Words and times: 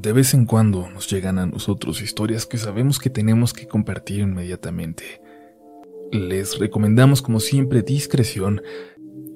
De 0.00 0.14
vez 0.14 0.32
en 0.32 0.46
cuando 0.46 0.88
nos 0.88 1.10
llegan 1.10 1.38
a 1.38 1.44
nosotros 1.44 2.00
historias 2.00 2.46
que 2.46 2.56
sabemos 2.56 2.98
que 2.98 3.10
tenemos 3.10 3.52
que 3.52 3.66
compartir 3.66 4.20
inmediatamente. 4.20 5.20
Les 6.10 6.58
recomendamos 6.58 7.20
como 7.20 7.38
siempre 7.38 7.82
discreción. 7.82 8.62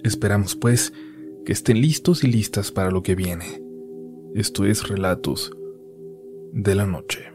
Esperamos 0.04 0.56
pues 0.56 0.94
que 1.44 1.52
estén 1.52 1.82
listos 1.82 2.24
y 2.24 2.28
listas 2.28 2.72
para 2.72 2.90
lo 2.90 3.02
que 3.02 3.14
viene. 3.14 3.60
Esto 4.34 4.64
es 4.64 4.88
Relatos 4.88 5.52
de 6.54 6.74
la 6.74 6.86
Noche. 6.86 7.30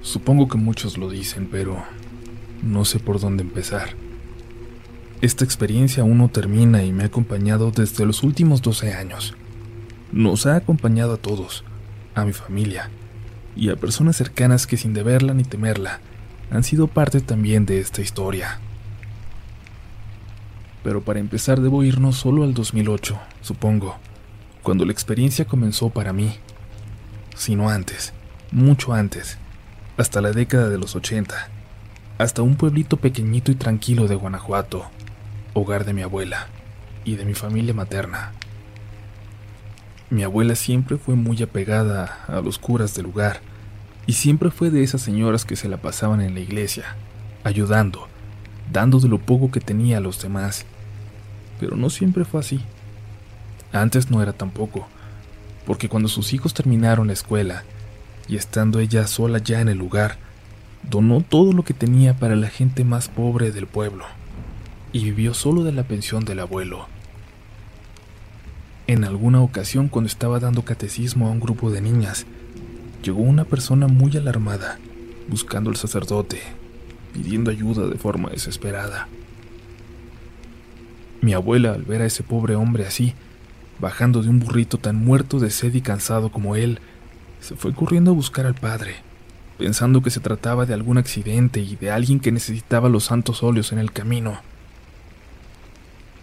Supongo 0.00 0.48
que 0.48 0.56
muchos 0.56 0.96
lo 0.96 1.10
dicen, 1.10 1.50
pero 1.50 1.84
no 2.62 2.86
sé 2.86 2.98
por 2.98 3.20
dónde 3.20 3.42
empezar. 3.42 3.90
Esta 5.20 5.44
experiencia 5.44 6.02
aún 6.02 6.16
no 6.16 6.30
termina 6.30 6.82
y 6.82 6.92
me 6.92 7.02
ha 7.02 7.08
acompañado 7.08 7.70
desde 7.72 8.06
los 8.06 8.22
últimos 8.22 8.62
12 8.62 8.94
años. 8.94 9.36
Nos 10.12 10.44
ha 10.44 10.56
acompañado 10.56 11.14
a 11.14 11.16
todos, 11.16 11.64
a 12.14 12.26
mi 12.26 12.34
familia 12.34 12.90
y 13.56 13.70
a 13.70 13.76
personas 13.76 14.16
cercanas 14.16 14.66
que 14.66 14.76
sin 14.76 14.92
deberla 14.92 15.32
ni 15.32 15.42
temerla 15.42 16.00
han 16.50 16.64
sido 16.64 16.86
parte 16.86 17.22
también 17.22 17.64
de 17.64 17.80
esta 17.80 18.02
historia. 18.02 18.60
Pero 20.84 21.00
para 21.00 21.18
empezar 21.18 21.60
debo 21.60 21.82
irnos 21.82 22.16
solo 22.16 22.42
al 22.42 22.52
2008, 22.52 23.18
supongo, 23.40 23.96
cuando 24.62 24.84
la 24.84 24.92
experiencia 24.92 25.46
comenzó 25.46 25.88
para 25.88 26.12
mí, 26.12 26.36
sino 27.34 27.70
antes, 27.70 28.12
mucho 28.50 28.92
antes, 28.92 29.38
hasta 29.96 30.20
la 30.20 30.32
década 30.32 30.68
de 30.68 30.76
los 30.76 30.94
80, 30.94 31.34
hasta 32.18 32.42
un 32.42 32.56
pueblito 32.56 32.98
pequeñito 32.98 33.50
y 33.50 33.54
tranquilo 33.54 34.08
de 34.08 34.16
Guanajuato, 34.16 34.84
hogar 35.54 35.86
de 35.86 35.94
mi 35.94 36.02
abuela 36.02 36.48
y 37.04 37.16
de 37.16 37.24
mi 37.24 37.32
familia 37.32 37.72
materna. 37.72 38.32
Mi 40.12 40.24
abuela 40.24 40.56
siempre 40.56 40.98
fue 40.98 41.14
muy 41.14 41.42
apegada 41.42 42.26
a 42.28 42.42
los 42.42 42.58
curas 42.58 42.94
del 42.94 43.06
lugar 43.06 43.40
y 44.06 44.12
siempre 44.12 44.50
fue 44.50 44.68
de 44.68 44.82
esas 44.82 45.00
señoras 45.00 45.46
que 45.46 45.56
se 45.56 45.70
la 45.70 45.78
pasaban 45.78 46.20
en 46.20 46.34
la 46.34 46.40
iglesia, 46.40 46.96
ayudando, 47.44 48.08
dando 48.70 49.00
de 49.00 49.08
lo 49.08 49.18
poco 49.18 49.50
que 49.50 49.60
tenía 49.60 49.96
a 49.96 50.00
los 50.02 50.20
demás. 50.20 50.66
Pero 51.58 51.78
no 51.78 51.88
siempre 51.88 52.26
fue 52.26 52.40
así. 52.40 52.60
Antes 53.72 54.10
no 54.10 54.22
era 54.22 54.34
tampoco, 54.34 54.86
porque 55.64 55.88
cuando 55.88 56.10
sus 56.10 56.34
hijos 56.34 56.52
terminaron 56.52 57.06
la 57.06 57.14
escuela 57.14 57.64
y 58.28 58.36
estando 58.36 58.80
ella 58.80 59.06
sola 59.06 59.38
ya 59.38 59.62
en 59.62 59.70
el 59.70 59.78
lugar, 59.78 60.18
donó 60.82 61.22
todo 61.22 61.54
lo 61.54 61.62
que 61.62 61.72
tenía 61.72 62.12
para 62.12 62.36
la 62.36 62.50
gente 62.50 62.84
más 62.84 63.08
pobre 63.08 63.50
del 63.50 63.66
pueblo 63.66 64.04
y 64.92 65.04
vivió 65.04 65.32
solo 65.32 65.64
de 65.64 65.72
la 65.72 65.84
pensión 65.84 66.26
del 66.26 66.40
abuelo. 66.40 66.86
En 68.92 69.04
alguna 69.04 69.40
ocasión 69.40 69.88
cuando 69.88 70.08
estaba 70.08 70.38
dando 70.38 70.66
catecismo 70.66 71.26
a 71.26 71.30
un 71.30 71.40
grupo 71.40 71.70
de 71.70 71.80
niñas, 71.80 72.26
llegó 73.02 73.22
una 73.22 73.46
persona 73.46 73.88
muy 73.88 74.14
alarmada, 74.18 74.78
buscando 75.28 75.70
al 75.70 75.76
sacerdote, 75.76 76.42
pidiendo 77.14 77.50
ayuda 77.50 77.86
de 77.86 77.96
forma 77.96 78.28
desesperada. 78.28 79.08
Mi 81.22 81.32
abuela, 81.32 81.72
al 81.72 81.84
ver 81.84 82.02
a 82.02 82.04
ese 82.04 82.22
pobre 82.22 82.54
hombre 82.54 82.84
así, 82.84 83.14
bajando 83.80 84.22
de 84.22 84.28
un 84.28 84.40
burrito 84.40 84.76
tan 84.76 84.96
muerto 84.96 85.38
de 85.38 85.48
sed 85.48 85.72
y 85.72 85.80
cansado 85.80 86.30
como 86.30 86.54
él, 86.54 86.78
se 87.40 87.56
fue 87.56 87.72
corriendo 87.72 88.10
a 88.10 88.14
buscar 88.14 88.44
al 88.44 88.56
padre, 88.56 88.96
pensando 89.56 90.02
que 90.02 90.10
se 90.10 90.20
trataba 90.20 90.66
de 90.66 90.74
algún 90.74 90.98
accidente 90.98 91.60
y 91.60 91.76
de 91.76 91.90
alguien 91.90 92.20
que 92.20 92.30
necesitaba 92.30 92.90
los 92.90 93.04
santos 93.04 93.42
óleos 93.42 93.72
en 93.72 93.78
el 93.78 93.90
camino. 93.90 94.42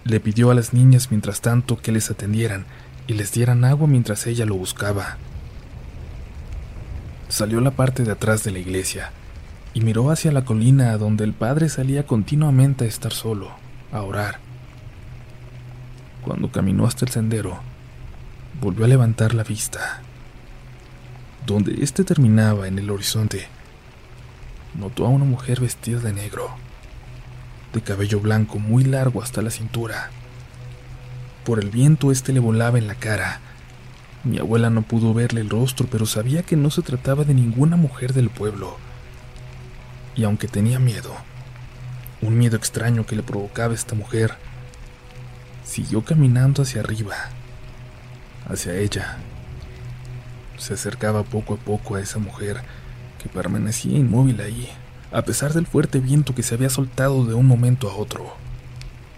Le 0.04 0.20
pidió 0.20 0.52
a 0.52 0.56
las 0.56 0.74
niñas 0.74 1.12
mientras 1.12 1.42
tanto 1.42 1.78
que 1.78 1.92
les 1.92 2.10
atendieran 2.10 2.66
y 3.08 3.14
les 3.14 3.32
dieran 3.32 3.66
agua 3.66 3.88
mientras 3.88 4.28
ella 4.28 4.46
lo 4.46 4.56
buscaba. 4.56 5.18
Salió 7.28 7.60
a 7.60 7.62
la 7.62 7.72
parte 7.72 8.04
de 8.04 8.12
atrás 8.12 8.44
de 8.44 8.52
la 8.52 8.60
iglesia 8.60 9.12
y 9.74 9.82
miró 9.82 10.10
hacia 10.10 10.32
la 10.32 10.46
colina 10.46 10.98
donde 10.98 11.24
el 11.24 11.34
padre 11.34 11.70
salía 11.70 12.06
continuamente 12.06 12.86
a 12.86 12.88
estar 12.88 13.14
solo, 13.14 13.52
a 13.92 14.02
orar. 14.02 14.40
Cuando 16.24 16.52
caminó 16.52 16.86
hasta 16.86 17.06
el 17.06 17.12
sendero, 17.12 17.60
volvió 18.62 18.86
a 18.86 18.88
levantar 18.88 19.34
la 19.34 19.44
vista. 19.44 20.02
Donde 21.46 21.84
éste 21.84 22.04
terminaba 22.04 22.68
en 22.68 22.80
el 22.80 22.90
horizonte, 22.90 23.48
notó 24.78 25.06
a 25.06 25.10
una 25.10 25.26
mujer 25.26 25.60
vestida 25.62 26.00
de 26.00 26.14
negro 26.14 26.69
de 27.74 27.82
cabello 27.82 28.20
blanco 28.20 28.60
muy 28.60 28.84
largo 28.84 29.22
hasta 29.22 29.42
la 29.42 29.52
cintura. 29.52 30.10
Por 31.44 31.60
el 31.60 31.70
viento 31.70 32.12
este 32.12 32.34
le 32.34 32.40
volaba 32.40 32.78
en 32.78 32.88
la 32.88 32.96
cara. 32.96 33.40
Mi 34.24 34.38
abuela 34.38 34.70
no 34.70 34.82
pudo 34.82 35.14
verle 35.14 35.42
el 35.42 35.50
rostro, 35.50 35.88
pero 35.90 36.06
sabía 36.06 36.44
que 36.44 36.56
no 36.56 36.70
se 36.70 36.82
trataba 36.82 37.24
de 37.24 37.34
ninguna 37.34 37.78
mujer 37.78 38.14
del 38.14 38.30
pueblo. 38.30 38.78
Y 40.16 40.24
aunque 40.24 40.48
tenía 40.48 40.80
miedo, 40.80 41.16
un 42.22 42.38
miedo 42.38 42.58
extraño 42.58 43.06
que 43.06 43.16
le 43.16 43.24
provocaba 43.24 43.74
esta 43.74 43.96
mujer, 43.96 44.36
siguió 45.64 46.04
caminando 46.04 46.64
hacia 46.64 46.82
arriba, 46.82 47.16
hacia 48.50 48.76
ella. 48.76 49.18
Se 50.58 50.74
acercaba 50.74 51.24
poco 51.24 51.54
a 51.54 51.58
poco 51.58 51.96
a 51.96 52.02
esa 52.02 52.20
mujer 52.20 52.62
que 53.22 53.30
permanecía 53.30 53.98
inmóvil 53.98 54.42
ahí, 54.42 54.70
a 55.12 55.24
pesar 55.24 55.54
del 55.54 55.66
fuerte 55.66 56.00
viento 56.00 56.36
que 56.36 56.44
se 56.44 56.56
había 56.56 56.70
soltado 56.70 57.26
de 57.26 57.34
un 57.34 57.48
momento 57.48 57.90
a 57.90 57.96
otro. 57.96 58.36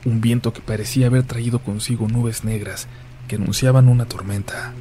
Un 0.05 0.21
viento 0.21 0.53
que 0.53 0.61
parecía 0.61 1.07
haber 1.07 1.23
traído 1.23 1.59
consigo 1.59 2.07
nubes 2.07 2.43
negras 2.43 2.87
que 3.27 3.35
anunciaban 3.35 3.87
una 3.87 4.05
tormenta. 4.05 4.73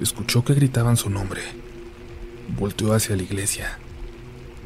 Escuchó 0.00 0.44
que 0.44 0.54
gritaban 0.54 0.96
su 0.96 1.10
nombre. 1.10 1.42
Volteó 2.58 2.92
hacia 2.92 3.16
la 3.16 3.22
iglesia. 3.22 3.78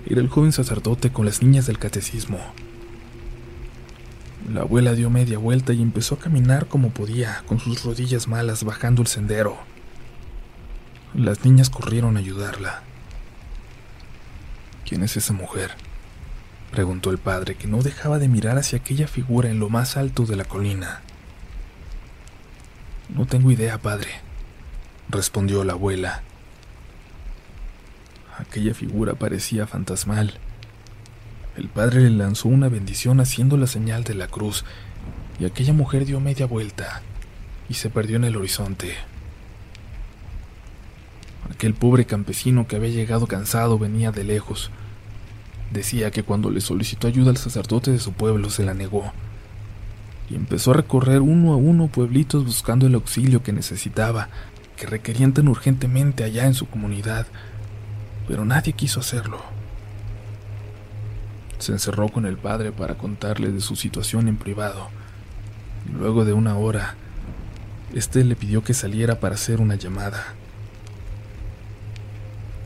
Era 0.07 0.21
el 0.21 0.29
joven 0.29 0.53
sacerdote 0.53 1.11
con 1.11 1.25
las 1.27 1.43
niñas 1.43 1.67
del 1.67 1.79
catecismo. 1.79 2.39
La 4.53 4.61
abuela 4.63 4.95
dio 4.95 5.11
media 5.11 5.39
vuelta 5.39 5.73
y 5.73 5.83
empezó 5.83 6.15
a 6.15 6.19
caminar 6.19 6.67
como 6.67 6.91
podía, 6.91 7.43
con 7.47 7.59
sus 7.59 7.83
rodillas 7.83 8.29
malas 8.29 8.63
bajando 8.63 9.03
el 9.03 9.09
sendero. 9.09 9.57
Las 11.15 11.45
niñas 11.45 11.71
corrieron 11.71 12.17
a 12.17 12.21
ayudarla. 12.21 12.83
¿Quién 14.89 15.03
es 15.03 15.17
esa 15.17 15.33
mujer? 15.33 15.73
preguntó 16.71 17.11
el 17.11 17.19
padre, 17.19 17.55
que 17.55 17.67
no 17.67 17.83
dejaba 17.83 18.19
de 18.19 18.29
mirar 18.29 18.59
hacia 18.59 18.79
aquella 18.79 19.09
figura 19.09 19.51
en 19.51 19.59
lo 19.59 19.69
más 19.69 19.97
alto 19.97 20.27
de 20.27 20.37
la 20.37 20.45
colina. 20.45 21.01
No 23.09 23.27
tengo 23.27 23.51
idea, 23.51 23.79
padre, 23.79 24.11
respondió 25.09 25.65
la 25.65 25.73
abuela. 25.73 26.23
Aquella 28.39 28.75
figura 28.75 29.15
parecía 29.15 29.67
fantasmal. 29.67 30.39
El 31.57 31.69
padre 31.69 32.03
le 32.03 32.11
lanzó 32.11 32.49
una 32.49 32.69
bendición 32.69 33.21
haciendo 33.21 33.57
la 33.57 33.67
señal 33.67 34.05
de 34.05 34.15
la 34.15 34.29
cruz, 34.29 34.65
y 35.41 35.47
aquella 35.47 35.73
mujer 35.73 36.05
dio 36.05 36.21
media 36.21 36.47
vuelta 36.47 37.03
y 37.69 37.75
se 37.75 37.91
perdió 37.91 38.17
en 38.17 38.25
el 38.25 38.37
horizonte. 38.37 38.95
Aquel 41.57 41.73
pobre 41.73 42.05
campesino 42.05 42.67
que 42.67 42.77
había 42.77 42.91
llegado 42.91 43.27
cansado 43.27 43.79
venía 43.79 44.13
de 44.13 44.25
lejos. 44.25 44.71
Decía 45.71 46.11
que 46.11 46.23
cuando 46.23 46.51
le 46.51 46.61
solicitó 46.61 47.09
ayuda 47.09 47.31
al 47.31 47.39
sacerdote 47.39 47.91
de 47.91 47.99
su 47.99 48.13
pueblo 48.13 48.51
se 48.51 48.63
la 48.63 48.75
negó. 48.75 49.11
Y 50.29 50.35
empezó 50.35 50.73
a 50.73 50.75
recorrer 50.75 51.23
uno 51.23 51.55
a 51.55 51.57
uno 51.57 51.89
pueblitos 51.89 52.45
buscando 52.45 52.87
el 52.87 52.95
auxilio 52.95 53.43
que 53.43 53.55
necesitaba, 53.55 54.29
que 54.77 54.87
requerían 54.87 55.33
tan 55.33 55.49
urgentemente 55.49 56.25
allá 56.25 56.45
en 56.45 56.53
su 56.53 56.67
comunidad. 56.67 57.27
Pero 58.29 58.45
nadie 58.45 58.75
quiso 58.75 59.01
hacerlo. 59.01 59.41
Se 61.59 61.73
encerró 61.73 62.11
con 62.11 62.27
el 62.27 62.37
padre 62.37 62.71
para 62.71 62.99
contarle 62.99 63.51
de 63.51 63.63
su 63.63 63.77
situación 63.77 64.29
en 64.29 64.37
privado. 64.37 64.91
Luego 65.99 66.27
de 66.27 66.35
una 66.35 66.59
hora, 66.59 66.97
este 67.95 68.25
le 68.25 68.37
pidió 68.37 68.63
que 68.63 68.75
saliera 68.75 69.21
para 69.21 69.37
hacer 69.37 69.63
una 69.63 69.77
llamada. 69.77 70.35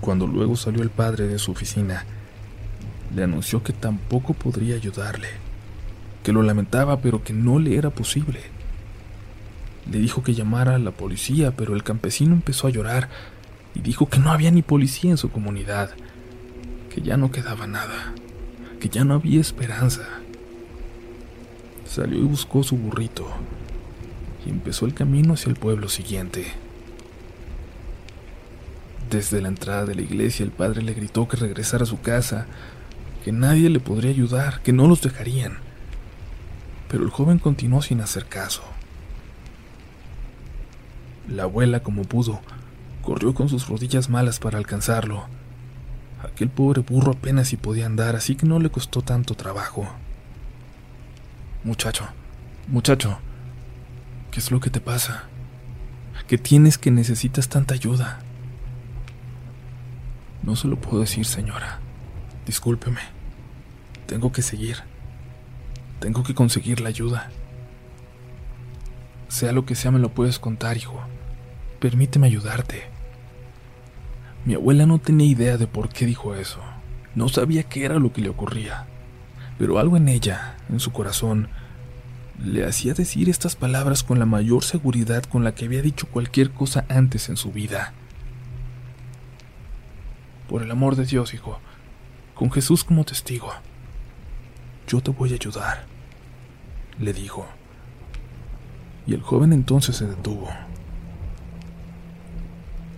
Cuando 0.00 0.26
luego 0.26 0.56
salió 0.56 0.82
el 0.82 0.90
padre 0.90 1.26
de 1.26 1.38
su 1.38 1.52
oficina, 1.52 2.04
le 3.14 3.24
anunció 3.24 3.62
que 3.62 3.72
tampoco 3.72 4.34
podría 4.34 4.76
ayudarle, 4.76 5.28
que 6.22 6.32
lo 6.32 6.42
lamentaba 6.42 7.00
pero 7.00 7.22
que 7.22 7.32
no 7.32 7.58
le 7.58 7.76
era 7.76 7.90
posible. 7.90 8.40
Le 9.90 9.98
dijo 9.98 10.22
que 10.22 10.34
llamara 10.34 10.76
a 10.76 10.78
la 10.78 10.92
policía, 10.92 11.52
pero 11.56 11.74
el 11.74 11.82
campesino 11.82 12.34
empezó 12.34 12.66
a 12.66 12.70
llorar 12.70 13.08
y 13.74 13.80
dijo 13.80 14.08
que 14.08 14.18
no 14.18 14.30
había 14.30 14.50
ni 14.50 14.62
policía 14.62 15.10
en 15.10 15.16
su 15.16 15.30
comunidad, 15.30 15.90
que 16.94 17.02
ya 17.02 17.16
no 17.16 17.30
quedaba 17.30 17.66
nada, 17.66 18.14
que 18.80 18.88
ya 18.88 19.04
no 19.04 19.14
había 19.14 19.40
esperanza. 19.40 20.02
Salió 21.86 22.18
y 22.18 22.22
buscó 22.22 22.62
su 22.62 22.76
burrito 22.76 23.26
y 24.46 24.50
empezó 24.50 24.86
el 24.86 24.94
camino 24.94 25.34
hacia 25.34 25.50
el 25.50 25.56
pueblo 25.56 25.88
siguiente. 25.88 26.46
Desde 29.10 29.40
la 29.40 29.48
entrada 29.48 29.86
de 29.86 29.96
la 29.96 30.02
iglesia 30.02 30.44
el 30.44 30.52
padre 30.52 30.82
le 30.82 30.94
gritó 30.94 31.26
que 31.26 31.36
regresara 31.36 31.82
a 31.82 31.86
su 31.86 32.00
casa, 32.00 32.46
que 33.24 33.32
nadie 33.32 33.68
le 33.68 33.80
podría 33.80 34.12
ayudar, 34.12 34.62
que 34.62 34.72
no 34.72 34.86
los 34.86 35.02
dejarían. 35.02 35.58
Pero 36.88 37.02
el 37.02 37.10
joven 37.10 37.40
continuó 37.40 37.82
sin 37.82 38.00
hacer 38.02 38.26
caso. 38.26 38.62
La 41.28 41.42
abuela, 41.42 41.80
como 41.80 42.04
pudo, 42.04 42.40
corrió 43.02 43.34
con 43.34 43.48
sus 43.48 43.66
rodillas 43.66 44.08
malas 44.08 44.38
para 44.38 44.58
alcanzarlo. 44.58 45.24
Aquel 46.22 46.48
pobre 46.48 46.82
burro 46.82 47.12
apenas 47.12 47.48
si 47.48 47.56
podía 47.56 47.86
andar, 47.86 48.14
así 48.14 48.36
que 48.36 48.46
no 48.46 48.60
le 48.60 48.70
costó 48.70 49.02
tanto 49.02 49.34
trabajo. 49.34 49.88
Muchacho, 51.64 52.06
muchacho, 52.68 53.18
¿qué 54.30 54.38
es 54.38 54.52
lo 54.52 54.60
que 54.60 54.70
te 54.70 54.80
pasa? 54.80 55.24
¿Qué 56.28 56.38
tienes 56.38 56.78
que 56.78 56.92
necesitas 56.92 57.48
tanta 57.48 57.74
ayuda? 57.74 58.20
No 60.42 60.56
se 60.56 60.68
lo 60.68 60.76
puedo 60.76 61.00
decir, 61.00 61.24
señora. 61.24 61.80
Discúlpeme. 62.46 63.00
Tengo 64.06 64.32
que 64.32 64.42
seguir. 64.42 64.78
Tengo 66.00 66.22
que 66.22 66.34
conseguir 66.34 66.80
la 66.80 66.88
ayuda. 66.88 67.30
Sea 69.28 69.52
lo 69.52 69.64
que 69.64 69.74
sea, 69.74 69.90
me 69.90 69.98
lo 69.98 70.12
puedes 70.12 70.38
contar, 70.38 70.76
hijo. 70.76 71.00
Permíteme 71.78 72.26
ayudarte. 72.26 72.84
Mi 74.44 74.54
abuela 74.54 74.86
no 74.86 74.98
tenía 74.98 75.26
idea 75.26 75.56
de 75.58 75.66
por 75.66 75.90
qué 75.90 76.06
dijo 76.06 76.34
eso. 76.34 76.60
No 77.14 77.28
sabía 77.28 77.64
qué 77.64 77.84
era 77.84 77.98
lo 77.98 78.12
que 78.12 78.22
le 78.22 78.30
ocurría. 78.30 78.86
Pero 79.58 79.78
algo 79.78 79.96
en 79.96 80.08
ella, 80.08 80.56
en 80.70 80.80
su 80.80 80.90
corazón, 80.90 81.48
le 82.42 82.64
hacía 82.64 82.94
decir 82.94 83.28
estas 83.28 83.54
palabras 83.54 84.02
con 84.02 84.18
la 84.18 84.26
mayor 84.26 84.64
seguridad 84.64 85.22
con 85.24 85.44
la 85.44 85.54
que 85.54 85.66
había 85.66 85.82
dicho 85.82 86.08
cualquier 86.08 86.50
cosa 86.50 86.86
antes 86.88 87.28
en 87.28 87.36
su 87.36 87.52
vida. 87.52 87.92
Por 90.50 90.64
el 90.64 90.70
amor 90.72 90.96
de 90.96 91.06
Dios, 91.06 91.32
hijo, 91.32 91.60
con 92.34 92.50
Jesús 92.50 92.82
como 92.82 93.04
testigo, 93.04 93.52
yo 94.88 95.00
te 95.00 95.12
voy 95.12 95.30
a 95.30 95.34
ayudar, 95.34 95.84
le 96.98 97.12
dijo. 97.12 97.46
Y 99.06 99.14
el 99.14 99.22
joven 99.22 99.52
entonces 99.52 99.94
se 99.94 100.08
detuvo. 100.08 100.50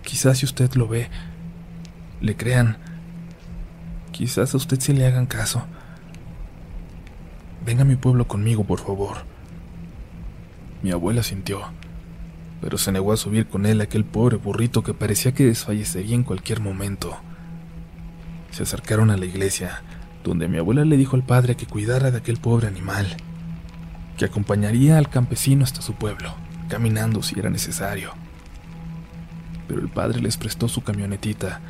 Quizás 0.01 0.39
si 0.39 0.45
usted 0.45 0.73
lo 0.73 0.87
ve, 0.87 1.11
le 2.21 2.35
crean. 2.35 2.77
Quizás 4.11 4.55
a 4.55 4.57
usted 4.57 4.79
sí 4.79 4.91
le 4.91 5.05
hagan 5.05 5.27
caso. 5.27 5.63
Venga 7.63 7.83
a 7.83 7.85
mi 7.85 7.97
pueblo 7.97 8.27
conmigo, 8.27 8.63
por 8.63 8.79
favor. 8.79 9.17
Mi 10.81 10.89
abuela 10.89 11.21
sintió, 11.21 11.61
pero 12.61 12.79
se 12.79 12.91
negó 12.91 13.13
a 13.13 13.17
subir 13.17 13.47
con 13.47 13.67
él 13.67 13.79
aquel 13.79 14.05
pobre 14.05 14.37
burrito 14.37 14.81
que 14.81 14.95
parecía 14.95 15.35
que 15.35 15.45
desfallecería 15.45 16.15
en 16.15 16.23
cualquier 16.23 16.59
momento. 16.59 17.15
Se 18.53 18.61
acercaron 18.61 19.09
a 19.09 19.17
la 19.17 19.25
iglesia, 19.25 19.81
donde 20.23 20.47
mi 20.47 20.59
abuela 20.59 20.85
le 20.85 20.95
dijo 20.95 21.15
al 21.15 21.23
padre 21.23 21.55
que 21.55 21.65
cuidara 21.65 22.11
de 22.11 22.19
aquel 22.19 22.37
pobre 22.37 22.67
animal, 22.67 23.07
que 24.15 24.25
acompañaría 24.25 24.99
al 24.99 25.09
campesino 25.09 25.63
hasta 25.63 25.81
su 25.81 25.95
pueblo, 25.95 26.35
caminando 26.69 27.23
si 27.23 27.39
era 27.39 27.49
necesario. 27.49 28.13
Pero 29.67 29.81
el 29.81 29.89
padre 29.89 30.21
les 30.21 30.37
prestó 30.37 30.67
su 30.67 30.83
camionetita 30.83 31.61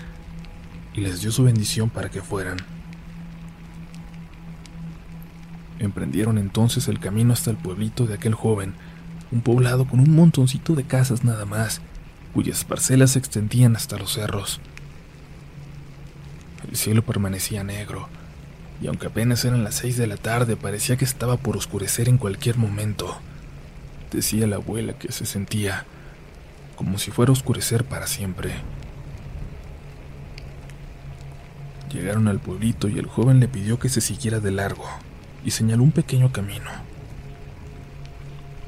y 0.94 1.00
les 1.00 1.22
dio 1.22 1.32
su 1.32 1.46
bendición 1.46 1.90
para 1.90 2.12
que 2.12 2.22
fueran. 2.22 2.58
Emprendieron 5.80 6.38
entonces 6.38 6.90
el 6.90 7.00
camino 7.00 7.32
hasta 7.32 7.50
el 7.50 7.56
pueblito 7.56 8.08
de 8.08 8.16
aquel 8.16 8.34
joven, 8.34 8.74
un 9.32 9.40
poblado 9.40 9.88
con 9.88 10.02
un 10.02 10.14
montoncito 10.14 10.76
de 10.76 10.84
casas 10.84 11.24
nada 11.24 11.46
más, 11.46 11.80
cuyas 12.34 12.66
parcelas 12.66 13.12
se 13.12 13.20
extendían 13.20 13.78
hasta 13.78 13.98
los 13.98 14.12
cerros. 14.12 14.60
El 16.74 16.80
cielo 16.80 17.04
permanecía 17.04 17.64
negro, 17.64 18.10
y 18.82 18.88
aunque 18.88 19.06
apenas 19.06 19.46
eran 19.46 19.64
las 19.64 19.76
seis 19.76 19.96
de 19.96 20.08
la 20.08 20.18
tarde, 20.18 20.56
parecía 20.56 20.98
que 20.98 21.06
estaba 21.06 21.38
por 21.38 21.56
oscurecer 21.56 22.10
en 22.10 22.18
cualquier 22.18 22.58
momento. 22.58 23.16
Decía 24.12 24.48
la 24.48 24.56
abuela 24.56 24.94
que 24.94 25.12
se 25.12 25.28
sentía 25.28 25.86
como 26.76 26.98
si 26.98 27.12
fuera 27.12 27.30
a 27.30 27.34
oscurecer 27.34 27.84
para 27.84 28.08
siempre. 28.08 28.56
Llegaron 31.92 32.28
al 32.28 32.40
pueblito 32.40 32.88
y 32.88 32.98
el 32.98 33.06
joven 33.06 33.40
le 33.40 33.48
pidió 33.48 33.78
que 33.78 33.88
se 33.88 34.02
siguiera 34.02 34.40
de 34.40 34.50
largo 34.50 34.90
y 35.46 35.52
señaló 35.52 35.84
un 35.84 35.92
pequeño 35.92 36.32
camino. 36.32 36.72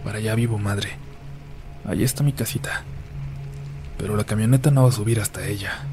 Para 0.04 0.20
allá 0.20 0.36
vivo, 0.36 0.60
madre. 0.60 0.92
Allí 1.84 2.04
está 2.04 2.22
mi 2.22 2.34
casita. 2.34 2.84
Pero 3.98 4.16
la 4.16 4.26
camioneta 4.26 4.70
no 4.70 4.84
va 4.84 4.90
a 4.90 4.92
subir 4.92 5.20
hasta 5.20 5.48
ella. 5.48 5.88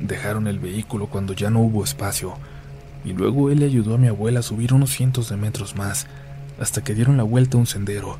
Dejaron 0.00 0.46
el 0.46 0.58
vehículo 0.58 1.06
cuando 1.06 1.32
ya 1.32 1.50
no 1.50 1.60
hubo 1.60 1.84
espacio, 1.84 2.34
y 3.04 3.12
luego 3.12 3.50
él 3.50 3.60
le 3.60 3.66
ayudó 3.66 3.94
a 3.94 3.98
mi 3.98 4.08
abuela 4.08 4.40
a 4.40 4.42
subir 4.42 4.74
unos 4.74 4.90
cientos 4.90 5.28
de 5.28 5.36
metros 5.36 5.76
más, 5.76 6.06
hasta 6.60 6.82
que 6.82 6.94
dieron 6.94 7.16
la 7.16 7.22
vuelta 7.22 7.56
a 7.56 7.60
un 7.60 7.66
sendero, 7.66 8.18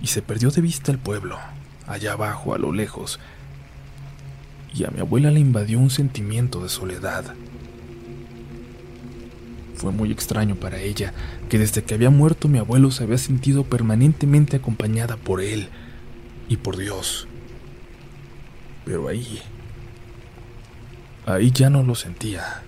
y 0.00 0.06
se 0.06 0.22
perdió 0.22 0.50
de 0.50 0.62
vista 0.62 0.92
el 0.92 0.98
pueblo, 0.98 1.38
allá 1.86 2.12
abajo, 2.12 2.54
a 2.54 2.58
lo 2.58 2.72
lejos, 2.72 3.20
y 4.74 4.84
a 4.84 4.90
mi 4.90 5.00
abuela 5.00 5.30
le 5.30 5.40
invadió 5.40 5.78
un 5.78 5.90
sentimiento 5.90 6.62
de 6.62 6.68
soledad. 6.68 7.34
Fue 9.74 9.92
muy 9.92 10.12
extraño 10.12 10.56
para 10.56 10.78
ella 10.78 11.14
que 11.48 11.58
desde 11.58 11.82
que 11.82 11.94
había 11.94 12.10
muerto 12.10 12.48
mi 12.48 12.58
abuelo 12.58 12.90
se 12.90 13.02
había 13.02 13.18
sentido 13.18 13.64
permanentemente 13.64 14.56
acompañada 14.56 15.16
por 15.16 15.40
él 15.40 15.68
y 16.48 16.58
por 16.58 16.76
Dios. 16.76 17.26
Pero 18.84 19.08
ahí, 19.08 19.40
ahí 21.32 21.50
ya 21.50 21.70
no 21.70 21.82
lo 21.82 21.94
sentía. 21.94 22.62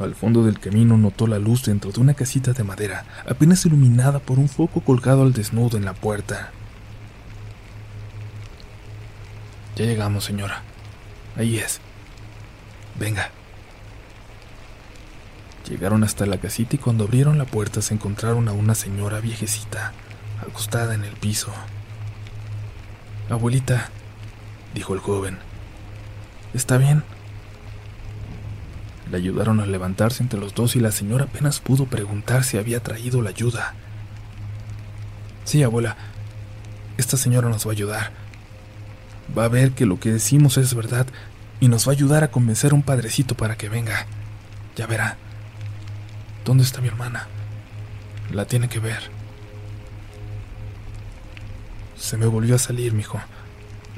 Al 0.00 0.14
fondo 0.14 0.44
del 0.44 0.60
camino 0.60 0.98
notó 0.98 1.26
la 1.26 1.38
luz 1.38 1.64
dentro 1.64 1.90
de 1.90 2.00
una 2.00 2.14
casita 2.14 2.52
de 2.52 2.64
madera, 2.64 3.06
apenas 3.26 3.64
iluminada 3.64 4.18
por 4.18 4.38
un 4.38 4.48
foco 4.48 4.82
colgado 4.82 5.22
al 5.22 5.32
desnudo 5.32 5.78
en 5.78 5.86
la 5.86 5.94
puerta. 5.94 6.50
Ya 9.76 9.86
llegamos, 9.86 10.24
señora. 10.24 10.62
Ahí 11.36 11.58
es. 11.58 11.80
Venga. 12.98 13.30
Llegaron 15.68 16.04
hasta 16.04 16.26
la 16.26 16.38
casita 16.38 16.76
y 16.76 16.78
cuando 16.78 17.04
abrieron 17.04 17.38
la 17.38 17.44
puerta 17.44 17.82
se 17.82 17.94
encontraron 17.94 18.48
a 18.48 18.52
una 18.52 18.74
señora 18.74 19.20
viejecita, 19.20 19.92
acostada 20.40 20.94
en 20.94 21.04
el 21.04 21.14
piso. 21.14 21.52
Abuelita, 23.28 23.90
dijo 24.74 24.94
el 24.94 25.00
joven, 25.00 25.38
¿está 26.56 26.78
bien? 26.78 27.04
Le 29.10 29.18
ayudaron 29.18 29.60
a 29.60 29.66
levantarse 29.66 30.22
entre 30.22 30.40
los 30.40 30.54
dos 30.54 30.74
y 30.74 30.80
la 30.80 30.90
señora 30.90 31.24
apenas 31.24 31.60
pudo 31.60 31.86
preguntar 31.86 32.44
si 32.44 32.58
había 32.58 32.82
traído 32.82 33.22
la 33.22 33.30
ayuda. 33.30 33.74
Sí, 35.44 35.62
abuela, 35.62 35.96
esta 36.96 37.16
señora 37.16 37.48
nos 37.48 37.66
va 37.66 37.70
a 37.70 37.72
ayudar. 37.72 38.12
Va 39.36 39.44
a 39.44 39.48
ver 39.48 39.72
que 39.72 39.86
lo 39.86 40.00
que 40.00 40.12
decimos 40.12 40.56
es 40.56 40.74
verdad 40.74 41.06
y 41.60 41.68
nos 41.68 41.86
va 41.86 41.92
a 41.92 41.94
ayudar 41.94 42.24
a 42.24 42.30
convencer 42.30 42.72
a 42.72 42.74
un 42.74 42.82
padrecito 42.82 43.36
para 43.36 43.56
que 43.56 43.68
venga. 43.68 44.06
Ya 44.76 44.86
verá. 44.86 45.18
¿Dónde 46.44 46.64
está 46.64 46.80
mi 46.80 46.88
hermana? 46.88 47.28
La 48.32 48.46
tiene 48.46 48.68
que 48.68 48.80
ver. 48.80 49.10
Se 51.96 52.16
me 52.16 52.26
volvió 52.26 52.54
a 52.54 52.58
salir, 52.58 52.92
mijo. 52.92 53.20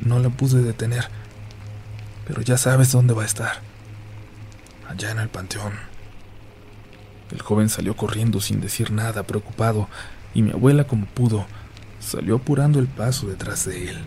No 0.05 0.19
la 0.19 0.29
pude 0.29 0.63
detener. 0.63 1.09
Pero 2.29 2.43
ya 2.43 2.59
sabes 2.59 2.93
dónde 2.93 3.15
va 3.15 3.23
a 3.23 3.27
estar. 3.27 3.63
Allá 4.87 5.11
en 5.11 5.19
el 5.19 5.29
panteón. 5.29 5.73
El 7.31 7.43
joven 7.43 7.69
salió 7.69 7.97
corriendo 7.97 8.41
sin 8.41 8.61
decir 8.61 8.91
nada, 8.91 9.23
preocupado, 9.23 9.89
y 10.35 10.43
mi 10.43 10.51
abuela, 10.51 10.85
como 10.85 11.07
pudo, 11.07 11.47
salió 12.01 12.37
apurando 12.37 12.79
el 12.79 12.87
paso 12.87 13.27
detrás 13.27 13.65
de 13.65 13.91
él. 13.91 13.99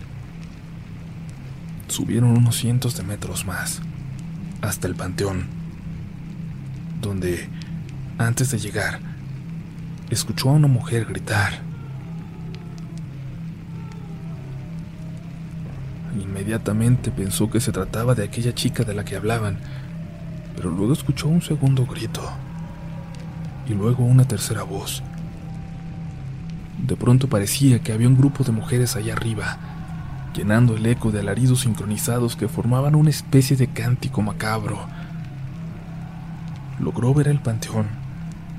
Subieron 1.88 2.30
unos 2.30 2.56
cientos 2.56 2.96
de 2.96 3.02
metros 3.02 3.44
más, 3.44 3.80
hasta 4.60 4.88
el 4.88 4.94
panteón, 4.94 5.46
donde, 7.00 7.48
antes 8.18 8.50
de 8.50 8.58
llegar, 8.58 9.00
escuchó 10.10 10.50
a 10.50 10.52
una 10.52 10.68
mujer 10.68 11.04
gritar. 11.06 11.71
Inmediatamente 16.20 17.10
pensó 17.10 17.50
que 17.50 17.60
se 17.60 17.72
trataba 17.72 18.14
de 18.14 18.24
aquella 18.24 18.54
chica 18.54 18.84
de 18.84 18.94
la 18.94 19.04
que 19.04 19.16
hablaban, 19.16 19.58
pero 20.54 20.70
luego 20.70 20.92
escuchó 20.92 21.28
un 21.28 21.40
segundo 21.40 21.86
grito 21.86 22.22
y 23.66 23.74
luego 23.74 24.04
una 24.04 24.24
tercera 24.24 24.62
voz. 24.62 25.02
De 26.86 26.96
pronto 26.96 27.28
parecía 27.28 27.80
que 27.80 27.92
había 27.92 28.08
un 28.08 28.16
grupo 28.16 28.44
de 28.44 28.52
mujeres 28.52 28.96
allá 28.96 29.14
arriba, 29.14 29.58
llenando 30.34 30.76
el 30.76 30.84
eco 30.84 31.10
de 31.10 31.20
alaridos 31.20 31.60
sincronizados 31.60 32.36
que 32.36 32.48
formaban 32.48 32.94
una 32.94 33.10
especie 33.10 33.56
de 33.56 33.68
cántico 33.68 34.20
macabro. 34.20 34.86
Logró 36.80 37.14
ver 37.14 37.28
el 37.28 37.40
panteón 37.40 37.86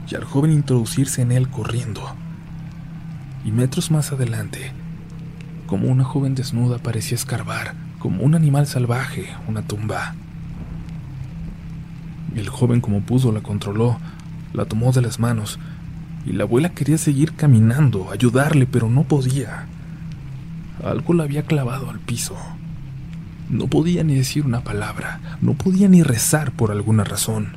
y 0.09 0.15
al 0.15 0.23
joven 0.23 0.51
introducirse 0.51 1.21
en 1.21 1.31
él 1.31 1.49
corriendo. 1.49 2.01
Y 3.45 3.51
metros 3.51 3.91
más 3.91 4.11
adelante, 4.11 4.71
como 5.73 5.87
una 5.87 6.03
joven 6.03 6.35
desnuda 6.35 6.77
parecía 6.77 7.15
escarbar, 7.15 7.73
como 7.97 8.21
un 8.21 8.35
animal 8.35 8.67
salvaje, 8.67 9.29
una 9.47 9.63
tumba. 9.63 10.13
El 12.35 12.47
joven 12.47 12.79
como 12.79 13.01
pudo 13.01 13.31
la 13.31 13.41
controló, 13.41 13.97
la 14.53 14.65
tomó 14.65 14.91
de 14.91 15.01
las 15.01 15.19
manos 15.19 15.57
y 16.27 16.33
la 16.33 16.43
abuela 16.43 16.69
quería 16.69 16.99
seguir 16.99 17.33
caminando, 17.33 18.11
ayudarle, 18.11 18.67
pero 18.67 18.87
no 18.87 19.01
podía. 19.05 19.65
Algo 20.85 21.15
la 21.15 21.23
había 21.23 21.41
clavado 21.41 21.89
al 21.89 21.99
piso. 21.99 22.37
No 23.49 23.65
podía 23.65 24.03
ni 24.03 24.13
decir 24.13 24.45
una 24.45 24.63
palabra, 24.63 25.37
no 25.41 25.55
podía 25.55 25.89
ni 25.89 26.03
rezar 26.03 26.51
por 26.51 26.69
alguna 26.69 27.03
razón. 27.03 27.47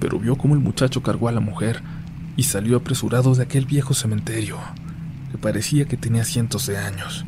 Pero 0.00 0.18
vio 0.18 0.34
cómo 0.34 0.54
el 0.54 0.60
muchacho 0.60 1.00
cargó 1.00 1.28
a 1.28 1.32
la 1.32 1.38
mujer 1.38 1.80
y 2.36 2.42
salió 2.42 2.78
apresurado 2.78 3.36
de 3.36 3.44
aquel 3.44 3.66
viejo 3.66 3.94
cementerio, 3.94 4.58
parecía 5.44 5.84
que 5.84 5.98
tenía 5.98 6.24
cientos 6.24 6.66
de 6.66 6.78
años. 6.78 7.26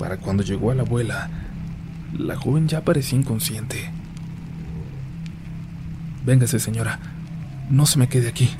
Para 0.00 0.16
cuando 0.16 0.42
llegó 0.42 0.72
a 0.72 0.74
la 0.74 0.82
abuela, 0.82 1.30
la 2.18 2.34
joven 2.34 2.66
ya 2.66 2.80
parecía 2.80 3.20
inconsciente. 3.20 3.88
Véngase, 6.26 6.58
señora, 6.58 6.98
no 7.70 7.86
se 7.86 8.00
me 8.00 8.08
quede 8.08 8.26
aquí. 8.26 8.50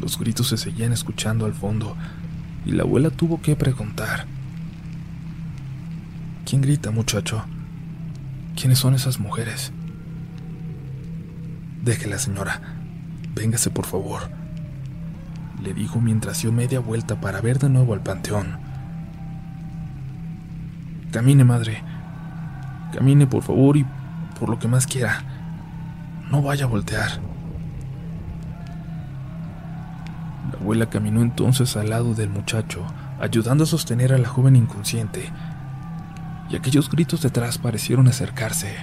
Los 0.00 0.18
gritos 0.18 0.48
se 0.48 0.56
seguían 0.56 0.94
escuchando 0.94 1.44
al 1.44 1.52
fondo 1.52 1.94
y 2.64 2.70
la 2.70 2.84
abuela 2.84 3.10
tuvo 3.10 3.42
que 3.42 3.54
preguntar. 3.54 4.24
¿Quién 6.46 6.62
grita, 6.62 6.90
muchacho? 6.90 7.44
¿Quiénes 8.58 8.78
son 8.78 8.94
esas 8.94 9.20
mujeres? 9.20 9.72
Déjela, 11.82 12.18
señora. 12.18 12.62
Véngase, 13.34 13.68
por 13.68 13.84
favor. 13.84 14.45
Le 15.62 15.74
dijo 15.74 16.00
mientras 16.00 16.42
dio 16.42 16.52
media 16.52 16.80
vuelta 16.80 17.20
para 17.20 17.40
ver 17.40 17.58
de 17.58 17.68
nuevo 17.68 17.94
al 17.94 18.02
panteón. 18.02 18.58
Camine, 21.10 21.44
madre. 21.44 21.82
Camine, 22.92 23.26
por 23.26 23.42
favor, 23.42 23.76
y 23.76 23.86
por 24.38 24.48
lo 24.48 24.58
que 24.58 24.68
más 24.68 24.86
quiera. 24.86 25.22
No 26.30 26.42
vaya 26.42 26.64
a 26.64 26.68
voltear. 26.68 27.20
La 30.52 30.58
abuela 30.58 30.86
caminó 30.86 31.22
entonces 31.22 31.76
al 31.76 31.90
lado 31.90 32.14
del 32.14 32.28
muchacho, 32.28 32.84
ayudando 33.20 33.64
a 33.64 33.66
sostener 33.66 34.12
a 34.12 34.18
la 34.18 34.28
joven 34.28 34.56
inconsciente, 34.56 35.30
y 36.50 36.56
aquellos 36.56 36.90
gritos 36.90 37.22
detrás 37.22 37.58
parecieron 37.58 38.08
acercarse. 38.08 38.74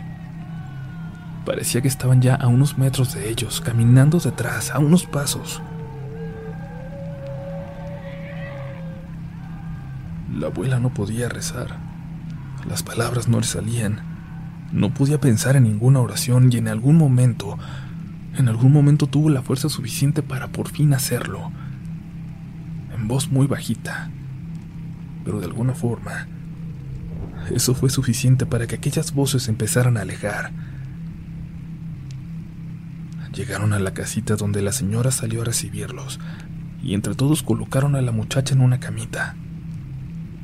Parecía 1.45 1.81
que 1.81 1.87
estaban 1.87 2.21
ya 2.21 2.35
a 2.35 2.47
unos 2.47 2.77
metros 2.77 3.13
de 3.13 3.29
ellos, 3.29 3.61
caminando 3.61 4.19
detrás, 4.19 4.71
a 4.71 4.79
unos 4.79 5.05
pasos. 5.05 5.61
La 10.43 10.49
abuela 10.49 10.77
no 10.77 10.93
podía 10.93 11.29
rezar. 11.29 11.77
Las 12.67 12.83
palabras 12.83 13.29
no 13.29 13.39
le 13.39 13.45
salían. 13.45 14.01
No 14.73 14.93
podía 14.93 15.17
pensar 15.17 15.55
en 15.55 15.63
ninguna 15.63 16.01
oración 16.01 16.51
y 16.51 16.57
en 16.57 16.67
algún 16.67 16.97
momento, 16.97 17.57
en 18.37 18.49
algún 18.49 18.73
momento 18.73 19.07
tuvo 19.07 19.29
la 19.29 19.41
fuerza 19.41 19.69
suficiente 19.69 20.21
para 20.21 20.49
por 20.49 20.67
fin 20.67 20.93
hacerlo. 20.93 21.49
En 22.93 23.07
voz 23.07 23.31
muy 23.31 23.47
bajita. 23.47 24.11
Pero 25.23 25.39
de 25.39 25.45
alguna 25.45 25.75
forma, 25.75 26.27
eso 27.49 27.73
fue 27.73 27.89
suficiente 27.89 28.45
para 28.45 28.67
que 28.67 28.75
aquellas 28.75 29.13
voces 29.13 29.47
empezaran 29.47 29.95
a 29.95 30.01
alejar. 30.01 30.51
Llegaron 33.33 33.71
a 33.71 33.79
la 33.79 33.93
casita 33.93 34.35
donde 34.35 34.61
la 34.61 34.73
señora 34.73 35.11
salió 35.11 35.43
a 35.43 35.45
recibirlos 35.45 36.19
y 36.83 36.95
entre 36.95 37.15
todos 37.15 37.43
colocaron 37.43 37.95
a 37.95 38.01
la 38.01 38.11
muchacha 38.11 38.53
en 38.53 38.59
una 38.59 38.81
camita. 38.81 39.37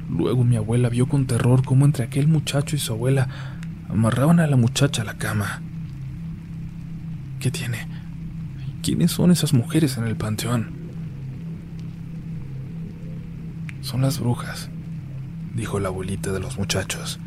Luego 0.10 0.44
mi 0.44 0.56
abuela 0.56 0.90
vio 0.90 1.08
con 1.08 1.28
terror 1.28 1.64
cómo 1.64 1.86
entre 1.86 2.04
aquel 2.04 2.28
muchacho 2.28 2.76
y 2.76 2.80
su 2.80 2.94
abuela 2.94 3.28
amarraban 3.90 4.40
a 4.40 4.48
la 4.48 4.58
muchacha 4.58 5.04
a 5.04 5.06
la 5.06 5.18
cama. 5.18 5.62
¿Qué 7.40 7.52
tiene? 7.52 7.88
¿Quiénes 8.82 9.12
son 9.12 9.32
esas 9.32 9.54
mujeres 9.54 9.98
en 9.98 10.06
el 10.06 10.16
panteón? 10.16 10.72
Son 13.82 14.02
las 14.02 14.20
brujas, 14.20 14.70
dijo 15.56 15.80
la 15.80 15.90
abuelita 15.90 16.32
de 16.32 16.40
los 16.40 16.58
muchachos. 16.58 17.20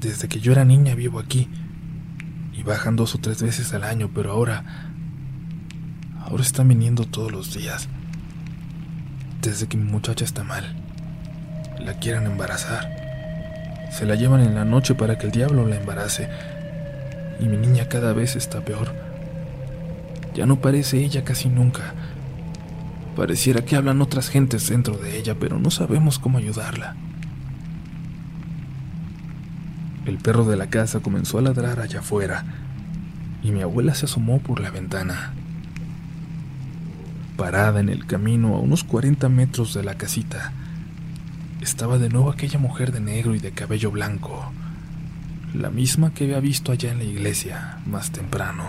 Desde 0.00 0.28
que 0.28 0.40
yo 0.40 0.52
era 0.52 0.64
niña 0.64 0.94
vivo 0.94 1.18
aquí 1.18 1.48
y 2.52 2.62
bajan 2.62 2.96
dos 2.96 3.14
o 3.14 3.18
tres 3.18 3.42
veces 3.42 3.72
al 3.74 3.84
año, 3.84 4.10
pero 4.12 4.32
ahora... 4.32 4.92
Ahora 6.20 6.42
están 6.42 6.66
viniendo 6.66 7.04
todos 7.04 7.30
los 7.30 7.54
días. 7.54 7.88
Desde 9.40 9.68
que 9.68 9.76
mi 9.76 9.88
muchacha 9.88 10.24
está 10.24 10.42
mal. 10.42 10.85
La 11.78 11.94
quieren 11.94 12.26
embarazar. 12.26 12.90
Se 13.90 14.06
la 14.06 14.14
llevan 14.14 14.40
en 14.40 14.54
la 14.54 14.64
noche 14.64 14.94
para 14.94 15.18
que 15.18 15.26
el 15.26 15.32
diablo 15.32 15.66
la 15.66 15.76
embarace. 15.76 16.28
Y 17.40 17.46
mi 17.46 17.56
niña 17.56 17.88
cada 17.88 18.12
vez 18.12 18.36
está 18.36 18.60
peor. 18.60 18.94
Ya 20.34 20.46
no 20.46 20.60
parece 20.60 20.98
ella 20.98 21.24
casi 21.24 21.48
nunca. 21.48 21.94
Pareciera 23.16 23.64
que 23.64 23.76
hablan 23.76 24.02
otras 24.02 24.28
gentes 24.28 24.68
dentro 24.68 24.96
de 24.98 25.16
ella, 25.16 25.34
pero 25.40 25.58
no 25.58 25.70
sabemos 25.70 26.18
cómo 26.18 26.38
ayudarla. 26.38 26.96
El 30.04 30.18
perro 30.18 30.44
de 30.44 30.56
la 30.56 30.68
casa 30.68 31.00
comenzó 31.00 31.38
a 31.38 31.42
ladrar 31.42 31.80
allá 31.80 32.00
afuera 32.00 32.44
y 33.42 33.50
mi 33.50 33.62
abuela 33.62 33.94
se 33.94 34.04
asomó 34.04 34.38
por 34.38 34.60
la 34.60 34.70
ventana. 34.70 35.32
Parada 37.36 37.80
en 37.80 37.88
el 37.88 38.06
camino 38.06 38.54
a 38.54 38.60
unos 38.60 38.84
40 38.84 39.28
metros 39.28 39.74
de 39.74 39.82
la 39.82 39.94
casita, 39.94 40.52
estaba 41.66 41.98
de 41.98 42.08
nuevo 42.08 42.30
aquella 42.30 42.60
mujer 42.60 42.92
de 42.92 43.00
negro 43.00 43.34
y 43.34 43.40
de 43.40 43.50
cabello 43.50 43.90
blanco, 43.90 44.52
la 45.52 45.68
misma 45.68 46.14
que 46.14 46.22
había 46.22 46.38
visto 46.38 46.70
allá 46.70 46.92
en 46.92 46.98
la 46.98 47.04
iglesia 47.04 47.78
más 47.86 48.12
temprano. 48.12 48.62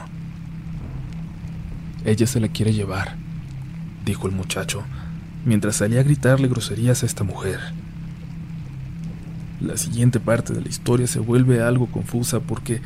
Ella 2.05 2.25
se 2.25 2.39
la 2.39 2.47
quiere 2.47 2.73
llevar, 2.73 3.15
dijo 4.03 4.27
el 4.27 4.33
muchacho, 4.33 4.81
mientras 5.45 5.75
salía 5.75 5.99
a 5.99 6.03
gritarle 6.03 6.47
groserías 6.47 7.03
a 7.03 7.05
esta 7.05 7.23
mujer. 7.23 7.59
La 9.61 9.77
siguiente 9.77 10.19
parte 10.19 10.53
de 10.53 10.61
la 10.61 10.69
historia 10.69 11.05
se 11.05 11.19
vuelve 11.19 11.61
algo 11.61 11.85
confusa 11.85 12.39
porque 12.39 12.81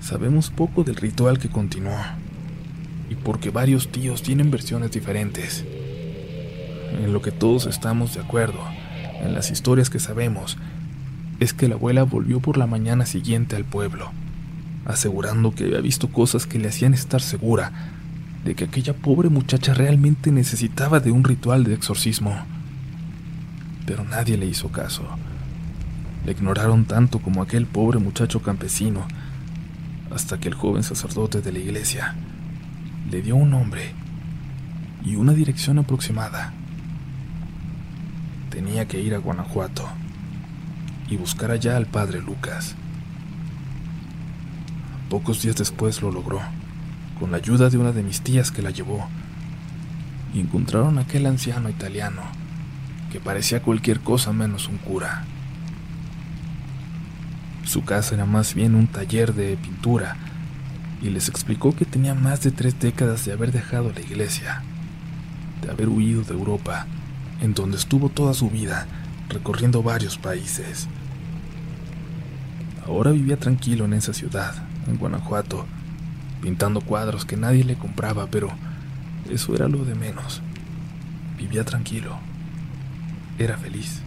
sabemos 0.00 0.50
poco 0.50 0.84
del 0.84 0.96
ritual 0.96 1.38
que 1.38 1.48
continuó 1.48 1.96
y 3.08 3.14
porque 3.14 3.48
varios 3.48 3.88
tíos 3.88 4.22
tienen 4.22 4.50
versiones 4.50 4.90
diferentes. 4.90 5.64
En 7.02 7.14
lo 7.14 7.22
que 7.22 7.32
todos 7.32 7.64
estamos 7.64 8.14
de 8.14 8.20
acuerdo, 8.20 8.60
en 9.20 9.34
las 9.34 9.50
historias 9.50 9.90
que 9.90 9.98
sabemos, 9.98 10.56
es 11.40 11.52
que 11.52 11.68
la 11.68 11.74
abuela 11.74 12.02
volvió 12.04 12.40
por 12.40 12.56
la 12.56 12.66
mañana 12.66 13.06
siguiente 13.06 13.56
al 13.56 13.64
pueblo, 13.64 14.10
asegurando 14.84 15.54
que 15.54 15.64
había 15.64 15.80
visto 15.80 16.08
cosas 16.08 16.46
que 16.46 16.58
le 16.58 16.68
hacían 16.68 16.94
estar 16.94 17.20
segura 17.20 17.72
de 18.44 18.54
que 18.54 18.64
aquella 18.64 18.94
pobre 18.94 19.28
muchacha 19.28 19.74
realmente 19.74 20.30
necesitaba 20.30 21.00
de 21.00 21.10
un 21.10 21.24
ritual 21.24 21.64
de 21.64 21.74
exorcismo. 21.74 22.36
Pero 23.86 24.04
nadie 24.04 24.36
le 24.36 24.46
hizo 24.46 24.70
caso. 24.70 25.04
Le 26.24 26.32
ignoraron 26.32 26.84
tanto 26.84 27.18
como 27.18 27.42
aquel 27.42 27.66
pobre 27.66 27.98
muchacho 27.98 28.42
campesino, 28.42 29.06
hasta 30.10 30.38
que 30.38 30.48
el 30.48 30.54
joven 30.54 30.82
sacerdote 30.82 31.42
de 31.42 31.52
la 31.52 31.58
iglesia 31.58 32.14
le 33.10 33.22
dio 33.22 33.36
un 33.36 33.50
nombre 33.50 33.92
y 35.04 35.16
una 35.16 35.32
dirección 35.32 35.78
aproximada. 35.78 36.52
Tenía 38.50 38.86
que 38.86 39.00
ir 39.00 39.14
a 39.14 39.18
Guanajuato 39.18 39.88
y 41.08 41.16
buscar 41.16 41.50
allá 41.50 41.76
al 41.76 41.86
padre 41.86 42.20
Lucas. 42.20 42.74
Pocos 45.10 45.42
días 45.42 45.56
después 45.56 46.02
lo 46.02 46.10
logró, 46.10 46.40
con 47.20 47.30
la 47.30 47.36
ayuda 47.36 47.70
de 47.70 47.78
una 47.78 47.92
de 47.92 48.02
mis 48.02 48.22
tías 48.22 48.50
que 48.50 48.62
la 48.62 48.70
llevó, 48.70 49.08
y 50.34 50.40
encontraron 50.40 50.98
a 50.98 51.02
aquel 51.02 51.26
anciano 51.26 51.68
italiano 51.68 52.22
que 53.12 53.20
parecía 53.20 53.62
cualquier 53.62 54.00
cosa 54.00 54.32
menos 54.32 54.68
un 54.68 54.78
cura. 54.78 55.24
Su 57.64 57.84
casa 57.84 58.14
era 58.14 58.26
más 58.26 58.54
bien 58.54 58.74
un 58.74 58.86
taller 58.86 59.34
de 59.34 59.56
pintura 59.56 60.16
y 61.02 61.10
les 61.10 61.28
explicó 61.28 61.74
que 61.74 61.84
tenía 61.84 62.14
más 62.14 62.42
de 62.42 62.50
tres 62.50 62.78
décadas 62.78 63.24
de 63.24 63.32
haber 63.32 63.52
dejado 63.52 63.92
la 63.92 64.00
iglesia, 64.00 64.62
de 65.62 65.70
haber 65.70 65.88
huido 65.88 66.22
de 66.22 66.32
Europa, 66.32 66.86
en 67.40 67.54
donde 67.54 67.76
estuvo 67.76 68.08
toda 68.08 68.34
su 68.34 68.50
vida, 68.50 68.86
recorriendo 69.28 69.82
varios 69.82 70.18
países. 70.18 70.88
Ahora 72.86 73.10
vivía 73.10 73.36
tranquilo 73.36 73.84
en 73.84 73.94
esa 73.94 74.12
ciudad, 74.12 74.54
en 74.86 74.96
Guanajuato, 74.96 75.66
pintando 76.40 76.80
cuadros 76.80 77.24
que 77.24 77.36
nadie 77.36 77.64
le 77.64 77.76
compraba, 77.76 78.26
pero 78.28 78.50
eso 79.30 79.54
era 79.54 79.68
lo 79.68 79.84
de 79.84 79.94
menos. 79.94 80.42
Vivía 81.36 81.64
tranquilo, 81.64 82.18
era 83.38 83.56
feliz 83.56 84.02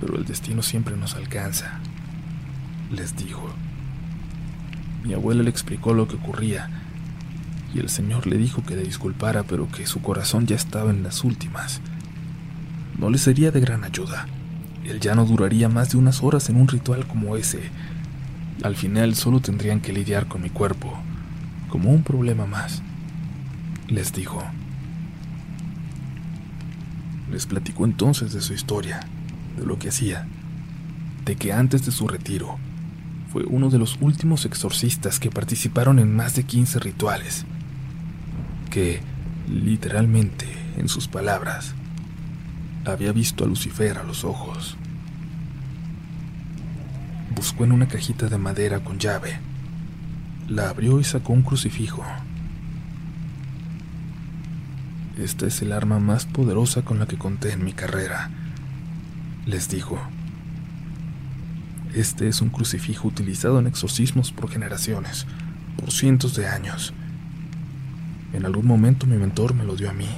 pero 0.00 0.16
el 0.16 0.24
destino 0.24 0.62
siempre 0.62 0.96
nos 0.96 1.14
alcanza, 1.14 1.80
les 2.90 3.16
dijo. 3.16 3.48
Mi 5.02 5.14
abuela 5.14 5.42
le 5.42 5.50
explicó 5.50 5.94
lo 5.94 6.08
que 6.08 6.16
ocurría 6.16 6.68
y 7.74 7.78
el 7.78 7.88
señor 7.88 8.26
le 8.26 8.38
dijo 8.38 8.62
que 8.64 8.76
le 8.76 8.82
disculpara, 8.82 9.42
pero 9.42 9.68
que 9.70 9.86
su 9.86 10.00
corazón 10.00 10.46
ya 10.46 10.56
estaba 10.56 10.90
en 10.90 11.02
las 11.02 11.24
últimas. 11.24 11.80
No 12.98 13.10
le 13.10 13.18
sería 13.18 13.50
de 13.50 13.60
gran 13.60 13.84
ayuda. 13.84 14.26
Él 14.84 15.00
ya 15.00 15.14
no 15.14 15.24
duraría 15.24 15.68
más 15.68 15.90
de 15.90 15.98
unas 15.98 16.22
horas 16.22 16.48
en 16.48 16.56
un 16.56 16.68
ritual 16.68 17.06
como 17.06 17.36
ese, 17.36 17.70
Al 18.62 18.74
final 18.74 19.14
solo 19.14 19.40
tendrían 19.40 19.80
que 19.80 19.92
lidiar 19.92 20.28
con 20.28 20.40
mi 20.40 20.48
cuerpo, 20.48 20.96
como 21.68 21.90
un 21.90 22.02
problema 22.02 22.46
más, 22.46 22.82
les 23.88 24.14
dijo. 24.14 24.42
Les 27.30 27.44
platicó 27.44 27.84
entonces 27.84 28.32
de 28.32 28.40
su 28.40 28.54
historia, 28.54 29.00
de 29.58 29.66
lo 29.66 29.78
que 29.78 29.90
hacía, 29.90 30.26
de 31.26 31.36
que 31.36 31.52
antes 31.52 31.84
de 31.84 31.92
su 31.92 32.08
retiro 32.08 32.56
fue 33.30 33.44
uno 33.44 33.68
de 33.68 33.78
los 33.78 33.98
últimos 34.00 34.46
exorcistas 34.46 35.20
que 35.20 35.30
participaron 35.30 35.98
en 35.98 36.14
más 36.14 36.34
de 36.36 36.44
15 36.44 36.78
rituales, 36.78 37.44
que, 38.76 39.00
literalmente, 39.48 40.44
en 40.76 40.90
sus 40.90 41.08
palabras, 41.08 41.74
había 42.84 43.10
visto 43.10 43.42
a 43.42 43.46
Lucifer 43.46 43.96
a 43.96 44.02
los 44.02 44.22
ojos. 44.22 44.76
Buscó 47.34 47.64
en 47.64 47.72
una 47.72 47.88
cajita 47.88 48.28
de 48.28 48.36
madera 48.36 48.80
con 48.80 48.98
llave, 48.98 49.38
la 50.46 50.68
abrió 50.68 51.00
y 51.00 51.04
sacó 51.04 51.32
un 51.32 51.40
crucifijo. 51.40 52.04
Esta 55.16 55.46
es 55.46 55.62
el 55.62 55.72
arma 55.72 55.98
más 55.98 56.26
poderosa 56.26 56.82
con 56.82 56.98
la 56.98 57.06
que 57.06 57.16
conté 57.16 57.52
en 57.52 57.64
mi 57.64 57.72
carrera, 57.72 58.28
les 59.46 59.70
dijo. 59.70 59.98
Este 61.94 62.28
es 62.28 62.42
un 62.42 62.50
crucifijo 62.50 63.08
utilizado 63.08 63.58
en 63.58 63.68
exorcismos 63.68 64.32
por 64.32 64.50
generaciones, 64.50 65.26
por 65.78 65.90
cientos 65.92 66.36
de 66.36 66.46
años. 66.46 66.92
En 68.32 68.44
algún 68.44 68.66
momento 68.66 69.06
mi 69.06 69.16
mentor 69.16 69.54
me 69.54 69.64
lo 69.64 69.76
dio 69.76 69.90
a 69.90 69.92
mí, 69.92 70.08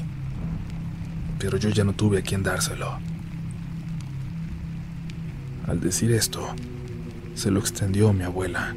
pero 1.39 1.57
yo 1.57 1.69
ya 1.69 1.85
no 1.85 1.93
tuve 1.93 2.19
a 2.19 2.23
quien 2.23 2.43
dárselo. 2.43 2.99
Al 5.67 5.81
decir 5.81 6.13
esto, 6.13 6.55
se 7.35 7.51
lo 7.51 7.61
extendió 7.61 8.13
mi 8.13 8.25
abuela. 8.25 8.75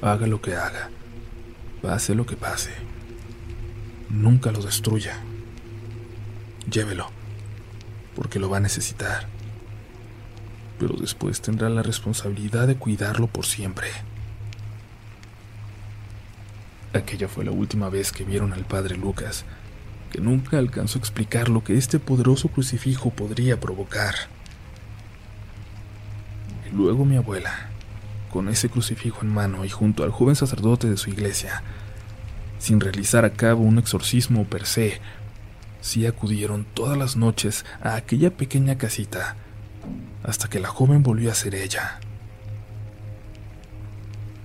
Haga 0.00 0.26
lo 0.26 0.40
que 0.40 0.54
haga, 0.54 0.90
pase 1.82 2.14
lo 2.14 2.24
que 2.24 2.36
pase, 2.36 2.70
nunca 4.08 4.52
lo 4.52 4.62
destruya. 4.62 5.18
Llévelo, 6.70 7.10
porque 8.14 8.38
lo 8.38 8.48
va 8.48 8.58
a 8.58 8.60
necesitar 8.60 9.28
pero 10.78 10.94
después 10.94 11.40
tendrá 11.40 11.68
la 11.68 11.82
responsabilidad 11.82 12.66
de 12.66 12.76
cuidarlo 12.76 13.26
por 13.26 13.46
siempre. 13.46 13.88
Aquella 16.92 17.28
fue 17.28 17.44
la 17.44 17.50
última 17.50 17.90
vez 17.90 18.12
que 18.12 18.24
vieron 18.24 18.52
al 18.52 18.64
padre 18.64 18.96
Lucas, 18.96 19.44
que 20.10 20.20
nunca 20.20 20.58
alcanzó 20.58 20.98
a 20.98 21.00
explicar 21.00 21.48
lo 21.48 21.62
que 21.62 21.76
este 21.76 21.98
poderoso 21.98 22.48
crucifijo 22.48 23.10
podría 23.10 23.60
provocar. 23.60 24.14
Y 26.70 26.74
luego 26.74 27.04
mi 27.04 27.16
abuela, 27.16 27.68
con 28.30 28.48
ese 28.48 28.68
crucifijo 28.68 29.20
en 29.22 29.28
mano 29.28 29.64
y 29.64 29.68
junto 29.68 30.02
al 30.02 30.10
joven 30.10 30.36
sacerdote 30.36 30.88
de 30.88 30.96
su 30.96 31.10
iglesia, 31.10 31.62
sin 32.58 32.80
realizar 32.80 33.24
a 33.24 33.34
cabo 33.34 33.62
un 33.62 33.78
exorcismo 33.78 34.44
per 34.44 34.64
se, 34.66 35.00
sí 35.80 36.06
acudieron 36.06 36.66
todas 36.74 36.96
las 36.96 37.16
noches 37.16 37.64
a 37.82 37.96
aquella 37.96 38.36
pequeña 38.36 38.78
casita 38.78 39.36
hasta 40.22 40.48
que 40.48 40.58
la 40.60 40.68
joven 40.68 41.02
volvió 41.02 41.30
a 41.30 41.34
ser 41.34 41.54
ella. 41.54 42.00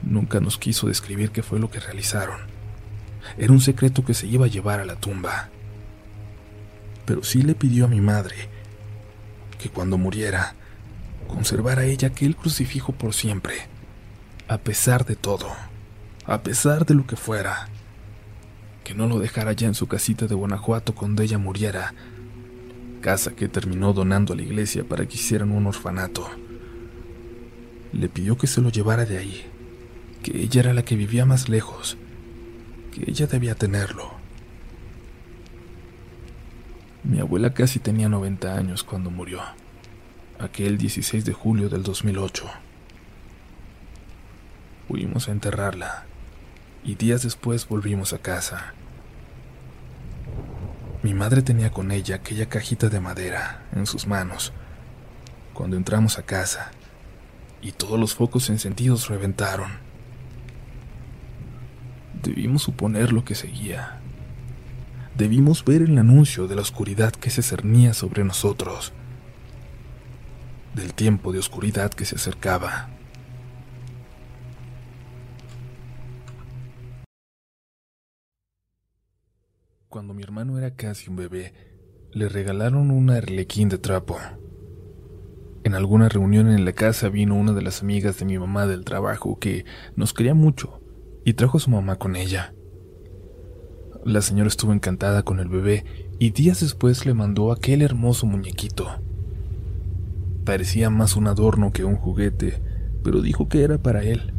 Nunca 0.04 0.40
nos 0.40 0.58
quiso 0.58 0.88
describir 0.88 1.32
qué 1.32 1.44
fue 1.44 1.60
lo 1.60 1.70
que 1.70 1.80
realizaron. 1.80 2.40
Era 3.38 3.54
un 3.54 3.62
secreto 3.62 4.04
que 4.04 4.14
se 4.14 4.28
iba 4.28 4.46
a 4.46 4.50
llevar 4.50 4.80
a 4.80 4.86
la 4.86 4.96
tumba. 4.96 5.50
Pero 7.06 7.24
sí 7.24 7.42
le 7.42 7.56
pidió 7.56 7.86
a 7.86 7.90
mi 7.90 8.02
madre 8.02 8.50
que 9.58 9.70
cuando 9.70 9.98
muriera, 9.98 10.56
conservara 11.28 11.86
ella 11.86 12.10
aquel 12.10 12.36
crucifijo 12.36 12.92
por 12.92 13.14
siempre, 13.14 13.56
a 14.48 14.58
pesar 14.58 15.06
de 15.06 15.16
todo, 15.16 15.48
a 16.26 16.44
pesar 16.44 16.86
de 16.86 16.96
lo 16.96 17.08
que 17.08 17.16
fuera. 17.16 17.70
Que 18.84 18.94
no 18.94 19.08
lo 19.08 19.20
dejara 19.20 19.54
ya 19.54 19.68
en 19.68 19.74
su 19.74 19.88
casita 19.88 20.28
de 20.28 20.36
Guanajuato 20.36 20.94
cuando 20.94 21.24
ella 21.24 21.38
muriera, 21.38 21.94
casa 23.02 23.32
que 23.32 23.48
terminó 23.48 23.94
donando 23.94 24.34
a 24.34 24.36
la 24.36 24.42
iglesia 24.42 24.84
para 24.84 25.06
que 25.06 25.16
hicieran 25.16 25.52
un 25.52 25.66
orfanato. 25.66 26.30
Le 27.94 28.10
pidió 28.10 28.38
que 28.38 28.48
se 28.48 28.60
lo 28.60 28.70
llevara 28.70 29.06
de 29.06 29.18
ahí, 29.18 29.46
que 30.24 30.42
ella 30.42 30.62
era 30.62 30.74
la 30.74 30.84
que 30.84 30.96
vivía 30.96 31.26
más 31.26 31.50
lejos, 31.50 31.98
que 32.92 33.04
ella 33.12 33.28
debía 33.28 33.54
tenerlo. 33.56 34.12
Mi 37.04 37.20
abuela 37.20 37.54
casi 37.54 37.80
tenía 37.80 38.10
90 38.10 38.56
años 38.58 38.84
cuando 38.84 39.12
murió, 39.12 39.42
aquel 40.40 40.78
16 40.78 41.26
de 41.26 41.34
julio 41.34 41.70
del 41.70 41.84
2008. 41.84 42.50
Fuimos 44.88 45.28
a 45.28 45.32
enterrarla 45.32 46.06
y 46.84 46.96
días 46.96 47.24
después 47.24 47.68
volvimos 47.68 48.14
a 48.14 48.20
casa. 48.20 48.74
Mi 51.04 51.14
madre 51.14 51.42
tenía 51.42 51.72
con 51.72 51.92
ella 51.92 52.16
aquella 52.16 52.48
cajita 52.48 52.88
de 52.88 53.02
madera 53.02 53.64
en 53.76 53.86
sus 53.86 54.08
manos 54.08 54.54
cuando 55.54 55.76
entramos 55.76 56.18
a 56.18 56.24
casa 56.24 56.72
y 57.62 57.74
todos 57.74 58.00
los 58.00 58.16
focos 58.16 58.50
encendidos 58.50 59.10
reventaron. 59.10 59.92
Debimos 62.24 62.62
suponer 62.62 63.12
lo 63.12 63.26
que 63.26 63.36
seguía. 63.36 64.00
Debimos 65.18 65.66
ver 65.66 65.82
el 65.82 65.98
anuncio 65.98 66.48
de 66.48 66.56
la 66.56 66.62
oscuridad 66.62 67.12
que 67.12 67.30
se 67.30 67.42
cernía 67.42 67.94
sobre 67.94 68.24
nosotros, 68.24 68.94
del 70.74 70.94
tiempo 70.94 71.34
de 71.34 71.40
oscuridad 71.40 71.92
que 71.92 72.06
se 72.06 72.16
acercaba. 72.16 72.90
Cuando 79.90 80.14
mi 80.14 80.24
hermano 80.24 80.58
era 80.58 80.76
casi 80.76 81.10
un 81.10 81.18
bebé, 81.18 81.54
le 82.14 82.30
regalaron 82.30 82.90
una 82.90 83.18
arlequín 83.18 83.68
de 83.68 83.80
trapo. 83.80 84.18
En 85.66 85.76
alguna 85.76 86.08
reunión 86.08 86.50
en 86.50 86.64
la 86.64 86.72
casa 86.72 87.10
vino 87.10 87.36
una 87.36 87.52
de 87.52 87.62
las 87.62 87.82
amigas 87.82 88.18
de 88.18 88.26
mi 88.26 88.40
mamá 88.40 88.66
del 88.66 88.86
trabajo 88.86 89.40
que 89.40 89.66
nos 89.98 90.14
quería 90.14 90.34
mucho 90.34 90.83
y 91.26 91.34
trajo 91.34 91.58
a 91.58 91.62
su 91.62 91.70
mamá 91.70 91.98
con 91.98 92.16
ella. 92.16 92.54
La 94.06 94.22
señora 94.22 94.50
estuvo 94.50 94.74
encantada 94.74 95.24
con 95.24 95.40
el 95.40 95.48
bebé 95.48 95.86
y 96.20 96.32
días 96.32 96.60
después 96.60 97.06
le 97.06 97.14
mandó 97.14 97.52
aquel 97.52 97.82
hermoso 97.82 98.26
muñequito. 98.26 98.88
Parecía 100.46 100.90
más 100.90 101.16
un 101.16 101.28
adorno 101.28 101.72
que 101.72 101.86
un 101.86 101.96
juguete, 101.96 102.62
pero 103.04 103.22
dijo 103.22 103.48
que 103.48 103.64
era 103.64 103.78
para 103.78 104.04
él. 104.04 104.34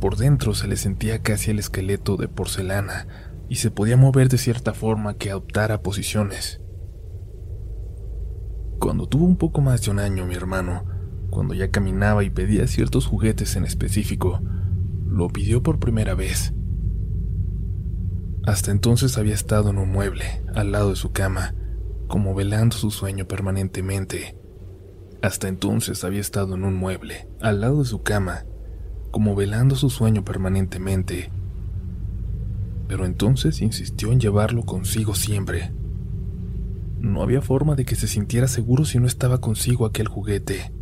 Por 0.00 0.16
dentro 0.16 0.54
se 0.54 0.66
le 0.66 0.76
sentía 0.76 1.22
casi 1.22 1.50
el 1.50 1.58
esqueleto 1.58 2.16
de 2.16 2.26
porcelana, 2.26 3.06
y 3.50 3.56
se 3.56 3.70
podía 3.70 3.96
mover 3.96 4.28
de 4.28 4.38
cierta 4.38 4.72
forma 4.72 5.14
que 5.14 5.30
adoptara 5.30 5.82
posiciones. 5.82 6.60
Cuando 8.78 9.06
tuvo 9.06 9.26
un 9.26 9.36
poco 9.36 9.60
más 9.60 9.82
de 9.82 9.90
un 9.90 9.98
año 9.98 10.24
mi 10.24 10.36
hermano, 10.36 10.84
cuando 11.28 11.52
ya 11.52 11.70
caminaba 11.70 12.24
y 12.24 12.30
pedía 12.30 12.66
ciertos 12.66 13.06
juguetes 13.06 13.56
en 13.56 13.64
específico, 13.64 14.40
lo 15.10 15.28
pidió 15.28 15.62
por 15.62 15.78
primera 15.78 16.14
vez. 16.14 16.54
Hasta 18.44 18.70
entonces 18.70 19.18
había 19.18 19.34
estado 19.34 19.70
en 19.70 19.78
un 19.78 19.90
mueble, 19.90 20.42
al 20.54 20.72
lado 20.72 20.90
de 20.90 20.96
su 20.96 21.12
cama, 21.12 21.54
como 22.08 22.34
velando 22.34 22.76
su 22.76 22.90
sueño 22.90 23.26
permanentemente. 23.26 24.38
Hasta 25.22 25.48
entonces 25.48 26.04
había 26.04 26.20
estado 26.20 26.54
en 26.54 26.64
un 26.64 26.74
mueble, 26.74 27.28
al 27.40 27.60
lado 27.60 27.80
de 27.80 27.84
su 27.84 28.02
cama, 28.02 28.44
como 29.10 29.34
velando 29.34 29.76
su 29.76 29.90
sueño 29.90 30.24
permanentemente 30.24 31.30
pero 32.90 33.06
entonces 33.06 33.62
insistió 33.62 34.10
en 34.10 34.18
llevarlo 34.18 34.64
consigo 34.64 35.14
siempre. 35.14 35.70
No 36.98 37.22
había 37.22 37.40
forma 37.40 37.76
de 37.76 37.84
que 37.84 37.94
se 37.94 38.08
sintiera 38.08 38.48
seguro 38.48 38.84
si 38.84 38.98
no 38.98 39.06
estaba 39.06 39.40
consigo 39.40 39.86
aquel 39.86 40.08
juguete. 40.08 40.72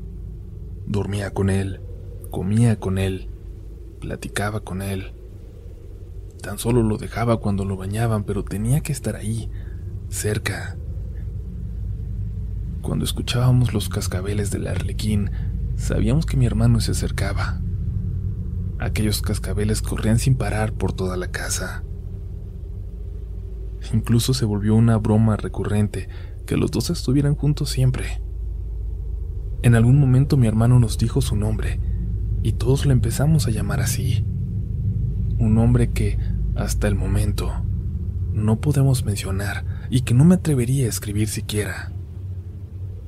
Dormía 0.86 1.34
con 1.34 1.50
él, 1.50 1.82
comía 2.30 2.80
con 2.80 2.96
él, 2.96 3.28
platicaba 3.98 4.60
con 4.60 4.82
él. 4.82 5.12
Tan 6.42 6.58
solo 6.58 6.82
lo 6.82 6.96
dejaba 6.96 7.38
cuando 7.38 7.64
lo 7.64 7.76
bañaban, 7.76 8.24
pero 8.24 8.44
tenía 8.44 8.80
que 8.80 8.92
estar 8.92 9.16
ahí, 9.16 9.50
cerca. 10.08 10.76
Cuando 12.80 13.04
escuchábamos 13.04 13.74
los 13.74 13.88
cascabeles 13.88 14.50
del 14.50 14.66
arlequín, 14.66 15.30
sabíamos 15.76 16.26
que 16.26 16.36
mi 16.36 16.46
hermano 16.46 16.80
se 16.80 16.92
acercaba. 16.92 17.60
Aquellos 18.78 19.20
cascabeles 19.20 19.82
corrían 19.82 20.18
sin 20.18 20.36
parar 20.36 20.72
por 20.72 20.92
toda 20.92 21.16
la 21.16 21.30
casa. 21.30 21.82
Incluso 23.92 24.32
se 24.34 24.44
volvió 24.44 24.74
una 24.74 24.96
broma 24.96 25.36
recurrente 25.36 26.08
que 26.46 26.56
los 26.56 26.70
dos 26.70 26.90
estuvieran 26.90 27.34
juntos 27.34 27.70
siempre. 27.70 28.22
En 29.62 29.74
algún 29.74 29.98
momento 29.98 30.36
mi 30.36 30.46
hermano 30.46 30.78
nos 30.78 30.98
dijo 30.98 31.20
su 31.20 31.34
nombre 31.34 31.80
y 32.42 32.52
todos 32.52 32.86
le 32.86 32.92
empezamos 32.92 33.46
a 33.46 33.50
llamar 33.50 33.80
así. 33.80 34.24
Un 35.38 35.54
nombre 35.54 35.90
que, 35.90 36.18
hasta 36.54 36.88
el 36.88 36.94
momento, 36.94 37.52
no 38.32 38.60
podemos 38.60 39.04
mencionar 39.04 39.64
y 39.90 40.02
que 40.02 40.14
no 40.14 40.24
me 40.24 40.36
atrevería 40.36 40.86
a 40.86 40.88
escribir 40.88 41.28
siquiera. 41.28 41.92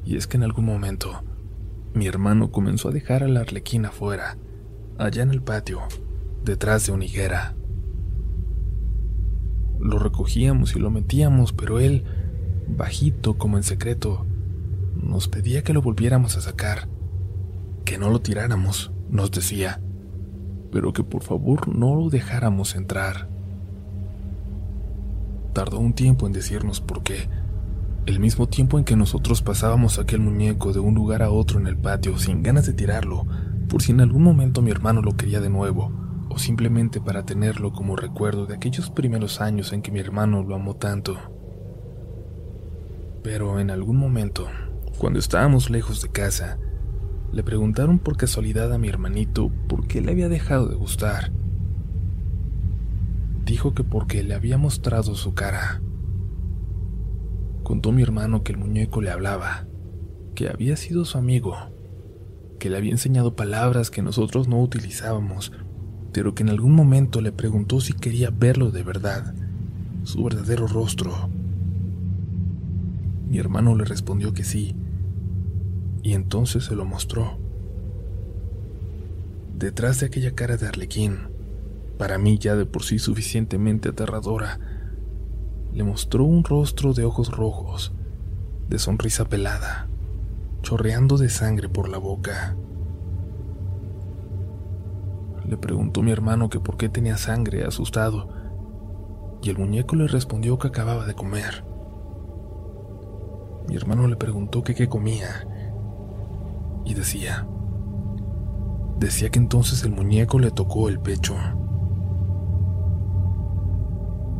Y 0.04 0.16
es 0.16 0.26
que 0.26 0.36
en 0.36 0.44
algún 0.44 0.64
momento 0.64 1.22
mi 1.94 2.06
hermano 2.06 2.50
comenzó 2.50 2.88
a 2.88 2.92
dejar 2.92 3.22
a 3.22 3.28
la 3.28 3.40
arlequina 3.40 3.88
afuera, 3.88 4.36
allá 4.98 5.22
en 5.22 5.30
el 5.30 5.42
patio, 5.42 5.80
detrás 6.44 6.86
de 6.86 6.92
una 6.92 7.04
higuera. 7.04 7.54
Lo 9.80 9.98
recogíamos 9.98 10.76
y 10.76 10.78
lo 10.78 10.90
metíamos, 10.90 11.52
pero 11.52 11.80
él, 11.80 12.04
bajito 12.68 13.38
como 13.38 13.56
en 13.56 13.62
secreto, 13.62 14.26
nos 14.94 15.28
pedía 15.28 15.62
que 15.62 15.72
lo 15.72 15.82
volviéramos 15.82 16.36
a 16.36 16.40
sacar, 16.40 16.88
que 17.84 17.98
no 17.98 18.10
lo 18.10 18.20
tiráramos, 18.20 18.92
nos 19.10 19.30
decía, 19.30 19.80
pero 20.72 20.92
que 20.92 21.02
por 21.02 21.22
favor 21.22 21.68
no 21.68 21.94
lo 21.94 22.10
dejáramos 22.10 22.74
entrar. 22.74 23.28
Tardó 25.52 25.78
un 25.78 25.92
tiempo 25.92 26.26
en 26.26 26.32
decirnos 26.32 26.80
por 26.80 27.02
qué, 27.02 27.28
el 28.06 28.18
mismo 28.18 28.48
tiempo 28.48 28.78
en 28.78 28.84
que 28.84 28.96
nosotros 28.96 29.42
pasábamos 29.42 29.98
aquel 29.98 30.20
muñeco 30.20 30.72
de 30.72 30.80
un 30.80 30.94
lugar 30.94 31.22
a 31.22 31.30
otro 31.30 31.60
en 31.60 31.66
el 31.66 31.76
patio 31.76 32.16
sin 32.18 32.42
ganas 32.42 32.66
de 32.66 32.72
tirarlo, 32.72 33.26
por 33.68 33.82
si 33.82 33.92
en 33.92 34.00
algún 34.00 34.22
momento 34.22 34.62
mi 34.62 34.70
hermano 34.70 35.02
lo 35.02 35.16
quería 35.16 35.40
de 35.40 35.50
nuevo, 35.50 35.92
o 36.28 36.38
simplemente 36.38 37.00
para 37.00 37.24
tenerlo 37.24 37.72
como 37.72 37.96
recuerdo 37.96 38.46
de 38.46 38.54
aquellos 38.54 38.90
primeros 38.90 39.40
años 39.40 39.72
en 39.72 39.82
que 39.82 39.92
mi 39.92 40.00
hermano 40.00 40.42
lo 40.42 40.54
amó 40.54 40.76
tanto. 40.76 41.18
Pero 43.22 43.60
en 43.60 43.70
algún 43.70 43.96
momento, 43.96 44.48
cuando 44.98 45.18
estábamos 45.18 45.68
lejos 45.68 46.00
de 46.00 46.08
casa, 46.08 46.58
le 47.32 47.42
preguntaron 47.42 47.98
por 47.98 48.16
casualidad 48.16 48.72
a 48.72 48.78
mi 48.78 48.88
hermanito 48.88 49.50
por 49.68 49.86
qué 49.86 50.00
le 50.00 50.12
había 50.12 50.28
dejado 50.28 50.68
de 50.68 50.76
gustar. 50.76 51.30
Dijo 53.44 53.74
que 53.74 53.84
porque 53.84 54.22
le 54.22 54.34
había 54.34 54.58
mostrado 54.58 55.14
su 55.14 55.34
cara 55.34 55.80
contó 57.70 57.92
mi 57.92 58.02
hermano 58.02 58.42
que 58.42 58.50
el 58.50 58.58
muñeco 58.58 59.00
le 59.00 59.12
hablaba, 59.12 59.64
que 60.34 60.48
había 60.48 60.76
sido 60.76 61.04
su 61.04 61.18
amigo, 61.18 61.54
que 62.58 62.68
le 62.68 62.76
había 62.76 62.90
enseñado 62.90 63.36
palabras 63.36 63.92
que 63.92 64.02
nosotros 64.02 64.48
no 64.48 64.60
utilizábamos, 64.60 65.52
pero 66.12 66.34
que 66.34 66.42
en 66.42 66.48
algún 66.48 66.74
momento 66.74 67.20
le 67.20 67.30
preguntó 67.30 67.80
si 67.80 67.92
quería 67.92 68.30
verlo 68.30 68.72
de 68.72 68.82
verdad, 68.82 69.34
su 70.02 70.24
verdadero 70.24 70.66
rostro. 70.66 71.30
Mi 73.28 73.38
hermano 73.38 73.76
le 73.76 73.84
respondió 73.84 74.34
que 74.34 74.42
sí, 74.42 74.74
y 76.02 76.14
entonces 76.14 76.64
se 76.64 76.74
lo 76.74 76.84
mostró. 76.84 77.38
Detrás 79.54 80.00
de 80.00 80.06
aquella 80.06 80.34
cara 80.34 80.56
de 80.56 80.66
arlequín, 80.66 81.28
para 81.98 82.16
mí 82.16 82.38
ya 82.38 82.56
de 82.56 82.64
por 82.64 82.82
sí 82.82 82.98
suficientemente 82.98 83.90
aterradora, 83.90 84.58
le 85.72 85.84
mostró 85.84 86.24
un 86.24 86.44
rostro 86.44 86.94
de 86.94 87.04
ojos 87.04 87.30
rojos, 87.30 87.92
de 88.68 88.78
sonrisa 88.78 89.26
pelada, 89.26 89.88
chorreando 90.62 91.18
de 91.18 91.28
sangre 91.28 91.68
por 91.68 91.88
la 91.88 91.98
boca. 91.98 92.56
Le 95.46 95.56
preguntó 95.56 96.02
mi 96.02 96.10
hermano 96.10 96.48
que 96.48 96.60
por 96.60 96.76
qué 96.76 96.88
tenía 96.88 97.16
sangre, 97.16 97.64
asustado, 97.64 98.28
y 99.42 99.50
el 99.50 99.58
muñeco 99.58 99.96
le 99.96 100.06
respondió 100.06 100.58
que 100.58 100.68
acababa 100.68 101.06
de 101.06 101.14
comer. 101.14 101.64
Mi 103.68 103.76
hermano 103.76 104.08
le 104.08 104.16
preguntó 104.16 104.62
que 104.62 104.74
qué 104.74 104.88
comía, 104.88 105.46
y 106.90 106.94
decía, 106.94 107.46
decía 108.98 109.30
que 109.30 109.38
entonces 109.38 109.84
el 109.84 109.92
muñeco 109.92 110.40
le 110.40 110.50
tocó 110.50 110.88
el 110.88 110.98
pecho. 110.98 111.36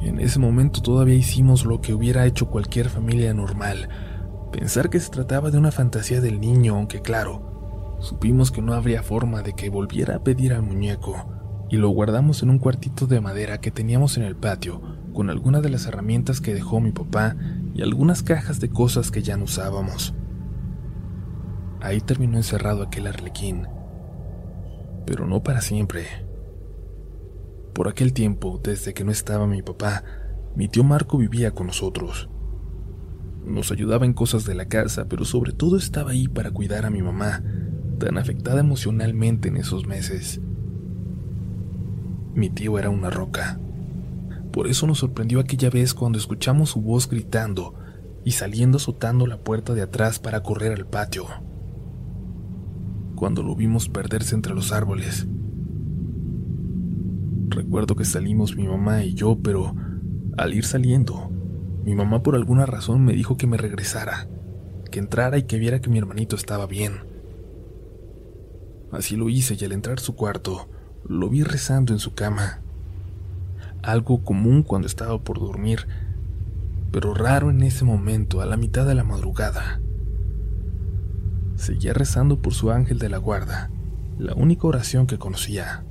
En 0.01 0.19
ese 0.19 0.41
momento 0.41 0.83
todavía 0.83 1.15
hicimos 1.15 1.65
lo 1.65 1.81
que 1.81 1.95
hubiera 1.95 2.27
hecho 2.27 2.51
cualquier 2.51 2.89
familia 2.89 3.33
normal, 3.35 3.89
pensar 4.51 4.91
que 4.91 4.99
se 4.99 5.11
trataba 5.11 5.53
de 5.53 5.59
una 5.59 5.71
fantasía 5.71 6.21
del 6.21 6.41
niño, 6.41 6.75
aunque 6.75 7.03
claro, 7.03 7.97
supimos 8.01 8.51
que 8.51 8.63
no 8.63 8.75
habría 8.75 9.05
forma 9.05 9.43
de 9.43 9.53
que 9.53 9.71
volviera 9.71 10.17
a 10.17 10.25
pedir 10.25 10.53
al 10.53 10.63
muñeco, 10.63 11.29
y 11.69 11.77
lo 11.77 11.91
guardamos 11.91 12.43
en 12.43 12.51
un 12.51 12.59
cuartito 12.59 13.07
de 13.07 13.21
madera 13.21 13.61
que 13.61 13.71
teníamos 13.71 14.17
en 14.17 14.25
el 14.25 14.35
patio, 14.35 14.83
con 15.15 15.31
algunas 15.31 15.63
de 15.63 15.71
las 15.71 15.87
herramientas 15.87 16.41
que 16.41 16.55
dejó 16.55 16.81
mi 16.81 16.91
papá 16.91 17.37
y 17.75 17.83
algunas 17.83 18.25
cajas 18.25 18.59
de 18.59 18.71
cosas 18.71 19.13
que 19.13 19.23
ya 19.23 19.37
no 19.37 19.45
usábamos. 19.45 20.15
Ahí 21.81 22.01
terminó 22.01 22.37
encerrado 22.37 22.83
aquel 22.83 23.07
arlequín, 23.07 23.67
pero 25.07 25.27
no 25.27 25.43
para 25.43 25.63
siempre. 25.63 26.07
Por 27.73 27.89
aquel 27.89 28.13
tiempo, 28.13 28.61
desde 28.63 28.93
que 28.93 29.03
no 29.03 29.11
estaba 29.11 29.47
mi 29.47 29.63
papá, 29.63 30.05
mi 30.55 30.69
tío 30.69 30.85
Marco 30.85 31.17
vivía 31.17 31.53
con 31.53 31.69
nosotros. 31.69 32.29
Nos 33.47 33.73
ayudaba 33.73 34.05
en 34.05 34.13
cosas 34.13 34.45
de 34.45 34.55
la 34.55 34.67
casa, 34.67 35.07
pero 35.09 35.25
sobre 35.25 35.53
todo 35.53 35.79
estaba 35.79 36.11
ahí 36.11 36.29
para 36.29 36.51
cuidar 36.51 36.85
a 36.85 36.91
mi 36.91 37.01
mamá, 37.01 37.43
tan 37.99 38.19
afectada 38.19 38.61
emocionalmente 38.61 39.49
en 39.49 39.57
esos 39.57 39.87
meses. 39.87 40.41
Mi 42.35 42.51
tío 42.51 42.79
era 42.79 42.91
una 42.91 43.09
roca. 43.09 43.59
Por 44.53 44.67
eso 44.67 44.87
nos 44.87 44.99
sorprendió 44.99 45.41
aquella 45.41 45.71
vez 45.71 45.95
cuando 45.95 46.19
escuchamos 46.19 46.71
su 46.71 46.83
voz 46.83 47.09
gritando 47.09 47.75
y 48.25 48.33
saliendo 48.33 48.77
azotando 48.77 49.27
la 49.27 49.39
puerta 49.39 49.73
de 49.73 49.83
atrás 49.83 50.19
para 50.19 50.43
correr 50.43 50.73
al 50.73 50.87
patio. 50.87 51.27
Cuando 53.21 53.43
lo 53.43 53.55
vimos 53.55 53.91
perderse 53.91 54.35
entre 54.35 54.55
los 54.55 54.73
árboles, 54.73 55.29
Recuerdo 57.51 57.95
que 57.95 58.07
salimos 58.07 58.57
mi 58.57 58.67
mamá 58.67 59.05
y 59.05 59.13
yo, 59.13 59.39
pero 59.43 59.75
al 60.39 60.55
ir 60.55 60.65
saliendo, 60.65 61.31
mi 61.85 61.95
mamá 61.95 62.23
por 62.23 62.35
alguna 62.35 62.65
razón 62.65 63.05
me 63.05 63.13
dijo 63.13 63.37
que 63.37 63.47
me 63.47 63.59
regresara, 63.59 64.27
que 64.91 65.01
entrara 65.01 65.37
y 65.37 65.43
que 65.43 65.59
viera 65.59 65.83
que 65.83 65.91
mi 65.91 65.99
hermanito 65.99 66.35
estaba 66.35 66.67
bien. 66.67 67.01
Así 68.91 69.17
lo 69.17 69.29
hice 69.29 69.55
y 69.61 69.65
al 69.67 69.73
entrar 69.73 69.99
a 69.99 70.03
su 70.03 70.15
cuarto, 70.15 70.71
lo 71.07 71.29
vi 71.29 71.43
rezando 71.43 71.93
en 71.93 71.99
su 71.99 72.15
cama. 72.15 72.61
Algo 73.83 74.25
común 74.25 74.63
cuando 74.63 74.87
estaba 74.87 75.19
por 75.19 75.41
dormir, 75.41 75.87
pero 76.91 77.13
raro 77.13 77.51
en 77.51 77.63
ese 77.65 77.85
momento, 77.85 78.41
a 78.41 78.47
la 78.47 78.57
mitad 78.57 78.87
de 78.87 78.95
la 78.95 79.05
madrugada. 79.05 79.80
Seguía 81.61 81.93
rezando 81.93 82.41
por 82.41 82.55
su 82.55 82.71
ángel 82.71 82.99
de 82.99 83.11
la 83.11 83.19
guarda, 83.19 83.69
la 84.19 84.33
única 84.33 84.67
oración 84.67 85.07
que 85.07 85.19
conocía. 85.19 85.85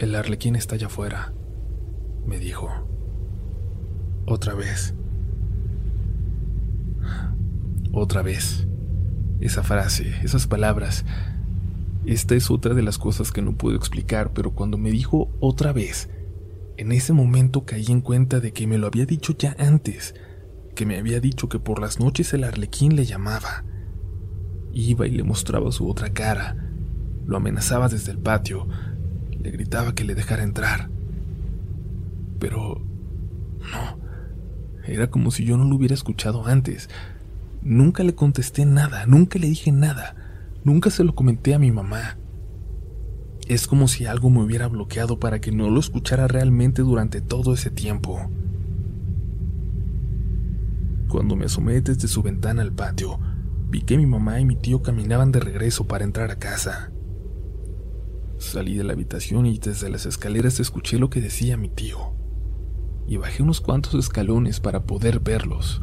El 0.00 0.16
arlequín 0.16 0.56
está 0.56 0.74
allá 0.74 0.88
afuera, 0.88 1.32
me 2.26 2.40
dijo. 2.40 2.70
Otra 4.26 4.54
vez. 4.54 4.96
Otra 7.92 8.22
vez. 8.22 8.66
Esa 9.38 9.62
frase, 9.62 10.12
esas 10.24 10.48
palabras. 10.48 11.04
Esta 12.04 12.34
es 12.34 12.50
otra 12.50 12.74
de 12.74 12.82
las 12.82 12.98
cosas 12.98 13.30
que 13.30 13.42
no 13.42 13.54
puedo 13.54 13.76
explicar, 13.76 14.32
pero 14.32 14.50
cuando 14.50 14.76
me 14.76 14.90
dijo 14.90 15.28
otra 15.38 15.72
vez, 15.72 16.10
en 16.78 16.90
ese 16.90 17.12
momento 17.12 17.64
caí 17.64 17.86
en 17.86 18.00
cuenta 18.00 18.40
de 18.40 18.52
que 18.52 18.66
me 18.66 18.76
lo 18.76 18.88
había 18.88 19.06
dicho 19.06 19.36
ya 19.38 19.54
antes, 19.56 20.16
que 20.78 20.86
me 20.86 20.96
había 20.96 21.18
dicho 21.18 21.48
que 21.48 21.58
por 21.58 21.80
las 21.80 21.98
noches 21.98 22.32
el 22.34 22.44
arlequín 22.44 22.94
le 22.94 23.04
llamaba. 23.04 23.64
Iba 24.72 25.08
y 25.08 25.10
le 25.10 25.24
mostraba 25.24 25.72
su 25.72 25.90
otra 25.90 26.12
cara, 26.12 26.54
lo 27.26 27.36
amenazaba 27.36 27.88
desde 27.88 28.12
el 28.12 28.18
patio, 28.18 28.68
le 29.40 29.50
gritaba 29.50 29.96
que 29.96 30.04
le 30.04 30.14
dejara 30.14 30.44
entrar. 30.44 30.88
Pero... 32.38 32.80
no. 33.58 33.98
Era 34.84 35.10
como 35.10 35.32
si 35.32 35.44
yo 35.44 35.56
no 35.56 35.64
lo 35.64 35.74
hubiera 35.74 35.94
escuchado 35.94 36.46
antes. 36.46 36.88
Nunca 37.60 38.04
le 38.04 38.14
contesté 38.14 38.64
nada, 38.64 39.04
nunca 39.04 39.40
le 39.40 39.48
dije 39.48 39.72
nada, 39.72 40.14
nunca 40.62 40.90
se 40.90 41.02
lo 41.02 41.12
comenté 41.16 41.54
a 41.54 41.58
mi 41.58 41.72
mamá. 41.72 42.18
Es 43.48 43.66
como 43.66 43.88
si 43.88 44.06
algo 44.06 44.30
me 44.30 44.42
hubiera 44.42 44.68
bloqueado 44.68 45.18
para 45.18 45.40
que 45.40 45.50
no 45.50 45.70
lo 45.70 45.80
escuchara 45.80 46.28
realmente 46.28 46.82
durante 46.82 47.20
todo 47.20 47.52
ese 47.52 47.72
tiempo. 47.72 48.30
Cuando 51.08 51.36
me 51.36 51.46
asomé 51.46 51.80
desde 51.80 52.06
su 52.06 52.22
ventana 52.22 52.60
al 52.60 52.72
patio, 52.72 53.18
vi 53.70 53.80
que 53.80 53.96
mi 53.96 54.04
mamá 54.04 54.40
y 54.40 54.44
mi 54.44 54.56
tío 54.56 54.82
caminaban 54.82 55.32
de 55.32 55.40
regreso 55.40 55.86
para 55.86 56.04
entrar 56.04 56.30
a 56.30 56.38
casa. 56.38 56.92
Salí 58.36 58.76
de 58.76 58.84
la 58.84 58.92
habitación 58.92 59.46
y 59.46 59.58
desde 59.58 59.88
las 59.88 60.04
escaleras 60.04 60.60
escuché 60.60 60.98
lo 60.98 61.08
que 61.08 61.22
decía 61.22 61.56
mi 61.56 61.70
tío. 61.70 62.12
Y 63.06 63.16
bajé 63.16 63.42
unos 63.42 63.62
cuantos 63.62 63.94
escalones 63.94 64.60
para 64.60 64.84
poder 64.84 65.20
verlos. 65.20 65.82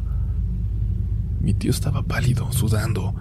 Mi 1.40 1.54
tío 1.54 1.72
estaba 1.72 2.04
pálido, 2.04 2.52
sudando. 2.52 3.14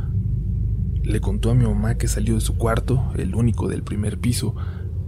Le 1.01 1.19
contó 1.21 1.49
a 1.49 1.55
mi 1.55 1.65
mamá 1.65 1.95
que 1.95 2.07
salió 2.07 2.35
de 2.35 2.41
su 2.41 2.55
cuarto, 2.55 3.03
el 3.17 3.33
único 3.33 3.67
del 3.67 3.83
primer 3.83 4.19
piso, 4.19 4.55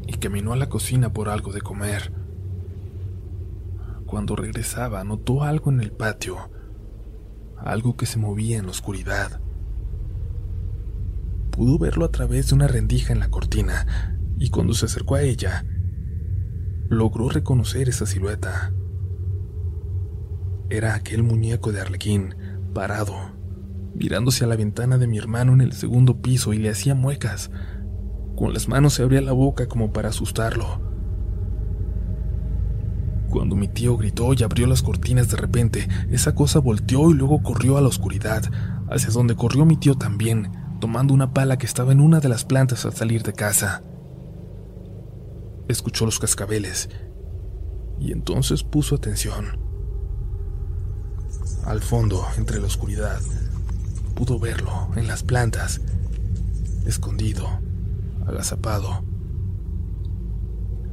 y 0.08 0.14
caminó 0.14 0.52
a 0.52 0.58
la 0.58 0.68
cocina 0.68 1.14
por 1.14 1.30
algo 1.30 1.52
de 1.52 1.62
comer. 1.62 2.12
Cuando 4.08 4.36
regresaba, 4.36 5.04
notó 5.04 5.44
algo 5.44 5.72
en 5.72 5.80
el 5.82 5.92
patio, 5.92 6.38
algo 7.60 7.98
que 7.98 8.06
se 8.06 8.20
movía 8.20 8.58
en 8.58 8.66
la 8.66 8.72
oscuridad. 8.72 9.42
Pudo 11.52 11.80
verlo 11.80 12.06
a 12.06 12.12
través 12.12 12.50
de 12.50 12.56
una 12.56 12.68
rendija 12.68 13.14
en 13.14 13.20
la 13.20 13.30
cortina, 13.30 14.18
y 14.38 14.50
cuando 14.50 14.74
se 14.74 14.86
acercó 14.86 15.16
a 15.16 15.22
ella, 15.22 15.66
logró 16.90 17.30
reconocer 17.30 17.90
esa 17.90 18.06
silueta. 18.06 18.74
Era 20.70 20.96
aquel 20.96 21.24
muñeco 21.24 21.72
de 21.72 21.82
Arlequín, 21.82 22.36
parado, 22.74 23.16
mirándose 23.96 24.44
a 24.44 24.48
la 24.48 24.56
ventana 24.56 24.98
de 24.98 25.08
mi 25.08 25.18
hermano 25.18 25.54
en 25.54 25.62
el 25.62 25.74
segundo 25.74 26.22
piso 26.22 26.54
y 26.54 26.58
le 26.58 26.70
hacía 26.70 26.94
muecas. 26.94 27.52
Con 28.36 28.54
las 28.54 28.68
manos 28.68 28.94
se 28.94 29.04
abría 29.04 29.22
la 29.22 29.32
boca 29.32 29.68
como 29.68 29.92
para 29.92 30.10
asustarlo. 30.10 30.82
Cuando 33.30 33.56
mi 33.56 33.68
tío 33.68 33.98
gritó 33.98 34.34
y 34.34 34.44
abrió 34.44 34.68
las 34.68 34.82
cortinas 34.82 35.30
de 35.30 35.38
repente, 35.38 35.88
esa 36.10 36.34
cosa 36.34 36.60
volteó 36.60 37.12
y 37.12 37.14
luego 37.14 37.44
corrió 37.44 37.78
a 37.78 37.82
la 37.82 37.88
oscuridad, 37.88 38.44
hacia 38.90 39.10
donde 39.10 39.36
corrió 39.36 39.66
mi 39.66 39.78
tío 39.78 39.96
también, 39.96 40.52
tomando 40.80 41.14
una 41.14 41.34
pala 41.34 41.58
que 41.58 41.66
estaba 41.66 41.92
en 41.92 42.00
una 42.00 42.20
de 42.20 42.30
las 42.30 42.46
plantas 42.46 42.86
al 42.86 42.94
salir 42.94 43.24
de 43.24 43.34
casa. 43.34 43.84
Escuchó 45.68 46.06
los 46.06 46.20
cascabeles 46.20 46.90
y 48.00 48.12
entonces 48.12 48.64
puso 48.64 48.96
atención. 48.96 49.60
Al 51.66 51.82
fondo, 51.82 52.26
entre 52.38 52.60
la 52.60 52.68
oscuridad, 52.68 53.20
pudo 54.16 54.40
verlo 54.40 54.90
en 54.96 55.08
las 55.08 55.24
plantas, 55.24 55.82
escondido, 56.86 57.48
agazapado. 58.26 59.04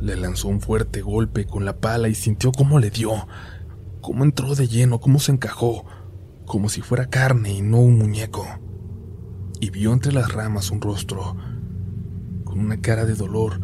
Le 0.04 0.16
lanzó 0.16 0.48
un 0.48 0.60
fuerte 0.60 1.00
golpe 1.00 1.46
con 1.46 1.64
la 1.64 1.78
pala 1.78 2.10
y 2.10 2.14
sintió 2.14 2.52
cómo 2.52 2.78
le 2.78 2.90
dio, 2.90 3.26
cómo 4.02 4.22
entró 4.22 4.54
de 4.54 4.68
lleno, 4.68 5.00
cómo 5.00 5.18
se 5.18 5.32
encajó, 5.32 5.86
como 6.44 6.68
si 6.68 6.82
fuera 6.82 7.08
carne 7.08 7.54
y 7.54 7.62
no 7.62 7.78
un 7.78 7.96
muñeco. 7.96 8.46
Y 9.60 9.70
vio 9.70 9.94
entre 9.94 10.12
las 10.12 10.30
ramas 10.30 10.70
un 10.70 10.82
rostro, 10.82 11.38
con 12.44 12.58
una 12.58 12.82
cara 12.82 13.06
de 13.06 13.14
dolor 13.14 13.58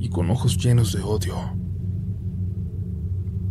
y 0.00 0.08
con 0.08 0.32
ojos 0.32 0.58
llenos 0.58 0.92
de 0.92 1.00
odio. 1.00 1.36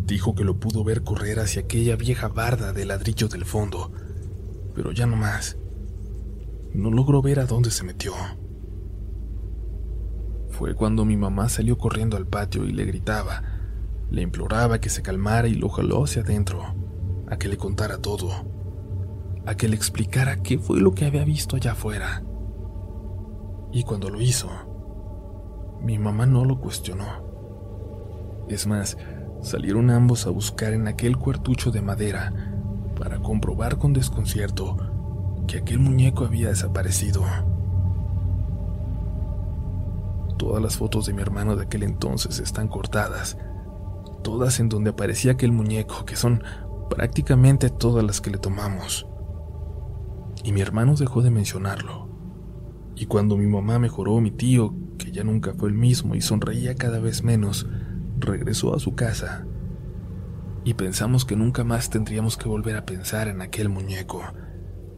Dijo 0.05 0.35
que 0.35 0.43
lo 0.43 0.59
pudo 0.59 0.83
ver 0.83 1.03
correr 1.03 1.39
hacia 1.39 1.61
aquella 1.61 1.95
vieja 1.95 2.27
barda 2.27 2.73
de 2.73 2.83
ladrillo 2.83 3.29
del 3.29 3.45
fondo, 3.45 3.93
pero 4.75 4.91
ya 4.91 5.05
no 5.05 5.15
más. 5.15 5.55
No 6.73 6.91
logró 6.91 7.21
ver 7.21 7.39
a 7.39 7.45
dónde 7.45 7.71
se 7.71 7.85
metió. 7.85 8.11
Fue 10.57 10.73
cuando 10.73 11.05
mi 11.05 11.17
mamá 11.17 11.49
salió 11.49 11.77
corriendo 11.77 12.17
al 12.17 12.25
patio 12.25 12.65
y 12.65 12.71
le 12.71 12.85
gritaba, 12.85 13.43
le 14.09 14.23
imploraba 14.23 14.79
que 14.79 14.89
se 14.89 15.03
calmara 15.03 15.47
y 15.47 15.53
lo 15.53 15.69
jaló 15.69 16.03
hacia 16.03 16.23
adentro, 16.23 16.63
a 17.27 17.37
que 17.37 17.47
le 17.47 17.57
contara 17.57 17.99
todo, 17.99 18.31
a 19.45 19.53
que 19.53 19.67
le 19.67 19.75
explicara 19.75 20.41
qué 20.41 20.57
fue 20.57 20.79
lo 20.79 20.93
que 20.93 21.05
había 21.05 21.23
visto 21.25 21.55
allá 21.55 21.73
afuera. 21.73 22.23
Y 23.71 23.83
cuando 23.83 24.09
lo 24.09 24.19
hizo, 24.19 24.49
mi 25.83 25.99
mamá 25.99 26.25
no 26.25 26.43
lo 26.43 26.59
cuestionó. 26.59 27.05
Es 28.49 28.65
más, 28.65 28.97
salieron 29.43 29.91
ambos 29.91 30.25
a 30.25 30.31
buscar 30.31 30.73
en 30.73 30.87
aquel 30.87 31.17
cuartucho 31.17 31.69
de 31.69 31.83
madera 31.83 32.33
para 32.99 33.19
comprobar 33.19 33.77
con 33.77 33.93
desconcierto 33.93 34.75
que 35.45 35.59
aquel 35.59 35.77
muñeco 35.77 36.25
había 36.25 36.49
desaparecido. 36.49 37.23
Todas 40.37 40.61
las 40.61 40.77
fotos 40.77 41.05
de 41.05 41.13
mi 41.13 41.21
hermano 41.21 41.55
de 41.55 41.63
aquel 41.63 41.83
entonces 41.83 42.39
están 42.39 42.67
cortadas, 42.67 43.37
todas 44.23 44.59
en 44.59 44.69
donde 44.69 44.91
aparecía 44.91 45.33
aquel 45.33 45.51
muñeco, 45.51 46.05
que 46.05 46.15
son 46.15 46.43
prácticamente 46.89 47.69
todas 47.69 48.03
las 48.03 48.21
que 48.21 48.29
le 48.29 48.37
tomamos. 48.37 49.07
Y 50.43 50.51
mi 50.51 50.61
hermano 50.61 50.95
dejó 50.95 51.21
de 51.21 51.31
mencionarlo. 51.31 52.07
Y 52.95 53.05
cuando 53.07 53.37
mi 53.37 53.47
mamá 53.47 53.79
mejoró, 53.79 54.19
mi 54.21 54.31
tío, 54.31 54.73
que 54.97 55.11
ya 55.11 55.23
nunca 55.23 55.53
fue 55.53 55.69
el 55.69 55.75
mismo 55.75 56.15
y 56.15 56.21
sonreía 56.21 56.75
cada 56.75 56.99
vez 56.99 57.23
menos, 57.23 57.67
regresó 58.19 58.75
a 58.75 58.79
su 58.79 58.95
casa 58.95 59.45
y 60.67 60.73
pensamos 60.73 61.23
que 61.23 61.37
nunca 61.37 61.63
más 61.63 61.89
tendríamos 61.89 62.35
que 62.35 62.49
volver 62.49 62.75
a 62.75 62.85
pensar 62.85 63.29
en 63.29 63.41
aquel 63.41 63.69
muñeco, 63.69 64.21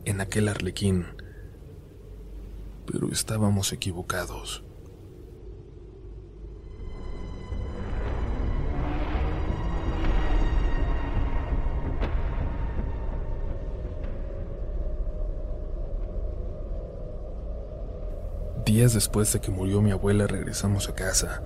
en 0.04 0.20
aquel 0.20 0.48
arlequín. 0.48 1.06
Pero 2.88 3.12
estábamos 3.12 3.72
equivocados. 3.72 4.64
Días 18.70 18.94
después 18.94 19.34
de 19.34 19.42
que 19.42 19.50
murió 19.50 19.82
mi 19.82 19.90
abuela 19.90 20.28
regresamos 20.28 20.90
a 20.90 20.94
casa 20.94 21.42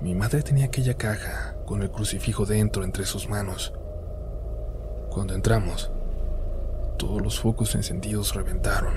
mi 0.00 0.14
madre 0.14 0.42
tenía 0.42 0.64
aquella 0.64 0.94
caja 0.94 1.56
con 1.66 1.82
el 1.82 1.90
crucifijo 1.90 2.46
dentro 2.46 2.84
entre 2.84 3.04
sus 3.04 3.28
manos. 3.28 3.74
Cuando 5.10 5.34
entramos, 5.34 5.90
todos 6.96 7.20
los 7.20 7.38
focos 7.38 7.74
encendidos 7.74 8.34
reventaron. 8.34 8.94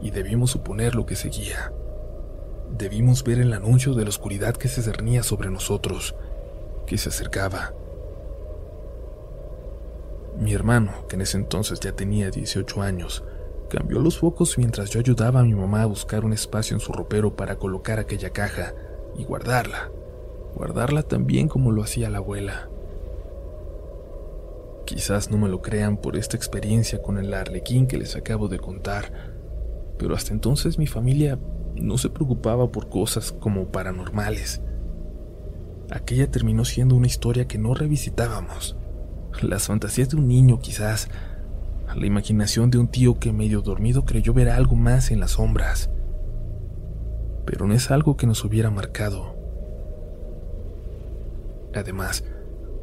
Y 0.00 0.10
debimos 0.10 0.52
suponer 0.52 0.94
lo 0.94 1.04
que 1.04 1.16
seguía. 1.16 1.70
Debimos 2.70 3.22
ver 3.22 3.38
el 3.38 3.52
anuncio 3.52 3.92
de 3.92 4.04
la 4.04 4.08
oscuridad 4.08 4.56
que 4.56 4.68
se 4.68 4.80
cernía 4.80 5.22
sobre 5.22 5.50
nosotros, 5.50 6.14
que 6.86 6.96
se 6.96 7.10
acercaba. 7.10 7.74
Mi 10.38 10.54
hermano, 10.54 11.06
que 11.08 11.16
en 11.16 11.22
ese 11.22 11.36
entonces 11.36 11.78
ya 11.80 11.92
tenía 11.92 12.30
18 12.30 12.80
años, 12.80 13.22
cambió 13.68 14.00
los 14.00 14.18
focos 14.18 14.58
mientras 14.58 14.90
yo 14.90 15.00
ayudaba 15.00 15.40
a 15.40 15.44
mi 15.44 15.54
mamá 15.54 15.82
a 15.82 15.86
buscar 15.86 16.24
un 16.24 16.32
espacio 16.32 16.74
en 16.74 16.80
su 16.80 16.92
ropero 16.92 17.36
para 17.36 17.56
colocar 17.56 17.98
aquella 17.98 18.30
caja 18.30 18.74
y 19.16 19.24
guardarla, 19.24 19.90
guardarla 20.54 21.02
tan 21.02 21.26
bien 21.26 21.48
como 21.48 21.70
lo 21.72 21.82
hacía 21.82 22.10
la 22.10 22.18
abuela. 22.18 22.68
Quizás 24.86 25.30
no 25.30 25.36
me 25.36 25.48
lo 25.48 25.60
crean 25.60 25.98
por 25.98 26.16
esta 26.16 26.36
experiencia 26.36 27.02
con 27.02 27.18
el 27.18 27.34
arlequín 27.34 27.86
que 27.86 27.98
les 27.98 28.16
acabo 28.16 28.48
de 28.48 28.58
contar, 28.58 29.12
pero 29.98 30.14
hasta 30.14 30.32
entonces 30.32 30.78
mi 30.78 30.86
familia 30.86 31.38
no 31.74 31.98
se 31.98 32.10
preocupaba 32.10 32.72
por 32.72 32.88
cosas 32.88 33.32
como 33.32 33.68
paranormales. 33.68 34.62
Aquella 35.90 36.30
terminó 36.30 36.64
siendo 36.64 36.94
una 36.94 37.06
historia 37.06 37.46
que 37.46 37.58
no 37.58 37.74
revisitábamos. 37.74 38.76
Las 39.42 39.66
fantasías 39.66 40.08
de 40.08 40.16
un 40.16 40.28
niño 40.28 40.58
quizás, 40.58 41.08
la 41.96 42.06
imaginación 42.06 42.70
de 42.70 42.78
un 42.78 42.88
tío 42.88 43.18
que 43.18 43.32
medio 43.32 43.60
dormido 43.60 44.04
creyó 44.04 44.32
ver 44.32 44.48
algo 44.48 44.76
más 44.76 45.10
en 45.10 45.20
las 45.20 45.32
sombras 45.32 45.90
pero 47.48 47.66
no 47.66 47.72
es 47.72 47.90
algo 47.90 48.18
que 48.18 48.26
nos 48.26 48.44
hubiera 48.44 48.70
marcado. 48.70 49.34
Además, 51.74 52.22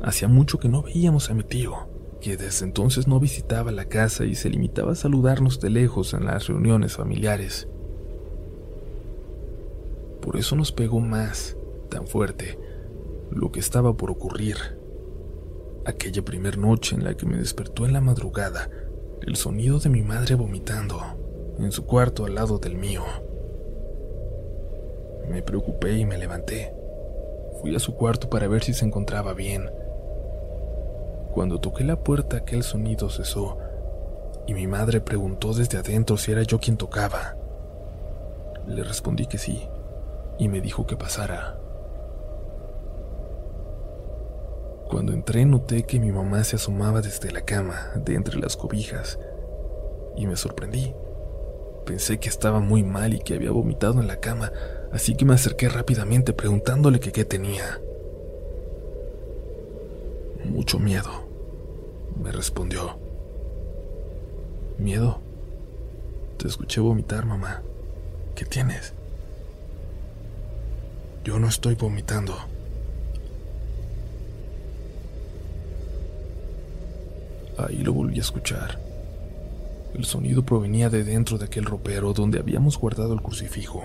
hacía 0.01 0.27
mucho 0.27 0.57
que 0.57 0.69
no 0.69 0.81
veíamos 0.81 1.29
a 1.29 1.35
mi 1.35 1.43
tío, 1.43 1.87
que 2.19 2.35
desde 2.35 2.65
entonces 2.65 3.07
no 3.07 3.19
visitaba 3.19 3.71
la 3.71 3.85
casa 3.85 4.25
y 4.25 4.33
se 4.33 4.49
limitaba 4.49 4.93
a 4.93 4.95
saludarnos 4.95 5.59
de 5.59 5.69
lejos 5.69 6.15
en 6.15 6.25
las 6.25 6.47
reuniones 6.47 6.95
familiares. 6.95 7.67
Por 10.19 10.35
eso 10.35 10.55
nos 10.55 10.71
pegó 10.71 10.99
más, 10.99 11.55
tan 11.89 12.07
fuerte, 12.07 12.57
lo 13.29 13.51
que 13.51 13.59
estaba 13.59 13.95
por 13.95 14.09
ocurrir. 14.09 14.57
Aquella 15.85 16.25
primer 16.25 16.57
noche 16.57 16.95
en 16.95 17.03
la 17.03 17.15
que 17.15 17.27
me 17.27 17.37
despertó 17.37 17.85
en 17.85 17.93
la 17.93 18.01
madrugada 18.01 18.71
el 19.25 19.35
sonido 19.35 19.79
de 19.79 19.89
mi 19.89 20.03
madre 20.03 20.35
vomitando 20.35 21.01
en 21.57 21.71
su 21.71 21.85
cuarto 21.85 22.25
al 22.25 22.35
lado 22.35 22.59
del 22.59 22.75
mío. 22.75 23.03
Me 25.29 25.41
preocupé 25.41 25.97
y 25.97 26.05
me 26.05 26.17
levanté. 26.17 26.73
Fui 27.59 27.75
a 27.75 27.79
su 27.79 27.95
cuarto 27.95 28.29
para 28.29 28.47
ver 28.47 28.63
si 28.63 28.73
se 28.73 28.85
encontraba 28.85 29.33
bien. 29.33 29.71
Cuando 31.33 31.59
toqué 31.59 31.83
la 31.83 32.03
puerta 32.03 32.37
aquel 32.37 32.61
sonido 32.61 33.09
cesó 33.09 33.57
y 34.45 34.53
mi 34.53 34.67
madre 34.67 35.01
preguntó 35.01 35.53
desde 35.53 35.79
adentro 35.79 36.17
si 36.17 36.31
era 36.31 36.43
yo 36.43 36.59
quien 36.59 36.77
tocaba. 36.77 37.35
Le 38.67 38.83
respondí 38.83 39.25
que 39.25 39.39
sí 39.39 39.67
y 40.37 40.49
me 40.49 40.61
dijo 40.61 40.85
que 40.85 40.97
pasara. 40.97 41.57
Cuando 44.89 45.13
entré 45.13 45.45
noté 45.45 45.83
que 45.83 45.99
mi 45.99 46.11
mamá 46.11 46.43
se 46.43 46.57
asomaba 46.57 47.01
desde 47.01 47.31
la 47.31 47.41
cama, 47.41 47.91
de 47.95 48.15
entre 48.15 48.39
las 48.39 48.55
cobijas, 48.55 49.19
y 50.15 50.27
me 50.27 50.35
sorprendí. 50.35 50.93
Pensé 51.85 52.19
que 52.19 52.29
estaba 52.29 52.59
muy 52.59 52.83
mal 52.83 53.13
y 53.13 53.19
que 53.19 53.35
había 53.35 53.51
vomitado 53.51 53.99
en 53.99 54.07
la 54.07 54.19
cama, 54.19 54.51
así 54.91 55.15
que 55.15 55.25
me 55.25 55.33
acerqué 55.33 55.69
rápidamente 55.69 56.33
preguntándole 56.33 56.99
que 56.99 57.11
qué 57.11 57.25
tenía. 57.25 57.81
Mucho 60.45 60.79
miedo, 60.79 61.09
me 62.21 62.31
respondió. 62.31 62.97
¿Miedo? 64.77 65.19
Te 66.37 66.47
escuché 66.47 66.81
vomitar, 66.81 67.25
mamá. 67.25 67.63
¿Qué 68.35 68.45
tienes? 68.45 68.93
Yo 71.23 71.39
no 71.39 71.47
estoy 71.47 71.75
vomitando. 71.75 72.35
Ahí 77.57 77.77
lo 77.77 77.93
volví 77.93 78.17
a 78.17 78.21
escuchar. 78.21 78.79
El 79.93 80.03
sonido 80.03 80.43
provenía 80.43 80.89
de 80.89 81.03
dentro 81.03 81.37
de 81.37 81.45
aquel 81.45 81.65
ropero 81.65 82.11
donde 82.11 82.39
habíamos 82.39 82.77
guardado 82.77 83.13
el 83.13 83.21
crucifijo. 83.21 83.81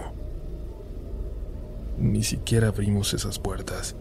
Ni 1.99 2.25
siquiera 2.25 2.69
abrimos 2.69 3.15
esas 3.15 3.39
puertas. 3.39 3.95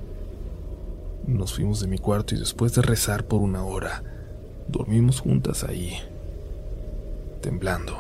Nos 1.27 1.53
fuimos 1.53 1.81
de 1.81 1.87
mi 1.87 1.99
cuarto 1.99 2.33
y 2.33 2.39
después 2.39 2.73
de 2.73 2.81
rezar 2.81 3.25
por 3.25 3.41
una 3.41 3.63
hora, 3.63 4.03
dormimos 4.67 5.19
juntas 5.19 5.63
ahí, 5.63 5.93
temblando. 7.41 7.95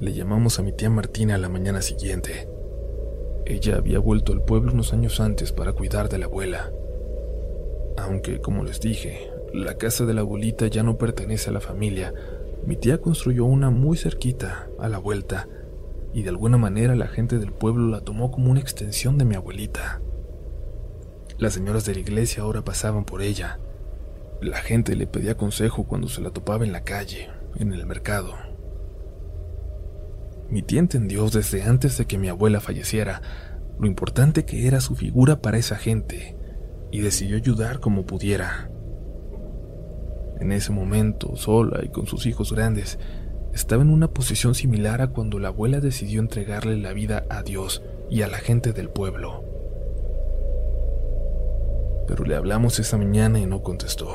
Le 0.00 0.12
llamamos 0.12 0.58
a 0.58 0.62
mi 0.62 0.72
tía 0.72 0.90
Martina 0.90 1.38
la 1.38 1.48
mañana 1.48 1.82
siguiente. 1.82 2.48
Ella 3.44 3.76
había 3.76 4.00
vuelto 4.00 4.32
al 4.32 4.42
pueblo 4.42 4.72
unos 4.72 4.92
años 4.92 5.20
antes 5.20 5.52
para 5.52 5.72
cuidar 5.72 6.08
de 6.08 6.18
la 6.18 6.26
abuela. 6.26 6.72
Aunque, 7.96 8.40
como 8.40 8.64
les 8.64 8.80
dije, 8.80 9.30
la 9.54 9.78
casa 9.78 10.04
de 10.04 10.14
la 10.14 10.20
abuelita 10.20 10.66
ya 10.66 10.82
no 10.82 10.98
pertenece 10.98 11.50
a 11.50 11.52
la 11.52 11.60
familia, 11.60 12.12
mi 12.66 12.76
tía 12.76 13.00
construyó 13.00 13.44
una 13.44 13.70
muy 13.70 13.96
cerquita, 13.96 14.68
a 14.78 14.88
la 14.88 14.98
vuelta, 14.98 15.48
y 16.12 16.22
de 16.22 16.30
alguna 16.30 16.58
manera 16.58 16.94
la 16.94 17.08
gente 17.08 17.38
del 17.38 17.52
pueblo 17.52 17.88
la 17.88 18.00
tomó 18.00 18.30
como 18.30 18.50
una 18.50 18.60
extensión 18.60 19.18
de 19.18 19.24
mi 19.24 19.34
abuelita. 19.34 20.00
Las 21.38 21.54
señoras 21.54 21.84
de 21.84 21.94
la 21.94 22.00
iglesia 22.00 22.42
ahora 22.42 22.64
pasaban 22.64 23.04
por 23.04 23.22
ella. 23.22 23.58
La 24.40 24.58
gente 24.58 24.96
le 24.96 25.06
pedía 25.06 25.36
consejo 25.36 25.84
cuando 25.84 26.08
se 26.08 26.20
la 26.20 26.30
topaba 26.30 26.64
en 26.64 26.72
la 26.72 26.84
calle, 26.84 27.28
en 27.56 27.72
el 27.72 27.86
mercado. 27.86 28.34
Mi 30.50 30.62
tía 30.62 30.80
entendió 30.80 31.28
desde 31.28 31.62
antes 31.62 31.98
de 31.98 32.06
que 32.06 32.18
mi 32.18 32.28
abuela 32.28 32.60
falleciera 32.60 33.20
lo 33.78 33.86
importante 33.86 34.44
que 34.44 34.66
era 34.66 34.80
su 34.80 34.94
figura 34.94 35.40
para 35.40 35.58
esa 35.58 35.76
gente 35.76 36.35
y 36.90 37.00
decidió 37.00 37.36
ayudar 37.36 37.80
como 37.80 38.06
pudiera. 38.06 38.70
En 40.40 40.52
ese 40.52 40.72
momento, 40.72 41.36
sola 41.36 41.80
y 41.84 41.88
con 41.88 42.06
sus 42.06 42.26
hijos 42.26 42.52
grandes, 42.52 42.98
estaba 43.54 43.82
en 43.82 43.90
una 43.90 44.08
posición 44.08 44.54
similar 44.54 45.00
a 45.00 45.08
cuando 45.08 45.38
la 45.38 45.48
abuela 45.48 45.80
decidió 45.80 46.20
entregarle 46.20 46.76
la 46.76 46.92
vida 46.92 47.24
a 47.30 47.42
Dios 47.42 47.82
y 48.10 48.22
a 48.22 48.28
la 48.28 48.38
gente 48.38 48.72
del 48.72 48.90
pueblo. 48.90 49.44
Pero 52.06 52.24
le 52.24 52.36
hablamos 52.36 52.78
esa 52.78 52.98
mañana 52.98 53.40
y 53.40 53.46
no 53.46 53.62
contestó. 53.62 54.10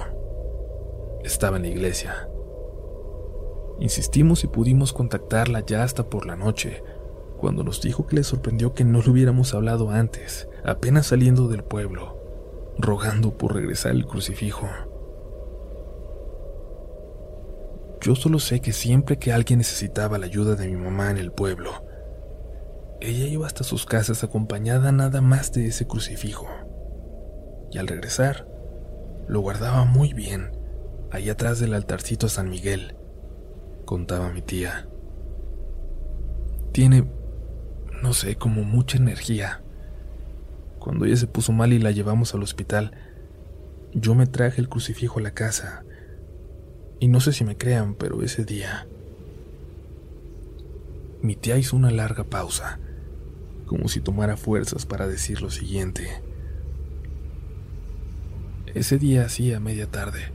Estaba 1.23 1.57
en 1.57 1.63
la 1.63 1.69
iglesia. 1.69 2.29
Insistimos 3.79 4.43
y 4.43 4.47
pudimos 4.47 4.93
contactarla 4.93 5.65
ya 5.65 5.83
hasta 5.83 6.07
por 6.07 6.27
la 6.27 6.35
noche, 6.35 6.83
cuando 7.37 7.63
nos 7.63 7.81
dijo 7.81 8.05
que 8.05 8.17
le 8.17 8.23
sorprendió 8.23 8.75
que 8.75 8.83
no 8.83 9.01
le 9.01 9.09
hubiéramos 9.09 9.55
hablado 9.55 9.89
antes, 9.89 10.47
apenas 10.63 11.07
saliendo 11.07 11.47
del 11.47 11.63
pueblo, 11.63 12.20
rogando 12.81 13.37
por 13.37 13.53
regresar 13.53 13.91
el 13.91 14.05
crucifijo. 14.05 14.67
Yo 18.01 18.15
solo 18.15 18.39
sé 18.39 18.61
que 18.61 18.73
siempre 18.73 19.17
que 19.17 19.31
alguien 19.31 19.59
necesitaba 19.59 20.17
la 20.17 20.25
ayuda 20.25 20.55
de 20.55 20.67
mi 20.67 20.75
mamá 20.75 21.11
en 21.11 21.17
el 21.17 21.31
pueblo, 21.31 21.71
ella 22.99 23.25
iba 23.25 23.47
hasta 23.47 23.63
sus 23.63 23.85
casas 23.85 24.23
acompañada 24.23 24.91
nada 24.91 25.21
más 25.21 25.51
de 25.51 25.67
ese 25.67 25.87
crucifijo. 25.87 26.47
Y 27.71 27.77
al 27.77 27.87
regresar, 27.87 28.47
lo 29.27 29.39
guardaba 29.39 29.85
muy 29.85 30.13
bien, 30.13 30.51
ahí 31.11 31.29
atrás 31.29 31.59
del 31.59 31.73
altarcito 31.73 32.27
San 32.27 32.49
Miguel, 32.49 32.95
contaba 33.85 34.31
mi 34.31 34.41
tía. 34.41 34.87
Tiene, 36.71 37.11
no 38.01 38.13
sé, 38.13 38.35
como 38.35 38.63
mucha 38.63 38.97
energía. 38.97 39.63
Cuando 40.81 41.05
ella 41.05 41.15
se 41.15 41.27
puso 41.27 41.51
mal 41.51 41.73
y 41.73 41.77
la 41.79 41.91
llevamos 41.91 42.33
al 42.33 42.41
hospital, 42.41 42.91
yo 43.93 44.15
me 44.15 44.25
traje 44.25 44.59
el 44.59 44.67
crucifijo 44.67 45.19
a 45.19 45.21
la 45.21 45.29
casa 45.29 45.83
y 46.99 47.07
no 47.07 47.19
sé 47.19 47.33
si 47.33 47.43
me 47.43 47.55
crean, 47.55 47.93
pero 47.93 48.23
ese 48.23 48.45
día... 48.45 48.87
Mi 51.21 51.35
tía 51.35 51.57
hizo 51.57 51.75
una 51.75 51.91
larga 51.91 52.23
pausa, 52.23 52.79
como 53.67 53.89
si 53.89 54.01
tomara 54.01 54.37
fuerzas 54.37 54.87
para 54.87 55.07
decir 55.07 55.43
lo 55.43 55.51
siguiente. 55.51 56.23
Ese 58.73 58.97
día 58.97 59.25
hacía 59.25 59.59
media 59.59 59.85
tarde. 59.85 60.31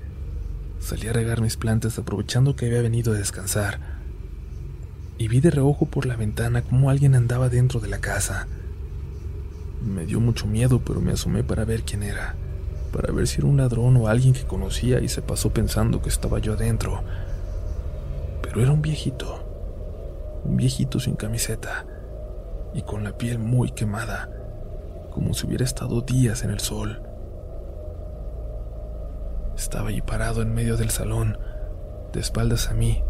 Salí 0.78 1.08
a 1.08 1.12
regar 1.12 1.40
mis 1.40 1.56
plantas 1.56 1.98
aprovechando 1.98 2.54
que 2.54 2.66
había 2.66 2.82
venido 2.82 3.12
a 3.12 3.16
descansar. 3.16 3.80
Y 5.18 5.26
vi 5.26 5.40
de 5.40 5.50
reojo 5.50 5.86
por 5.86 6.06
la 6.06 6.14
ventana 6.14 6.62
cómo 6.62 6.88
alguien 6.88 7.16
andaba 7.16 7.48
dentro 7.48 7.80
de 7.80 7.88
la 7.88 7.98
casa. 7.98 8.46
Me 9.86 10.04
dio 10.04 10.20
mucho 10.20 10.46
miedo, 10.46 10.82
pero 10.84 11.00
me 11.00 11.12
asomé 11.12 11.42
para 11.42 11.64
ver 11.64 11.82
quién 11.82 12.02
era 12.02 12.36
para 12.96 13.12
ver 13.12 13.26
si 13.26 13.40
era 13.40 13.48
un 13.48 13.58
ladrón 13.58 13.94
o 13.98 14.08
alguien 14.08 14.32
que 14.32 14.46
conocía 14.46 15.00
y 15.00 15.08
se 15.08 15.20
pasó 15.20 15.50
pensando 15.50 16.00
que 16.00 16.08
estaba 16.08 16.38
yo 16.38 16.54
adentro. 16.54 17.02
Pero 18.40 18.62
era 18.62 18.72
un 18.72 18.80
viejito, 18.80 19.44
un 20.44 20.56
viejito 20.56 20.98
sin 20.98 21.14
camiseta 21.14 21.84
y 22.72 22.80
con 22.82 23.04
la 23.04 23.18
piel 23.18 23.38
muy 23.38 23.70
quemada, 23.72 24.30
como 25.10 25.34
si 25.34 25.46
hubiera 25.46 25.62
estado 25.62 26.00
días 26.00 26.42
en 26.42 26.50
el 26.50 26.60
sol. 26.60 27.02
Estaba 29.56 29.90
allí 29.90 30.00
parado 30.00 30.40
en 30.40 30.54
medio 30.54 30.78
del 30.78 30.88
salón, 30.88 31.36
de 32.14 32.20
espaldas 32.20 32.70
a 32.70 32.74
mí, 32.74 33.04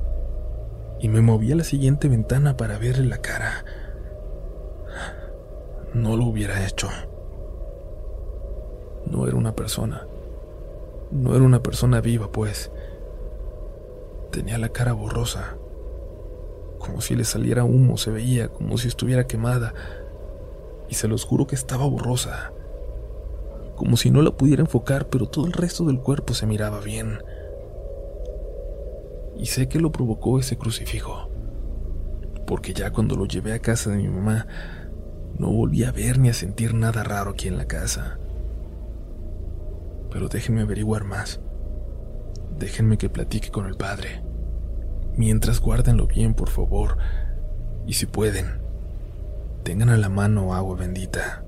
y 0.99 1.09
me 1.09 1.21
moví 1.21 1.53
a 1.53 1.57
la 1.57 1.65
siguiente 1.65 2.09
ventana 2.09 2.57
para 2.57 2.77
verle 2.79 3.07
la 3.07 3.19
cara. 3.19 3.65
No 5.97 6.15
lo 6.15 6.27
hubiera 6.27 6.67
hecho. 6.67 6.89
No 9.11 9.27
era 9.27 9.35
una 9.35 9.57
persona. 9.57 10.07
No 11.11 11.35
era 11.35 11.43
una 11.43 11.63
persona 11.63 12.03
viva, 12.03 12.31
pues. 12.31 12.71
Tenía 14.31 14.59
la 14.59 14.69
cara 14.69 14.93
borrosa. 14.93 15.57
Como 16.79 17.01
si 17.01 17.17
le 17.17 17.25
saliera 17.25 17.65
humo, 17.65 17.97
se 17.97 18.11
veía 18.11 18.49
como 18.49 18.77
si 18.77 18.89
estuviera 18.89 19.27
quemada. 19.27 19.73
Y 20.91 20.97
se 20.97 21.09
los 21.09 21.25
juro 21.25 21.47
que 21.47 21.55
estaba 21.55 21.87
borrosa. 21.87 22.53
Como 23.75 23.97
si 23.97 24.11
no 24.11 24.21
la 24.21 24.33
pudiera 24.33 24.61
enfocar, 24.61 25.09
pero 25.09 25.31
todo 25.31 25.47
el 25.47 25.55
resto 25.55 25.85
del 25.85 26.01
cuerpo 26.01 26.35
se 26.35 26.47
miraba 26.47 26.81
bien. 26.81 27.21
Y 29.35 29.47
sé 29.47 29.67
que 29.67 29.81
lo 29.81 29.93
provocó 29.93 30.39
ese 30.39 30.59
crucifijo. 30.59 31.31
Porque 32.47 32.75
ya 32.75 32.93
cuando 32.93 33.17
lo 33.17 33.25
llevé 33.25 33.55
a 33.55 33.61
casa 33.61 33.89
de 33.89 33.97
mi 33.97 34.09
mamá, 34.09 34.47
no 35.39 35.51
volví 35.51 35.85
a 35.85 35.93
ver 35.93 36.19
ni 36.19 36.29
a 36.29 36.35
sentir 36.35 36.75
nada 36.75 37.03
raro 37.03 37.33
aquí 37.33 37.49
en 37.49 37.57
la 37.57 37.67
casa 37.67 38.19
pero 40.17 40.31
déjenme 40.31 40.63
averiguar 40.63 41.05
más. 41.05 41.41
Déjenme 42.59 42.97
que 42.97 43.11
platique 43.11 43.51
con 43.51 43.67
el 43.67 43.75
padre. 43.75 44.23
Mientras 45.15 45.61
guárdenlo 45.61 46.07
bien, 46.07 46.33
por 46.33 46.49
favor. 46.49 46.97
Y 47.87 47.93
si 47.93 48.07
pueden, 48.07 48.63
tengan 49.63 49.91
a 49.91 49.99
la 49.99 50.09
mano 50.09 50.55
agua 50.55 50.75
bendita. 50.75 51.45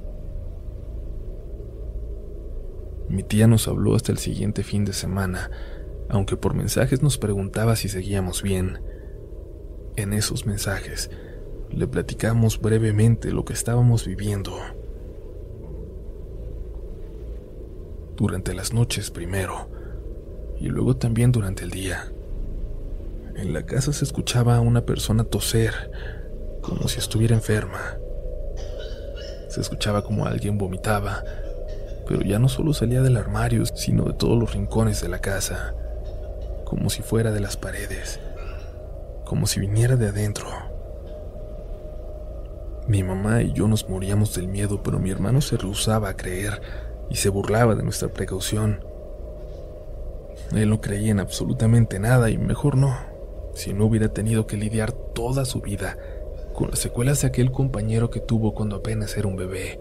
Mi 3.08 3.22
tía 3.22 3.46
nos 3.46 3.68
habló 3.68 3.94
hasta 3.94 4.12
el 4.12 4.18
siguiente 4.18 4.62
fin 4.62 4.84
de 4.84 4.92
semana, 4.92 5.50
aunque 6.10 6.36
por 6.36 6.52
mensajes 6.52 7.02
nos 7.02 7.16
preguntaba 7.16 7.74
si 7.74 7.88
seguíamos 7.88 8.42
bien. 8.42 8.80
En 9.96 10.12
esos 10.12 10.44
mensajes 10.44 11.10
le 11.70 11.86
platicamos 11.86 12.60
brevemente 12.60 13.32
lo 13.32 13.44
que 13.44 13.52
estábamos 13.52 14.06
viviendo. 14.06 14.52
durante 18.18 18.52
las 18.52 18.72
noches 18.72 19.12
primero, 19.12 19.68
y 20.58 20.66
luego 20.66 20.96
también 20.96 21.30
durante 21.30 21.62
el 21.62 21.70
día. 21.70 22.12
En 23.36 23.52
la 23.52 23.64
casa 23.64 23.92
se 23.92 24.04
escuchaba 24.04 24.56
a 24.56 24.60
una 24.60 24.84
persona 24.84 25.22
toser, 25.22 25.72
como 26.60 26.88
si 26.88 26.98
estuviera 26.98 27.36
enferma. 27.36 27.96
Se 29.48 29.60
escuchaba 29.60 30.02
como 30.02 30.26
alguien 30.26 30.58
vomitaba, 30.58 31.22
pero 32.08 32.22
ya 32.22 32.40
no 32.40 32.48
solo 32.48 32.74
salía 32.74 33.02
del 33.02 33.16
armario, 33.16 33.64
sino 33.66 34.04
de 34.04 34.14
todos 34.14 34.36
los 34.36 34.52
rincones 34.52 35.00
de 35.00 35.08
la 35.08 35.20
casa, 35.20 35.74
como 36.64 36.90
si 36.90 37.02
fuera 37.02 37.30
de 37.30 37.40
las 37.40 37.56
paredes, 37.56 38.18
como 39.24 39.46
si 39.46 39.60
viniera 39.60 39.94
de 39.94 40.08
adentro. 40.08 40.48
Mi 42.88 43.02
mamá 43.02 43.42
y 43.42 43.52
yo 43.52 43.68
nos 43.68 43.86
moríamos 43.86 44.34
del 44.34 44.48
miedo, 44.48 44.82
pero 44.82 44.98
mi 44.98 45.10
hermano 45.10 45.42
se 45.42 45.58
rehusaba 45.58 46.08
a 46.08 46.16
creer 46.16 46.62
y 47.10 47.16
se 47.16 47.28
burlaba 47.28 47.74
de 47.74 47.82
nuestra 47.82 48.08
precaución. 48.08 48.80
Él 50.52 50.70
no 50.70 50.80
creía 50.80 51.10
en 51.10 51.20
absolutamente 51.20 51.98
nada 51.98 52.30
y 52.30 52.38
mejor 52.38 52.78
no, 52.78 52.96
si 53.52 53.74
no 53.74 53.84
hubiera 53.84 54.08
tenido 54.08 54.46
que 54.46 54.56
lidiar 54.56 54.92
toda 54.92 55.44
su 55.44 55.60
vida 55.60 55.98
con 56.54 56.70
las 56.70 56.78
secuelas 56.78 57.20
de 57.20 57.28
aquel 57.28 57.52
compañero 57.52 58.08
que 58.08 58.20
tuvo 58.20 58.54
cuando 58.54 58.76
apenas 58.76 59.14
era 59.18 59.28
un 59.28 59.36
bebé. 59.36 59.78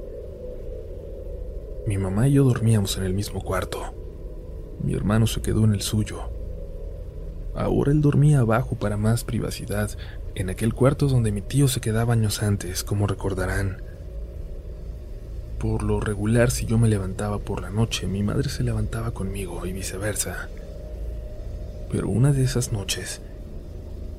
Mi 1.87 1.97
mamá 1.97 2.27
y 2.27 2.33
yo 2.33 2.43
dormíamos 2.43 2.97
en 2.97 3.05
el 3.05 3.13
mismo 3.13 3.41
cuarto. 3.41 3.79
Mi 4.83 4.93
hermano 4.93 5.27
se 5.27 5.41
quedó 5.41 5.63
en 5.63 5.73
el 5.73 5.81
suyo. 5.81 6.29
Ahora 7.55 7.93
él 7.93 8.01
dormía 8.01 8.39
abajo 8.39 8.75
para 8.75 8.97
más 8.97 9.23
privacidad, 9.23 9.91
en 10.37 10.51
aquel 10.51 10.75
cuarto 10.75 11.07
donde 11.07 11.31
mi 11.31 11.41
tío 11.41 11.67
se 11.67 11.81
quedaba 11.81 12.13
años 12.13 12.43
antes, 12.43 12.83
como 12.83 13.07
recordarán. 13.07 13.81
Por 15.57 15.81
lo 15.81 15.99
regular, 15.99 16.51
si 16.51 16.67
yo 16.67 16.77
me 16.77 16.87
levantaba 16.87 17.39
por 17.39 17.59
la 17.59 17.71
noche, 17.71 18.05
mi 18.05 18.21
madre 18.21 18.49
se 18.49 18.61
levantaba 18.61 19.09
conmigo 19.11 19.65
y 19.65 19.73
viceversa. 19.73 20.47
Pero 21.91 22.09
una 22.09 22.33
de 22.33 22.43
esas 22.43 22.71
noches, 22.71 23.19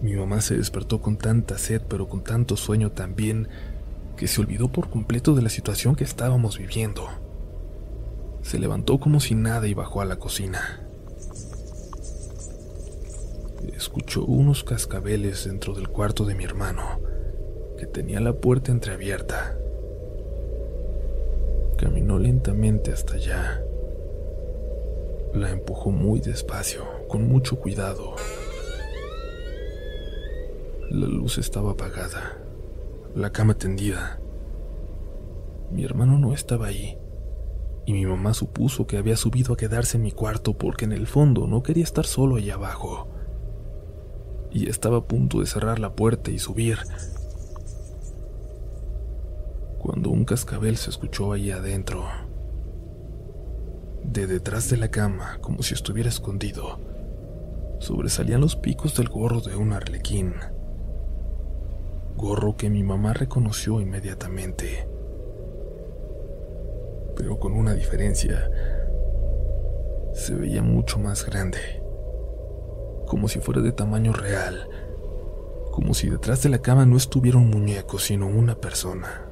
mi 0.03 0.17
mamá 0.17 0.41
se 0.41 0.57
despertó 0.57 1.01
con 1.01 1.19
tanta 1.19 1.57
sed, 1.57 1.83
pero 1.89 2.09
con 2.09 2.25
tanto 2.25 2.57
sueño 2.57 2.91
también, 2.91 3.47
que 4.17 4.27
se 4.27 4.41
olvidó 4.41 4.73
por 4.73 4.91
completo 4.91 5.37
de 5.37 5.43
la 5.43 5.51
situación 5.51 5.95
que 5.95 6.03
estábamos 6.03 6.59
viviendo. 6.59 7.09
Se 8.43 8.59
levantó 8.59 8.99
como 8.99 9.21
si 9.21 9.37
nada 9.37 9.69
y 9.69 9.75
bajó 9.75 10.01
a 10.01 10.05
la 10.05 10.17
cocina. 10.17 10.88
Escuchó 13.77 14.25
unos 14.25 14.65
cascabeles 14.65 15.45
dentro 15.45 15.75
del 15.75 15.89
cuarto 15.89 16.25
de 16.25 16.35
mi 16.35 16.45
hermano, 16.45 17.01
que 17.77 17.87
tenía 17.87 18.21
la 18.21 18.33
puerta 18.33 18.73
entreabierta. 18.73 19.59
Caminó 21.77 22.19
lentamente 22.19 22.93
hasta 22.93 23.15
allá. 23.15 23.63
La 25.35 25.51
empujó 25.51 25.91
muy 25.91 26.21
despacio, 26.21 26.85
con 27.09 27.29
mucho 27.29 27.59
cuidado. 27.61 28.17
La 30.91 31.07
luz 31.07 31.39
estaba 31.39 31.73
apagada, 31.73 32.39
la 33.15 33.31
cama 33.31 33.55
tendida. 33.55 34.21
Mi 35.71 35.85
hermano 35.85 36.19
no 36.19 36.33
estaba 36.33 36.69
ahí, 36.69 36.99
y 37.85 37.93
mi 37.93 38.07
mamá 38.07 38.35
supuso 38.35 38.87
que 38.87 38.97
había 38.97 39.17
subido 39.17 39.53
a 39.53 39.57
quedarse 39.57 39.99
en 39.99 40.05
mi 40.05 40.13
cuarto 40.13 40.57
porque 40.57 40.87
en 40.87 40.93
el 40.93 41.07
fondo 41.07 41.47
no 41.47 41.63
quería 41.63 41.85
estar 41.85 42.07
solo 42.07 42.37
allá 42.37 42.55
abajo. 42.55 43.09
Y 44.51 44.69
estaba 44.69 44.99
a 44.99 45.05
punto 45.05 45.41
de 45.41 45.47
cerrar 45.47 45.79
la 45.79 45.93
puerta 45.93 46.31
y 46.31 46.39
subir, 46.39 46.79
cuando 49.79 50.11
un 50.11 50.25
cascabel 50.25 50.77
se 50.77 50.91
escuchó 50.91 51.33
ahí 51.33 51.51
adentro. 51.51 52.05
De 54.03 54.27
detrás 54.27 54.69
de 54.71 54.77
la 54.77 54.91
cama, 54.91 55.39
como 55.41 55.63
si 55.63 55.75
estuviera 55.75 56.09
escondido, 56.09 56.79
sobresalían 57.79 58.41
los 58.41 58.57
picos 58.57 58.97
del 58.97 59.09
gorro 59.09 59.41
de 59.41 59.57
un 59.57 59.73
arlequín. 59.73 60.35
Gorro 62.17 62.57
que 62.57 62.69
mi 62.69 62.83
mamá 62.83 63.13
reconoció 63.13 63.81
inmediatamente. 63.81 64.89
Pero 67.17 67.39
con 67.39 67.53
una 67.53 67.75
diferencia. 67.75 68.51
Se 70.13 70.35
veía 70.35 70.63
mucho 70.63 70.99
más 70.99 71.25
grande. 71.25 71.59
Como 73.09 73.27
si 73.27 73.41
fuera 73.41 73.63
de 73.63 73.73
tamaño 73.73 74.13
real. 74.13 74.69
Como 75.73 75.95
si 75.95 76.11
detrás 76.11 76.43
de 76.43 76.51
la 76.51 76.59
cama 76.59 76.85
no 76.85 76.97
estuviera 76.97 77.39
un 77.39 77.49
muñeco, 77.49 77.99
sino 77.99 78.27
una 78.27 78.55
persona. 78.55 79.27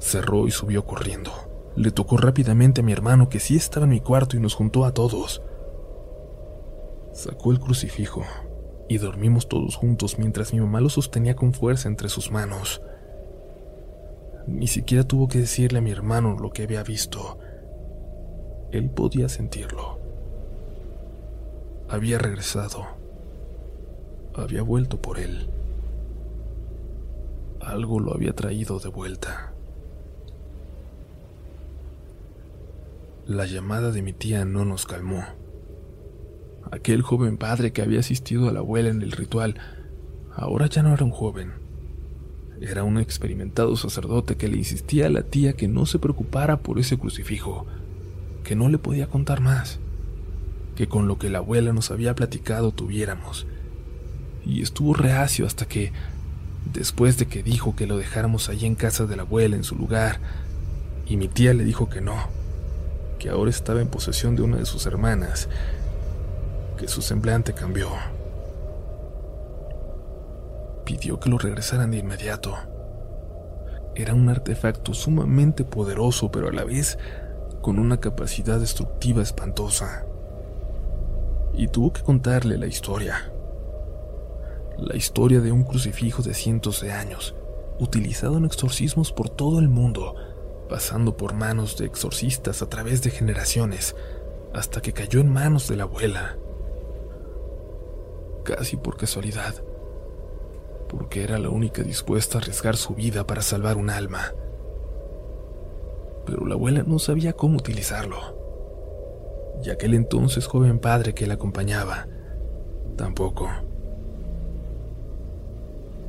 Cerró 0.00 0.48
y 0.48 0.50
subió 0.50 0.84
corriendo. 0.84 1.30
Le 1.76 1.92
tocó 1.92 2.16
rápidamente 2.16 2.80
a 2.80 2.84
mi 2.84 2.92
hermano 2.92 3.28
que 3.28 3.38
sí 3.38 3.54
estaba 3.54 3.84
en 3.84 3.90
mi 3.90 4.00
cuarto 4.00 4.36
y 4.36 4.40
nos 4.40 4.54
juntó 4.54 4.84
a 4.84 4.92
todos. 4.92 5.42
Sacó 7.12 7.52
el 7.52 7.60
crucifijo 7.60 8.24
y 8.88 8.98
dormimos 8.98 9.48
todos 9.48 9.76
juntos 9.76 10.18
mientras 10.18 10.52
mi 10.52 10.60
mamá 10.60 10.80
lo 10.80 10.88
sostenía 10.88 11.36
con 11.36 11.52
fuerza 11.52 11.88
entre 11.88 12.08
sus 12.08 12.32
manos. 12.32 12.82
Ni 14.48 14.66
siquiera 14.66 15.04
tuvo 15.04 15.28
que 15.28 15.38
decirle 15.38 15.78
a 15.78 15.82
mi 15.82 15.92
hermano 15.92 16.36
lo 16.36 16.50
que 16.50 16.64
había 16.64 16.82
visto. 16.82 17.38
Él 18.72 18.90
podía 18.90 19.28
sentirlo. 19.28 19.97
Había 21.90 22.18
regresado. 22.18 22.86
Había 24.34 24.60
vuelto 24.60 25.00
por 25.00 25.18
él. 25.18 25.48
Algo 27.62 27.98
lo 27.98 28.12
había 28.12 28.34
traído 28.34 28.78
de 28.78 28.90
vuelta. 28.90 29.54
La 33.26 33.46
llamada 33.46 33.90
de 33.90 34.02
mi 34.02 34.12
tía 34.12 34.44
no 34.44 34.66
nos 34.66 34.84
calmó. 34.84 35.24
Aquel 36.70 37.00
joven 37.00 37.38
padre 37.38 37.72
que 37.72 37.80
había 37.80 38.00
asistido 38.00 38.50
a 38.50 38.52
la 38.52 38.60
abuela 38.60 38.90
en 38.90 39.00
el 39.00 39.12
ritual, 39.12 39.54
ahora 40.34 40.66
ya 40.66 40.82
no 40.82 40.92
era 40.92 41.06
un 41.06 41.10
joven. 41.10 41.54
Era 42.60 42.84
un 42.84 42.98
experimentado 42.98 43.76
sacerdote 43.76 44.36
que 44.36 44.48
le 44.48 44.58
insistía 44.58 45.06
a 45.06 45.10
la 45.10 45.22
tía 45.22 45.54
que 45.54 45.68
no 45.68 45.86
se 45.86 45.98
preocupara 45.98 46.58
por 46.58 46.78
ese 46.78 46.98
crucifijo, 46.98 47.66
que 48.44 48.56
no 48.56 48.68
le 48.68 48.76
podía 48.76 49.08
contar 49.08 49.40
más, 49.40 49.80
que 50.78 50.86
con 50.86 51.08
lo 51.08 51.18
que 51.18 51.28
la 51.28 51.38
abuela 51.38 51.72
nos 51.72 51.90
había 51.90 52.14
platicado 52.14 52.70
tuviéramos. 52.70 53.48
Y 54.46 54.62
estuvo 54.62 54.94
reacio 54.94 55.44
hasta 55.44 55.66
que, 55.66 55.92
después 56.72 57.18
de 57.18 57.26
que 57.26 57.42
dijo 57.42 57.74
que 57.74 57.88
lo 57.88 57.96
dejáramos 57.96 58.48
allí 58.48 58.64
en 58.64 58.76
casa 58.76 59.04
de 59.04 59.16
la 59.16 59.22
abuela 59.22 59.56
en 59.56 59.64
su 59.64 59.74
lugar, 59.74 60.20
y 61.04 61.16
mi 61.16 61.26
tía 61.26 61.52
le 61.52 61.64
dijo 61.64 61.88
que 61.88 62.00
no, 62.00 62.14
que 63.18 63.28
ahora 63.28 63.50
estaba 63.50 63.80
en 63.80 63.88
posesión 63.88 64.36
de 64.36 64.42
una 64.42 64.58
de 64.58 64.66
sus 64.66 64.86
hermanas, 64.86 65.48
que 66.76 66.86
su 66.86 67.02
semblante 67.02 67.54
cambió. 67.54 67.88
Pidió 70.84 71.18
que 71.18 71.28
lo 71.28 71.38
regresaran 71.38 71.90
de 71.90 71.98
inmediato. 71.98 72.54
Era 73.96 74.14
un 74.14 74.28
artefacto 74.28 74.94
sumamente 74.94 75.64
poderoso, 75.64 76.30
pero 76.30 76.46
a 76.46 76.52
la 76.52 76.62
vez 76.62 77.00
con 77.62 77.80
una 77.80 77.98
capacidad 77.98 78.60
destructiva 78.60 79.22
espantosa. 79.24 80.04
Y 81.58 81.66
tuvo 81.66 81.92
que 81.92 82.02
contarle 82.02 82.56
la 82.56 82.68
historia. 82.68 83.32
La 84.78 84.94
historia 84.94 85.40
de 85.40 85.50
un 85.50 85.64
crucifijo 85.64 86.22
de 86.22 86.32
cientos 86.32 86.80
de 86.80 86.92
años, 86.92 87.34
utilizado 87.80 88.38
en 88.38 88.44
exorcismos 88.44 89.12
por 89.12 89.28
todo 89.28 89.58
el 89.58 89.68
mundo, 89.68 90.14
pasando 90.68 91.16
por 91.16 91.34
manos 91.34 91.76
de 91.76 91.86
exorcistas 91.86 92.62
a 92.62 92.68
través 92.68 93.02
de 93.02 93.10
generaciones, 93.10 93.96
hasta 94.54 94.80
que 94.80 94.92
cayó 94.92 95.18
en 95.18 95.32
manos 95.32 95.66
de 95.66 95.74
la 95.74 95.82
abuela. 95.82 96.38
Casi 98.44 98.76
por 98.76 98.96
casualidad, 98.96 99.56
porque 100.88 101.24
era 101.24 101.38
la 101.38 101.50
única 101.50 101.82
dispuesta 101.82 102.38
a 102.38 102.40
arriesgar 102.40 102.76
su 102.76 102.94
vida 102.94 103.26
para 103.26 103.42
salvar 103.42 103.78
un 103.78 103.90
alma. 103.90 104.32
Pero 106.24 106.46
la 106.46 106.54
abuela 106.54 106.84
no 106.86 107.00
sabía 107.00 107.32
cómo 107.32 107.58
utilizarlo. 107.58 108.37
Y 109.64 109.70
aquel 109.70 109.94
entonces 109.94 110.46
joven 110.46 110.78
padre 110.78 111.14
que 111.14 111.26
la 111.26 111.34
acompañaba, 111.34 112.06
tampoco 112.96 113.48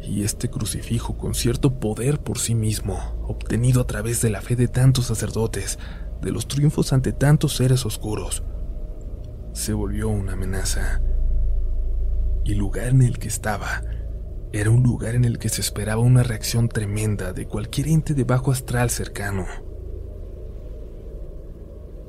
y 0.09 0.23
este 0.23 0.49
crucifijo 0.49 1.17
con 1.17 1.33
cierto 1.35 1.79
poder 1.79 2.19
por 2.19 2.39
sí 2.39 2.55
mismo, 2.55 2.99
obtenido 3.27 3.81
a 3.81 3.87
través 3.87 4.21
de 4.21 4.29
la 4.29 4.41
fe 4.41 4.55
de 4.55 4.67
tantos 4.67 5.07
sacerdotes, 5.07 5.77
de 6.21 6.31
los 6.31 6.47
triunfos 6.47 6.93
ante 6.93 7.11
tantos 7.13 7.55
seres 7.55 7.85
oscuros, 7.85 8.43
se 9.53 9.73
volvió 9.73 10.09
una 10.09 10.33
amenaza. 10.33 11.01
Y 12.43 12.53
el 12.53 12.57
lugar 12.57 12.87
en 12.87 13.01
el 13.01 13.19
que 13.19 13.27
estaba 13.27 13.83
era 14.51 14.71
un 14.71 14.81
lugar 14.81 15.15
en 15.15 15.25
el 15.25 15.37
que 15.37 15.49
se 15.49 15.61
esperaba 15.61 16.01
una 16.01 16.23
reacción 16.23 16.69
tremenda 16.69 17.33
de 17.33 17.45
cualquier 17.45 17.89
ente 17.89 18.13
de 18.13 18.23
bajo 18.23 18.51
astral 18.51 18.89
cercano. 18.89 19.45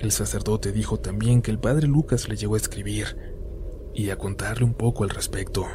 El 0.00 0.10
sacerdote 0.10 0.72
dijo 0.72 0.98
también 0.98 1.42
que 1.42 1.50
el 1.50 1.58
padre 1.58 1.86
Lucas 1.86 2.28
le 2.28 2.36
llegó 2.36 2.54
a 2.54 2.58
escribir 2.58 3.16
y 3.94 4.10
a 4.10 4.18
contarle 4.18 4.64
un 4.64 4.74
poco 4.74 5.04
al 5.04 5.10
respecto 5.10 5.66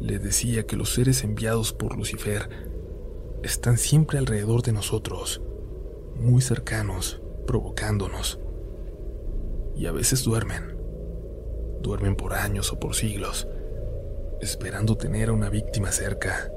le 0.00 0.18
decía 0.18 0.66
que 0.66 0.76
los 0.76 0.92
seres 0.94 1.24
enviados 1.24 1.72
por 1.72 1.96
Lucifer 1.96 2.48
están 3.42 3.78
siempre 3.78 4.18
alrededor 4.18 4.62
de 4.62 4.72
nosotros, 4.72 5.42
muy 6.14 6.42
cercanos, 6.42 7.20
provocándonos. 7.46 8.38
Y 9.74 9.86
a 9.86 9.92
veces 9.92 10.24
duermen. 10.24 10.76
Duermen 11.80 12.16
por 12.16 12.34
años 12.34 12.72
o 12.72 12.80
por 12.80 12.94
siglos, 12.94 13.46
esperando 14.40 14.96
tener 14.96 15.28
a 15.28 15.32
una 15.32 15.48
víctima 15.48 15.92
cerca. 15.92 16.50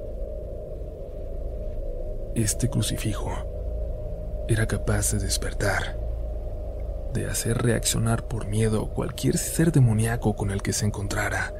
Este 2.36 2.70
crucifijo 2.70 3.32
era 4.50 4.66
capaz 4.66 5.12
de 5.12 5.20
despertar, 5.20 6.00
de 7.14 7.28
hacer 7.28 7.60
reaccionar 7.60 8.28
por 8.28 8.48
miedo 8.48 8.90
cualquier 8.90 9.38
ser 9.38 9.72
demoníaco 9.72 10.36
con 10.36 10.50
el 10.50 10.64
que 10.64 10.74
se 10.74 10.88
encontrara 10.88 11.54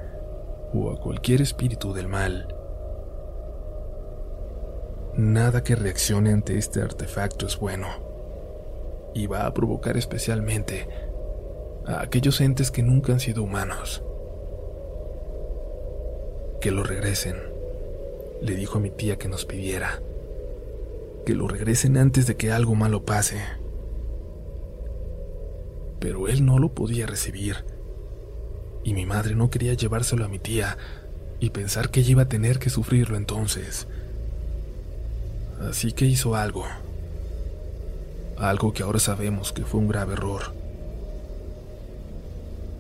o 0.74 0.92
a 0.92 1.00
cualquier 1.00 1.42
espíritu 1.42 1.94
del 1.94 2.08
mal. 2.08 2.56
Nada 5.14 5.64
que 5.64 5.76
reaccione 5.76 6.34
ante 6.34 6.58
este 6.58 6.82
artefacto 6.82 7.46
es 7.46 7.60
bueno, 7.60 7.88
y 9.14 9.28
va 9.28 9.46
a 9.46 9.54
provocar 9.54 9.96
especialmente 9.96 10.90
a 11.86 12.02
aquellos 12.02 12.42
entes 12.42 12.72
que 12.72 12.82
nunca 12.82 13.14
han 13.14 13.20
sido 13.20 13.44
humanos. 13.44 14.04
Que 16.60 16.72
lo 16.72 16.84
regresen, 16.84 17.38
le 18.42 18.56
dijo 18.56 18.80
a 18.80 18.82
mi 18.82 18.90
tía 18.90 19.18
que 19.18 19.28
nos 19.28 19.46
pidiera. 19.46 20.02
Que 21.26 21.36
lo 21.36 21.48
regresen 21.48 21.98
antes 21.98 22.28
de 22.28 22.36
que 22.36 22.52
algo 22.52 22.76
malo 22.76 23.06
pase. 23.06 23.42
Pero 26.00 26.28
él 26.28 26.46
no 26.46 26.60
lo 26.60 26.74
podía 26.74 27.06
recibir 27.06 27.66
y 28.84 28.94
mi 28.94 29.06
madre 29.06 29.36
no 29.36 29.50
quería 29.50 29.74
llevárselo 29.74 30.26
a 30.26 30.30
mi 30.30 30.40
tía 30.40 30.78
y 31.40 31.52
pensar 31.52 31.90
que 31.90 32.02
ella 32.02 32.12
iba 32.12 32.24
a 32.24 32.30
tener 32.30 32.60
que 32.60 32.70
sufrirlo 32.70 33.18
entonces. 33.18 33.88
Así 35.70 35.92
que 35.92 36.06
hizo 36.06 36.36
algo. 36.36 36.66
Algo 38.38 38.74
que 38.74 38.84
ahora 38.84 39.00
sabemos 39.00 39.52
que 39.52 39.64
fue 39.64 39.80
un 39.80 39.90
grave 39.90 40.14
error. 40.14 40.54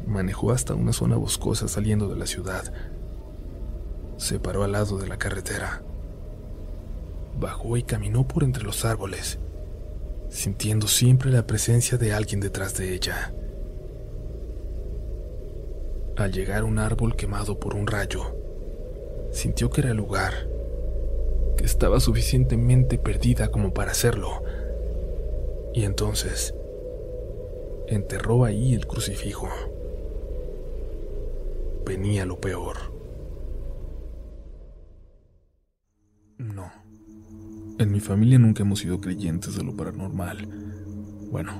Manejó 0.07 0.51
hasta 0.51 0.73
una 0.73 0.93
zona 0.93 1.17
boscosa 1.17 1.67
saliendo 1.67 2.07
de 2.07 2.15
la 2.15 2.25
ciudad. 2.25 2.71
Se 4.17 4.39
paró 4.39 4.63
al 4.63 4.71
lado 4.71 4.97
de 4.97 5.07
la 5.07 5.17
carretera. 5.17 5.81
Bajó 7.39 7.77
y 7.77 7.83
caminó 7.83 8.27
por 8.27 8.43
entre 8.43 8.63
los 8.63 8.83
árboles, 8.83 9.39
sintiendo 10.29 10.87
siempre 10.87 11.31
la 11.31 11.47
presencia 11.47 11.97
de 11.97 12.13
alguien 12.13 12.41
detrás 12.41 12.77
de 12.77 12.93
ella 12.93 13.33
Al 16.19 16.33
llegar 16.33 16.63
a 16.63 16.65
un 16.65 16.79
árbol 16.79 17.15
quemado 17.15 17.61
por 17.61 17.75
un 17.75 17.87
rayo, 17.87 18.35
sintió 19.31 19.69
que 19.69 19.79
era 19.79 19.91
el 19.91 19.95
lugar, 19.95 20.33
que 21.55 21.63
estaba 21.63 22.01
suficientemente 22.01 22.97
perdida 22.97 23.51
como 23.51 23.73
para 23.73 23.91
hacerlo. 23.91 24.43
Y 25.73 25.85
entonces 25.85 26.53
enterró 27.87 28.43
ahí 28.43 28.73
el 28.73 28.85
crucifijo. 28.85 29.47
Venía 31.85 32.25
lo 32.25 32.41
peor. 32.41 32.98
Mi 37.99 38.05
familia 38.05 38.39
nunca 38.39 38.63
hemos 38.63 38.79
sido 38.79 39.01
creyentes 39.01 39.57
de 39.57 39.63
lo 39.65 39.75
paranormal. 39.75 40.47
Bueno, 41.29 41.51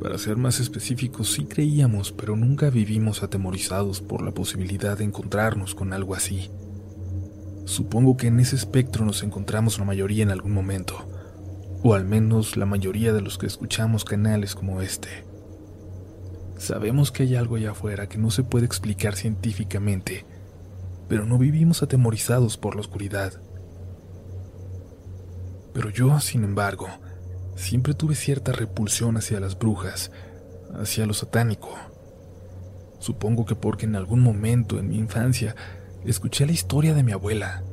para 0.00 0.18
ser 0.18 0.36
más 0.36 0.60
específicos, 0.60 1.32
sí 1.32 1.46
creíamos, 1.46 2.12
pero 2.12 2.36
nunca 2.36 2.70
vivimos 2.70 3.24
atemorizados 3.24 4.00
por 4.00 4.22
la 4.22 4.30
posibilidad 4.30 4.96
de 4.96 5.02
encontrarnos 5.02 5.74
con 5.74 5.92
algo 5.92 6.14
así. 6.14 6.48
Supongo 7.64 8.16
que 8.16 8.28
en 8.28 8.38
ese 8.38 8.54
espectro 8.54 9.04
nos 9.04 9.24
encontramos 9.24 9.80
la 9.80 9.84
mayoría 9.84 10.22
en 10.22 10.30
algún 10.30 10.52
momento, 10.52 10.94
o 11.82 11.94
al 11.94 12.04
menos 12.04 12.56
la 12.56 12.66
mayoría 12.66 13.12
de 13.12 13.22
los 13.22 13.36
que 13.36 13.46
escuchamos 13.46 14.04
canales 14.04 14.54
como 14.54 14.80
este. 14.80 15.24
Sabemos 16.56 17.10
que 17.10 17.24
hay 17.24 17.34
algo 17.34 17.56
allá 17.56 17.72
afuera 17.72 18.08
que 18.08 18.18
no 18.18 18.30
se 18.30 18.44
puede 18.44 18.64
explicar 18.64 19.16
científicamente, 19.16 20.24
pero 21.08 21.26
no 21.26 21.36
vivimos 21.36 21.82
atemorizados 21.82 22.58
por 22.58 22.76
la 22.76 22.82
oscuridad. 22.82 23.40
Pero 25.74 25.90
yo, 25.90 26.20
sin 26.20 26.44
embargo, 26.44 26.86
siempre 27.56 27.94
tuve 27.94 28.14
cierta 28.14 28.52
repulsión 28.52 29.16
hacia 29.16 29.40
las 29.40 29.58
brujas, 29.58 30.12
hacia 30.80 31.04
lo 31.04 31.12
satánico. 31.12 31.74
Supongo 33.00 33.44
que 33.44 33.56
porque 33.56 33.84
en 33.84 33.96
algún 33.96 34.20
momento 34.20 34.78
en 34.78 34.88
mi 34.88 34.96
infancia 34.96 35.54
escuché 36.06 36.46
la 36.46 36.52
historia 36.52 36.94
de 36.94 37.02
mi 37.02 37.12
abuela, 37.12 37.64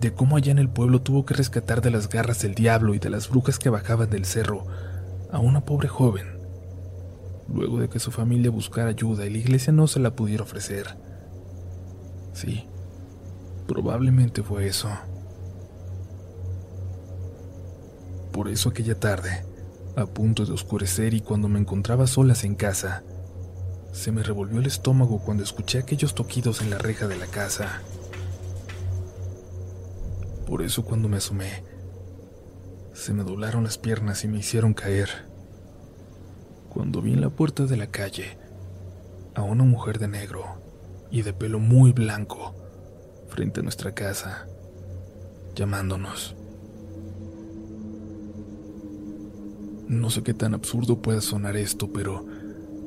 de 0.00 0.12
cómo 0.12 0.36
allá 0.36 0.52
en 0.52 0.58
el 0.58 0.68
pueblo 0.68 1.00
tuvo 1.00 1.24
que 1.24 1.34
rescatar 1.34 1.80
de 1.80 1.90
las 1.90 2.08
garras 2.08 2.40
del 2.42 2.54
diablo 2.54 2.94
y 2.94 2.98
de 2.98 3.10
las 3.10 3.28
brujas 3.28 3.58
que 3.58 3.70
bajaban 3.70 4.10
del 4.10 4.26
cerro 4.26 4.66
a 5.32 5.38
una 5.38 5.64
pobre 5.64 5.88
joven, 5.88 6.26
luego 7.52 7.80
de 7.80 7.88
que 7.88 7.98
su 7.98 8.10
familia 8.10 8.50
buscara 8.50 8.90
ayuda 8.90 9.26
y 9.26 9.30
la 9.30 9.38
iglesia 9.38 9.72
no 9.72 9.86
se 9.86 9.98
la 9.98 10.14
pudiera 10.14 10.42
ofrecer. 10.42 10.96
Sí, 12.32 12.66
probablemente 13.66 14.42
fue 14.42 14.66
eso. 14.66 14.90
Por 18.32 18.48
eso 18.48 18.68
aquella 18.68 18.98
tarde, 18.98 19.44
a 19.96 20.06
punto 20.06 20.46
de 20.46 20.52
oscurecer 20.52 21.14
y 21.14 21.20
cuando 21.20 21.48
me 21.48 21.58
encontraba 21.58 22.06
solas 22.06 22.44
en 22.44 22.54
casa, 22.54 23.02
se 23.92 24.12
me 24.12 24.22
revolvió 24.22 24.60
el 24.60 24.66
estómago 24.66 25.20
cuando 25.20 25.42
escuché 25.42 25.78
aquellos 25.78 26.14
toquidos 26.14 26.62
en 26.62 26.70
la 26.70 26.78
reja 26.78 27.08
de 27.08 27.16
la 27.16 27.26
casa. 27.26 27.82
Por 30.46 30.62
eso 30.62 30.84
cuando 30.84 31.08
me 31.08 31.16
asomé, 31.16 31.64
se 32.92 33.12
me 33.12 33.24
doblaron 33.24 33.64
las 33.64 33.78
piernas 33.78 34.24
y 34.24 34.28
me 34.28 34.38
hicieron 34.38 34.74
caer. 34.74 35.08
Cuando 36.68 37.02
vi 37.02 37.12
en 37.12 37.20
la 37.20 37.30
puerta 37.30 37.66
de 37.66 37.76
la 37.76 37.88
calle 37.88 38.38
a 39.34 39.42
una 39.42 39.64
mujer 39.64 39.98
de 39.98 40.08
negro 40.08 40.44
y 41.10 41.22
de 41.22 41.32
pelo 41.32 41.58
muy 41.58 41.92
blanco 41.92 42.54
frente 43.28 43.60
a 43.60 43.62
nuestra 43.62 43.92
casa, 43.92 44.46
llamándonos. 45.54 46.36
No 49.90 50.08
sé 50.08 50.22
qué 50.22 50.34
tan 50.34 50.54
absurdo 50.54 51.02
pueda 51.02 51.20
sonar 51.20 51.56
esto, 51.56 51.90
pero 51.92 52.24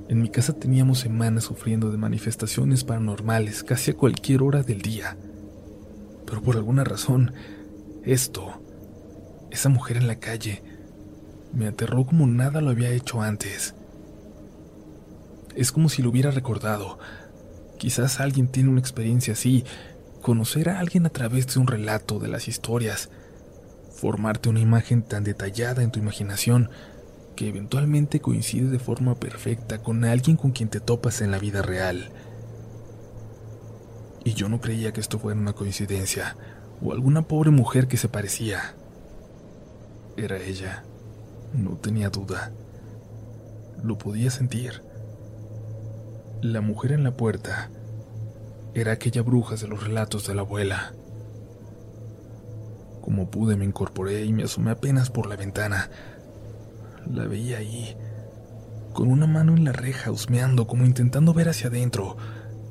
en 0.07 0.21
mi 0.21 0.29
casa 0.29 0.53
teníamos 0.53 0.99
semanas 0.99 1.43
sufriendo 1.43 1.91
de 1.91 1.97
manifestaciones 1.97 2.85
paranormales 2.85 3.61
casi 3.65 3.91
a 3.91 3.97
cualquier 3.97 4.41
hora 4.41 4.63
del 4.63 4.81
día. 4.81 5.17
Pero 6.25 6.41
por 6.41 6.55
alguna 6.55 6.85
razón, 6.85 7.33
esto, 8.05 8.53
esa 9.51 9.67
mujer 9.67 9.97
en 9.97 10.07
la 10.07 10.15
calle, 10.15 10.63
me 11.51 11.67
aterró 11.67 12.05
como 12.05 12.25
nada 12.25 12.61
lo 12.61 12.69
había 12.69 12.91
hecho 12.91 13.21
antes. 13.21 13.75
Es 15.55 15.73
como 15.73 15.89
si 15.89 16.01
lo 16.01 16.09
hubiera 16.09 16.31
recordado. 16.31 16.99
Quizás 17.79 18.21
alguien 18.21 18.47
tiene 18.47 18.69
una 18.69 18.79
experiencia 18.79 19.33
así, 19.33 19.65
conocer 20.21 20.69
a 20.69 20.79
alguien 20.79 21.05
a 21.05 21.09
través 21.09 21.53
de 21.53 21.59
un 21.59 21.67
relato 21.67 22.19
de 22.19 22.29
las 22.29 22.47
historias, 22.47 23.09
formarte 23.93 24.47
una 24.47 24.61
imagen 24.61 25.03
tan 25.03 25.25
detallada 25.25 25.83
en 25.83 25.91
tu 25.91 25.99
imaginación 25.99 26.69
que 27.35 27.49
eventualmente 27.49 28.19
coincide 28.19 28.69
de 28.69 28.79
forma 28.79 29.15
perfecta 29.15 29.79
con 29.79 30.05
alguien 30.05 30.37
con 30.37 30.51
quien 30.51 30.69
te 30.69 30.79
topas 30.79 31.21
en 31.21 31.31
la 31.31 31.39
vida 31.39 31.61
real. 31.61 32.09
Y 34.23 34.33
yo 34.33 34.49
no 34.49 34.61
creía 34.61 34.93
que 34.93 35.01
esto 35.01 35.19
fuera 35.19 35.39
una 35.39 35.53
coincidencia 35.53 36.37
o 36.81 36.93
alguna 36.93 37.23
pobre 37.23 37.49
mujer 37.49 37.87
que 37.87 37.97
se 37.97 38.09
parecía. 38.09 38.75
Era 40.15 40.37
ella, 40.37 40.83
no 41.53 41.71
tenía 41.77 42.09
duda. 42.09 42.51
Lo 43.83 43.97
podía 43.97 44.31
sentir. 44.31 44.81
La 46.41 46.61
mujer 46.61 46.91
en 46.91 47.03
la 47.03 47.15
puerta 47.15 47.69
era 48.73 48.93
aquella 48.93 49.21
bruja 49.21 49.55
de 49.55 49.67
los 49.67 49.83
relatos 49.83 50.27
de 50.27 50.35
la 50.35 50.41
abuela. 50.41 50.93
Como 53.01 53.29
pude 53.29 53.57
me 53.57 53.65
incorporé 53.65 54.23
y 54.23 54.33
me 54.33 54.43
asomé 54.43 54.71
apenas 54.71 55.09
por 55.09 55.27
la 55.27 55.35
ventana 55.35 55.89
la 57.11 57.25
veía 57.27 57.57
ahí, 57.57 57.95
con 58.93 59.09
una 59.09 59.27
mano 59.27 59.55
en 59.55 59.63
la 59.63 59.71
reja, 59.71 60.11
husmeando, 60.11 60.67
como 60.67 60.85
intentando 60.85 61.33
ver 61.33 61.49
hacia 61.49 61.67
adentro, 61.67 62.15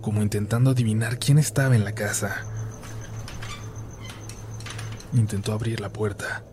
como 0.01 0.22
intentando 0.22 0.70
adivinar 0.70 1.18
quién 1.18 1.39
estaba 1.39 1.74
en 1.76 1.85
la 1.85 1.93
casa. 1.93 2.47
Intentó 5.12 5.53
abrir 5.53 5.80
la 5.80 5.93
puerta, 5.93 6.45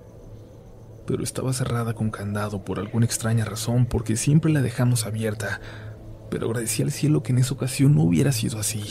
pero 1.06 1.24
estaba 1.24 1.54
cerrada 1.54 1.94
con 1.94 2.12
candado 2.12 2.64
por 2.64 2.80
alguna 2.80 3.06
extraña 3.06 3.46
razón, 3.46 3.86
porque 3.86 4.16
siempre 4.18 4.52
la 4.52 4.62
dejamos 4.62 5.06
abierta, 5.06 5.62
pero 6.30 6.48
agradecí 6.48 6.84
al 6.84 6.92
cielo 6.92 7.24
que 7.24 7.32
en 7.32 7.40
esa 7.40 7.54
ocasión 7.54 7.96
no 7.96 8.04
hubiera 8.04 8.32
sido 8.32 8.60
así. 8.60 8.84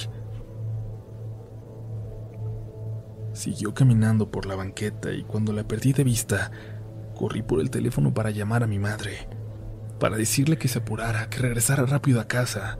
Siguió 3.32 3.72
caminando 3.74 4.30
por 4.30 4.47
la 4.47 4.57
banqueta 4.57 5.12
y 5.12 5.22
cuando 5.22 5.53
la 5.53 5.62
perdí 5.62 5.93
de 5.93 6.03
vista, 6.03 6.51
Corrí 7.19 7.43
por 7.43 7.59
el 7.61 7.69
teléfono 7.69 8.14
para 8.14 8.31
llamar 8.31 8.62
a 8.62 8.69
mi 8.69 8.79
madre, 8.79 9.29
para 9.99 10.16
decirle 10.16 10.57
que 10.57 10.69
se 10.69 10.79
apurara, 10.79 11.29
que 11.29 11.41
regresara 11.41 11.85
rápido 11.85 12.21
a 12.21 12.29
casa, 12.29 12.79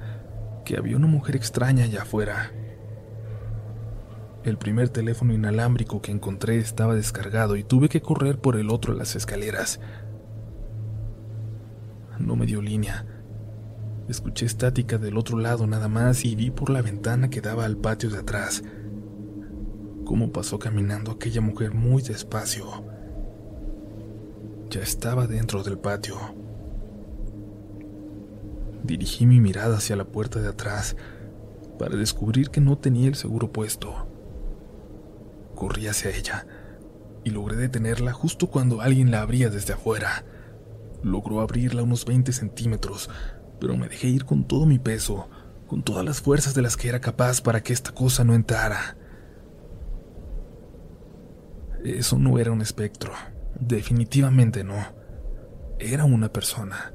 que 0.65 0.77
había 0.77 0.97
una 0.97 1.09
mujer 1.09 1.35
extraña 1.35 1.85
allá 1.85 2.03
afuera. 2.03 2.53
El 4.45 4.57
primer 4.57 4.91
teléfono 4.91 5.35
inalámbrico 5.35 6.01
que 6.01 6.13
encontré 6.13 6.59
estaba 6.59 6.95
descargado 6.95 7.57
y 7.57 7.65
tuve 7.65 7.89
que 7.89 8.01
correr 8.01 8.39
por 8.39 8.55
el 8.55 8.71
otro 8.71 8.93
a 8.93 8.97
las 8.97 9.17
escaleras. 9.17 9.81
No 12.21 12.37
me 12.37 12.47
dio 12.47 12.63
línea. 12.63 13.07
Escuché 14.09 14.47
estática 14.47 14.99
del 14.99 15.19
otro 15.19 15.37
lado 15.37 15.67
nada 15.67 15.89
más 15.89 16.25
y 16.25 16.37
vi 16.37 16.53
por 16.53 16.71
la 16.71 16.81
ventana 16.81 17.29
que 17.29 17.41
daba 17.41 17.65
al 17.65 17.77
patio 17.77 18.09
de 18.09 18.19
atrás 18.19 18.63
cómo 20.07 20.33
pasó 20.33 20.59
caminando 20.59 21.13
aquella 21.13 21.43
mujer 21.43 21.75
muy 21.75 22.01
despacio 22.01 22.98
ya 24.71 24.83
estaba 24.83 25.27
dentro 25.27 25.63
del 25.63 25.79
patio. 25.79 26.17
Dirigí 28.85 29.27
mi 29.27 29.41
mirada 29.41 29.79
hacia 29.79 29.97
la 29.97 30.05
puerta 30.05 30.41
de 30.41 30.49
atrás 30.49 30.97
para 31.79 31.97
descubrir 31.97 32.51
que 32.51 32.61
no 32.61 32.77
tenía 32.77 33.09
el 33.09 33.15
seguro 33.15 33.53
puesto. 33.53 34.09
Corrí 35.55 35.87
hacia 35.87 36.11
ella 36.11 36.47
y 37.25 37.31
logré 37.31 37.57
detenerla 37.57 38.13
justo 38.13 38.49
cuando 38.49 38.81
alguien 38.81 39.11
la 39.11 39.23
abría 39.23 39.51
desde 39.51 39.75
afuera. 39.75 40.25
Logró 41.03 41.41
abrirla 41.41 41.83
unos 41.83 42.05
20 42.05 42.33
centímetros, 42.33 43.11
pero 43.61 43.77
me 43.77 43.89
dejé 43.89 44.09
ir 44.09 44.25
con 44.25 44.47
todo 44.47 44.67
mi 44.67 44.79
peso, 44.79 45.29
con 45.67 45.83
todas 45.83 46.05
las 46.05 46.21
fuerzas 46.21 46.55
de 46.55 46.63
las 46.63 46.77
que 46.77 46.89
era 46.89 47.01
capaz 47.01 47.41
para 47.41 47.63
que 47.63 47.73
esta 47.73 47.93
cosa 47.93 48.25
no 48.25 48.35
entrara. 48.35 48.97
Eso 51.85 52.19
no 52.19 52.39
era 52.39 52.53
un 52.53 52.61
espectro. 52.61 53.13
Definitivamente 53.61 54.63
no. 54.63 54.77
Era 55.81 56.05
una 56.05 56.33
persona. 56.33 56.93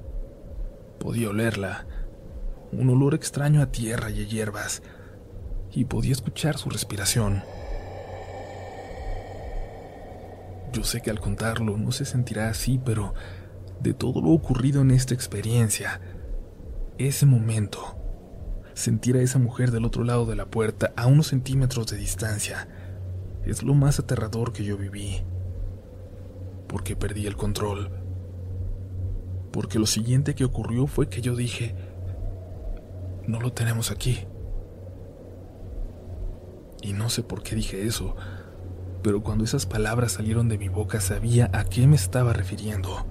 Podía 0.98 1.30
olerla, 1.30 1.86
un 2.72 2.90
olor 2.90 3.16
extraño 3.16 3.62
a 3.62 3.70
tierra 3.70 4.10
y 4.10 4.22
a 4.22 4.26
hierbas, 4.26 4.82
y 5.74 5.86
podía 5.86 6.14
escuchar 6.14 6.58
su 6.58 6.70
respiración. 6.70 7.44
Yo 10.72 10.86
sé 10.86 11.02
que 11.02 11.10
al 11.10 11.20
contarlo 11.20 11.78
no 11.78 11.92
se 11.92 12.06
sentirá 12.06 12.48
así, 12.48 12.80
pero 12.84 13.14
de 13.82 13.94
todo 13.94 14.22
lo 14.22 14.30
ocurrido 14.30 14.82
en 14.82 14.92
esta 14.92 15.14
experiencia, 15.14 16.00
ese 16.98 17.26
momento, 17.26 17.98
sentir 18.74 19.18
a 19.18 19.22
esa 19.22 19.38
mujer 19.38 19.72
del 19.72 19.84
otro 19.84 20.06
lado 20.06 20.26
de 20.26 20.38
la 20.38 20.46
puerta 20.46 20.94
a 20.96 21.08
unos 21.08 21.28
centímetros 21.28 21.88
de 21.88 21.98
distancia, 21.98 22.70
es 23.46 23.64
lo 23.64 23.74
más 23.74 24.00
aterrador 24.00 24.54
que 24.54 24.64
yo 24.64 24.78
viví 24.78 25.26
porque 26.74 26.96
perdí 26.96 27.28
el 27.28 27.38
control. 27.38 27.92
Porque 29.52 29.78
lo 29.78 29.86
siguiente 29.86 30.34
que 30.34 30.44
ocurrió 30.44 30.88
fue 30.88 31.08
que 31.08 31.22
yo 31.22 31.36
dije, 31.36 31.76
no 33.28 33.40
lo 33.40 33.54
tenemos 33.54 33.92
aquí, 33.92 34.26
Y 36.82 36.94
no 36.94 37.10
sé 37.10 37.22
por 37.24 37.44
qué 37.44 37.56
dije 37.56 37.86
eso, 37.86 38.16
pero 39.04 39.22
cuando 39.22 39.46
esas 39.46 39.68
palabras 39.68 40.14
salieron 40.14 40.50
de 40.50 40.58
mi 40.58 40.68
boca 40.68 41.00
sabía 41.00 41.50
a 41.54 41.64
qué 41.64 41.88
me 41.88 41.96
estaba 41.96 42.34
refiriendo. 42.34 43.06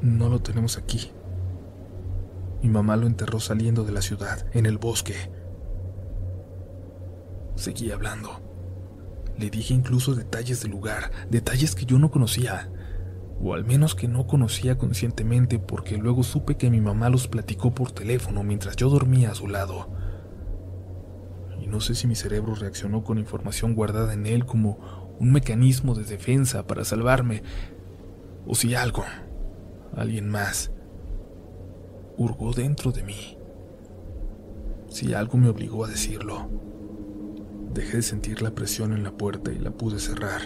No 0.00 0.28
lo 0.28 0.40
tenemos 0.40 0.78
aquí. 0.78 1.12
Mi 2.62 2.70
mamá 2.70 2.96
lo 2.96 3.06
enterró 3.06 3.38
saliendo 3.40 3.84
de 3.84 3.92
la 3.92 4.02
ciudad, 4.02 4.46
en 4.54 4.66
el 4.66 4.78
bosque. 4.78 5.14
Seguí 7.54 7.92
hablando. 7.92 8.41
Le 9.38 9.50
dije 9.50 9.74
incluso 9.74 10.14
detalles 10.14 10.62
del 10.62 10.72
lugar, 10.72 11.10
detalles 11.30 11.74
que 11.74 11.86
yo 11.86 11.98
no 11.98 12.10
conocía, 12.10 12.70
o 13.40 13.54
al 13.54 13.64
menos 13.64 13.94
que 13.94 14.06
no 14.08 14.26
conocía 14.26 14.78
conscientemente 14.78 15.58
porque 15.58 15.96
luego 15.96 16.22
supe 16.22 16.56
que 16.56 16.70
mi 16.70 16.80
mamá 16.80 17.08
los 17.08 17.26
platicó 17.28 17.74
por 17.74 17.90
teléfono 17.90 18.44
mientras 18.44 18.76
yo 18.76 18.88
dormía 18.88 19.32
a 19.32 19.34
su 19.34 19.48
lado. 19.48 19.90
Y 21.60 21.66
no 21.66 21.80
sé 21.80 21.94
si 21.94 22.06
mi 22.06 22.14
cerebro 22.14 22.54
reaccionó 22.54 23.02
con 23.02 23.18
información 23.18 23.74
guardada 23.74 24.12
en 24.14 24.26
él 24.26 24.44
como 24.44 25.16
un 25.18 25.32
mecanismo 25.32 25.94
de 25.94 26.04
defensa 26.04 26.66
para 26.66 26.84
salvarme, 26.84 27.42
o 28.46 28.54
si 28.54 28.74
algo, 28.74 29.04
alguien 29.96 30.28
más, 30.28 30.70
hurgó 32.16 32.52
dentro 32.52 32.92
de 32.92 33.02
mí. 33.02 33.38
Si 34.88 35.14
algo 35.14 35.38
me 35.38 35.48
obligó 35.48 35.84
a 35.84 35.88
decirlo. 35.88 36.71
Dejé 37.74 37.98
de 37.98 38.02
sentir 38.02 38.42
la 38.42 38.54
presión 38.54 38.92
en 38.92 39.02
la 39.02 39.12
puerta 39.12 39.50
y 39.50 39.58
la 39.58 39.70
pude 39.70 39.98
cerrar. 39.98 40.42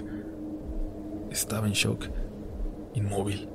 Estaba 1.31 1.66
en 1.66 1.72
shock, 1.72 2.09
inmóvil. 2.95 3.49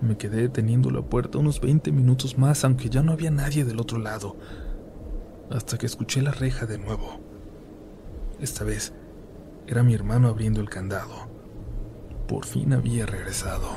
Me 0.00 0.18
quedé 0.18 0.42
deteniendo 0.42 0.90
la 0.90 1.02
puerta 1.02 1.38
unos 1.38 1.60
20 1.60 1.92
minutos 1.92 2.36
más, 2.36 2.64
aunque 2.64 2.90
ya 2.90 3.02
no 3.02 3.12
había 3.12 3.30
nadie 3.30 3.64
del 3.64 3.80
otro 3.80 3.98
lado, 3.98 4.36
hasta 5.50 5.78
que 5.78 5.86
escuché 5.86 6.22
la 6.22 6.32
reja 6.32 6.66
de 6.66 6.78
nuevo. 6.78 7.20
Esta 8.40 8.64
vez 8.64 8.92
era 9.66 9.82
mi 9.82 9.94
hermano 9.94 10.28
abriendo 10.28 10.60
el 10.60 10.68
candado. 10.68 11.28
Por 12.26 12.44
fin 12.44 12.72
había 12.72 13.06
regresado. 13.06 13.68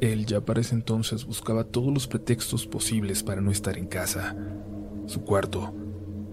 Él 0.00 0.26
ya 0.26 0.40
para 0.40 0.60
ese 0.60 0.76
entonces 0.76 1.24
buscaba 1.24 1.64
todos 1.64 1.92
los 1.92 2.06
pretextos 2.06 2.66
posibles 2.66 3.24
para 3.24 3.40
no 3.40 3.50
estar 3.50 3.76
en 3.76 3.86
casa. 3.86 4.36
Su 5.06 5.22
cuarto, 5.22 5.74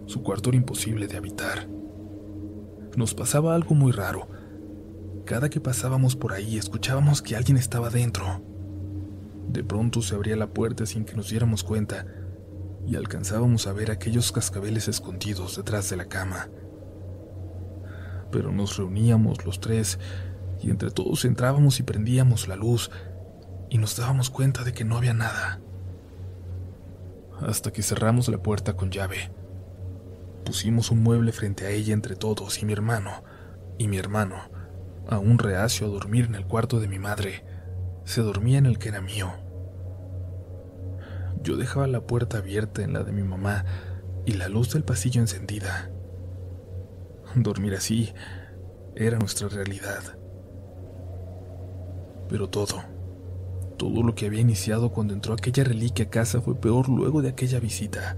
su 0.05 0.21
cuarto 0.21 0.49
era 0.49 0.57
imposible 0.57 1.07
de 1.07 1.17
habitar. 1.17 1.67
Nos 2.95 3.15
pasaba 3.15 3.55
algo 3.55 3.73
muy 3.73 3.91
raro. 3.91 4.27
Cada 5.25 5.49
que 5.49 5.59
pasábamos 5.59 6.15
por 6.15 6.33
ahí 6.33 6.57
escuchábamos 6.57 7.23
que 7.23 7.35
alguien 7.35 7.57
estaba 7.57 7.89
dentro. 7.89 8.43
De 9.49 9.63
pronto 9.63 10.03
se 10.03 10.13
abría 10.13 10.35
la 10.35 10.53
puerta 10.53 10.85
sin 10.85 11.03
que 11.03 11.15
nos 11.15 11.29
diéramos 11.29 11.63
cuenta 11.63 12.05
y 12.85 12.95
alcanzábamos 12.95 13.65
a 13.65 13.73
ver 13.73 13.89
aquellos 13.89 14.31
cascabeles 14.31 14.87
escondidos 14.87 15.57
detrás 15.57 15.89
de 15.89 15.95
la 15.95 16.05
cama. 16.05 16.49
Pero 18.31 18.51
nos 18.51 18.77
reuníamos 18.77 19.43
los 19.43 19.59
tres 19.59 19.97
y 20.61 20.69
entre 20.69 20.91
todos 20.91 21.25
entrábamos 21.25 21.79
y 21.79 21.83
prendíamos 21.83 22.47
la 22.47 22.55
luz 22.55 22.91
y 23.69 23.77
nos 23.77 23.97
dábamos 23.97 24.29
cuenta 24.29 24.63
de 24.63 24.73
que 24.73 24.85
no 24.85 24.97
había 24.97 25.13
nada. 25.13 25.59
Hasta 27.41 27.71
que 27.71 27.83
cerramos 27.83 28.27
la 28.29 28.37
puerta 28.37 28.75
con 28.75 28.91
llave. 28.91 29.31
Pusimos 30.45 30.91
un 30.91 31.03
mueble 31.03 31.31
frente 31.31 31.65
a 31.65 31.71
ella 31.71 31.93
entre 31.93 32.15
todos 32.15 32.61
y 32.61 32.65
mi 32.65 32.73
hermano, 32.73 33.23
y 33.77 33.87
mi 33.87 33.97
hermano, 33.97 34.35
aún 35.07 35.39
reacio 35.39 35.87
a 35.87 35.89
dormir 35.89 36.25
en 36.25 36.35
el 36.35 36.45
cuarto 36.45 36.79
de 36.79 36.87
mi 36.87 36.99
madre, 36.99 37.43
se 38.03 38.21
dormía 38.21 38.57
en 38.57 38.67
el 38.67 38.77
que 38.77 38.89
era 38.89 39.01
mío. 39.01 39.33
Yo 41.41 41.57
dejaba 41.57 41.87
la 41.87 42.01
puerta 42.01 42.37
abierta 42.37 42.83
en 42.83 42.93
la 42.93 43.03
de 43.03 43.11
mi 43.11 43.23
mamá 43.23 43.65
y 44.25 44.33
la 44.33 44.47
luz 44.49 44.73
del 44.73 44.83
pasillo 44.83 45.21
encendida. 45.21 45.91
Dormir 47.35 47.75
así 47.75 48.13
era 48.95 49.19
nuestra 49.19 49.49
realidad. 49.49 50.17
Pero 52.29 52.49
todo, 52.49 52.81
todo 53.85 54.01
lo 54.01 54.15
que 54.15 54.25
había 54.25 54.41
iniciado 54.41 54.91
cuando 54.91 55.13
entró 55.13 55.35
aquella 55.35 55.63
reliquia 55.63 56.05
a 56.05 56.09
casa 56.09 56.41
fue 56.41 56.59
peor 56.59 56.89
luego 56.89 57.21
de 57.21 57.29
aquella 57.29 57.59
visita, 57.59 58.17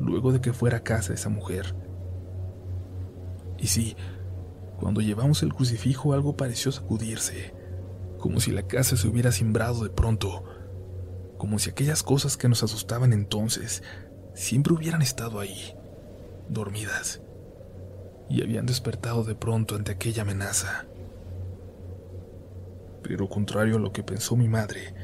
luego 0.00 0.32
de 0.32 0.40
que 0.40 0.54
fuera 0.54 0.78
a 0.78 0.82
casa 0.82 1.12
esa 1.12 1.28
mujer. 1.28 1.76
Y 3.58 3.66
sí, 3.66 3.94
cuando 4.80 5.02
llevamos 5.02 5.42
el 5.42 5.52
crucifijo 5.52 6.14
algo 6.14 6.38
pareció 6.38 6.72
sacudirse, 6.72 7.52
como 8.18 8.40
si 8.40 8.50
la 8.50 8.62
casa 8.62 8.96
se 8.96 9.06
hubiera 9.06 9.32
simbrado 9.32 9.84
de 9.84 9.90
pronto, 9.90 10.44
como 11.36 11.58
si 11.58 11.68
aquellas 11.68 12.02
cosas 12.02 12.38
que 12.38 12.48
nos 12.48 12.62
asustaban 12.62 13.12
entonces 13.12 13.82
siempre 14.32 14.72
hubieran 14.72 15.02
estado 15.02 15.40
ahí, 15.40 15.74
dormidas, 16.48 17.20
y 18.30 18.42
habían 18.42 18.64
despertado 18.64 19.24
de 19.24 19.34
pronto 19.34 19.76
ante 19.76 19.92
aquella 19.92 20.22
amenaza. 20.22 20.87
Pero 23.08 23.26
contrario 23.26 23.76
a 23.76 23.80
lo 23.80 23.90
que 23.90 24.02
pensó 24.02 24.36
mi 24.36 24.48
madre, 24.48 24.94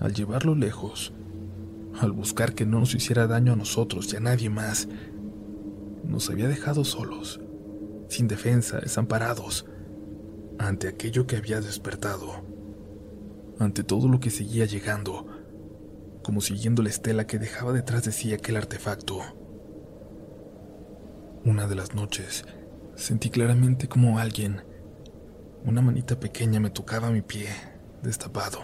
al 0.00 0.14
llevarlo 0.14 0.54
lejos, 0.54 1.12
al 2.00 2.12
buscar 2.12 2.54
que 2.54 2.64
no 2.64 2.80
nos 2.80 2.94
hiciera 2.94 3.26
daño 3.26 3.52
a 3.52 3.56
nosotros 3.56 4.10
y 4.10 4.16
a 4.16 4.20
nadie 4.20 4.48
más, 4.48 4.88
nos 6.02 6.30
había 6.30 6.48
dejado 6.48 6.82
solos, 6.82 7.38
sin 8.08 8.26
defensa, 8.26 8.78
desamparados, 8.80 9.66
ante 10.58 10.88
aquello 10.88 11.26
que 11.26 11.36
había 11.36 11.60
despertado, 11.60 12.42
ante 13.58 13.84
todo 13.84 14.08
lo 14.08 14.18
que 14.18 14.30
seguía 14.30 14.64
llegando, 14.64 15.26
como 16.22 16.40
siguiendo 16.40 16.82
la 16.82 16.88
estela 16.88 17.26
que 17.26 17.38
dejaba 17.38 17.74
detrás 17.74 18.02
de 18.04 18.12
sí 18.12 18.32
aquel 18.32 18.56
artefacto. 18.56 19.20
Una 21.44 21.68
de 21.68 21.74
las 21.74 21.94
noches, 21.94 22.46
sentí 22.94 23.28
claramente 23.28 23.88
como 23.88 24.18
alguien, 24.18 24.62
una 25.64 25.80
manita 25.80 26.20
pequeña 26.20 26.60
me 26.60 26.70
tocaba 26.70 27.10
mi 27.10 27.22
pie, 27.22 27.48
destapado. 28.02 28.60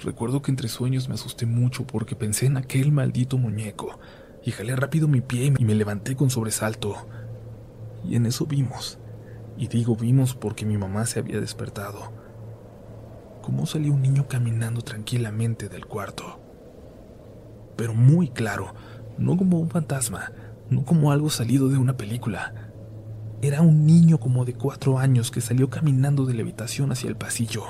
Recuerdo 0.00 0.42
que 0.42 0.50
entre 0.50 0.68
sueños 0.68 1.08
me 1.08 1.14
asusté 1.14 1.46
mucho 1.46 1.86
porque 1.86 2.16
pensé 2.16 2.46
en 2.46 2.56
aquel 2.56 2.92
maldito 2.92 3.38
muñeco 3.38 3.98
y 4.44 4.50
jalé 4.50 4.76
rápido 4.76 5.08
mi 5.08 5.20
pie 5.20 5.54
y 5.58 5.64
me 5.64 5.74
levanté 5.74 6.16
con 6.16 6.30
sobresalto. 6.30 6.96
Y 8.04 8.16
en 8.16 8.26
eso 8.26 8.46
vimos, 8.46 8.98
y 9.56 9.68
digo 9.68 9.96
vimos 9.96 10.34
porque 10.34 10.66
mi 10.66 10.76
mamá 10.76 11.06
se 11.06 11.18
había 11.18 11.40
despertado. 11.40 12.12
Cómo 13.42 13.64
salió 13.64 13.92
un 13.92 14.02
niño 14.02 14.28
caminando 14.28 14.82
tranquilamente 14.82 15.68
del 15.68 15.86
cuarto. 15.86 16.40
Pero 17.76 17.94
muy 17.94 18.28
claro, 18.28 18.74
no 19.18 19.36
como 19.36 19.58
un 19.58 19.70
fantasma, 19.70 20.32
no 20.68 20.84
como 20.84 21.10
algo 21.10 21.30
salido 21.30 21.68
de 21.68 21.78
una 21.78 21.96
película 21.96 22.65
era 23.42 23.60
un 23.60 23.86
niño 23.86 24.18
como 24.18 24.44
de 24.44 24.54
cuatro 24.54 24.98
años 24.98 25.30
que 25.30 25.40
salió 25.40 25.68
caminando 25.68 26.24
de 26.24 26.34
la 26.34 26.42
habitación 26.42 26.90
hacia 26.92 27.08
el 27.08 27.16
pasillo. 27.16 27.64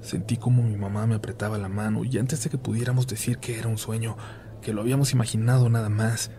Sentí 0.00 0.36
como 0.36 0.62
mi 0.62 0.76
mamá 0.76 1.06
me 1.06 1.14
apretaba 1.14 1.58
la 1.58 1.68
mano 1.68 2.04
y 2.04 2.18
antes 2.18 2.42
de 2.42 2.50
que 2.50 2.58
pudiéramos 2.58 3.06
decir 3.06 3.38
que 3.38 3.58
era 3.58 3.68
un 3.68 3.78
sueño, 3.78 4.16
que 4.60 4.72
lo 4.72 4.80
habíamos 4.80 5.12
imaginado 5.12 5.68
nada 5.68 5.90
más, 5.90 6.30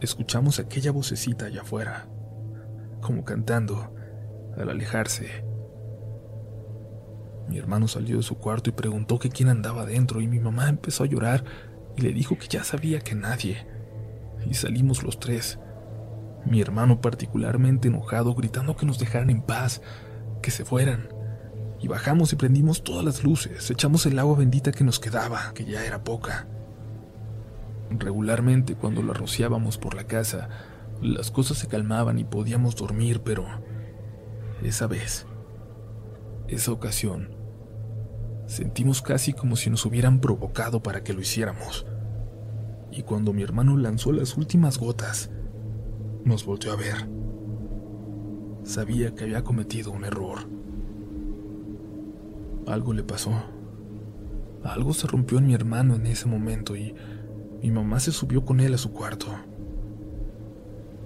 escuchamos 0.00 0.58
aquella 0.58 0.90
vocecita 0.90 1.46
allá 1.46 1.62
afuera, 1.62 2.08
como 3.00 3.24
cantando, 3.24 3.94
al 4.56 4.68
alejarse. 4.68 5.44
Mi 7.48 7.58
hermano 7.58 7.88
salió 7.88 8.16
de 8.18 8.22
su 8.22 8.36
cuarto 8.36 8.70
y 8.70 8.72
preguntó 8.72 9.18
que 9.18 9.30
quién 9.30 9.48
andaba 9.48 9.86
dentro 9.86 10.20
y 10.20 10.26
mi 10.26 10.40
mamá 10.40 10.68
empezó 10.68 11.04
a 11.04 11.06
llorar 11.06 11.44
y 11.96 12.02
le 12.02 12.12
dijo 12.12 12.36
que 12.36 12.48
ya 12.48 12.64
sabía 12.64 13.00
que 13.00 13.14
nadie. 13.14 13.66
Y 14.46 14.54
salimos 14.54 15.02
los 15.04 15.20
tres 15.20 15.58
mi 16.44 16.60
hermano 16.60 17.00
particularmente 17.00 17.88
enojado 17.88 18.34
gritando 18.34 18.76
que 18.76 18.86
nos 18.86 18.98
dejaran 18.98 19.30
en 19.30 19.42
paz, 19.42 19.82
que 20.42 20.50
se 20.50 20.64
fueran. 20.64 21.08
Y 21.80 21.88
bajamos 21.88 22.32
y 22.32 22.36
prendimos 22.36 22.84
todas 22.84 23.04
las 23.04 23.24
luces, 23.24 23.70
echamos 23.70 24.06
el 24.06 24.18
agua 24.18 24.36
bendita 24.38 24.72
que 24.72 24.84
nos 24.84 25.00
quedaba, 25.00 25.52
que 25.54 25.64
ya 25.64 25.84
era 25.84 26.04
poca. 26.04 26.46
Regularmente 27.90 28.74
cuando 28.74 29.02
la 29.02 29.12
rociábamos 29.12 29.78
por 29.78 29.94
la 29.94 30.04
casa, 30.04 30.48
las 31.00 31.30
cosas 31.30 31.58
se 31.58 31.66
calmaban 31.66 32.18
y 32.18 32.24
podíamos 32.24 32.76
dormir, 32.76 33.22
pero 33.24 33.44
esa 34.62 34.86
vez, 34.86 35.26
esa 36.46 36.70
ocasión, 36.70 37.34
sentimos 38.46 39.02
casi 39.02 39.32
como 39.32 39.56
si 39.56 39.68
nos 39.68 39.84
hubieran 39.84 40.20
provocado 40.20 40.82
para 40.82 41.02
que 41.02 41.12
lo 41.12 41.20
hiciéramos. 41.20 41.86
Y 42.92 43.02
cuando 43.02 43.32
mi 43.32 43.42
hermano 43.42 43.76
lanzó 43.76 44.12
las 44.12 44.36
últimas 44.36 44.78
gotas, 44.78 45.30
nos 46.24 46.44
volteó 46.44 46.72
a 46.72 46.76
ver. 46.76 47.08
Sabía 48.64 49.14
que 49.14 49.24
había 49.24 49.42
cometido 49.42 49.90
un 49.90 50.04
error. 50.04 50.48
Algo 52.66 52.92
le 52.92 53.02
pasó. 53.02 53.32
Algo 54.62 54.94
se 54.94 55.08
rompió 55.08 55.38
en 55.38 55.46
mi 55.46 55.54
hermano 55.54 55.96
en 55.96 56.06
ese 56.06 56.26
momento 56.26 56.76
y 56.76 56.94
mi 57.60 57.70
mamá 57.70 57.98
se 57.98 58.12
subió 58.12 58.44
con 58.44 58.60
él 58.60 58.74
a 58.74 58.78
su 58.78 58.92
cuarto. 58.92 59.26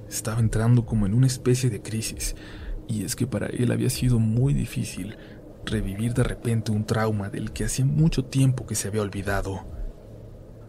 Estaba 0.09 0.41
entrando 0.41 0.85
como 0.85 1.07
en 1.07 1.15
una 1.15 1.27
especie 1.27 1.71
de 1.71 1.83
crisis, 1.83 2.37
y 2.87 3.05
es 3.05 3.17
que 3.17 3.27
para 3.27 3.47
él 3.47 3.73
había 3.73 3.91
sido 3.91 4.19
muy 4.19 4.55
difícil, 4.55 5.17
revivir 5.65 6.15
de 6.15 6.23
repente 6.23 6.71
un 6.71 6.85
trauma 6.85 7.31
del 7.31 7.53
que 7.53 7.65
hacía 7.65 7.85
mucho 7.85 8.25
tiempo 8.25 8.67
que 8.67 8.77
se 8.77 8.89
había 8.89 9.03
olvidado. 9.03 9.65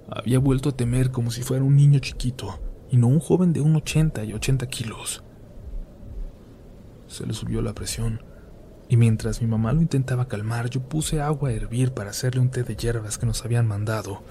Había 0.10 0.39
vuelto 0.39 0.70
a 0.70 0.78
temer 0.78 1.12
como 1.12 1.30
si 1.30 1.43
fuera 1.43 1.64
un 1.64 1.76
niño 1.76 2.00
chiquito 2.00 2.60
y 2.90 2.98
no 2.98 3.08
un 3.08 3.20
joven 3.20 3.54
de 3.54 3.62
un 3.62 3.76
80 3.76 4.24
y 4.24 4.34
80 4.34 4.68
kilos. 4.68 5.24
Se 7.08 7.26
le 7.26 7.34
subió 7.34 7.62
la 7.62 7.74
presión 7.74 8.22
y 8.90 8.96
mientras 8.96 9.42
mi 9.42 9.48
mamá 9.48 9.74
lo 9.74 9.82
intentaba 9.82 10.28
calmar, 10.28 10.70
yo 10.70 10.82
puse 10.82 11.22
agua 11.22 11.50
a 11.50 11.54
hervir 11.54 11.94
para 11.94 12.12
hacerle 12.12 12.42
un 12.42 12.50
té 12.50 12.64
de 12.64 12.76
hierbas 12.76 13.18
que 13.18 13.26
nos 13.26 13.44
habían 13.44 13.68
mandado. 13.68 14.22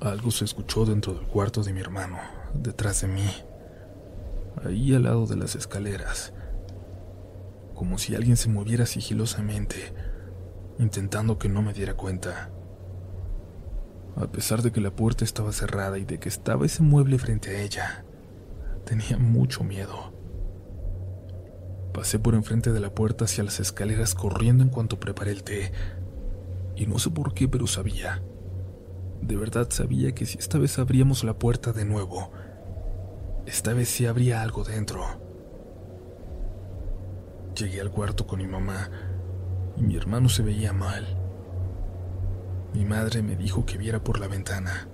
Algo 0.00 0.30
se 0.30 0.44
escuchó 0.44 0.84
dentro 0.84 1.14
del 1.14 1.26
cuarto 1.26 1.62
de 1.62 1.72
mi 1.72 1.80
hermano, 1.80 2.18
detrás 2.54 3.00
de 3.02 3.08
mí, 3.08 3.28
ahí 4.64 4.94
al 4.94 5.04
lado 5.04 5.26
de 5.26 5.36
las 5.36 5.54
escaleras, 5.54 6.32
como 7.74 7.98
si 7.98 8.14
alguien 8.14 8.36
se 8.36 8.48
moviera 8.48 8.84
sigilosamente, 8.84 9.94
intentando 10.78 11.38
que 11.38 11.48
no 11.48 11.62
me 11.62 11.72
diera 11.72 11.94
cuenta. 11.94 12.50
A 14.16 14.26
pesar 14.26 14.62
de 14.62 14.72
que 14.72 14.80
la 14.80 14.90
puerta 14.90 15.24
estaba 15.24 15.52
cerrada 15.52 15.98
y 15.98 16.04
de 16.04 16.18
que 16.18 16.28
estaba 16.28 16.66
ese 16.66 16.82
mueble 16.82 17.18
frente 17.18 17.56
a 17.56 17.62
ella, 17.62 18.04
tenía 18.84 19.16
mucho 19.16 19.64
miedo. 19.64 20.12
Pasé 21.94 22.18
por 22.18 22.34
enfrente 22.34 22.72
de 22.72 22.80
la 22.80 22.94
puerta 22.94 23.24
hacia 23.24 23.44
las 23.44 23.60
escaleras 23.60 24.14
corriendo 24.14 24.64
en 24.64 24.70
cuanto 24.70 25.00
preparé 25.00 25.32
el 25.32 25.42
té. 25.42 25.72
Y 26.76 26.86
no 26.86 26.98
sé 26.98 27.10
por 27.10 27.34
qué, 27.34 27.48
pero 27.48 27.66
sabía. 27.66 28.22
De 29.20 29.36
verdad 29.36 29.68
sabía 29.70 30.12
que 30.14 30.26
si 30.26 30.38
esta 30.38 30.58
vez 30.58 30.78
abríamos 30.78 31.22
la 31.22 31.38
puerta 31.38 31.72
de 31.72 31.84
nuevo, 31.84 32.32
esta 33.46 33.72
vez 33.72 33.88
sí 33.88 34.06
habría 34.06 34.42
algo 34.42 34.64
dentro. 34.64 35.04
Llegué 37.56 37.80
al 37.80 37.90
cuarto 37.90 38.26
con 38.26 38.38
mi 38.38 38.46
mamá 38.46 38.90
y 39.76 39.82
mi 39.82 39.96
hermano 39.96 40.28
se 40.28 40.42
veía 40.42 40.72
mal. 40.72 41.21
Mi 42.74 42.84
madre 42.84 43.22
me 43.22 43.36
dijo 43.36 43.66
que 43.66 43.76
viera 43.76 44.02
por 44.02 44.18
la 44.18 44.28
ventana. 44.28 44.88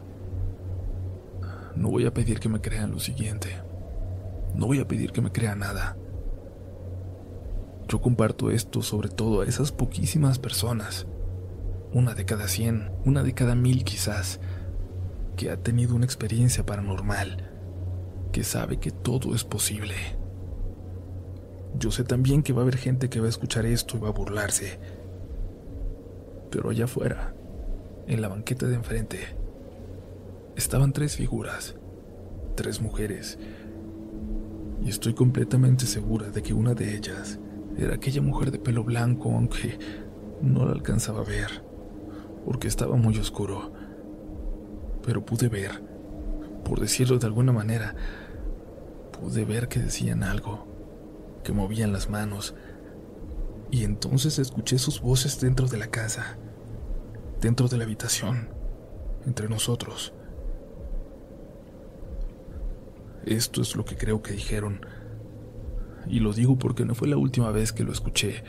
No 1.77 1.91
voy 1.91 2.07
a 2.07 2.13
pedir 2.13 2.41
que 2.41 2.49
me 2.49 2.61
crean 2.61 2.91
lo 2.91 2.99
siguiente. 2.99 3.51
No 4.55 4.67
voy 4.67 4.81
a 4.81 4.89
pedir 4.89 5.13
que 5.13 5.21
me 5.21 5.31
crean 5.31 5.61
nada. 5.61 5.97
Yo 7.89 8.01
comparto 8.01 8.51
esto 8.51 8.83
sobre 8.83 9.09
todo 9.09 9.41
a 9.41 9.47
esas 9.47 9.71
poquísimas 9.71 10.39
personas, 10.39 11.07
una 11.93 12.15
de 12.15 12.25
cada 12.25 12.49
cien, 12.49 12.91
una 13.05 13.23
de 13.23 13.33
cada 13.33 13.55
mil 13.55 13.85
quizás, 13.85 14.41
que 15.37 15.51
ha 15.51 15.57
tenido 15.57 15.95
una 15.95 16.05
experiencia 16.05 16.67
paranormal, 16.67 17.51
que 18.33 18.43
sabe 18.43 18.79
que 18.79 18.91
todo 18.91 19.35
es 19.35 19.45
posible. 19.45 19.95
Yo 21.79 21.93
sé 21.93 22.03
también 22.03 22.43
que 22.43 22.53
va 22.53 22.61
a 22.61 22.63
haber 22.63 22.77
gente 22.77 23.09
que 23.09 23.21
va 23.21 23.27
a 23.27 23.31
escuchar 23.31 23.65
esto 23.65 23.97
y 23.97 24.01
va 24.01 24.09
a 24.09 24.13
burlarse. 24.13 24.81
Pero 26.51 26.71
allá 26.71 26.87
afuera, 26.87 27.35
en 28.09 28.23
la 28.23 28.29
banqueta 28.29 28.67
de 28.67 28.75
enfrente, 28.75 29.19
estaban 30.57 30.93
tres 30.93 31.15
figuras, 31.17 31.77
tres 32.57 32.81
mujeres, 32.81 33.39
y 34.83 34.89
estoy 34.89 35.13
completamente 35.13 35.87
segura 35.87 36.31
de 36.31 36.43
que 36.43 36.55
una 36.55 36.75
de 36.75 36.97
ellas 36.97 37.39
era 37.77 37.95
aquella 37.95 38.23
mujer 38.23 38.51
de 38.51 38.59
pelo 38.59 38.83
blanco, 38.83 39.31
aunque 39.31 39.79
no 40.41 40.65
la 40.65 40.73
alcanzaba 40.73 41.21
a 41.21 41.25
ver, 41.25 41.63
porque 42.47 42.67
estaba 42.67 42.97
muy 42.97 43.19
oscuro. 43.19 43.73
Pero 45.05 45.25
pude 45.25 45.49
ver, 45.49 45.83
por 46.65 46.81
decirlo 46.81 47.19
de 47.19 47.27
alguna 47.27 47.53
manera, 47.53 47.95
pude 49.21 49.45
ver 49.45 49.69
que 49.69 49.81
decían 49.81 50.23
algo, 50.23 50.67
que 51.45 51.53
movían 51.53 51.93
las 51.93 52.09
manos, 52.09 52.55
y 53.71 53.85
entonces 53.85 54.39
escuché 54.39 54.79
sus 54.79 55.03
voces 55.03 55.41
dentro 55.41 55.69
de 55.69 55.77
la 55.77 55.89
casa, 55.89 56.39
dentro 57.41 57.69
de 57.69 57.77
la 57.79 57.85
habitación, 57.85 58.49
entre 59.27 59.49
nosotros. 59.49 60.13
Esto 63.25 63.61
es 63.61 63.77
lo 63.77 63.85
que 63.85 63.97
creo 63.97 64.23
que 64.23 64.33
dijeron 64.33 64.81
y 66.09 66.21
lo 66.21 66.33
digo 66.33 66.59
porque 66.59 66.85
no 66.85 66.95
fue 66.95 67.09
la 67.09 67.17
última 67.17 67.51
vez 67.51 67.73
que 67.73 67.85
lo 67.85 67.93
escuché, 67.93 68.43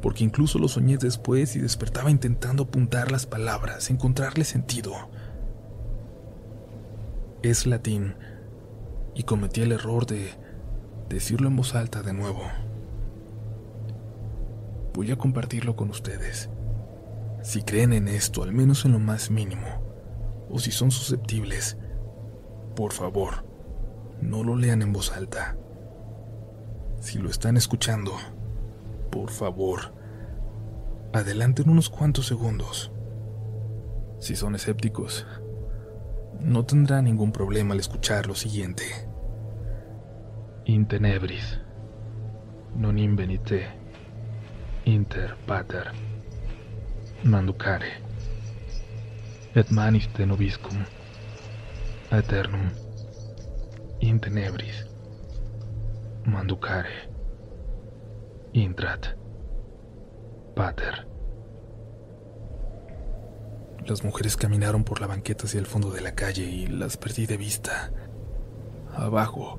porque 0.00 0.24
incluso 0.24 0.58
lo 0.58 0.68
soñé 0.68 0.96
después 0.96 1.54
y 1.56 1.60
despertaba 1.60 2.10
intentando 2.10 2.64
apuntar 2.64 3.12
las 3.12 3.26
palabras, 3.26 3.90
encontrarle 3.90 4.44
sentido. 4.44 4.92
Es 7.42 7.66
latín, 7.66 8.14
y 9.14 9.24
cometí 9.24 9.60
el 9.60 9.72
error 9.72 10.06
de 10.06 10.30
decirlo 11.08 11.48
en 11.48 11.56
voz 11.56 11.74
alta 11.74 12.02
de 12.02 12.14
nuevo. 12.14 12.42
Voy 14.94 15.10
a 15.10 15.16
compartirlo 15.16 15.76
con 15.76 15.90
ustedes. 15.90 16.48
Si 17.42 17.62
creen 17.62 17.92
en 17.92 18.06
esto, 18.06 18.44
al 18.44 18.52
menos 18.52 18.84
en 18.84 18.92
lo 18.92 19.00
más 19.00 19.30
mínimo, 19.30 19.66
o 20.48 20.58
si 20.60 20.70
son 20.70 20.90
susceptibles, 20.90 21.76
por 22.76 22.92
favor, 22.92 23.44
no 24.20 24.44
lo 24.44 24.56
lean 24.56 24.80
en 24.82 24.92
voz 24.92 25.12
alta. 25.12 25.56
Si 27.00 27.18
lo 27.18 27.28
están 27.28 27.56
escuchando, 27.56 28.12
por 29.10 29.30
favor, 29.30 29.92
adelanten 31.12 31.68
unos 31.68 31.90
cuantos 31.90 32.26
segundos. 32.26 32.92
Si 34.20 34.36
son 34.36 34.54
escépticos, 34.54 35.26
no 36.40 36.64
tendrá 36.64 37.02
ningún 37.02 37.32
problema 37.32 37.74
al 37.74 37.80
escuchar 37.80 38.28
lo 38.28 38.36
siguiente. 38.36 38.84
Intenebris, 40.64 41.58
non 42.76 42.98
invenite, 42.98 43.66
inter 44.84 45.34
pater, 45.44 45.90
manducare, 47.24 48.00
et 49.54 49.70
manis 49.70 50.08
de 50.16 50.26
nobiscum, 50.26 50.84
aeternum, 52.10 52.70
intenebris. 54.00 54.86
Manducare. 56.24 57.08
Intrat. 58.52 59.06
Pater. 60.54 61.06
Las 63.86 64.04
mujeres 64.04 64.36
caminaron 64.36 64.84
por 64.84 65.00
la 65.00 65.08
banqueta 65.08 65.46
hacia 65.46 65.58
el 65.58 65.66
fondo 65.66 65.90
de 65.90 66.00
la 66.00 66.14
calle 66.14 66.44
y 66.44 66.66
las 66.66 66.96
perdí 66.96 67.26
de 67.26 67.36
vista. 67.36 67.90
Abajo. 68.94 69.58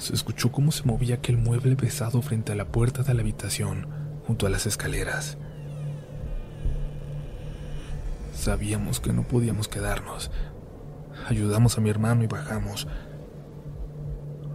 Se 0.00 0.14
escuchó 0.14 0.50
cómo 0.50 0.72
se 0.72 0.84
movía 0.84 1.16
aquel 1.16 1.36
mueble 1.36 1.76
pesado 1.76 2.22
frente 2.22 2.52
a 2.52 2.54
la 2.54 2.64
puerta 2.64 3.02
de 3.02 3.12
la 3.12 3.20
habitación, 3.20 3.86
junto 4.26 4.46
a 4.46 4.50
las 4.50 4.64
escaleras. 4.64 5.36
Sabíamos 8.32 8.98
que 8.98 9.12
no 9.12 9.24
podíamos 9.28 9.68
quedarnos, 9.68 10.30
Ayudamos 11.28 11.76
a 11.76 11.82
mi 11.82 11.90
hermano 11.90 12.24
y 12.24 12.28
bajamos. 12.28 12.88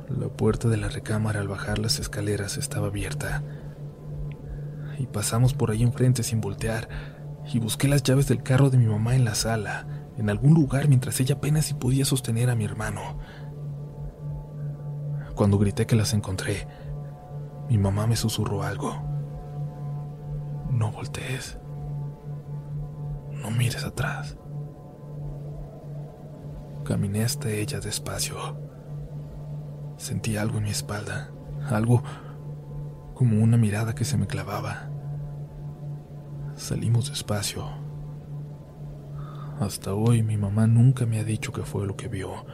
La 0.09 0.29
puerta 0.29 0.67
de 0.67 0.77
la 0.77 0.89
recámara 0.89 1.39
al 1.39 1.47
bajar 1.47 1.77
las 1.77 1.99
escaleras 1.99 2.57
estaba 2.57 2.87
abierta. 2.87 3.43
Y 4.97 5.05
pasamos 5.05 5.53
por 5.53 5.69
ahí 5.69 5.83
enfrente 5.83 6.23
sin 6.23 6.41
voltear. 6.41 6.89
Y 7.53 7.59
busqué 7.59 7.87
las 7.87 8.01
llaves 8.01 8.27
del 8.27 8.41
carro 8.41 8.71
de 8.71 8.79
mi 8.79 8.87
mamá 8.87 9.15
en 9.15 9.25
la 9.25 9.35
sala, 9.35 9.85
en 10.17 10.31
algún 10.31 10.55
lugar 10.55 10.87
mientras 10.87 11.19
ella 11.19 11.35
apenas 11.35 11.65
si 11.65 11.75
podía 11.75 12.03
sostener 12.03 12.49
a 12.49 12.55
mi 12.55 12.65
hermano. 12.65 13.19
Cuando 15.35 15.57
grité 15.57 15.85
que 15.85 15.97
las 15.97 16.13
encontré, 16.13 16.65
mi 17.69 17.77
mamá 17.77 18.07
me 18.07 18.15
susurró 18.15 18.63
algo. 18.63 18.93
No 20.71 20.91
voltees. 20.91 21.59
No 23.31 23.51
mires 23.51 23.83
atrás. 23.83 24.37
Caminé 26.85 27.23
hasta 27.23 27.49
ella 27.49 27.79
despacio. 27.79 28.37
Sentí 29.97 30.37
algo 30.37 30.57
en 30.57 30.63
mi 30.63 30.69
espalda, 30.69 31.31
algo 31.69 32.01
como 33.13 33.43
una 33.43 33.57
mirada 33.57 33.93
que 33.93 34.05
se 34.05 34.17
me 34.17 34.27
clavaba. 34.27 34.89
Salimos 36.55 37.09
despacio. 37.09 37.65
Hasta 39.59 39.93
hoy 39.93 40.23
mi 40.23 40.37
mamá 40.37 40.67
nunca 40.67 41.05
me 41.05 41.19
ha 41.19 41.23
dicho 41.23 41.51
qué 41.51 41.63
fue 41.63 41.87
lo 41.87 41.95
que 41.95 42.07
vio. 42.07 42.45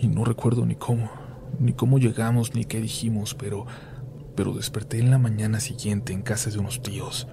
Y 0.00 0.08
no 0.08 0.24
recuerdo 0.24 0.66
ni 0.66 0.74
cómo, 0.74 1.08
ni 1.58 1.72
cómo 1.72 1.98
llegamos, 1.98 2.54
ni 2.54 2.64
qué 2.64 2.80
dijimos, 2.80 3.34
pero 3.34 3.66
pero 4.36 4.52
desperté 4.52 4.98
en 4.98 5.10
la 5.10 5.18
mañana 5.18 5.60
siguiente 5.60 6.12
en 6.12 6.22
casa 6.22 6.50
de 6.50 6.58
unos 6.58 6.82
tíos. 6.82 7.26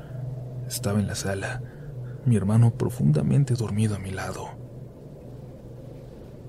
Estaba 0.68 1.00
en 1.00 1.08
la 1.08 1.16
sala, 1.16 1.62
mi 2.26 2.38
hermano 2.38 2.76
profundamente 2.78 3.54
dormido 3.56 3.96
a 3.96 4.00
mi 4.00 4.10
lado. 4.10 4.48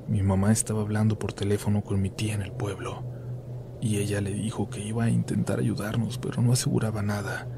Mi 0.07 0.23
mamá 0.23 0.53
estaba 0.53 0.83
hablando 0.83 1.19
por 1.19 1.33
teléfono 1.33 1.83
con 1.83 2.01
mi 2.01 2.11
tía 2.11 2.35
en 2.35 2.43
el 2.43 2.53
pueblo 2.53 3.03
y 3.81 3.99
ella 3.99 4.21
le 4.21 4.31
dijo 4.31 4.71
que 4.71 4.81
iba 4.81 5.05
a 5.05 5.11
intentar 5.11 5.59
ayudarnos, 5.59 6.19
pero 6.19 6.41
no 6.41 6.53
aseguraba 6.53 7.03
nada. 7.03 7.49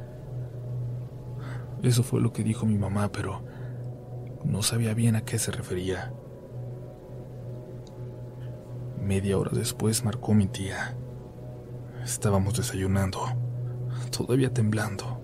Eso 1.83 2.03
fue 2.03 2.21
lo 2.21 2.33
que 2.33 2.43
dijo 2.43 2.65
mi 2.65 2.79
mamá, 2.79 3.13
pero 3.13 3.45
no 4.45 4.63
sabía 4.63 4.95
bien 4.95 5.17
a 5.17 5.25
qué 5.25 5.39
se 5.39 5.53
refería. 5.53 6.15
Media 9.07 9.39
hora 9.39 9.53
después 9.55 10.05
marcó 10.05 10.35
mi 10.35 10.49
tía. 10.49 10.97
Estábamos 12.05 12.57
desayunando, 12.57 13.21
todavía 14.11 14.53
temblando, 14.53 15.21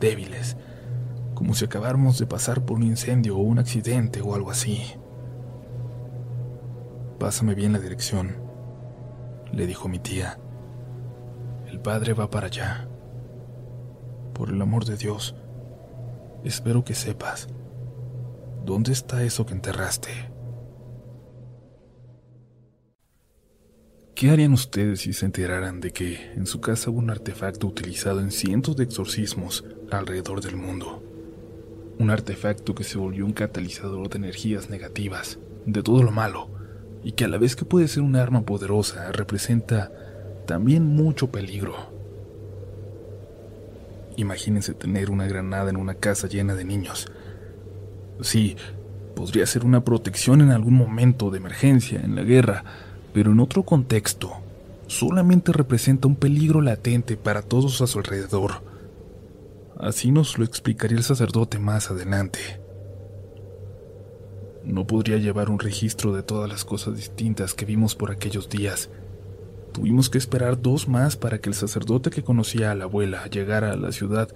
débiles, 0.00 0.56
como 1.34 1.54
si 1.54 1.64
acabáramos 1.64 2.18
de 2.18 2.26
pasar 2.26 2.64
por 2.64 2.78
un 2.78 2.82
incendio 2.82 3.36
o 3.36 3.42
un 3.42 3.60
accidente 3.60 4.20
o 4.20 4.34
algo 4.34 4.50
así. 4.50 4.82
Pásame 7.20 7.54
bien 7.54 7.72
la 7.72 7.78
dirección, 7.78 8.34
le 9.52 9.68
dijo 9.68 9.86
mi 9.86 10.00
tía. 10.00 10.40
El 11.68 11.78
padre 11.78 12.14
va 12.14 12.30
para 12.30 12.48
allá. 12.48 12.88
Por 14.34 14.48
el 14.48 14.60
amor 14.60 14.84
de 14.86 14.96
Dios, 14.96 15.36
espero 16.42 16.82
que 16.82 16.94
sepas. 16.94 17.46
¿Dónde 18.64 18.90
está 18.90 19.22
eso 19.22 19.46
que 19.46 19.54
enterraste? 19.54 20.10
¿Qué 24.14 24.30
harían 24.30 24.52
ustedes 24.52 25.00
si 25.00 25.12
se 25.12 25.24
enteraran 25.24 25.80
de 25.80 25.92
que 25.92 26.32
en 26.34 26.46
su 26.46 26.60
casa 26.60 26.90
hubo 26.90 26.98
un 26.98 27.10
artefacto 27.10 27.66
utilizado 27.66 28.20
en 28.20 28.30
cientos 28.30 28.76
de 28.76 28.84
exorcismos 28.84 29.64
alrededor 29.90 30.42
del 30.42 30.56
mundo? 30.56 31.02
Un 31.98 32.10
artefacto 32.10 32.74
que 32.74 32.84
se 32.84 32.98
volvió 32.98 33.24
un 33.24 33.32
catalizador 33.32 34.10
de 34.10 34.18
energías 34.18 34.68
negativas, 34.68 35.38
de 35.64 35.82
todo 35.82 36.02
lo 36.02 36.10
malo, 36.10 36.48
y 37.02 37.12
que 37.12 37.24
a 37.24 37.28
la 37.28 37.38
vez 37.38 37.56
que 37.56 37.64
puede 37.64 37.88
ser 37.88 38.02
un 38.02 38.16
arma 38.16 38.42
poderosa, 38.42 39.10
representa 39.12 39.90
también 40.46 40.84
mucho 40.84 41.30
peligro. 41.30 41.74
Imagínense 44.16 44.74
tener 44.74 45.10
una 45.10 45.26
granada 45.26 45.70
en 45.70 45.76
una 45.76 45.94
casa 45.94 46.26
llena 46.26 46.54
de 46.54 46.64
niños. 46.64 47.10
Sí, 48.20 48.56
podría 49.14 49.46
ser 49.46 49.64
una 49.64 49.82
protección 49.82 50.42
en 50.42 50.50
algún 50.50 50.74
momento 50.74 51.30
de 51.30 51.38
emergencia, 51.38 52.00
en 52.00 52.16
la 52.16 52.22
guerra, 52.22 52.64
pero 53.12 53.32
en 53.32 53.40
otro 53.40 53.62
contexto, 53.62 54.32
solamente 54.86 55.52
representa 55.52 56.08
un 56.08 56.16
peligro 56.16 56.60
latente 56.60 57.16
para 57.16 57.42
todos 57.42 57.80
a 57.80 57.86
su 57.86 57.98
alrededor. 57.98 58.62
Así 59.78 60.10
nos 60.10 60.38
lo 60.38 60.44
explicaría 60.44 60.98
el 60.98 61.04
sacerdote 61.04 61.58
más 61.58 61.90
adelante. 61.90 62.38
No 64.64 64.86
podría 64.86 65.16
llevar 65.16 65.48
un 65.48 65.58
registro 65.58 66.14
de 66.14 66.22
todas 66.22 66.50
las 66.50 66.64
cosas 66.64 66.96
distintas 66.96 67.54
que 67.54 67.64
vimos 67.64 67.94
por 67.94 68.10
aquellos 68.10 68.48
días. 68.48 68.90
Tuvimos 69.72 70.10
que 70.10 70.18
esperar 70.18 70.60
dos 70.60 70.88
más 70.88 71.16
para 71.16 71.38
que 71.38 71.48
el 71.48 71.54
sacerdote 71.54 72.10
que 72.10 72.22
conocía 72.22 72.70
a 72.70 72.74
la 72.74 72.84
abuela 72.84 73.26
llegara 73.28 73.72
a 73.72 73.76
la 73.76 73.92
ciudad, 73.92 74.28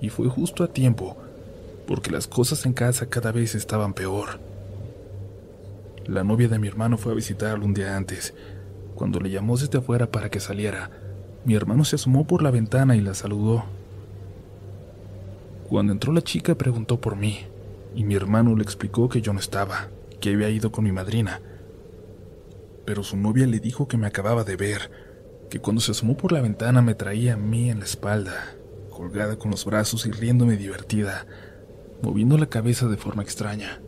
y 0.00 0.08
fue 0.08 0.28
justo 0.28 0.64
a 0.64 0.72
tiempo, 0.72 1.16
porque 1.86 2.10
las 2.10 2.26
cosas 2.26 2.64
en 2.66 2.72
casa 2.72 3.06
cada 3.06 3.30
vez 3.32 3.54
estaban 3.54 3.92
peor. 3.92 4.40
La 6.06 6.24
novia 6.24 6.48
de 6.48 6.58
mi 6.58 6.66
hermano 6.66 6.96
fue 6.96 7.12
a 7.12 7.14
visitarlo 7.14 7.64
un 7.64 7.74
día 7.74 7.96
antes. 7.96 8.34
Cuando 8.94 9.20
le 9.20 9.30
llamó 9.30 9.56
desde 9.56 9.78
afuera 9.78 10.10
para 10.10 10.30
que 10.30 10.40
saliera, 10.40 10.90
mi 11.44 11.54
hermano 11.54 11.84
se 11.84 11.96
asomó 11.96 12.26
por 12.26 12.42
la 12.42 12.50
ventana 12.50 12.96
y 12.96 13.00
la 13.00 13.14
saludó. 13.14 13.64
Cuando 15.68 15.92
entró 15.92 16.12
la 16.12 16.22
chica 16.22 16.54
preguntó 16.56 17.00
por 17.00 17.16
mí 17.16 17.40
y 17.94 18.04
mi 18.04 18.14
hermano 18.14 18.56
le 18.56 18.62
explicó 18.62 19.08
que 19.08 19.20
yo 19.20 19.32
no 19.32 19.40
estaba, 19.40 19.88
que 20.20 20.32
había 20.34 20.50
ido 20.50 20.72
con 20.72 20.84
mi 20.84 20.92
madrina. 20.92 21.40
Pero 22.84 23.02
su 23.02 23.16
novia 23.16 23.46
le 23.46 23.60
dijo 23.60 23.86
que 23.86 23.96
me 23.96 24.06
acababa 24.06 24.42
de 24.42 24.56
ver, 24.56 24.90
que 25.48 25.60
cuando 25.60 25.80
se 25.80 25.92
asomó 25.92 26.16
por 26.16 26.32
la 26.32 26.40
ventana 26.40 26.82
me 26.82 26.94
traía 26.94 27.34
a 27.34 27.36
mí 27.36 27.70
en 27.70 27.80
la 27.80 27.84
espalda, 27.84 28.54
colgada 28.90 29.36
con 29.36 29.50
los 29.50 29.64
brazos 29.64 30.06
y 30.06 30.10
riéndome 30.10 30.56
divertida, 30.56 31.26
moviendo 32.02 32.38
la 32.38 32.46
cabeza 32.46 32.86
de 32.88 32.96
forma 32.96 33.22
extraña. 33.22 33.80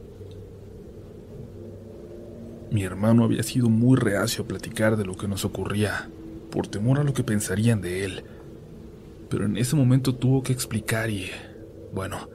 Mi 2.73 2.85
hermano 2.85 3.25
había 3.25 3.43
sido 3.43 3.69
muy 3.69 3.99
reacio 3.99 4.45
a 4.45 4.47
platicar 4.49 4.97
de 4.97 5.05
lo 5.05 5.15
que 5.15 5.29
nos 5.29 5.45
ocurría, 5.45 6.09
por 6.51 6.67
temor 6.67 6.99
a 6.99 7.05
lo 7.05 7.13
que 7.13 7.23
pensarían 7.23 7.83
de 7.83 8.07
él. 8.07 8.25
Pero 9.29 9.45
en 9.45 9.59
ese 9.59 9.77
momento 9.77 10.15
tuvo 10.15 10.43
que 10.43 10.55
explicar 10.55 11.11
y, 11.11 11.27
bueno, 11.93 12.31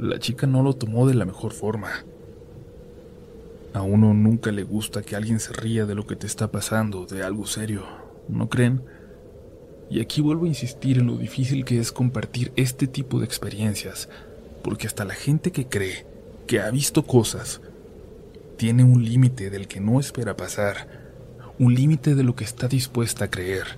la 0.00 0.18
chica 0.18 0.48
no 0.48 0.64
lo 0.64 0.74
tomó 0.74 1.06
de 1.06 1.14
la 1.14 1.26
mejor 1.26 1.52
forma. 1.52 2.04
A 3.72 3.82
uno 3.82 4.12
nunca 4.12 4.50
le 4.50 4.64
gusta 4.64 5.02
que 5.02 5.14
alguien 5.14 5.38
se 5.38 5.52
ría 5.52 5.86
de 5.86 5.94
lo 5.94 6.08
que 6.08 6.16
te 6.16 6.26
está 6.26 6.50
pasando, 6.50 7.06
de 7.06 7.22
algo 7.22 7.46
serio, 7.46 7.84
¿no 8.28 8.48
creen? 8.48 8.82
Y 9.88 10.00
aquí 10.00 10.22
vuelvo 10.22 10.46
a 10.46 10.48
insistir 10.48 10.98
en 10.98 11.06
lo 11.06 11.18
difícil 11.18 11.64
que 11.64 11.78
es 11.78 11.92
compartir 11.92 12.50
este 12.56 12.88
tipo 12.88 13.20
de 13.20 13.26
experiencias, 13.26 14.08
porque 14.64 14.88
hasta 14.88 15.04
la 15.04 15.14
gente 15.14 15.52
que 15.52 15.68
cree, 15.68 16.04
que 16.48 16.58
ha 16.58 16.68
visto 16.72 17.04
cosas, 17.06 17.60
tiene 18.62 18.84
un 18.84 19.04
límite 19.04 19.50
del 19.50 19.66
que 19.66 19.80
no 19.80 19.98
espera 19.98 20.36
pasar, 20.36 20.86
un 21.58 21.74
límite 21.74 22.14
de 22.14 22.22
lo 22.22 22.36
que 22.36 22.44
está 22.44 22.68
dispuesta 22.68 23.24
a 23.24 23.28
creer. 23.28 23.76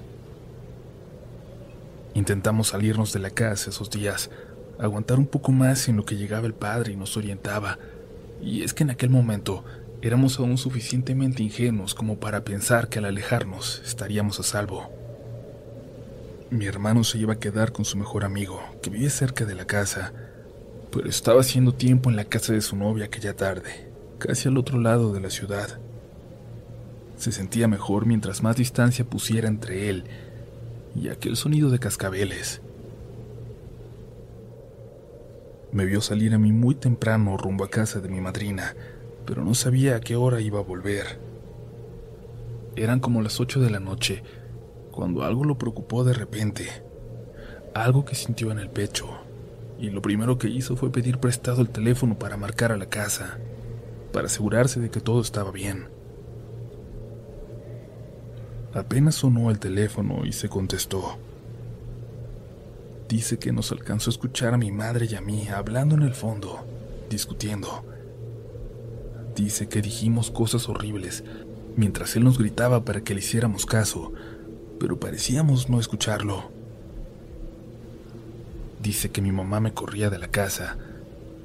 Intentamos 2.12 2.68
salirnos 2.68 3.10
de 3.14 3.18
la 3.18 3.30
casa 3.30 3.70
esos 3.70 3.88
días, 3.88 4.28
aguantar 4.78 5.18
un 5.18 5.26
poco 5.26 5.52
más 5.52 5.88
en 5.88 5.96
lo 5.96 6.04
que 6.04 6.16
llegaba 6.16 6.46
el 6.46 6.52
padre 6.52 6.92
y 6.92 6.96
nos 6.96 7.16
orientaba. 7.16 7.78
Y 8.42 8.62
es 8.62 8.74
que 8.74 8.82
en 8.82 8.90
aquel 8.90 9.08
momento 9.08 9.64
éramos 10.02 10.38
aún 10.38 10.58
suficientemente 10.58 11.42
ingenuos 11.42 11.94
como 11.94 12.20
para 12.20 12.44
pensar 12.44 12.90
que 12.90 12.98
al 12.98 13.06
alejarnos 13.06 13.80
estaríamos 13.86 14.38
a 14.38 14.42
salvo. 14.42 14.90
Mi 16.50 16.66
hermano 16.66 17.04
se 17.04 17.16
iba 17.16 17.32
a 17.32 17.40
quedar 17.40 17.72
con 17.72 17.86
su 17.86 17.96
mejor 17.96 18.22
amigo, 18.22 18.60
que 18.82 18.90
vivía 18.90 19.08
cerca 19.08 19.46
de 19.46 19.54
la 19.54 19.64
casa, 19.64 20.12
pero 20.92 21.08
estaba 21.08 21.40
haciendo 21.40 21.72
tiempo 21.72 22.10
en 22.10 22.16
la 22.16 22.26
casa 22.26 22.52
de 22.52 22.60
su 22.60 22.76
novia 22.76 23.06
aquella 23.06 23.34
tarde, 23.34 23.93
casi 24.18 24.48
al 24.48 24.58
otro 24.58 24.78
lado 24.78 25.12
de 25.12 25.20
la 25.20 25.30
ciudad. 25.30 25.78
Se 27.16 27.32
sentía 27.32 27.68
mejor 27.68 28.06
mientras 28.06 28.42
más 28.42 28.56
distancia 28.56 29.04
pusiera 29.04 29.48
entre 29.48 29.88
él 29.88 30.04
y 30.94 31.08
aquel 31.08 31.36
sonido 31.36 31.70
de 31.70 31.78
cascabeles. 31.78 32.60
Me 35.72 35.86
vio 35.86 36.00
salir 36.00 36.34
a 36.34 36.38
mí 36.38 36.52
muy 36.52 36.76
temprano 36.76 37.36
rumbo 37.36 37.64
a 37.64 37.70
casa 37.70 38.00
de 38.00 38.08
mi 38.08 38.20
madrina, 38.20 38.76
pero 39.26 39.44
no 39.44 39.54
sabía 39.54 39.96
a 39.96 40.00
qué 40.00 40.14
hora 40.16 40.40
iba 40.40 40.60
a 40.60 40.62
volver. 40.62 41.18
Eran 42.76 43.00
como 43.00 43.22
las 43.22 43.40
ocho 43.40 43.60
de 43.60 43.70
la 43.70 43.80
noche, 43.80 44.22
cuando 44.92 45.24
algo 45.24 45.44
lo 45.44 45.58
preocupó 45.58 46.04
de 46.04 46.14
repente, 46.14 46.68
algo 47.74 48.04
que 48.04 48.14
sintió 48.14 48.52
en 48.52 48.60
el 48.60 48.70
pecho, 48.70 49.08
y 49.78 49.90
lo 49.90 50.00
primero 50.00 50.38
que 50.38 50.48
hizo 50.48 50.76
fue 50.76 50.92
pedir 50.92 51.18
prestado 51.18 51.60
el 51.60 51.70
teléfono 51.70 52.18
para 52.18 52.36
marcar 52.36 52.70
a 52.70 52.76
la 52.76 52.86
casa, 52.86 53.38
para 54.14 54.28
asegurarse 54.28 54.78
de 54.78 54.90
que 54.90 55.00
todo 55.00 55.20
estaba 55.20 55.50
bien. 55.50 55.88
Apenas 58.72 59.16
sonó 59.16 59.50
el 59.50 59.58
teléfono 59.58 60.24
y 60.24 60.32
se 60.32 60.48
contestó. 60.48 61.18
Dice 63.08 63.40
que 63.40 63.50
nos 63.50 63.72
alcanzó 63.72 64.10
a 64.10 64.12
escuchar 64.12 64.54
a 64.54 64.56
mi 64.56 64.70
madre 64.70 65.08
y 65.10 65.16
a 65.16 65.20
mí 65.20 65.48
hablando 65.48 65.96
en 65.96 66.02
el 66.02 66.14
fondo, 66.14 66.64
discutiendo. 67.10 67.84
Dice 69.34 69.68
que 69.68 69.82
dijimos 69.82 70.30
cosas 70.30 70.68
horribles 70.68 71.24
mientras 71.76 72.14
él 72.14 72.22
nos 72.22 72.38
gritaba 72.38 72.84
para 72.84 73.00
que 73.00 73.14
le 73.14 73.20
hiciéramos 73.20 73.66
caso, 73.66 74.12
pero 74.78 75.00
parecíamos 75.00 75.68
no 75.68 75.80
escucharlo. 75.80 76.52
Dice 78.80 79.10
que 79.10 79.22
mi 79.22 79.32
mamá 79.32 79.58
me 79.58 79.74
corría 79.74 80.08
de 80.08 80.18
la 80.18 80.28
casa, 80.28 80.76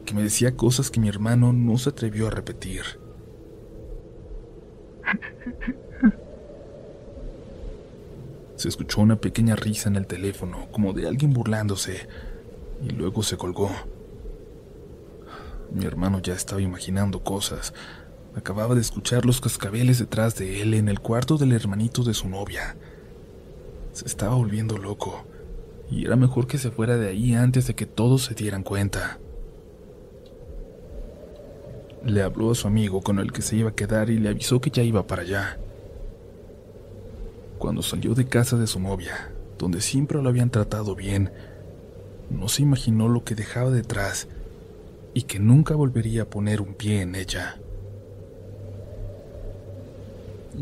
que 0.06 0.14
me 0.14 0.24
decía 0.24 0.56
cosas 0.56 0.90
que 0.90 1.00
mi 1.00 1.08
hermano 1.10 1.54
no 1.54 1.78
se 1.78 1.90
atrevió 1.90 2.28
a 2.28 2.32
repetir. 2.32 2.84
Se 8.56 8.68
escuchó 8.68 9.00
una 9.00 9.16
pequeña 9.16 9.56
risa 9.56 9.88
en 9.88 9.96
el 9.96 10.06
teléfono, 10.06 10.68
como 10.72 10.92
de 10.92 11.08
alguien 11.08 11.32
burlándose, 11.32 12.10
y 12.84 12.90
luego 12.90 13.24
se 13.24 13.38
colgó. 13.38 13.72
Mi 15.72 15.86
hermano 15.86 16.20
ya 16.20 16.34
estaba 16.34 16.62
imaginando 16.62 17.24
cosas. 17.24 17.74
Acababa 18.36 18.76
de 18.76 18.82
escuchar 18.82 19.26
los 19.26 19.40
cascabeles 19.40 20.00
detrás 20.00 20.36
de 20.36 20.62
él 20.62 20.74
en 20.74 20.90
el 20.90 21.00
cuarto 21.00 21.38
del 21.38 21.54
hermanito 21.54 22.04
de 22.04 22.14
su 22.14 22.28
novia. 22.28 22.76
Se 23.94 24.06
estaba 24.06 24.36
volviendo 24.36 24.78
loco, 24.78 25.24
y 25.90 26.06
era 26.06 26.16
mejor 26.16 26.46
que 26.46 26.58
se 26.58 26.70
fuera 26.70 26.98
de 26.98 27.08
ahí 27.08 27.36
antes 27.36 27.66
de 27.68 27.76
que 27.76 27.86
todos 27.86 28.26
se 28.26 28.36
dieran 28.36 28.64
cuenta. 28.64 29.20
Le 32.06 32.22
habló 32.22 32.52
a 32.52 32.56
su 32.56 32.68
amigo 32.68 33.02
con 33.02 33.20
el 33.20 33.32
que 33.32 33.42
se 33.42 33.58
iba 33.58 33.70
a 33.70 33.76
quedar 33.76 34.10
y 34.10 34.20
le 34.20 34.30
avisó 34.30 34.62
que 34.62 34.70
ya 34.70 34.84
iba 34.84 35.06
para 35.06 35.24
allá 35.24 35.60
cuando 37.60 37.84
salió 37.84 38.16
de 38.16 38.26
casa 38.26 38.58
de 38.58 38.66
su 38.66 38.80
novia, 38.80 39.32
donde 39.60 39.82
siempre 39.82 40.20
lo 40.20 40.30
habían 40.30 40.50
tratado 40.50 40.96
bien, 40.96 41.32
no 42.32 42.48
se 42.48 42.64
imaginó 42.64 43.08
lo 43.08 43.24
que 43.24 43.36
dejaba 43.36 43.70
detrás 43.70 44.28
y 45.14 45.24
que 45.24 45.40
nunca 45.40 45.76
volvería 45.76 46.24
a 46.24 46.30
poner 46.30 46.62
un 46.62 46.74
pie 46.74 47.02
en 47.02 47.16
ella. 47.16 47.60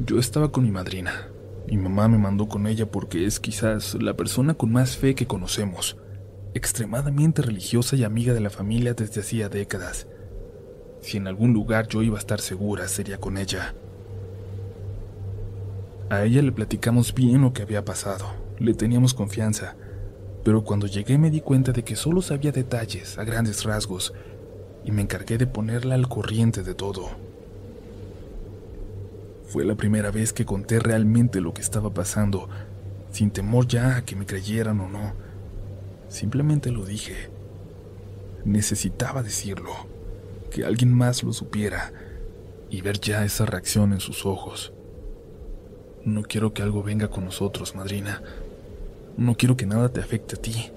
Yo 0.06 0.20
estaba 0.20 0.52
con 0.52 0.64
mi 0.64 0.72
madrina. 0.72 1.30
Mi 1.68 1.78
mamá 1.78 2.08
me 2.08 2.18
mandó 2.18 2.48
con 2.48 2.66
ella 2.66 2.86
porque 2.90 3.26
es 3.26 3.40
quizás 3.40 3.96
la 4.02 4.16
persona 4.16 4.54
con 4.54 4.72
más 4.72 4.98
fe 4.98 5.16
que 5.16 5.28
conocemos, 5.28 5.98
extremadamente 6.54 7.42
religiosa 7.42 7.96
y 7.96 8.04
amiga 8.04 8.34
de 8.34 8.40
la 8.40 8.50
familia 8.50 8.94
desde 8.94 9.22
hacía 9.22 9.50
décadas. 9.50 10.08
Si 11.08 11.16
en 11.16 11.26
algún 11.26 11.54
lugar 11.54 11.88
yo 11.88 12.04
iba 12.04 12.18
a 12.18 12.20
estar 12.20 12.42
segura, 12.42 12.86
sería 12.90 13.18
con 13.18 13.38
ella. 13.38 13.74
A 16.10 16.26
ella 16.26 16.42
le 16.42 16.52
platicamos 16.52 17.14
bien 17.14 17.44
lo 17.44 17.54
que 17.54 17.62
había 17.62 17.86
pasado, 17.86 18.26
le 18.60 18.74
teníamos 18.74 19.14
confianza, 19.14 19.78
pero 20.44 20.66
cuando 20.66 20.86
llegué 20.86 21.18
me 21.18 21.32
di 21.32 21.40
cuenta 21.40 21.72
de 21.72 21.86
que 21.86 21.96
solo 21.96 22.22
sabía 22.22 22.52
detalles 22.52 23.18
a 23.18 23.24
grandes 23.24 23.64
rasgos 23.64 24.14
y 24.84 24.92
me 24.92 25.02
encargué 25.02 25.38
de 25.38 25.48
ponerla 25.48 25.96
al 25.96 26.10
corriente 26.10 26.62
de 26.62 26.74
todo. 26.74 27.12
Fue 29.48 29.64
la 29.64 29.76
primera 29.76 30.12
vez 30.12 30.34
que 30.34 30.44
conté 30.44 30.78
realmente 30.78 31.40
lo 31.40 31.54
que 31.54 31.62
estaba 31.62 31.94
pasando, 31.94 32.50
sin 33.14 33.32
temor 33.32 33.66
ya 33.66 33.96
a 33.96 34.04
que 34.04 34.18
me 34.18 34.26
creyeran 34.26 34.82
o 34.82 34.90
no. 34.90 35.14
Simplemente 36.10 36.70
lo 36.70 36.86
dije. 36.86 37.30
Necesitaba 38.44 39.24
decirlo, 39.24 39.72
que 40.58 40.66
alguien 40.66 40.92
más 40.92 41.22
lo 41.22 41.34
supiera 41.34 41.94
y 42.72 42.82
ver 42.82 43.00
ya 43.00 43.24
esa 43.24 43.46
reacción 43.46 43.94
en 43.94 44.00
sus 44.00 44.26
ojos. 44.26 44.74
No 46.04 46.24
quiero 46.24 46.52
que 46.52 46.64
algo 46.64 46.82
venga 46.82 47.10
con 47.10 47.26
nosotros, 47.26 47.76
madrina. 47.76 48.24
No 49.18 49.36
quiero 49.36 49.56
que 49.56 49.68
nada 49.68 49.90
te 49.90 50.00
afecte 50.00 50.36
a 50.36 50.42
ti. 50.42 50.72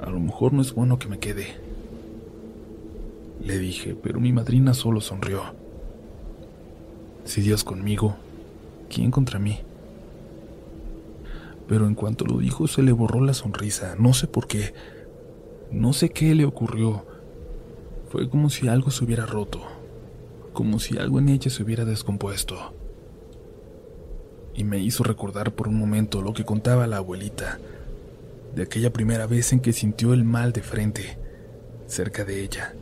A 0.00 0.08
lo 0.08 0.20
mejor 0.20 0.52
no 0.52 0.62
es 0.62 0.72
bueno 0.72 1.00
que 1.00 1.08
me 1.08 1.18
quede. 1.18 1.56
Le 3.42 3.58
dije, 3.58 3.96
pero 4.00 4.20
mi 4.20 4.32
madrina 4.32 4.72
solo 4.72 5.00
sonrió. 5.00 5.42
Si 7.24 7.40
Dios 7.40 7.64
conmigo, 7.64 8.14
¿quién 8.88 9.10
contra 9.10 9.40
mí? 9.40 9.62
Pero 11.66 11.88
en 11.88 11.96
cuanto 11.96 12.24
lo 12.24 12.38
dijo 12.38 12.68
se 12.68 12.84
le 12.84 12.92
borró 12.92 13.20
la 13.20 13.34
sonrisa, 13.34 13.96
no 13.98 14.14
sé 14.14 14.28
por 14.28 14.46
qué. 14.46 14.74
No 15.72 15.92
sé 15.92 16.10
qué 16.10 16.36
le 16.36 16.44
ocurrió. 16.44 17.13
Fue 18.14 18.28
como 18.28 18.48
si 18.48 18.68
algo 18.68 18.92
se 18.92 19.02
hubiera 19.02 19.26
roto, 19.26 19.60
como 20.52 20.78
si 20.78 20.98
algo 20.98 21.18
en 21.18 21.30
ella 21.30 21.50
se 21.50 21.64
hubiera 21.64 21.84
descompuesto. 21.84 22.72
Y 24.54 24.62
me 24.62 24.78
hizo 24.78 25.02
recordar 25.02 25.52
por 25.52 25.66
un 25.66 25.76
momento 25.76 26.22
lo 26.22 26.32
que 26.32 26.44
contaba 26.44 26.86
la 26.86 26.98
abuelita, 26.98 27.58
de 28.54 28.62
aquella 28.62 28.92
primera 28.92 29.26
vez 29.26 29.52
en 29.52 29.58
que 29.58 29.72
sintió 29.72 30.14
el 30.14 30.22
mal 30.22 30.52
de 30.52 30.62
frente, 30.62 31.18
cerca 31.88 32.24
de 32.24 32.44
ella. 32.44 32.76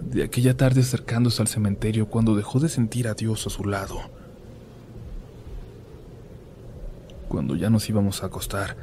De 0.00 0.22
aquella 0.22 0.56
tarde 0.56 0.82
acercándose 0.82 1.42
al 1.42 1.48
cementerio 1.48 2.06
cuando 2.06 2.36
dejó 2.36 2.60
de 2.60 2.68
sentir 2.68 3.08
a 3.08 3.14
Dios 3.14 3.48
a 3.48 3.50
su 3.50 3.64
lado. 3.64 3.98
Cuando 7.26 7.56
ya 7.56 7.68
nos 7.68 7.88
íbamos 7.88 8.22
a 8.22 8.26
acostar, 8.26 8.76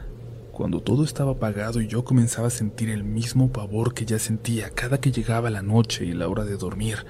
cuando 0.62 0.80
todo 0.80 1.04
estaba 1.04 1.32
apagado 1.32 1.82
y 1.82 1.88
yo 1.88 2.06
comenzaba 2.06 2.50
a 2.50 2.52
sentir 2.52 2.92
el 2.92 3.04
mismo 3.04 3.52
pavor 3.52 3.96
que 3.96 4.06
ya 4.06 4.20
sentía 4.20 4.70
cada 4.70 5.00
que 5.00 5.12
llegaba 5.12 5.50
la 5.50 5.64
noche 5.64 6.06
y 6.06 6.14
la 6.14 6.28
hora 6.28 6.46
de 6.46 6.56
dormir, 6.56 7.04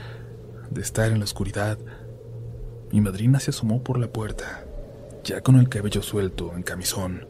de 0.70 0.80
estar 0.80 1.12
en 1.12 1.18
la 1.18 1.26
oscuridad, 1.26 1.78
mi 2.94 3.02
madrina 3.02 3.42
se 3.42 3.50
asomó 3.50 3.84
por 3.84 4.00
la 4.00 4.08
puerta, 4.08 4.64
ya 5.26 5.42
con 5.42 5.58
el 5.58 5.68
cabello 5.68 6.02
suelto, 6.02 6.54
en 6.56 6.64
camisón. 6.64 7.28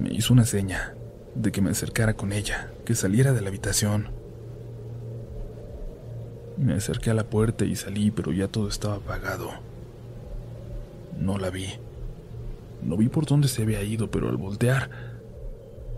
Me 0.00 0.14
hizo 0.14 0.32
una 0.32 0.46
seña 0.46 0.94
de 1.34 1.52
que 1.52 1.60
me 1.60 1.72
acercara 1.72 2.14
con 2.14 2.32
ella, 2.32 2.72
que 2.86 2.94
saliera 2.94 3.34
de 3.34 3.42
la 3.42 3.50
habitación. 3.50 4.12
Me 6.56 6.72
acerqué 6.72 7.10
a 7.10 7.14
la 7.14 7.24
puerta 7.24 7.66
y 7.66 7.76
salí, 7.76 8.10
pero 8.10 8.32
ya 8.32 8.48
todo 8.48 8.68
estaba 8.68 8.94
apagado. 8.94 9.50
No 11.18 11.36
la 11.36 11.50
vi. 11.50 11.83
No 12.84 12.98
vi 12.98 13.08
por 13.08 13.24
dónde 13.24 13.48
se 13.48 13.62
había 13.62 13.82
ido, 13.82 14.10
pero 14.10 14.28
al 14.28 14.36
voltear, 14.36 14.90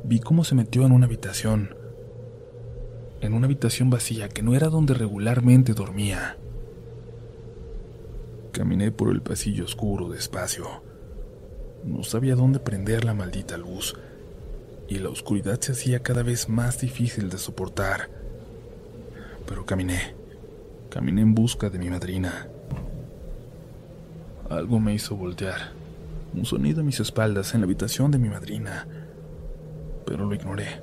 vi 0.04 0.20
cómo 0.20 0.44
se 0.44 0.54
metió 0.54 0.86
en 0.86 0.92
una 0.92 1.06
habitación. 1.06 1.74
En 3.20 3.34
una 3.34 3.46
habitación 3.46 3.90
vacía 3.90 4.28
que 4.28 4.42
no 4.42 4.54
era 4.54 4.68
donde 4.68 4.94
regularmente 4.94 5.74
dormía. 5.74 6.36
Caminé 8.52 8.92
por 8.92 9.10
el 9.10 9.20
pasillo 9.20 9.64
oscuro 9.64 10.08
despacio. 10.08 10.66
No 11.84 12.04
sabía 12.04 12.36
dónde 12.36 12.60
prender 12.60 13.04
la 13.04 13.14
maldita 13.14 13.56
luz, 13.56 13.96
y 14.88 14.98
la 15.00 15.08
oscuridad 15.08 15.60
se 15.60 15.72
hacía 15.72 16.02
cada 16.02 16.22
vez 16.22 16.48
más 16.48 16.80
difícil 16.80 17.28
de 17.30 17.38
soportar. 17.38 18.08
Pero 19.46 19.66
caminé. 19.66 20.14
Caminé 20.88 21.22
en 21.22 21.34
busca 21.34 21.68
de 21.68 21.78
mi 21.80 21.90
madrina. 21.90 22.48
Algo 24.48 24.78
me 24.78 24.94
hizo 24.94 25.16
voltear 25.16 25.75
un 26.36 26.44
sonido 26.44 26.82
a 26.82 26.84
mis 26.84 27.00
espaldas 27.00 27.54
en 27.54 27.60
la 27.60 27.64
habitación 27.64 28.10
de 28.10 28.18
mi 28.18 28.28
madrina, 28.28 28.86
pero 30.04 30.26
lo 30.26 30.34
ignoré 30.34 30.82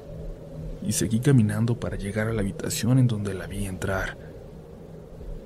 y 0.86 0.92
seguí 0.92 1.20
caminando 1.20 1.80
para 1.80 1.98
llegar 1.98 2.28
a 2.28 2.34
la 2.34 2.42
habitación 2.42 3.00
en 3.00 3.08
donde 3.08 3.34
la 3.34 3.48
vi 3.48 3.66
entrar. 3.66 4.18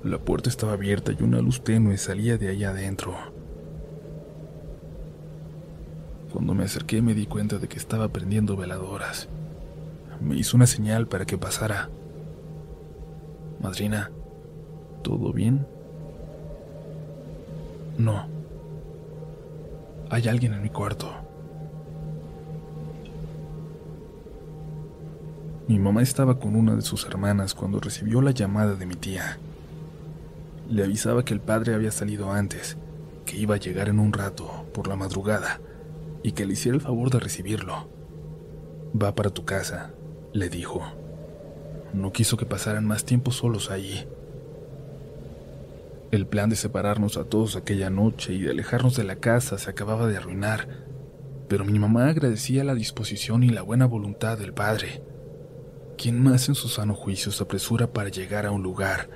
La 0.02 0.18
puerta 0.18 0.48
estaba 0.48 0.72
abierta 0.72 1.12
y 1.12 1.22
una 1.22 1.40
luz 1.40 1.62
tenue 1.62 1.96
salía 1.96 2.38
de 2.38 2.48
allá 2.48 2.70
adentro. 2.70 3.14
Cuando 6.32 6.54
me 6.54 6.64
acerqué 6.64 7.02
me 7.02 7.14
di 7.14 7.26
cuenta 7.26 7.58
de 7.58 7.68
que 7.68 7.78
estaba 7.78 8.08
prendiendo 8.08 8.56
veladoras. 8.56 9.28
Me 10.20 10.36
hizo 10.36 10.56
una 10.56 10.66
señal 10.66 11.06
para 11.06 11.24
que 11.24 11.38
pasara. 11.38 11.88
Madrina, 13.60 14.10
¿todo 15.02 15.32
bien? 15.32 15.66
No. 17.96 18.37
Hay 20.10 20.26
alguien 20.26 20.54
en 20.54 20.62
mi 20.62 20.70
cuarto. 20.70 21.12
Mi 25.66 25.78
mamá 25.78 26.00
estaba 26.00 26.38
con 26.38 26.56
una 26.56 26.74
de 26.74 26.80
sus 26.80 27.04
hermanas 27.04 27.52
cuando 27.54 27.78
recibió 27.78 28.22
la 28.22 28.30
llamada 28.30 28.74
de 28.74 28.86
mi 28.86 28.94
tía. 28.94 29.38
Le 30.70 30.84
avisaba 30.84 31.26
que 31.26 31.34
el 31.34 31.40
padre 31.40 31.74
había 31.74 31.90
salido 31.90 32.32
antes, 32.32 32.78
que 33.26 33.36
iba 33.36 33.56
a 33.56 33.58
llegar 33.58 33.90
en 33.90 33.98
un 33.98 34.14
rato, 34.14 34.66
por 34.72 34.88
la 34.88 34.96
madrugada, 34.96 35.60
y 36.22 36.32
que 36.32 36.46
le 36.46 36.54
hiciera 36.54 36.76
el 36.76 36.82
favor 36.82 37.10
de 37.10 37.20
recibirlo. 37.20 37.90
Va 39.00 39.14
para 39.14 39.28
tu 39.28 39.44
casa, 39.44 39.90
le 40.32 40.48
dijo. 40.48 40.80
No 41.92 42.12
quiso 42.12 42.38
que 42.38 42.46
pasaran 42.46 42.86
más 42.86 43.04
tiempo 43.04 43.30
solos 43.30 43.70
allí. 43.70 44.06
El 46.10 46.26
plan 46.26 46.48
de 46.48 46.56
separarnos 46.56 47.18
a 47.18 47.24
todos 47.24 47.56
aquella 47.56 47.90
noche 47.90 48.32
y 48.32 48.40
de 48.40 48.50
alejarnos 48.50 48.96
de 48.96 49.04
la 49.04 49.16
casa 49.16 49.58
se 49.58 49.68
acababa 49.68 50.06
de 50.06 50.16
arruinar, 50.16 50.68
pero 51.48 51.66
mi 51.66 51.78
mamá 51.78 52.08
agradecía 52.08 52.64
la 52.64 52.74
disposición 52.74 53.42
y 53.42 53.50
la 53.50 53.60
buena 53.60 53.86
voluntad 53.86 54.38
del 54.38 54.54
padre, 54.54 55.02
quien 55.98 56.22
más 56.22 56.48
en 56.48 56.54
su 56.54 56.68
sano 56.68 56.94
juicio 56.94 57.30
se 57.30 57.42
apresura 57.42 57.92
para 57.92 58.08
llegar 58.08 58.46
a 58.46 58.52
un 58.52 58.62
lugar 58.62 59.10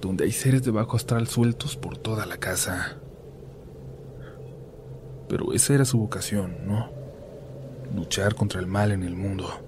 donde 0.00 0.24
hay 0.24 0.32
seres 0.32 0.64
de 0.64 0.72
bajo 0.72 0.96
astral 0.96 1.28
sueltos 1.28 1.76
por 1.76 1.96
toda 1.96 2.26
la 2.26 2.36
casa. 2.36 2.98
Pero 5.28 5.52
esa 5.52 5.74
era 5.74 5.84
su 5.84 5.98
vocación, 5.98 6.66
¿no? 6.66 6.90
Luchar 7.94 8.34
contra 8.34 8.60
el 8.60 8.66
mal 8.66 8.90
en 8.90 9.04
el 9.04 9.14
mundo. 9.14 9.61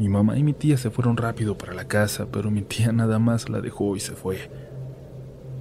Mi 0.00 0.08
mamá 0.08 0.38
y 0.38 0.42
mi 0.42 0.54
tía 0.54 0.78
se 0.78 0.88
fueron 0.88 1.18
rápido 1.18 1.58
para 1.58 1.74
la 1.74 1.84
casa, 1.84 2.26
pero 2.32 2.50
mi 2.50 2.62
tía 2.62 2.90
nada 2.92 3.18
más 3.18 3.50
la 3.50 3.60
dejó 3.60 3.96
y 3.96 4.00
se 4.00 4.12
fue. 4.12 4.50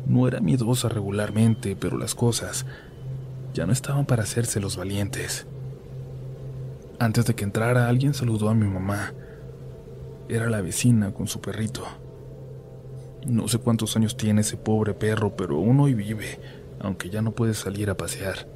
No 0.07 0.29
era 0.29 0.39
miedosa 0.39 0.87
regularmente, 0.87 1.75
pero 1.75 1.97
las 1.97 2.15
cosas 2.15 2.65
ya 3.53 3.65
no 3.65 3.73
estaban 3.73 4.05
para 4.05 4.23
hacerse 4.23 4.61
los 4.61 4.77
valientes. 4.77 5.45
Antes 6.99 7.25
de 7.25 7.35
que 7.35 7.43
entrara, 7.43 7.89
alguien 7.89 8.13
saludó 8.13 8.47
a 8.47 8.55
mi 8.55 8.65
mamá. 8.65 9.13
Era 10.29 10.49
la 10.49 10.61
vecina 10.61 11.11
con 11.13 11.27
su 11.27 11.41
perrito. 11.41 11.83
No 13.27 13.49
sé 13.49 13.57
cuántos 13.57 13.97
años 13.97 14.15
tiene 14.15 14.39
ese 14.39 14.55
pobre 14.55 14.93
perro, 14.93 15.35
pero 15.35 15.57
aún 15.57 15.81
hoy 15.81 15.93
vive, 15.93 16.39
aunque 16.79 17.09
ya 17.09 17.21
no 17.21 17.33
puede 17.33 17.53
salir 17.53 17.89
a 17.89 17.97
pasear. 17.97 18.47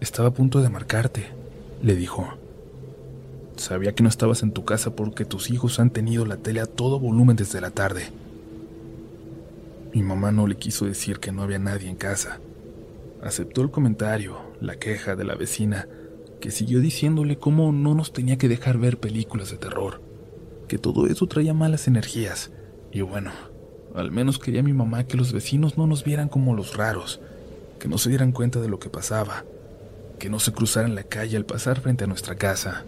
Estaba 0.00 0.28
a 0.28 0.32
punto 0.32 0.62
de 0.62 0.68
marcarte, 0.68 1.26
le 1.82 1.96
dijo. 1.96 2.37
Sabía 3.58 3.92
que 3.92 4.04
no 4.04 4.08
estabas 4.08 4.44
en 4.44 4.52
tu 4.52 4.64
casa 4.64 4.94
porque 4.94 5.24
tus 5.24 5.50
hijos 5.50 5.80
han 5.80 5.90
tenido 5.90 6.24
la 6.24 6.36
tele 6.36 6.60
a 6.60 6.66
todo 6.66 7.00
volumen 7.00 7.34
desde 7.34 7.60
la 7.60 7.72
tarde. 7.72 8.12
Mi 9.92 10.04
mamá 10.04 10.30
no 10.30 10.46
le 10.46 10.56
quiso 10.56 10.86
decir 10.86 11.18
que 11.18 11.32
no 11.32 11.42
había 11.42 11.58
nadie 11.58 11.90
en 11.90 11.96
casa. 11.96 12.38
Aceptó 13.20 13.62
el 13.62 13.72
comentario, 13.72 14.38
la 14.60 14.76
queja 14.76 15.16
de 15.16 15.24
la 15.24 15.34
vecina, 15.34 15.88
que 16.40 16.52
siguió 16.52 16.78
diciéndole 16.78 17.36
cómo 17.36 17.72
no 17.72 17.96
nos 17.96 18.12
tenía 18.12 18.38
que 18.38 18.48
dejar 18.48 18.78
ver 18.78 19.00
películas 19.00 19.50
de 19.50 19.56
terror, 19.56 20.00
que 20.68 20.78
todo 20.78 21.08
eso 21.08 21.26
traía 21.26 21.52
malas 21.52 21.88
energías. 21.88 22.52
Y 22.92 23.00
bueno, 23.00 23.32
al 23.92 24.12
menos 24.12 24.38
quería 24.38 24.62
mi 24.62 24.72
mamá 24.72 25.02
que 25.02 25.16
los 25.16 25.32
vecinos 25.32 25.76
no 25.76 25.88
nos 25.88 26.04
vieran 26.04 26.28
como 26.28 26.54
los 26.54 26.76
raros, 26.76 27.20
que 27.80 27.88
no 27.88 27.98
se 27.98 28.08
dieran 28.08 28.30
cuenta 28.30 28.60
de 28.60 28.68
lo 28.68 28.78
que 28.78 28.88
pasaba, 28.88 29.44
que 30.20 30.30
no 30.30 30.38
se 30.38 30.52
cruzaran 30.52 30.94
la 30.94 31.02
calle 31.02 31.36
al 31.36 31.44
pasar 31.44 31.80
frente 31.80 32.04
a 32.04 32.06
nuestra 32.06 32.36
casa 32.36 32.84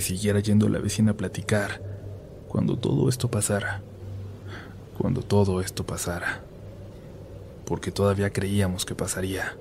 siguiera 0.00 0.40
yendo 0.40 0.68
la 0.68 0.78
vecina 0.78 1.12
a 1.12 1.16
platicar 1.16 1.82
cuando 2.48 2.76
todo 2.78 3.08
esto 3.08 3.30
pasara. 3.30 3.82
Cuando 4.96 5.22
todo 5.22 5.60
esto 5.60 5.84
pasara. 5.84 6.42
Porque 7.66 7.92
todavía 7.92 8.30
creíamos 8.30 8.84
que 8.84 8.94
pasaría. 8.94 9.56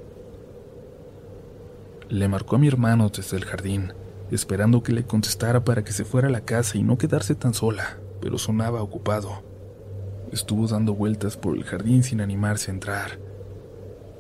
Le 2.10 2.28
marcó 2.28 2.56
a 2.56 2.60
mi 2.60 2.68
hermano 2.68 3.10
desde 3.10 3.38
el 3.38 3.46
jardín, 3.46 3.94
esperando 4.32 4.82
que 4.82 4.94
le 4.94 5.04
contestara 5.04 5.64
para 5.64 5.84
que 5.84 5.92
se 5.92 6.06
fuera 6.06 6.30
a 6.30 6.32
la 6.32 6.42
casa 6.42 6.78
y 6.78 6.84
no 6.84 6.98
quedarse 6.98 7.36
tan 7.36 7.54
sola, 7.54 7.98
pero 8.22 8.38
sonaba 8.38 8.82
ocupado. 8.82 9.44
Estuvo 10.32 10.68
dando 10.68 10.94
vueltas 10.94 11.38
por 11.38 11.56
el 11.56 11.64
jardín 11.64 12.04
sin 12.04 12.22
animarse 12.22 12.72
a 12.72 12.74
entrar. 12.74 13.20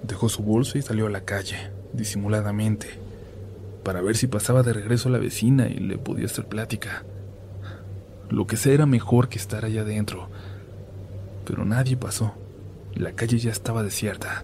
Dejó 0.03 0.29
su 0.29 0.43
bolso 0.43 0.77
y 0.77 0.81
salió 0.81 1.07
a 1.07 1.09
la 1.09 1.21
calle, 1.21 1.71
disimuladamente, 1.93 3.06
para 3.87 4.01
ver 4.01 4.17
si 4.17 4.27
pasaba 4.27 4.63
de 4.63 4.73
regreso 4.73 5.07
a 5.07 5.13
la 5.13 5.17
vecina 5.17 5.69
y 5.69 5.75
le 5.75 5.97
podía 5.97 6.25
hacer 6.25 6.45
plática. 6.45 7.05
Lo 8.29 8.45
que 8.45 8.57
sea 8.57 8.73
era 8.73 8.85
mejor 8.85 9.29
que 9.29 9.37
estar 9.37 9.63
allá 9.63 9.83
adentro. 9.83 10.27
Pero 11.45 11.63
nadie 11.63 11.95
pasó. 11.95 12.33
La 12.95 13.13
calle 13.13 13.37
ya 13.37 13.49
estaba 13.49 13.83
desierta. 13.83 14.43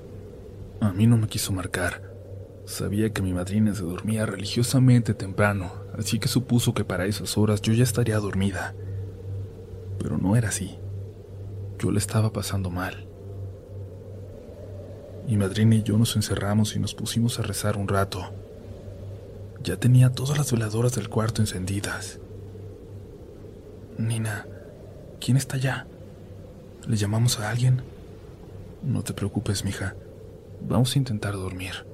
A 0.80 0.94
mí 0.94 1.08
no 1.08 1.18
me 1.18 1.28
quiso 1.28 1.52
marcar. 1.52 2.10
Sabía 2.64 3.12
que 3.12 3.22
mi 3.22 3.34
madrina 3.34 3.76
se 3.76 3.84
dormía 3.84 4.26
religiosamente 4.26 5.14
temprano, 5.14 5.74
así 6.00 6.20
que 6.20 6.30
supuso 6.30 6.74
que 6.74 6.86
para 6.86 7.06
esas 7.06 7.38
horas 7.38 7.62
yo 7.62 7.74
ya 7.74 7.84
estaría 7.84 8.20
dormida. 8.20 8.74
Pero 10.00 10.18
no 10.18 10.38
era 10.38 10.48
así. 10.48 10.78
Yo 11.80 11.92
le 11.92 12.00
estaba 12.00 12.32
pasando 12.32 12.70
mal. 12.70 13.10
Mi 15.28 15.36
madrina 15.36 15.76
y 15.76 15.84
yo 15.84 15.98
nos 15.98 16.16
encerramos 16.16 16.78
y 16.78 16.80
nos 16.80 16.96
pusimos 16.96 17.40
a 17.40 17.44
rezar 17.44 17.76
un 17.76 17.90
rato. 17.90 18.43
Ya 19.64 19.78
tenía 19.78 20.12
todas 20.12 20.38
las 20.38 20.52
veladoras 20.52 20.96
del 20.96 21.10
cuarto 21.10 21.42
encendidas. 21.42 22.20
Nina, 23.98 24.46
¿quién 25.20 25.38
está 25.38 25.56
allá? 25.56 25.88
¿Le 26.88 26.98
llamamos 26.98 27.40
a 27.40 27.50
alguien? 27.50 27.82
No 28.82 29.04
te 29.04 29.14
preocupes, 29.14 29.64
mija. 29.64 29.96
Vamos 30.62 30.96
a 30.96 31.00
intentar 31.00 31.34
dormir. 31.34 31.86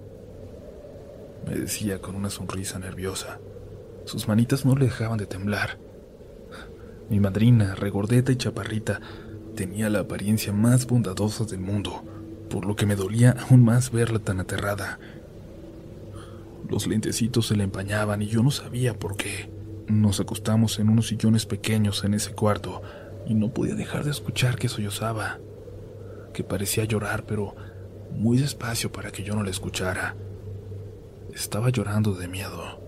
Me 1.48 1.56
decía 1.56 2.02
con 2.02 2.16
una 2.16 2.30
sonrisa 2.30 2.80
nerviosa. 2.80 3.40
Sus 4.06 4.28
manitas 4.28 4.66
no 4.66 4.76
le 4.76 4.86
dejaban 4.86 5.18
de 5.18 5.28
temblar. 5.28 5.78
Mi 7.10 7.20
madrina, 7.20 7.76
regordeta 7.76 8.32
y 8.32 8.36
chaparrita, 8.36 9.00
Tenía 9.60 9.90
la 9.90 10.00
apariencia 10.00 10.54
más 10.54 10.88
bondadosa 10.88 11.44
del 11.44 11.60
mundo, 11.60 12.02
por 12.50 12.66
lo 12.66 12.78
que 12.78 12.86
me 12.86 12.96
dolía 12.96 13.36
aún 13.50 13.62
más 13.66 13.92
verla 13.92 14.20
tan 14.20 14.40
aterrada. 14.40 15.00
Los 16.70 16.86
lentecitos 16.86 17.48
se 17.48 17.56
le 17.56 17.64
empañaban 17.64 18.22
y 18.22 18.28
yo 18.28 18.44
no 18.44 18.52
sabía 18.52 18.98
por 18.98 19.18
qué. 19.18 19.52
Nos 19.88 20.20
acostamos 20.20 20.78
en 20.78 20.90
unos 20.90 21.08
sillones 21.08 21.48
pequeños 21.48 22.04
en 22.04 22.14
ese 22.14 22.34
cuarto 22.34 22.84
y 23.26 23.34
no 23.34 23.52
podía 23.52 23.74
dejar 23.74 24.04
de 24.04 24.12
escuchar 24.12 24.56
que 24.56 24.70
sollozaba, 24.70 25.40
que 26.32 26.44
parecía 26.44 26.86
llorar, 26.86 27.26
pero 27.26 27.56
muy 28.12 28.38
despacio 28.38 28.92
para 28.92 29.12
que 29.12 29.24
yo 29.24 29.36
no 29.36 29.44
la 29.44 29.50
escuchara. 29.50 30.16
Estaba 31.34 31.70
llorando 31.70 32.14
de 32.14 32.28
miedo. 32.28 32.80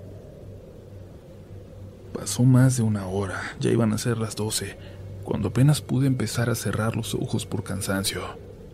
Pasó 2.14 2.44
más 2.44 2.78
de 2.78 2.84
una 2.84 3.08
hora, 3.08 3.40
ya 3.60 3.72
iban 3.72 3.94
a 3.94 3.98
ser 3.98 4.20
las 4.20 4.36
doce, 4.36 4.78
cuando 5.24 5.48
apenas 5.48 5.82
pude 5.82 6.06
empezar 6.06 6.52
a 6.52 6.56
cerrar 6.56 6.96
los 6.96 7.16
ojos 7.16 7.48
por 7.48 7.64
cansancio, 7.64 8.22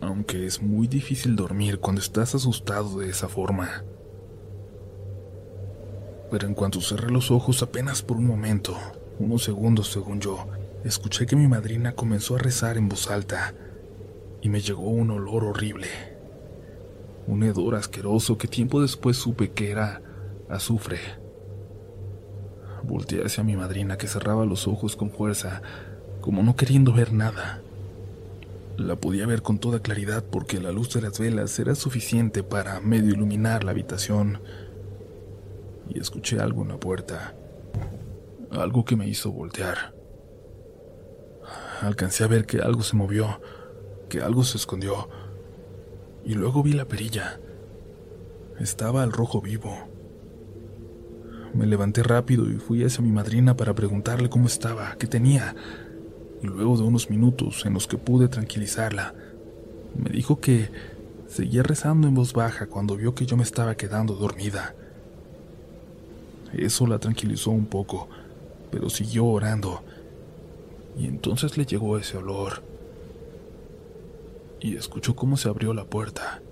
aunque 0.02 0.44
es 0.44 0.60
muy 0.60 0.86
difícil 0.86 1.34
dormir 1.34 1.78
cuando 1.80 2.02
estás 2.02 2.34
asustado 2.34 2.98
de 2.98 3.08
esa 3.08 3.28
forma. 3.28 3.84
Pero 6.30 6.46
en 6.46 6.54
cuanto 6.54 6.80
cerré 6.80 7.10
los 7.10 7.30
ojos 7.30 7.62
apenas 7.62 8.02
por 8.02 8.16
un 8.16 8.26
momento, 8.26 8.76
unos 9.18 9.44
segundos 9.44 9.88
según 9.88 10.20
yo, 10.20 10.46
escuché 10.84 11.26
que 11.26 11.36
mi 11.36 11.48
madrina 11.48 11.92
comenzó 11.92 12.36
a 12.36 12.38
rezar 12.38 12.76
en 12.76 12.88
voz 12.88 13.10
alta 13.10 13.54
y 14.42 14.48
me 14.48 14.60
llegó 14.60 14.88
un 14.88 15.10
olor 15.10 15.44
horrible. 15.44 15.88
Un 17.26 17.42
hedor 17.42 17.74
asqueroso 17.74 18.38
que 18.38 18.48
tiempo 18.48 18.80
después 18.80 19.16
supe 19.16 19.50
que 19.50 19.70
era 19.70 20.02
azufre. 20.48 20.98
Volteé 22.82 23.24
hacia 23.24 23.44
mi 23.44 23.56
madrina 23.56 23.98
que 23.98 24.06
cerraba 24.06 24.46
los 24.46 24.66
ojos 24.68 24.96
con 24.96 25.10
fuerza 25.10 25.62
como 26.20 26.42
no 26.42 26.56
queriendo 26.56 26.92
ver 26.92 27.12
nada. 27.12 27.62
La 28.76 28.96
podía 28.96 29.26
ver 29.26 29.42
con 29.42 29.58
toda 29.58 29.80
claridad 29.80 30.24
porque 30.30 30.60
la 30.60 30.72
luz 30.72 30.92
de 30.94 31.02
las 31.02 31.18
velas 31.18 31.58
era 31.58 31.74
suficiente 31.74 32.42
para 32.42 32.80
medio 32.80 33.12
iluminar 33.12 33.64
la 33.64 33.72
habitación. 33.72 34.40
Y 35.88 36.00
escuché 36.00 36.40
algo 36.40 36.62
en 36.62 36.68
la 36.68 36.78
puerta. 36.78 37.34
Algo 38.50 38.84
que 38.84 38.96
me 38.96 39.08
hizo 39.08 39.30
voltear. 39.32 39.94
Alcancé 41.80 42.24
a 42.24 42.28
ver 42.28 42.46
que 42.46 42.58
algo 42.58 42.82
se 42.82 42.96
movió, 42.96 43.40
que 44.08 44.20
algo 44.20 44.44
se 44.44 44.56
escondió. 44.56 45.08
Y 46.24 46.34
luego 46.34 46.62
vi 46.62 46.72
la 46.72 46.86
perilla. 46.86 47.40
Estaba 48.58 49.02
al 49.02 49.12
rojo 49.12 49.40
vivo. 49.40 49.88
Me 51.54 51.66
levanté 51.66 52.02
rápido 52.02 52.50
y 52.50 52.56
fui 52.56 52.84
hacia 52.84 53.02
mi 53.02 53.10
madrina 53.10 53.56
para 53.56 53.74
preguntarle 53.74 54.28
cómo 54.28 54.46
estaba, 54.46 54.96
qué 54.98 55.06
tenía 55.06 55.54
y 56.42 56.46
luego 56.46 56.76
de 56.76 56.84
unos 56.84 57.10
minutos 57.10 57.64
en 57.66 57.74
los 57.74 57.86
que 57.86 57.98
pude 57.98 58.28
tranquilizarla, 58.28 59.14
me 59.96 60.10
dijo 60.10 60.40
que 60.40 60.70
seguía 61.26 61.62
rezando 61.62 62.08
en 62.08 62.14
voz 62.14 62.32
baja 62.32 62.66
cuando 62.66 62.96
vio 62.96 63.14
que 63.14 63.26
yo 63.26 63.36
me 63.36 63.42
estaba 63.42 63.76
quedando 63.76 64.14
dormida. 64.14 64.74
Eso 66.52 66.86
la 66.86 66.98
tranquilizó 66.98 67.50
un 67.50 67.66
poco, 67.66 68.08
pero 68.70 68.90
siguió 68.90 69.26
orando, 69.26 69.82
y 70.96 71.06
entonces 71.06 71.56
le 71.56 71.66
llegó 71.66 71.98
ese 71.98 72.16
olor, 72.16 72.62
y 74.60 74.76
escuchó 74.76 75.14
cómo 75.14 75.36
se 75.36 75.48
abrió 75.48 75.72
la 75.72 75.84
puerta. 75.84 76.42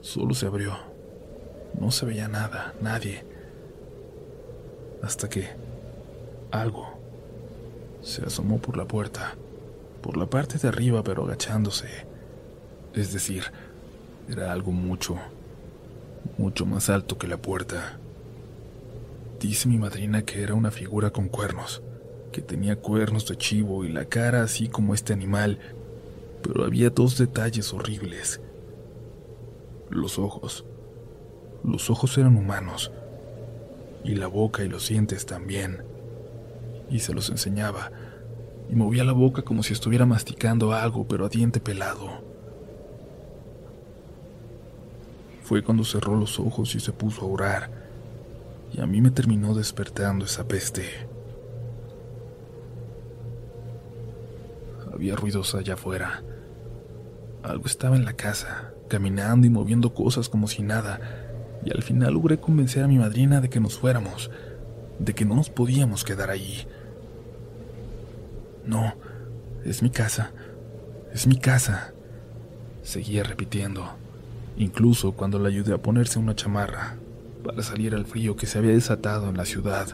Solo 0.00 0.34
se 0.34 0.46
abrió. 0.46 0.76
No 1.78 1.90
se 1.90 2.06
veía 2.06 2.28
nada, 2.28 2.74
nadie. 2.80 3.24
Hasta 5.02 5.28
que 5.28 5.48
algo 6.50 6.88
se 8.02 8.24
asomó 8.24 8.58
por 8.58 8.76
la 8.76 8.86
puerta, 8.86 9.34
por 10.02 10.16
la 10.16 10.26
parte 10.26 10.58
de 10.58 10.68
arriba 10.68 11.02
pero 11.02 11.24
agachándose. 11.24 11.88
Es 12.94 13.12
decir, 13.12 13.44
era 14.28 14.52
algo 14.52 14.72
mucho, 14.72 15.16
mucho 16.38 16.66
más 16.66 16.90
alto 16.90 17.18
que 17.18 17.28
la 17.28 17.36
puerta. 17.36 17.99
Dice 19.40 19.68
mi 19.68 19.78
madrina 19.78 20.22
que 20.22 20.42
era 20.42 20.54
una 20.54 20.70
figura 20.70 21.10
con 21.10 21.28
cuernos, 21.28 21.82
que 22.30 22.42
tenía 22.42 22.76
cuernos 22.76 23.26
de 23.26 23.36
chivo 23.36 23.84
y 23.84 23.88
la 23.88 24.04
cara 24.04 24.42
así 24.42 24.68
como 24.68 24.94
este 24.94 25.12
animal, 25.12 25.58
pero 26.42 26.64
había 26.64 26.90
dos 26.90 27.18
detalles 27.18 27.72
horribles. 27.72 28.40
Los 29.88 30.18
ojos. 30.18 30.64
Los 31.64 31.90
ojos 31.90 32.16
eran 32.18 32.36
humanos, 32.36 32.92
y 34.04 34.14
la 34.14 34.28
boca 34.28 34.62
y 34.62 34.68
los 34.68 34.88
dientes 34.88 35.26
también 35.26 35.90
y 36.90 36.98
se 36.98 37.14
los 37.14 37.30
enseñaba, 37.30 37.90
y 38.68 38.74
movía 38.74 39.04
la 39.04 39.12
boca 39.12 39.42
como 39.42 39.62
si 39.62 39.72
estuviera 39.72 40.06
masticando 40.06 40.72
algo, 40.72 41.06
pero 41.06 41.26
a 41.26 41.28
diente 41.28 41.60
pelado. 41.60 42.22
Fue 45.42 45.62
cuando 45.62 45.84
cerró 45.84 46.16
los 46.16 46.38
ojos 46.38 46.74
y 46.74 46.80
se 46.80 46.92
puso 46.92 47.22
a 47.22 47.28
orar, 47.28 47.79
y 48.72 48.80
a 48.80 48.86
mí 48.86 49.00
me 49.00 49.10
terminó 49.10 49.54
despertando 49.54 50.24
esa 50.24 50.46
peste. 50.46 50.84
Había 54.92 55.16
ruidos 55.16 55.54
allá 55.54 55.74
afuera. 55.74 56.22
Algo 57.42 57.66
estaba 57.66 57.96
en 57.96 58.04
la 58.04 58.12
casa, 58.12 58.72
caminando 58.88 59.46
y 59.46 59.50
moviendo 59.50 59.94
cosas 59.94 60.28
como 60.28 60.46
si 60.46 60.62
nada, 60.62 61.00
y 61.64 61.70
al 61.70 61.82
final 61.82 62.14
logré 62.14 62.38
convencer 62.38 62.84
a 62.84 62.88
mi 62.88 62.98
madrina 62.98 63.40
de 63.40 63.48
que 63.48 63.60
nos 63.60 63.78
fuéramos, 63.78 64.30
de 64.98 65.14
que 65.14 65.24
no 65.24 65.34
nos 65.34 65.50
podíamos 65.50 66.04
quedar 66.04 66.30
allí. 66.30 66.66
No, 68.66 68.94
es 69.64 69.82
mi 69.82 69.90
casa, 69.90 70.32
es 71.12 71.26
mi 71.26 71.36
casa. 71.36 71.92
Seguía 72.82 73.22
repitiendo, 73.22 73.90
incluso 74.56 75.12
cuando 75.12 75.38
le 75.38 75.48
ayudé 75.48 75.74
a 75.74 75.78
ponerse 75.78 76.18
una 76.18 76.34
chamarra 76.34 76.96
para 77.42 77.62
salir 77.62 77.94
al 77.94 78.06
frío 78.06 78.36
que 78.36 78.46
se 78.46 78.58
había 78.58 78.72
desatado 78.72 79.28
en 79.28 79.36
la 79.36 79.44
ciudad. 79.44 79.88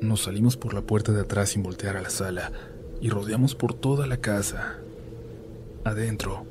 Nos 0.00 0.22
salimos 0.22 0.56
por 0.56 0.74
la 0.74 0.82
puerta 0.82 1.12
de 1.12 1.22
atrás 1.22 1.50
sin 1.50 1.62
voltear 1.62 1.96
a 1.96 2.02
la 2.02 2.10
sala 2.10 2.52
y 3.00 3.10
rodeamos 3.10 3.54
por 3.54 3.74
toda 3.74 4.06
la 4.06 4.18
casa. 4.18 4.78
Adentro, 5.84 6.44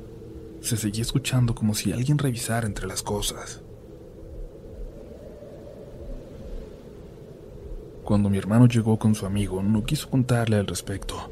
se 0.60 0.76
seguía 0.76 1.02
escuchando 1.02 1.54
como 1.54 1.74
si 1.74 1.92
alguien 1.92 2.18
revisara 2.18 2.66
entre 2.66 2.86
las 2.86 3.02
cosas. 3.02 3.62
Cuando 8.04 8.30
mi 8.30 8.38
hermano 8.38 8.66
llegó 8.66 8.98
con 8.98 9.14
su 9.14 9.26
amigo, 9.26 9.62
no 9.62 9.84
quiso 9.84 10.08
contarle 10.08 10.56
al 10.56 10.66
respecto. 10.66 11.30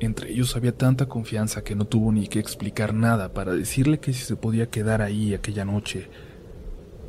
Entre 0.00 0.32
ellos 0.32 0.56
había 0.56 0.76
tanta 0.76 1.06
confianza 1.06 1.62
que 1.62 1.74
no 1.74 1.84
tuvo 1.84 2.10
ni 2.10 2.26
que 2.26 2.38
explicar 2.38 2.94
nada 2.94 3.32
para 3.32 3.52
decirle 3.52 4.00
que 4.00 4.12
si 4.12 4.24
se 4.24 4.36
podía 4.36 4.70
quedar 4.70 5.02
ahí 5.02 5.34
aquella 5.34 5.64
noche. 5.64 6.08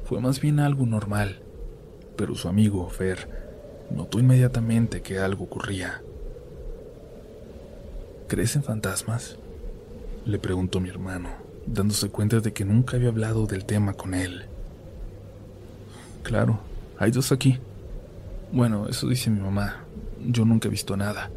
Fue 0.06 0.20
más 0.20 0.42
bien 0.42 0.60
algo 0.60 0.86
normal, 0.86 1.42
pero 2.18 2.36
su 2.36 2.50
amigo, 2.50 2.88
Fer, 2.90 3.30
notó 3.90 4.20
inmediatamente 4.20 5.02
que 5.02 5.20
algo 5.20 5.46
ocurría. 5.46 6.02
¿Crees 8.28 8.56
en 8.58 8.64
fantasmas? 8.64 9.38
Le 10.26 10.38
preguntó 10.38 10.80
mi 10.80 10.90
hermano, 10.90 11.30
dándose 11.66 12.10
cuenta 12.10 12.42
de 12.42 12.52
que 12.52 12.66
nunca 12.66 12.98
había 12.98 13.10
hablado 13.10 13.48
del 13.48 13.66
tema 13.66 13.94
con 13.94 14.14
él. 14.14 14.46
Claro, 16.24 16.60
hay 17.00 17.12
dos 17.12 17.32
aquí, 17.32 17.58
bueno, 18.52 18.90
eso 18.90 19.08
dice 19.08 19.30
mi 19.30 19.40
mamá. 19.40 19.86
Yo 20.20 20.44
nunca 20.44 20.68
he 20.68 20.72
visto 20.72 20.98
nada. 20.98 21.32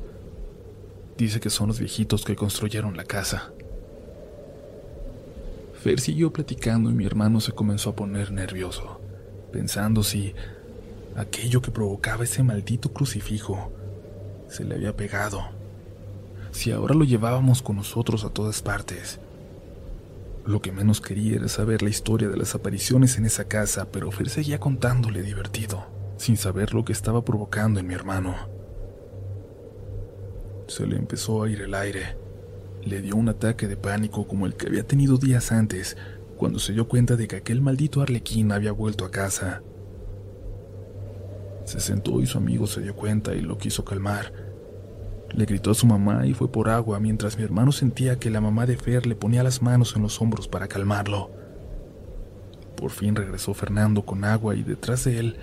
Dice 1.17 1.41
que 1.41 1.51
son 1.51 1.69
los 1.69 1.79
viejitos 1.79 2.25
que 2.25 2.35
construyeron 2.35 2.97
la 2.97 3.05
casa. 3.05 3.53
Fer 5.85 6.01
siguió 6.01 6.33
platicando 6.33 6.91
y 6.91 6.95
mi 6.95 7.05
hermano 7.05 7.41
se 7.41 7.53
comenzó 7.53 7.91
a 7.91 7.97
poner 7.97 8.33
nervioso, 8.33 9.01
pensando 9.53 10.03
si 10.03 10.35
aquello 11.15 11.61
que 11.61 11.71
provocaba 11.71 12.25
ese 12.25 12.43
maldito 12.43 12.93
crucifijo 12.93 13.71
se 14.49 14.65
le 14.65 14.77
había 14.77 14.97
pegado, 14.97 15.43
si 16.53 16.73
ahora 16.73 16.95
lo 16.95 17.05
llevábamos 17.05 17.61
con 17.61 17.77
nosotros 17.77 18.25
a 18.25 18.31
todas 18.31 18.63
partes. 18.63 19.21
Lo 20.47 20.61
que 20.61 20.73
menos 20.73 21.01
quería 21.01 21.37
era 21.37 21.49
saber 21.49 21.83
la 21.83 21.91
historia 21.91 22.29
de 22.29 22.37
las 22.37 22.55
apariciones 22.55 23.19
en 23.19 23.27
esa 23.27 23.45
casa, 23.45 23.89
pero 23.91 24.11
Fer 24.11 24.29
seguía 24.29 24.59
contándole 24.59 25.23
divertido, 25.23 25.87
sin 26.17 26.37
saber 26.37 26.75
lo 26.75 26.85
que 26.85 26.93
estaba 26.93 27.25
provocando 27.25 27.81
en 27.81 27.87
mi 27.87 27.95
hermano. 27.95 28.54
Se 30.67 30.87
le 30.87 30.97
empezó 30.97 31.43
a 31.43 31.51
ir 31.51 31.61
el 31.61 31.75
aire. 31.75 32.17
Le 32.85 33.03
dio 33.03 33.17
un 33.17 33.29
ataque 33.29 33.69
de 33.69 33.77
pánico 33.77 34.27
como 34.27 34.47
el 34.47 34.55
que 34.55 34.67
había 34.67 34.87
tenido 34.87 35.19
días 35.19 35.53
antes, 35.53 35.97
cuando 36.37 36.59
se 36.59 36.73
dio 36.73 36.89
cuenta 36.89 37.17
de 37.17 37.29
que 37.29 37.37
aquel 37.37 37.61
maldito 37.61 38.01
arlequín 38.01 38.51
había 38.51 38.73
vuelto 38.73 39.05
a 39.05 39.11
casa. 39.11 39.63
Se 41.65 41.81
sentó 41.81 42.21
y 42.21 42.27
su 42.27 42.39
amigo 42.39 42.67
se 42.67 42.81
dio 42.81 42.95
cuenta 42.95 43.35
y 43.35 43.41
lo 43.41 43.59
quiso 43.59 43.85
calmar. 43.85 44.33
Le 45.31 45.45
gritó 45.45 45.71
a 45.71 45.75
su 45.75 45.87
mamá 45.87 46.27
y 46.27 46.35
fue 46.35 46.51
por 46.51 46.69
agua 46.69 47.01
mientras 47.01 47.37
mi 47.37 47.45
hermano 47.45 47.73
sentía 47.73 48.19
que 48.19 48.31
la 48.31 48.41
mamá 48.41 48.67
de 48.67 48.77
Fer 48.77 49.07
le 49.07 49.17
ponía 49.17 49.43
las 49.43 49.63
manos 49.63 49.95
en 49.97 50.03
los 50.03 50.21
hombros 50.21 50.49
para 50.49 50.69
calmarlo. 50.69 51.31
Por 52.77 52.91
fin 52.91 53.17
regresó 53.17 53.55
Fernando 53.55 54.05
con 54.05 54.25
agua 54.25 54.55
y 54.55 54.63
detrás 54.63 55.05
de 55.05 55.19
él, 55.19 55.37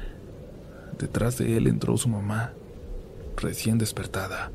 detrás 0.99 1.38
de 1.38 1.57
él 1.57 1.68
entró 1.68 1.98
su 1.98 2.10
mamá, 2.10 2.53
recién 3.38 3.77
despertada 3.77 4.52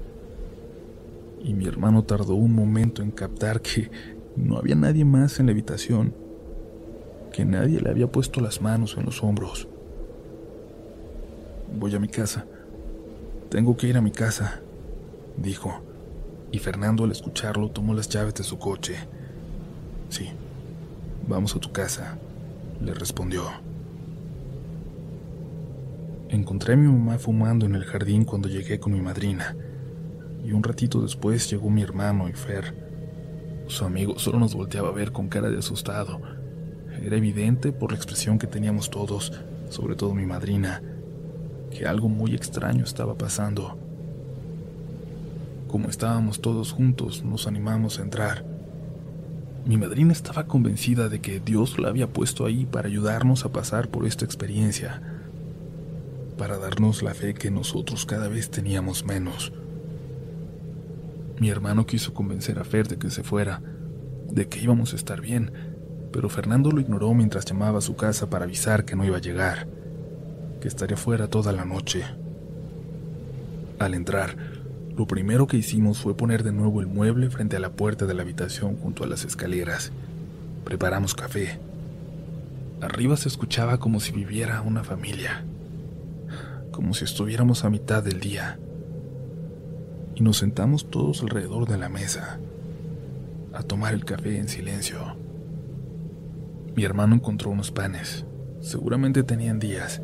y 1.43 1.55
mi 1.55 1.67
hermano 1.67 2.05
tardó 2.05 2.35
un 2.35 2.55
momento 2.55 3.03
en 3.03 3.11
captar 3.11 3.61
que 3.61 3.91
no 4.37 4.59
había 4.59 4.75
nadie 4.75 5.05
más 5.05 5.39
en 5.41 5.47
la 5.47 5.53
habitación, 5.53 6.15
que 7.33 7.45
nadie 7.45 7.81
le 7.81 7.91
había 7.91 8.11
puesto 8.11 8.41
las 8.41 8.61
manos 8.61 8.97
en 8.99 9.05
los 9.05 9.23
hombros. 9.23 9.69
Voy 11.79 11.95
a 11.95 11.99
mi 11.99 12.09
casa. 12.09 12.47
Tengo 13.51 13.77
que 13.77 13.87
ir 13.87 13.97
a 13.97 14.03
mi 14.03 14.11
casa, 14.11 14.61
dijo, 15.37 15.83
y 16.51 16.59
Fernando 16.59 17.05
al 17.05 17.13
escucharlo 17.13 17.71
tomó 17.71 17.95
las 17.95 18.09
llaves 18.09 18.35
de 18.35 18.43
su 18.43 18.59
coche. 18.59 18.97
Sí, 20.09 20.31
vamos 21.29 21.55
a 21.55 21.61
tu 21.61 21.71
casa, 21.73 22.19
le 22.81 22.93
respondió. 22.93 23.45
Encontré 26.29 26.75
a 26.75 26.77
mi 26.77 26.89
mamá 26.89 27.19
fumando 27.19 27.67
en 27.67 27.77
el 27.77 27.85
jardín 27.85 28.25
cuando 28.25 28.49
llegué 28.49 28.81
con 28.81 28.93
mi 28.93 29.01
madrina 29.01 29.57
y 30.47 30.53
un 30.53 30.63
ratito 30.63 31.03
después 31.03 31.51
llegó 31.51 31.69
mi 31.71 31.83
hermano 31.83 32.29
y 32.29 32.33
Fer. 32.33 32.73
Su 33.67 33.85
amigo 33.85 34.17
solo 34.19 34.39
nos 34.39 34.55
volteaba 34.55 34.91
a 34.91 34.93
ver 34.93 35.11
con 35.11 35.29
cara 35.29 35.51
de 35.51 35.59
asustado. 35.59 36.21
Era 37.03 37.17
evidente 37.17 37.73
por 37.73 37.91
la 37.91 37.97
expresión 37.97 38.39
que 38.39 38.47
teníamos 38.47 38.89
todos, 38.89 39.33
sobre 39.71 39.97
todo 39.97 40.15
mi 40.15 40.25
madrina, 40.25 40.83
que 41.71 41.85
algo 41.85 42.09
muy 42.09 42.35
extraño 42.35 42.85
estaba 42.85 43.19
pasando. 43.19 43.77
Como 45.67 45.89
estábamos 45.89 46.41
todos 46.41 46.71
juntos, 46.71 47.25
nos 47.25 47.49
animamos 47.49 47.99
a 47.99 48.03
entrar. 48.03 48.45
Mi 49.65 49.77
madrina 49.77 50.13
estaba 50.13 50.47
convencida 50.47 51.09
de 51.09 51.21
que 51.21 51.41
Dios 51.41 51.81
la 51.81 51.89
había 51.89 52.07
puesto 52.07 52.47
ahí 52.47 52.67
para 52.67 52.87
ayudarnos 52.87 53.45
a 53.45 53.51
pasar 53.51 53.89
por 53.89 54.07
esta 54.07 54.25
experiencia, 54.25 55.03
para 56.39 56.57
darnos 56.57 57.03
la 57.03 57.15
fe 57.15 57.35
que 57.35 57.51
nosotros 57.51 58.07
cada 58.07 58.29
vez 58.29 58.49
teníamos 58.49 59.05
menos. 59.05 59.53
Mi 61.39 61.51
hermano 61.51 61.85
quiso 61.85 62.15
convencer 62.15 62.59
a 62.59 62.65
Fer 62.65 62.89
de 62.89 62.97
que 62.97 63.11
se 63.11 63.23
fuera, 63.23 63.61
de 64.31 64.49
que 64.49 64.59
íbamos 64.59 64.95
a 64.95 64.97
estar 64.97 65.21
bien, 65.21 65.53
pero 66.11 66.31
Fernando 66.31 66.71
lo 66.71 66.81
ignoró 66.81 67.13
mientras 67.13 67.45
llamaba 67.45 67.79
a 67.79 67.83
su 67.83 67.95
casa 67.95 68.31
para 68.31 68.45
avisar 68.45 68.87
que 68.87 68.97
no 68.97 69.05
iba 69.05 69.19
a 69.19 69.21
llegar, 69.21 69.69
que 70.61 70.69
estaría 70.69 70.97
fuera 70.97 71.29
toda 71.29 71.53
la 71.53 71.67
noche. 71.67 72.05
Al 73.79 73.93
entrar, 73.93 74.35
lo 74.97 75.07
primero 75.07 75.47
que 75.47 75.59
hicimos 75.59 75.99
fue 75.99 76.17
poner 76.17 76.43
de 76.43 76.53
nuevo 76.53 76.81
el 76.81 76.87
mueble 76.87 77.29
frente 77.29 77.57
a 77.57 77.61
la 77.61 77.73
puerta 77.73 78.07
de 78.07 78.15
la 78.15 78.23
habitación 78.23 78.77
junto 78.77 79.05
a 79.05 79.07
las 79.07 79.25
escaleras. 79.25 79.93
Preparamos 80.65 81.15
café. 81.15 81.59
Arriba 82.81 83.19
se 83.19 83.29
escuchaba 83.29 83.79
como 83.79 84.01
si 84.01 84.13
viviera 84.13 84.63
una 84.63 84.85
familia, 84.85 85.45
como 86.71 86.95
si 86.95 87.05
estuviéramos 87.05 87.65
a 87.65 87.71
mitad 87.71 88.03
del 88.03 88.21
día 88.21 88.59
y 90.17 90.23
nos 90.23 90.39
sentamos 90.39 90.91
todos 90.91 91.21
alrededor 91.21 91.69
de 91.69 91.77
la 91.77 91.91
mesa 91.91 92.41
a 93.53 93.63
tomar 93.63 93.93
el 93.93 94.05
café 94.05 94.39
en 94.39 94.49
silencio. 94.49 94.99
Mi 96.75 96.85
hermano 96.85 97.15
encontró 97.15 97.51
unos 97.51 97.71
panes. 97.71 98.25
Seguramente 98.61 99.23
tenían 99.23 99.59
días, 99.59 100.01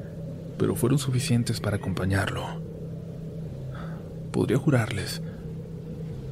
pero 0.58 0.76
fueron 0.76 0.98
suficientes 0.98 1.60
para 1.60 1.78
acompañarlo. 1.78 2.44
Podría 4.32 4.58
jurarles, 4.58 5.22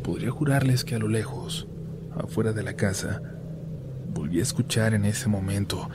podría 0.02 0.30
jurarles 0.30 0.84
que 0.84 0.94
a 0.94 0.98
lo 0.98 1.08
lejos, 1.08 1.66
afuera 2.14 2.52
de 2.52 2.62
la 2.62 2.74
casa, 2.74 3.22
volví 4.12 4.40
a 4.40 4.42
escuchar 4.42 4.92
en 4.92 5.06
ese 5.06 5.28
momento 5.28 5.88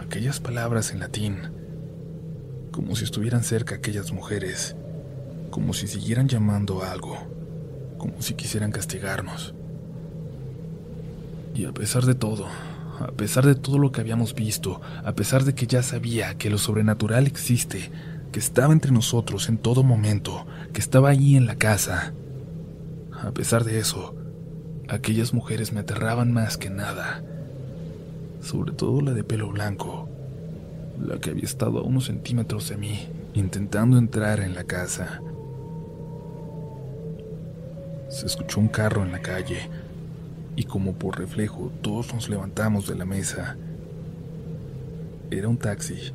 aquellas 0.00 0.40
palabras 0.40 0.92
en 0.92 1.00
latín, 1.00 1.36
como 2.70 2.96
si 2.96 3.04
estuvieran 3.04 3.44
cerca 3.44 3.74
aquellas 3.74 4.12
mujeres 4.12 4.76
como 5.52 5.74
si 5.74 5.86
siguieran 5.86 6.26
llamando 6.26 6.82
a 6.82 6.90
algo, 6.90 7.16
como 7.98 8.20
si 8.22 8.34
quisieran 8.34 8.72
castigarnos. 8.72 9.54
Y 11.54 11.66
a 11.66 11.72
pesar 11.72 12.06
de 12.06 12.14
todo, 12.14 12.46
a 12.98 13.12
pesar 13.12 13.44
de 13.44 13.54
todo 13.54 13.78
lo 13.78 13.92
que 13.92 14.00
habíamos 14.00 14.34
visto, 14.34 14.80
a 15.04 15.12
pesar 15.12 15.44
de 15.44 15.54
que 15.54 15.66
ya 15.66 15.82
sabía 15.82 16.34
que 16.38 16.48
lo 16.48 16.56
sobrenatural 16.56 17.26
existe, 17.26 17.90
que 18.32 18.40
estaba 18.40 18.72
entre 18.72 18.92
nosotros 18.92 19.50
en 19.50 19.58
todo 19.58 19.82
momento, 19.82 20.46
que 20.72 20.80
estaba 20.80 21.10
ahí 21.10 21.36
en 21.36 21.44
la 21.44 21.56
casa, 21.56 22.14
a 23.22 23.30
pesar 23.32 23.64
de 23.64 23.78
eso, 23.78 24.16
aquellas 24.88 25.34
mujeres 25.34 25.74
me 25.74 25.80
aterraban 25.80 26.32
más 26.32 26.56
que 26.56 26.70
nada, 26.70 27.22
sobre 28.40 28.72
todo 28.72 29.02
la 29.02 29.12
de 29.12 29.22
pelo 29.22 29.50
blanco, 29.50 30.08
la 30.98 31.18
que 31.18 31.30
había 31.30 31.44
estado 31.44 31.78
a 31.78 31.82
unos 31.82 32.06
centímetros 32.06 32.70
de 32.70 32.78
mí, 32.78 33.08
intentando 33.34 33.98
entrar 33.98 34.40
en 34.40 34.54
la 34.54 34.64
casa. 34.64 35.20
Se 38.12 38.26
escuchó 38.26 38.60
un 38.60 38.68
carro 38.68 39.02
en 39.02 39.10
la 39.10 39.22
calle 39.22 39.70
y 40.54 40.64
como 40.64 40.92
por 40.92 41.18
reflejo 41.18 41.72
todos 41.80 42.12
nos 42.12 42.28
levantamos 42.28 42.86
de 42.86 42.94
la 42.94 43.06
mesa. 43.06 43.56
Era 45.30 45.48
un 45.48 45.56
taxi. 45.56 46.12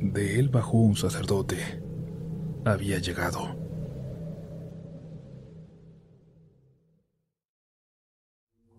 De 0.00 0.38
él 0.38 0.50
bajó 0.50 0.78
un 0.78 0.94
sacerdote. 0.94 1.56
Había 2.64 2.98
llegado. 2.98 3.56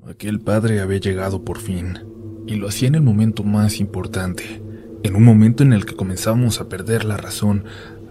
Aquel 0.07 0.39
padre 0.39 0.80
había 0.80 0.99
llegado 0.99 1.43
por 1.43 1.59
fin, 1.59 1.99
y 2.47 2.55
lo 2.55 2.69
hacía 2.69 2.88
en 2.88 2.95
el 2.95 3.01
momento 3.01 3.43
más 3.43 3.81
importante, 3.81 4.61
en 5.03 5.15
un 5.15 5.23
momento 5.23 5.63
en 5.63 5.73
el 5.73 5.85
que 5.85 5.97
comenzábamos 5.97 6.61
a 6.61 6.69
perder 6.69 7.03
la 7.03 7.17
razón 7.17 7.65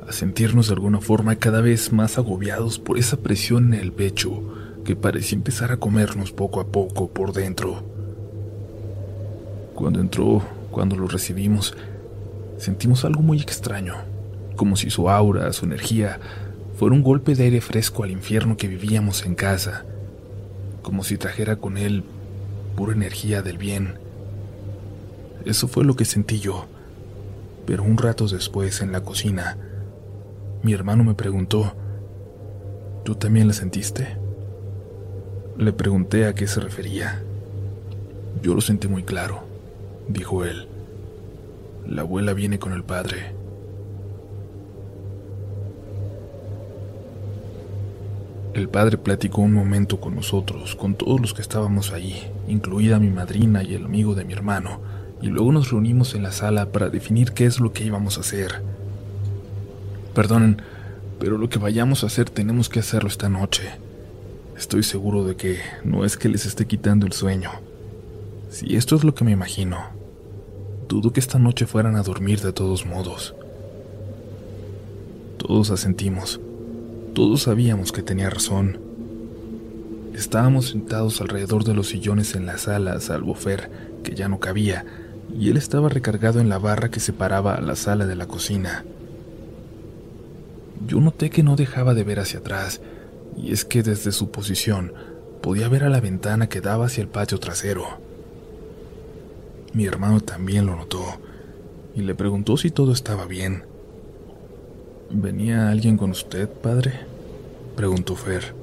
a 0.09 0.13
sentirnos 0.13 0.69
de 0.69 0.75
alguna 0.75 1.01
forma 1.01 1.37
cada 1.37 1.61
vez 1.61 1.93
más 1.93 2.17
agobiados 2.17 2.79
por 2.79 2.99
esa 2.99 3.19
presión 3.19 3.75
en 3.75 3.81
el 3.81 3.93
pecho 3.93 4.43
que 4.85 4.97
parecía 4.97 5.37
empezar 5.37 5.71
a 5.71 5.77
comernos 5.77 6.33
poco 6.33 6.61
a 6.61 6.67
poco 6.69 7.11
por 7.11 7.35
dentro. 7.35 7.83
Cuando 9.75 10.01
entró, 10.01 10.43
cuando 10.71 10.97
lo 10.97 11.09
recibimos, 11.09 11.77
sentimos 12.57 13.05
algo 13.05 13.21
muy 13.21 13.39
extraño, 13.39 13.97
como 14.57 14.77
si 14.77 14.89
su 14.89 15.11
aura, 15.11 15.53
su 15.53 15.67
energía, 15.67 16.19
fuera 16.75 16.95
un 16.95 17.03
golpe 17.03 17.35
de 17.35 17.45
aire 17.45 17.61
fresco 17.61 18.03
al 18.03 18.11
infierno 18.11 18.57
que 18.57 18.67
vivíamos 18.67 19.27
en 19.27 19.35
casa, 19.35 19.85
como 20.81 21.05
si 21.05 21.19
trajera 21.19 21.57
con 21.57 21.77
él 21.77 22.03
pura 22.77 22.95
energía 22.95 23.43
del 23.43 23.59
bien. 23.59 23.99
Eso 25.45 25.69
fue 25.69 25.85
lo 25.85 25.97
que 25.97 26.07
sentí 26.07 26.41
yo, 26.41 26.67
pero 27.67 27.83
un 27.83 27.99
rato 27.99 28.27
después 28.27 28.81
en 28.81 28.91
la 28.91 29.03
cocina, 29.03 29.59
mi 30.63 30.73
hermano 30.73 31.05
me 31.05 31.15
preguntó, 31.15 31.73
¿tú 33.05 33.15
también 33.15 33.47
la 33.47 33.55
sentiste? 33.55 34.17
Le 35.57 35.73
pregunté 35.73 36.27
a 36.27 36.35
qué 36.35 36.47
se 36.47 36.61
refería. 36.61 37.23
Yo 38.43 38.55
lo 38.55 38.61
sentí 38.61 38.89
muy 38.89 39.03
claro, 39.03 39.43
dijo 40.09 40.45
él. 40.45 40.69
La 41.87 42.03
abuela 42.03 42.33
viene 42.33 42.59
con 42.59 42.73
el 42.73 42.85
padre. 42.85 43.35
El 48.55 48.69
padre 48.69 48.99
platicó 48.99 49.43
un 49.43 49.53
momento 49.53 50.01
con 50.01 50.17
nosotros, 50.17 50.75
con 50.75 50.95
todos 50.95 51.21
los 51.21 51.33
que 51.33 51.43
estábamos 51.43 51.93
allí, 51.93 52.17
incluida 52.49 52.99
mi 52.99 53.11
madrina 53.11 53.63
y 53.63 53.75
el 53.75 53.85
amigo 53.85 54.15
de 54.17 54.25
mi 54.25 54.33
hermano, 54.33 54.81
y 55.23 55.29
luego 55.29 55.53
nos 55.53 55.71
reunimos 55.71 56.15
en 56.15 56.25
la 56.25 56.33
sala 56.33 56.73
para 56.73 56.91
definir 56.91 57.33
qué 57.33 57.47
es 57.47 57.61
lo 57.61 57.73
que 57.73 57.85
íbamos 57.85 58.17
a 58.17 58.23
hacer. 58.23 58.63
Perdonen, 60.19 60.61
Pero 61.20 61.39
lo 61.39 61.49
que 61.49 61.61
vayamos 61.61 62.03
a 62.03 62.09
hacer 62.09 62.28
tenemos 62.28 62.69
que 62.69 62.81
hacerlo 62.81 63.09
esta 63.09 63.28
noche. 63.28 63.62
Estoy 64.57 64.82
seguro 64.82 65.24
de 65.24 65.36
que 65.36 65.61
no 65.85 66.05
es 66.05 66.16
que 66.16 66.28
les 66.28 66.45
esté 66.45 66.66
quitando 66.66 67.07
el 67.07 67.12
sueño. 67.12 67.53
Si 68.51 68.74
esto 68.74 68.97
es 68.97 69.05
lo 69.05 69.15
que 69.15 69.23
me 69.23 69.31
imagino, 69.31 69.78
dudo 70.89 71.12
que 71.12 71.20
esta 71.20 71.39
noche 71.39 71.66
fueran 71.66 71.95
a 71.95 72.03
dormir 72.03 72.40
de 72.40 72.53
todos 72.53 72.85
modos. 72.85 73.36
Todos 75.36 75.70
asentimos. 75.70 76.40
Todos 77.15 77.43
sabíamos 77.43 77.93
que 77.93 78.03
tenía 78.03 78.28
razón. 78.28 78.81
Estábamos 80.15 80.70
sentados 80.70 81.20
alrededor 81.20 81.62
de 81.62 81.74
los 81.74 81.90
sillones 81.90 82.35
en 82.35 82.45
la 82.45 82.59
sala, 82.59 82.99
salvo 82.99 83.36
Fer, 83.36 83.70
que 84.03 84.16
ya 84.16 84.28
no 84.28 84.40
cabía, 84.40 84.85
y 85.32 85.49
él 85.51 85.57
estaba 85.57 85.89
recargado 85.89 86.40
en 86.40 86.49
la 86.49 86.59
barra 86.59 86.90
que 86.90 86.99
separaba 86.99 87.55
a 87.55 87.61
la 87.61 87.77
sala 87.77 88.05
de 88.05 88.16
la 88.16 88.27
cocina. 88.27 88.85
Yo 90.87 91.01
noté 91.01 91.31
que 91.31 91.43
no 91.43 91.57
dejaba 91.57 91.95
de 91.95 92.05
ver 92.05 92.21
hacia 92.21 92.41
atrás, 92.41 92.81
y 93.37 93.53
es 93.53 93.65
que 93.65 93.83
desde 93.83 94.13
su 94.13 94.31
posición 94.31 94.93
podía 95.41 95.69
ver 95.69 95.85
a 95.85 95.89
la 95.89 96.01
ventana 96.01 96.49
que 96.49 96.61
daba 96.61 96.87
hacia 96.87 97.03
el 97.03 97.09
patio 97.09 97.39
trasero. 97.39 97.85
Mi 99.73 99.87
hermano 99.87 100.21
también 100.21 100.67
lo 100.67 100.77
notó, 100.77 101.05
y 101.95 102.03
le 102.03 102.15
preguntó 102.15 102.57
si 102.57 102.71
todo 102.71 102.93
estaba 102.93 103.27
bien. 103.27 103.65
¿Venía 105.11 105.71
alguien 105.71 105.97
con 105.97 106.11
usted, 106.11 106.49
padre? 106.49 106.93
preguntó 107.77 108.15
Fer. 108.15 108.55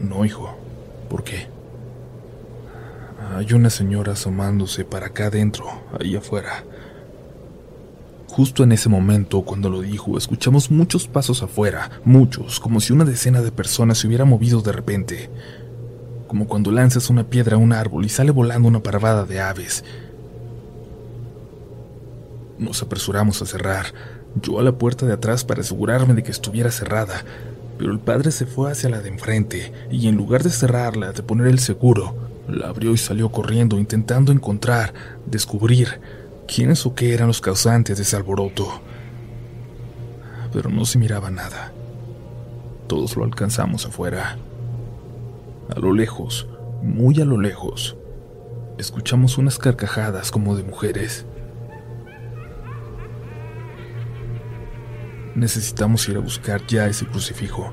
No, 0.00 0.24
hijo. 0.24 0.56
¿Por 1.08 1.22
qué? 1.22 1.46
Hay 3.36 3.52
una 3.52 3.70
señora 3.70 4.12
asomándose 4.12 4.84
para 4.84 5.06
acá 5.06 5.26
adentro, 5.26 5.66
ahí 5.98 6.16
afuera. 6.16 6.64
Justo 8.32 8.64
en 8.64 8.72
ese 8.72 8.88
momento, 8.88 9.42
cuando 9.42 9.68
lo 9.68 9.82
dijo, 9.82 10.16
escuchamos 10.16 10.70
muchos 10.70 11.06
pasos 11.06 11.42
afuera, 11.42 12.00
muchos, 12.06 12.60
como 12.60 12.80
si 12.80 12.94
una 12.94 13.04
decena 13.04 13.42
de 13.42 13.52
personas 13.52 13.98
se 13.98 14.06
hubiera 14.06 14.24
movido 14.24 14.62
de 14.62 14.72
repente. 14.72 15.28
Como 16.28 16.46
cuando 16.46 16.70
lanzas 16.70 17.10
una 17.10 17.24
piedra 17.24 17.56
a 17.56 17.58
un 17.58 17.74
árbol 17.74 18.06
y 18.06 18.08
sale 18.08 18.30
volando 18.30 18.68
una 18.68 18.82
parvada 18.82 19.26
de 19.26 19.38
aves. 19.38 19.84
Nos 22.58 22.80
apresuramos 22.80 23.42
a 23.42 23.46
cerrar, 23.46 23.92
yo 24.40 24.58
a 24.58 24.62
la 24.62 24.72
puerta 24.72 25.04
de 25.04 25.12
atrás 25.12 25.44
para 25.44 25.60
asegurarme 25.60 26.14
de 26.14 26.22
que 26.22 26.30
estuviera 26.30 26.70
cerrada, 26.70 27.26
pero 27.76 27.92
el 27.92 27.98
padre 27.98 28.30
se 28.30 28.46
fue 28.46 28.72
hacia 28.72 28.88
la 28.88 29.02
de 29.02 29.10
enfrente 29.10 29.74
y 29.90 30.08
en 30.08 30.16
lugar 30.16 30.42
de 30.42 30.48
cerrarla, 30.48 31.12
de 31.12 31.22
poner 31.22 31.48
el 31.48 31.58
seguro, 31.58 32.16
la 32.48 32.68
abrió 32.68 32.92
y 32.92 32.96
salió 32.96 33.30
corriendo 33.30 33.78
intentando 33.78 34.32
encontrar, 34.32 34.94
descubrir, 35.26 36.00
quiénes 36.54 36.84
o 36.84 36.94
qué 36.94 37.14
eran 37.14 37.28
los 37.28 37.40
causantes 37.40 37.96
de 37.96 38.02
ese 38.02 38.16
alboroto. 38.16 38.68
Pero 40.52 40.68
no 40.68 40.84
se 40.84 40.98
miraba 40.98 41.30
nada. 41.30 41.72
Todos 42.88 43.16
lo 43.16 43.24
alcanzamos 43.24 43.86
afuera. 43.86 44.36
A 45.74 45.78
lo 45.78 45.94
lejos, 45.94 46.46
muy 46.82 47.20
a 47.20 47.24
lo 47.24 47.40
lejos, 47.40 47.96
escuchamos 48.76 49.38
unas 49.38 49.58
carcajadas 49.58 50.30
como 50.30 50.54
de 50.54 50.64
mujeres. 50.64 51.24
Necesitamos 55.34 56.06
ir 56.10 56.16
a 56.18 56.20
buscar 56.20 56.66
ya 56.66 56.86
ese 56.86 57.06
crucifijo, 57.06 57.72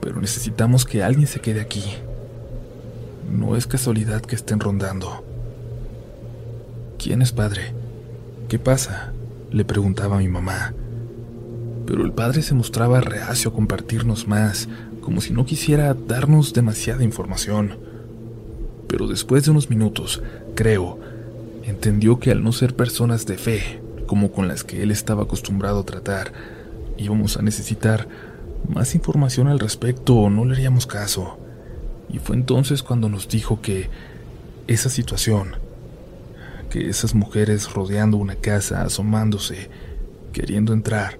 pero 0.00 0.20
necesitamos 0.20 0.84
que 0.84 1.04
alguien 1.04 1.28
se 1.28 1.38
quede 1.38 1.60
aquí. 1.60 1.84
No 3.30 3.54
es 3.54 3.68
casualidad 3.68 4.22
que 4.22 4.34
estén 4.34 4.58
rondando. 4.58 5.25
¿Quién 6.98 7.22
es 7.22 7.32
padre? 7.32 7.72
¿Qué 8.48 8.58
pasa? 8.58 9.12
le 9.50 9.64
preguntaba 9.64 10.18
mi 10.18 10.28
mamá. 10.28 10.74
Pero 11.86 12.04
el 12.04 12.12
padre 12.12 12.42
se 12.42 12.54
mostraba 12.54 13.00
reacio 13.00 13.50
a 13.50 13.54
compartirnos 13.54 14.26
más, 14.26 14.68
como 15.00 15.20
si 15.20 15.32
no 15.32 15.46
quisiera 15.46 15.94
darnos 15.94 16.52
demasiada 16.52 17.04
información. 17.04 17.78
Pero 18.88 19.06
después 19.06 19.44
de 19.44 19.52
unos 19.52 19.70
minutos, 19.70 20.22
creo, 20.54 20.98
entendió 21.64 22.18
que 22.18 22.30
al 22.30 22.42
no 22.42 22.52
ser 22.52 22.74
personas 22.74 23.26
de 23.26 23.38
fe, 23.38 23.80
como 24.06 24.32
con 24.32 24.48
las 24.48 24.64
que 24.64 24.82
él 24.82 24.90
estaba 24.90 25.24
acostumbrado 25.24 25.80
a 25.80 25.86
tratar, 25.86 26.32
íbamos 26.96 27.36
a 27.36 27.42
necesitar 27.42 28.08
más 28.68 28.94
información 28.94 29.48
al 29.48 29.60
respecto 29.60 30.16
o 30.16 30.30
no 30.30 30.44
le 30.44 30.54
haríamos 30.54 30.86
caso. 30.86 31.38
Y 32.08 32.18
fue 32.18 32.36
entonces 32.36 32.82
cuando 32.82 33.08
nos 33.08 33.28
dijo 33.28 33.60
que 33.60 33.88
esa 34.66 34.88
situación 34.88 35.65
que 36.70 36.88
esas 36.88 37.14
mujeres 37.14 37.72
rodeando 37.72 38.16
una 38.16 38.36
casa, 38.36 38.82
asomándose, 38.82 39.68
queriendo 40.32 40.72
entrar, 40.72 41.18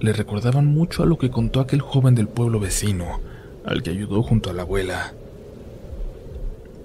le 0.00 0.12
recordaban 0.12 0.66
mucho 0.66 1.02
a 1.02 1.06
lo 1.06 1.18
que 1.18 1.30
contó 1.30 1.60
aquel 1.60 1.80
joven 1.80 2.14
del 2.14 2.28
pueblo 2.28 2.60
vecino, 2.60 3.20
al 3.64 3.82
que 3.82 3.90
ayudó 3.90 4.22
junto 4.22 4.50
a 4.50 4.52
la 4.52 4.62
abuela. 4.62 5.14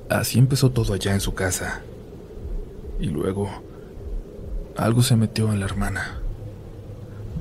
Así 0.09 0.39
empezó 0.39 0.71
todo 0.71 0.93
allá 0.93 1.13
en 1.13 1.19
su 1.19 1.33
casa. 1.33 1.81
Y 2.99 3.07
luego, 3.07 3.49
algo 4.75 5.03
se 5.03 5.15
metió 5.15 5.51
en 5.51 5.59
la 5.59 5.65
hermana. 5.65 6.19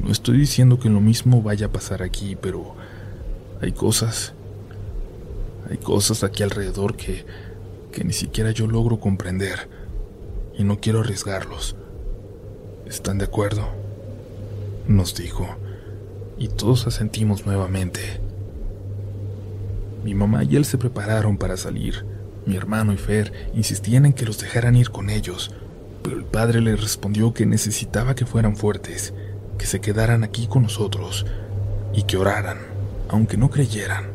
No 0.02 0.10
estoy 0.10 0.38
diciendo 0.38 0.78
que 0.78 0.90
lo 0.90 1.00
mismo 1.00 1.42
vaya 1.42 1.66
a 1.66 1.72
pasar 1.72 2.02
aquí, 2.02 2.36
pero 2.40 2.74
hay 3.60 3.72
cosas, 3.72 4.32
hay 5.68 5.78
cosas 5.78 6.22
aquí 6.24 6.42
alrededor 6.42 6.96
que, 6.96 7.24
que 7.92 8.04
ni 8.04 8.12
siquiera 8.12 8.50
yo 8.50 8.66
logro 8.66 9.00
comprender 9.00 9.77
y 10.58 10.64
no 10.64 10.80
quiero 10.80 11.00
arriesgarlos. 11.00 11.76
¿Están 12.84 13.18
de 13.18 13.24
acuerdo? 13.24 13.68
Nos 14.88 15.14
dijo, 15.14 15.46
y 16.36 16.48
todos 16.48 16.86
asentimos 16.86 17.46
nuevamente. 17.46 18.00
Mi 20.04 20.14
mamá 20.14 20.44
y 20.44 20.56
él 20.56 20.64
se 20.64 20.78
prepararon 20.78 21.38
para 21.38 21.56
salir. 21.56 22.04
Mi 22.44 22.56
hermano 22.56 22.92
y 22.92 22.96
Fer 22.96 23.32
insistían 23.54 24.04
en 24.06 24.12
que 24.12 24.26
los 24.26 24.38
dejaran 24.38 24.74
ir 24.74 24.90
con 24.90 25.10
ellos, 25.10 25.52
pero 26.02 26.16
el 26.16 26.24
padre 26.24 26.60
les 26.60 26.80
respondió 26.80 27.34
que 27.34 27.46
necesitaba 27.46 28.14
que 28.14 28.26
fueran 28.26 28.56
fuertes, 28.56 29.14
que 29.58 29.66
se 29.66 29.80
quedaran 29.80 30.24
aquí 30.24 30.46
con 30.46 30.62
nosotros 30.62 31.26
y 31.92 32.02
que 32.02 32.16
oraran, 32.16 32.58
aunque 33.08 33.36
no 33.36 33.50
creyeran, 33.50 34.06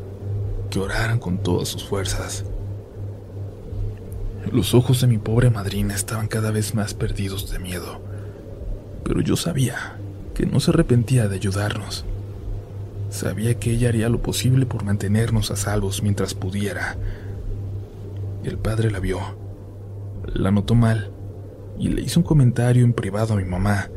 que 0.69 0.79
oraran 0.79 1.19
con 1.19 1.37
todas 1.37 1.69
sus 1.69 1.83
fuerzas. 1.83 2.43
Los 4.51 4.73
ojos 4.73 5.01
de 5.01 5.07
mi 5.07 5.17
pobre 5.17 5.49
madrina 5.49 5.95
estaban 5.95 6.27
cada 6.27 6.51
vez 6.51 6.75
más 6.75 6.93
perdidos 6.93 7.49
de 7.51 7.59
miedo, 7.59 8.01
pero 9.03 9.21
yo 9.21 9.35
sabía 9.35 9.97
que 10.33 10.45
no 10.45 10.59
se 10.59 10.71
arrepentía 10.71 11.27
de 11.27 11.35
ayudarnos. 11.35 12.05
Sabía 13.09 13.59
que 13.59 13.71
ella 13.71 13.89
haría 13.89 14.09
lo 14.09 14.21
posible 14.21 14.65
por 14.65 14.83
mantenernos 14.83 15.51
a 15.51 15.55
salvos 15.55 16.03
mientras 16.03 16.33
pudiera. 16.33 16.97
El 18.43 18.57
padre 18.57 18.91
la 18.91 18.99
vio, 18.99 19.19
la 20.33 20.51
notó 20.51 20.75
mal 20.75 21.11
y 21.79 21.89
le 21.89 22.01
hizo 22.01 22.19
un 22.19 22.25
comentario 22.25 22.83
en 22.83 22.93
privado 22.93 23.33
a 23.33 23.37
mi 23.37 23.45
mamá, 23.45 23.89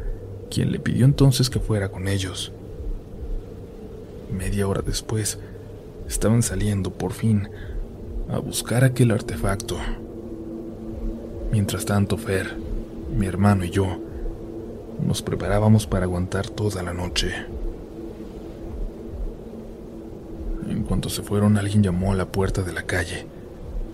quien 0.50 0.70
le 0.70 0.78
pidió 0.78 1.04
entonces 1.04 1.50
que 1.50 1.60
fuera 1.60 1.88
con 1.88 2.08
ellos. 2.08 2.52
Media 4.32 4.68
hora 4.68 4.82
después, 4.82 5.38
estaban 6.08 6.42
saliendo 6.42 6.92
por 6.92 7.12
fin 7.12 7.48
a 8.28 8.38
buscar 8.38 8.84
aquel 8.84 9.10
artefacto. 9.10 9.76
Mientras 11.50 11.84
tanto, 11.84 12.16
Fer, 12.16 12.56
mi 13.16 13.26
hermano 13.26 13.64
y 13.64 13.70
yo 13.70 13.86
nos 15.04 15.22
preparábamos 15.22 15.86
para 15.86 16.04
aguantar 16.04 16.48
toda 16.48 16.82
la 16.82 16.92
noche. 16.92 17.32
En 20.68 20.82
cuanto 20.82 21.08
se 21.08 21.22
fueron, 21.22 21.56
alguien 21.58 21.82
llamó 21.82 22.12
a 22.12 22.16
la 22.16 22.26
puerta 22.26 22.62
de 22.62 22.72
la 22.72 22.82
calle. 22.82 23.26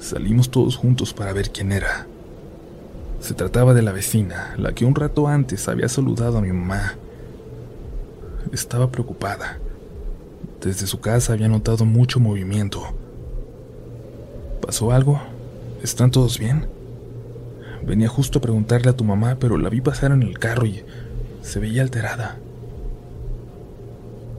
Salimos 0.00 0.50
todos 0.50 0.76
juntos 0.76 1.12
para 1.12 1.32
ver 1.32 1.50
quién 1.50 1.72
era. 1.72 2.06
Se 3.20 3.34
trataba 3.34 3.74
de 3.74 3.82
la 3.82 3.92
vecina, 3.92 4.54
la 4.58 4.72
que 4.72 4.84
un 4.84 4.94
rato 4.94 5.28
antes 5.28 5.68
había 5.68 5.88
saludado 5.88 6.38
a 6.38 6.42
mi 6.42 6.52
mamá. 6.52 6.94
Estaba 8.52 8.90
preocupada. 8.90 9.58
Desde 10.60 10.86
su 10.86 11.00
casa 11.00 11.32
había 11.32 11.48
notado 11.48 11.84
mucho 11.84 12.20
movimiento. 12.20 12.82
¿Pasó 14.60 14.92
algo? 14.92 15.20
¿Están 15.82 16.10
todos 16.10 16.38
bien? 16.38 16.66
Venía 17.86 18.08
justo 18.08 18.38
a 18.38 18.42
preguntarle 18.42 18.90
a 18.90 18.96
tu 18.96 19.04
mamá, 19.04 19.36
pero 19.40 19.58
la 19.58 19.68
vi 19.68 19.80
pasar 19.80 20.12
en 20.12 20.22
el 20.22 20.38
carro 20.38 20.66
y 20.66 20.84
se 21.42 21.58
veía 21.58 21.82
alterada. 21.82 22.38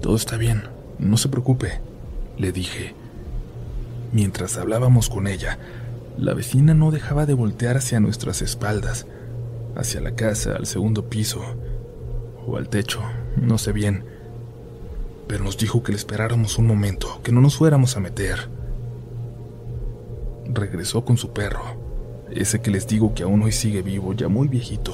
Todo 0.01 0.15
está 0.15 0.37
bien, 0.37 0.63
no 0.97 1.17
se 1.17 1.29
preocupe, 1.29 1.81
le 2.37 2.51
dije. 2.51 2.93
Mientras 4.13 4.57
hablábamos 4.57 5.09
con 5.09 5.27
ella, 5.27 5.57
la 6.17 6.33
vecina 6.33 6.73
no 6.73 6.91
dejaba 6.91 7.25
de 7.25 7.33
voltear 7.33 7.77
hacia 7.77 7.99
nuestras 7.99 8.41
espaldas, 8.41 9.07
hacia 9.75 9.99
la 10.01 10.15
casa, 10.15 10.55
al 10.55 10.65
segundo 10.65 11.09
piso, 11.09 11.41
o 12.45 12.57
al 12.57 12.69
techo, 12.69 13.01
no 13.35 13.57
sé 13.57 13.71
bien, 13.71 14.05
pero 15.27 15.43
nos 15.43 15.57
dijo 15.57 15.83
que 15.83 15.91
le 15.91 15.97
esperáramos 15.97 16.57
un 16.57 16.67
momento, 16.67 17.19
que 17.23 17.31
no 17.31 17.41
nos 17.41 17.57
fuéramos 17.57 17.97
a 17.97 17.99
meter. 17.99 18.49
Regresó 20.45 21.03
con 21.03 21.17
su 21.17 21.33
perro 21.33 21.82
ese 22.35 22.61
que 22.61 22.71
les 22.71 22.87
digo 22.87 23.13
que 23.13 23.23
aún 23.23 23.41
hoy 23.43 23.51
sigue 23.51 23.81
vivo, 23.81 24.13
ya 24.13 24.27
muy 24.27 24.47
viejito. 24.47 24.93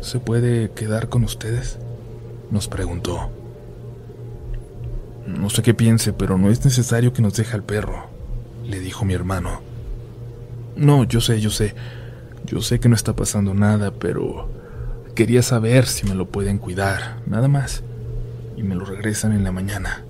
¿Se 0.00 0.20
puede 0.20 0.70
quedar 0.70 1.08
con 1.08 1.24
ustedes? 1.24 1.78
nos 2.50 2.68
preguntó. 2.68 3.30
No 5.26 5.50
sé 5.50 5.62
qué 5.62 5.74
piense, 5.74 6.12
pero 6.12 6.38
no 6.38 6.50
es 6.50 6.64
necesario 6.64 7.12
que 7.12 7.22
nos 7.22 7.34
deje 7.34 7.54
al 7.54 7.62
perro, 7.62 8.06
le 8.64 8.80
dijo 8.80 9.04
mi 9.04 9.14
hermano. 9.14 9.60
No, 10.76 11.04
yo 11.04 11.20
sé, 11.20 11.40
yo 11.40 11.50
sé. 11.50 11.74
Yo 12.46 12.62
sé 12.62 12.80
que 12.80 12.88
no 12.88 12.94
está 12.94 13.14
pasando 13.14 13.52
nada, 13.52 13.90
pero 13.90 14.48
quería 15.14 15.42
saber 15.42 15.86
si 15.86 16.06
me 16.06 16.14
lo 16.14 16.28
pueden 16.28 16.58
cuidar, 16.58 17.20
nada 17.26 17.48
más. 17.48 17.82
Y 18.56 18.62
me 18.62 18.74
lo 18.74 18.84
regresan 18.84 19.32
en 19.32 19.44
la 19.44 19.52
mañana. 19.52 20.04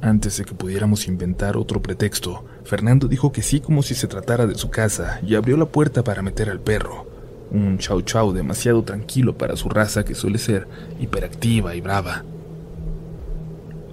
Antes 0.00 0.36
de 0.38 0.44
que 0.44 0.54
pudiéramos 0.54 1.06
inventar 1.06 1.56
otro 1.56 1.80
pretexto, 1.80 2.44
Fernando 2.64 3.08
dijo 3.08 3.30
que 3.30 3.42
sí 3.42 3.60
como 3.60 3.82
si 3.82 3.94
se 3.94 4.08
tratara 4.08 4.46
de 4.46 4.54
su 4.54 4.70
casa 4.70 5.20
y 5.22 5.34
abrió 5.34 5.56
la 5.56 5.66
puerta 5.66 6.02
para 6.02 6.22
meter 6.22 6.48
al 6.48 6.60
perro. 6.60 7.06
Un 7.50 7.78
chau 7.78 8.00
chau 8.02 8.32
demasiado 8.32 8.82
tranquilo 8.82 9.36
para 9.36 9.56
su 9.56 9.68
raza 9.68 10.04
que 10.04 10.14
suele 10.14 10.38
ser 10.38 10.66
hiperactiva 10.98 11.74
y 11.74 11.80
brava. 11.82 12.24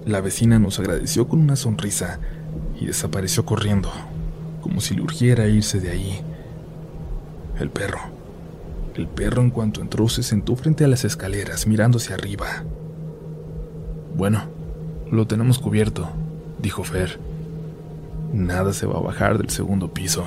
La 0.06 0.20
vecina 0.20 0.58
nos 0.58 0.78
agradeció 0.78 1.28
con 1.28 1.40
una 1.40 1.54
sonrisa 1.54 2.18
y 2.80 2.86
desapareció 2.86 3.44
corriendo, 3.44 3.90
como 4.62 4.80
si 4.80 4.94
le 4.94 5.02
urgiera 5.02 5.46
irse 5.46 5.78
de 5.78 5.90
ahí. 5.90 6.20
El 7.60 7.70
perro. 7.70 8.00
El 8.96 9.06
perro 9.06 9.42
en 9.42 9.50
cuanto 9.50 9.80
entró 9.80 10.08
se 10.08 10.22
sentó 10.22 10.56
frente 10.56 10.84
a 10.84 10.88
las 10.88 11.04
escaleras 11.04 11.66
mirando 11.66 11.98
hacia 11.98 12.14
arriba. 12.14 12.64
Bueno, 14.16 14.44
lo 15.10 15.26
tenemos 15.26 15.58
cubierto, 15.58 16.08
dijo 16.60 16.84
Fer. 16.84 17.31
Nada 18.32 18.72
se 18.72 18.86
va 18.86 18.98
a 18.98 19.02
bajar 19.02 19.36
del 19.36 19.50
segundo 19.50 19.92
piso. 19.92 20.24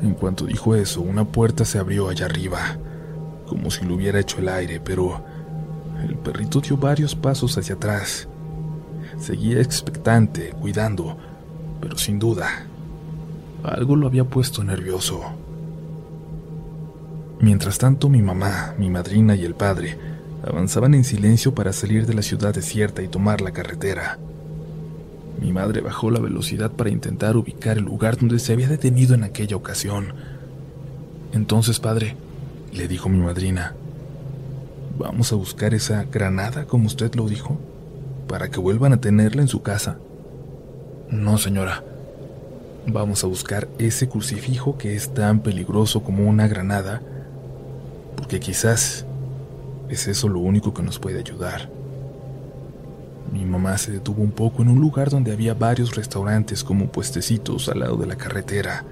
En 0.00 0.14
cuanto 0.14 0.46
dijo 0.46 0.74
eso, 0.74 1.02
una 1.02 1.26
puerta 1.26 1.66
se 1.66 1.78
abrió 1.78 2.08
allá 2.08 2.24
arriba, 2.24 2.78
como 3.46 3.70
si 3.70 3.84
lo 3.84 3.96
hubiera 3.96 4.18
hecho 4.18 4.38
el 4.38 4.48
aire, 4.48 4.80
pero 4.80 5.22
el 6.02 6.16
perrito 6.16 6.60
dio 6.60 6.78
varios 6.78 7.14
pasos 7.14 7.58
hacia 7.58 7.74
atrás. 7.74 8.26
Seguía 9.18 9.60
expectante, 9.60 10.52
cuidando, 10.58 11.18
pero 11.80 11.98
sin 11.98 12.18
duda, 12.18 12.48
algo 13.62 13.94
lo 13.94 14.06
había 14.06 14.24
puesto 14.24 14.64
nervioso. 14.64 15.20
Mientras 17.40 17.76
tanto, 17.76 18.08
mi 18.08 18.22
mamá, 18.22 18.74
mi 18.78 18.88
madrina 18.88 19.34
y 19.34 19.44
el 19.44 19.54
padre 19.54 19.98
avanzaban 20.42 20.94
en 20.94 21.04
silencio 21.04 21.54
para 21.54 21.72
salir 21.72 22.06
de 22.06 22.14
la 22.14 22.22
ciudad 22.22 22.54
desierta 22.54 23.02
y 23.02 23.08
tomar 23.08 23.40
la 23.40 23.52
carretera. 23.52 24.18
Mi 25.40 25.52
madre 25.52 25.80
bajó 25.80 26.10
la 26.10 26.20
velocidad 26.20 26.70
para 26.70 26.90
intentar 26.90 27.36
ubicar 27.36 27.78
el 27.78 27.84
lugar 27.84 28.18
donde 28.18 28.38
se 28.38 28.52
había 28.52 28.68
detenido 28.68 29.14
en 29.14 29.24
aquella 29.24 29.56
ocasión. 29.56 30.12
Entonces, 31.32 31.80
padre, 31.80 32.16
le 32.72 32.88
dijo 32.88 33.08
mi 33.08 33.18
madrina, 33.18 33.74
vamos 34.98 35.32
a 35.32 35.36
buscar 35.36 35.72
esa 35.74 36.04
granada 36.04 36.66
como 36.66 36.86
usted 36.86 37.14
lo 37.14 37.26
dijo, 37.28 37.58
para 38.28 38.50
que 38.50 38.60
vuelvan 38.60 38.92
a 38.92 39.00
tenerla 39.00 39.42
en 39.42 39.48
su 39.48 39.62
casa. 39.62 39.98
No, 41.08 41.38
señora. 41.38 41.84
Vamos 42.86 43.24
a 43.24 43.26
buscar 43.26 43.68
ese 43.78 44.08
crucifijo 44.08 44.78
que 44.78 44.94
es 44.94 45.12
tan 45.12 45.40
peligroso 45.40 46.02
como 46.02 46.28
una 46.28 46.48
granada, 46.48 47.02
porque 48.16 48.40
quizás 48.40 49.04
es 49.90 50.06
eso 50.06 50.28
lo 50.28 50.38
único 50.38 50.72
que 50.72 50.82
nos 50.82 50.98
puede 50.98 51.18
ayudar. 51.18 51.68
Mi 53.32 53.44
mamá 53.44 53.76
se 53.76 53.92
detuvo 53.92 54.22
un 54.22 54.30
poco 54.30 54.62
en 54.62 54.68
un 54.68 54.80
lugar 54.80 55.10
donde 55.10 55.32
había 55.32 55.54
varios 55.54 55.96
restaurantes 55.96 56.64
como 56.64 56.86
puestecitos 56.86 57.68
al 57.68 57.80
lado 57.80 57.96
de 57.96 58.06
la 58.06 58.16
carretera. 58.16 58.84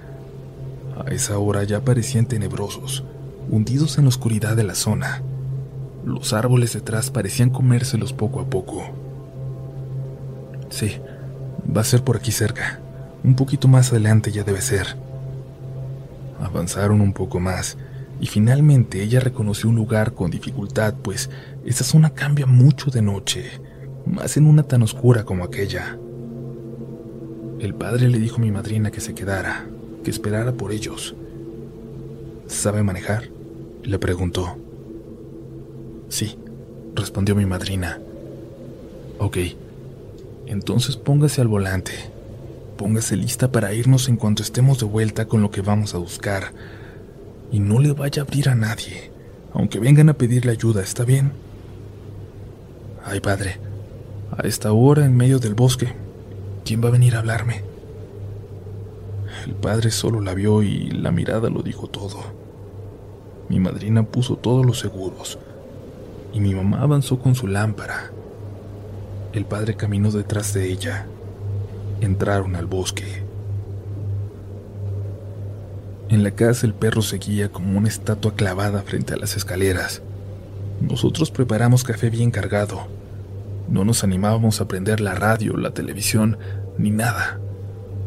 A 1.04 1.10
esa 1.10 1.38
hora 1.38 1.62
ya 1.64 1.80
parecían 1.80 2.26
tenebrosos, 2.26 3.04
hundidos 3.48 3.98
en 3.98 4.04
la 4.04 4.08
oscuridad 4.08 4.56
de 4.56 4.64
la 4.64 4.74
zona. 4.74 5.22
Los 6.04 6.32
árboles 6.32 6.72
detrás 6.72 7.10
parecían 7.10 7.50
comérselos 7.50 8.12
poco 8.12 8.40
a 8.40 8.46
poco. 8.46 8.84
Sí, 10.70 10.96
va 11.74 11.82
a 11.82 11.84
ser 11.84 12.02
por 12.02 12.16
aquí 12.16 12.32
cerca. 12.32 12.80
Un 13.22 13.34
poquito 13.34 13.68
más 13.68 13.90
adelante 13.90 14.32
ya 14.32 14.42
debe 14.42 14.60
ser. 14.60 14.96
Avanzaron 16.40 17.00
un 17.00 17.12
poco 17.12 17.40
más 17.40 17.76
y 18.20 18.26
finalmente 18.26 19.02
ella 19.02 19.20
reconoció 19.20 19.68
un 19.68 19.76
lugar 19.76 20.14
con 20.14 20.30
dificultad, 20.30 20.94
pues 21.02 21.30
esa 21.64 21.84
zona 21.84 22.10
cambia 22.10 22.46
mucho 22.46 22.90
de 22.90 23.02
noche 23.02 23.50
más 24.06 24.36
en 24.36 24.46
una 24.46 24.62
tan 24.62 24.82
oscura 24.82 25.24
como 25.24 25.44
aquella. 25.44 25.98
El 27.60 27.74
padre 27.74 28.08
le 28.08 28.18
dijo 28.18 28.36
a 28.36 28.40
mi 28.40 28.50
madrina 28.50 28.90
que 28.90 29.00
se 29.00 29.14
quedara, 29.14 29.66
que 30.02 30.10
esperara 30.10 30.52
por 30.52 30.72
ellos. 30.72 31.14
¿Sabe 32.46 32.82
manejar? 32.82 33.28
Le 33.82 33.98
preguntó. 33.98 34.56
Sí, 36.08 36.38
respondió 36.94 37.34
mi 37.34 37.46
madrina. 37.46 38.00
Ok, 39.18 39.38
entonces 40.46 40.96
póngase 40.96 41.40
al 41.40 41.48
volante. 41.48 41.92
Póngase 42.76 43.16
lista 43.16 43.50
para 43.50 43.74
irnos 43.74 44.08
en 44.08 44.16
cuanto 44.16 44.42
estemos 44.42 44.78
de 44.78 44.86
vuelta 44.86 45.26
con 45.26 45.42
lo 45.42 45.50
que 45.50 45.60
vamos 45.60 45.94
a 45.94 45.98
buscar. 45.98 46.52
Y 47.50 47.60
no 47.60 47.78
le 47.80 47.92
vaya 47.92 48.22
a 48.22 48.24
abrir 48.24 48.48
a 48.48 48.54
nadie, 48.54 49.10
aunque 49.52 49.78
vengan 49.78 50.08
a 50.08 50.14
pedirle 50.14 50.52
ayuda, 50.52 50.82
¿está 50.82 51.04
bien? 51.04 51.32
Ay, 53.04 53.20
padre, 53.20 53.58
a 54.36 54.46
esta 54.46 54.72
hora 54.72 55.04
en 55.04 55.16
medio 55.16 55.38
del 55.38 55.54
bosque. 55.54 55.94
¿Quién 56.64 56.84
va 56.84 56.88
a 56.88 56.92
venir 56.92 57.16
a 57.16 57.20
hablarme? 57.20 57.62
El 59.46 59.54
padre 59.54 59.90
solo 59.90 60.20
la 60.20 60.34
vio 60.34 60.62
y 60.62 60.90
la 60.90 61.10
mirada 61.10 61.48
lo 61.48 61.62
dijo 61.62 61.86
todo. 61.86 62.18
Mi 63.48 63.58
madrina 63.58 64.02
puso 64.02 64.36
todos 64.36 64.66
los 64.66 64.78
seguros 64.78 65.38
y 66.32 66.40
mi 66.40 66.54
mamá 66.54 66.82
avanzó 66.82 67.18
con 67.18 67.34
su 67.34 67.46
lámpara. 67.46 68.10
El 69.32 69.46
padre 69.46 69.74
caminó 69.76 70.10
detrás 70.10 70.52
de 70.52 70.70
ella. 70.70 71.06
Entraron 72.00 72.56
al 72.56 72.66
bosque. 72.66 73.22
En 76.08 76.22
la 76.22 76.30
casa 76.30 76.66
el 76.66 76.74
perro 76.74 77.02
seguía 77.02 77.50
como 77.50 77.78
una 77.78 77.88
estatua 77.88 78.34
clavada 78.34 78.82
frente 78.82 79.14
a 79.14 79.16
las 79.16 79.36
escaleras. 79.36 80.02
Nosotros 80.80 81.30
preparamos 81.30 81.84
café 81.84 82.08
bien 82.10 82.30
cargado 82.30 82.88
no 83.68 83.84
nos 83.84 84.02
animábamos 84.02 84.60
a 84.60 84.68
prender 84.68 85.00
la 85.00 85.14
radio, 85.14 85.56
la 85.56 85.72
televisión, 85.72 86.38
ni 86.78 86.90
nada. 86.90 87.38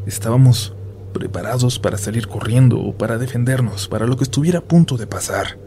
Estábamos 0.07 0.73
preparados 1.13 1.77
para 1.77 1.97
salir 1.97 2.27
corriendo 2.27 2.79
o 2.79 2.93
para 2.93 3.19
defendernos, 3.19 3.87
para 3.87 4.07
lo 4.07 4.17
que 4.17 4.23
estuviera 4.23 4.59
a 4.59 4.63
punto 4.63 4.97
de 4.97 5.05
pasar. 5.05 5.59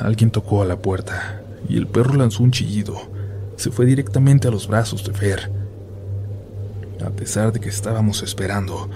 Alguien 0.00 0.30
tocó 0.30 0.62
a 0.62 0.64
la 0.64 0.76
puerta 0.76 1.42
y 1.68 1.76
el 1.76 1.86
perro 1.86 2.14
lanzó 2.14 2.42
un 2.42 2.52
chillido. 2.52 2.96
Se 3.56 3.70
fue 3.70 3.84
directamente 3.84 4.48
a 4.48 4.50
los 4.50 4.66
brazos 4.66 5.04
de 5.04 5.12
Fer. 5.12 5.50
A 7.04 7.10
pesar 7.10 7.52
de 7.52 7.60
que 7.60 7.68
estábamos 7.68 8.22
esperando, 8.22 8.88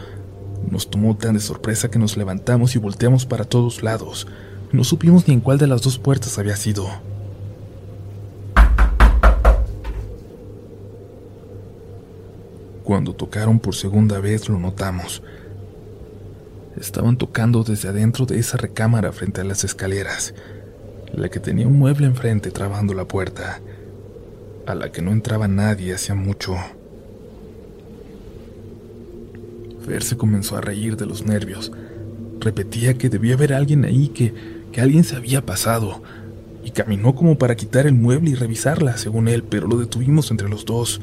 nos 0.70 0.88
tomó 0.90 1.16
tan 1.16 1.34
de 1.34 1.40
sorpresa 1.40 1.90
que 1.90 1.98
nos 1.98 2.16
levantamos 2.16 2.74
y 2.76 2.78
volteamos 2.78 3.26
para 3.26 3.44
todos 3.44 3.82
lados. 3.82 4.26
No 4.72 4.84
supimos 4.84 5.26
ni 5.26 5.34
en 5.34 5.40
cuál 5.40 5.58
de 5.58 5.66
las 5.66 5.82
dos 5.82 5.98
puertas 5.98 6.38
había 6.38 6.56
sido. 6.56 6.88
Cuando 12.84 13.14
tocaron 13.14 13.58
por 13.58 13.74
segunda 13.74 14.20
vez 14.20 14.48
lo 14.48 14.58
notamos. 14.58 15.22
Estaban 16.80 17.16
tocando 17.16 17.64
desde 17.64 17.88
adentro 17.88 18.26
de 18.26 18.38
esa 18.38 18.56
recámara 18.56 19.12
frente 19.12 19.40
a 19.40 19.44
las 19.44 19.64
escaleras, 19.64 20.34
la 21.12 21.28
que 21.28 21.40
tenía 21.40 21.66
un 21.66 21.78
mueble 21.78 22.06
enfrente 22.06 22.50
trabando 22.50 22.94
la 22.94 23.06
puerta, 23.06 23.60
a 24.66 24.74
la 24.74 24.92
que 24.92 25.02
no 25.02 25.10
entraba 25.10 25.48
nadie 25.48 25.94
hacía 25.94 26.14
mucho. 26.14 26.56
Fer 29.86 30.02
se 30.02 30.16
comenzó 30.16 30.56
a 30.56 30.60
reír 30.60 30.96
de 30.96 31.06
los 31.06 31.24
nervios. 31.24 31.70
Repetía 32.40 32.94
que 32.94 33.08
debía 33.08 33.34
haber 33.34 33.54
alguien 33.54 33.84
ahí, 33.84 34.08
que, 34.08 34.34
que 34.72 34.80
alguien 34.80 35.04
se 35.04 35.14
había 35.14 35.46
pasado, 35.46 36.02
y 36.64 36.72
caminó 36.72 37.14
como 37.14 37.38
para 37.38 37.54
quitar 37.54 37.86
el 37.86 37.94
mueble 37.94 38.30
y 38.30 38.34
revisarla, 38.34 38.96
según 38.96 39.28
él, 39.28 39.44
pero 39.44 39.68
lo 39.68 39.78
detuvimos 39.78 40.32
entre 40.32 40.48
los 40.48 40.64
dos. 40.64 41.00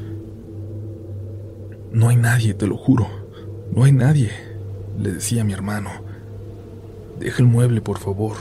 No 1.92 2.10
hay 2.10 2.16
nadie, 2.16 2.52
te 2.52 2.66
lo 2.66 2.76
juro. 2.76 3.08
No 3.74 3.84
hay 3.84 3.92
nadie, 3.92 4.30
le 5.00 5.12
decía 5.12 5.44
mi 5.44 5.54
hermano. 5.54 5.90
Deja 7.18 7.42
el 7.42 7.48
mueble, 7.48 7.80
por 7.80 7.98
favor. 7.98 8.36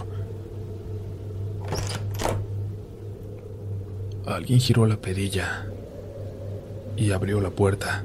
Alguien 4.26 4.60
giró 4.60 4.86
la 4.88 4.98
perilla 4.98 5.68
y 6.98 7.12
abrió 7.12 7.40
la 7.40 7.50
puerta. 7.50 8.04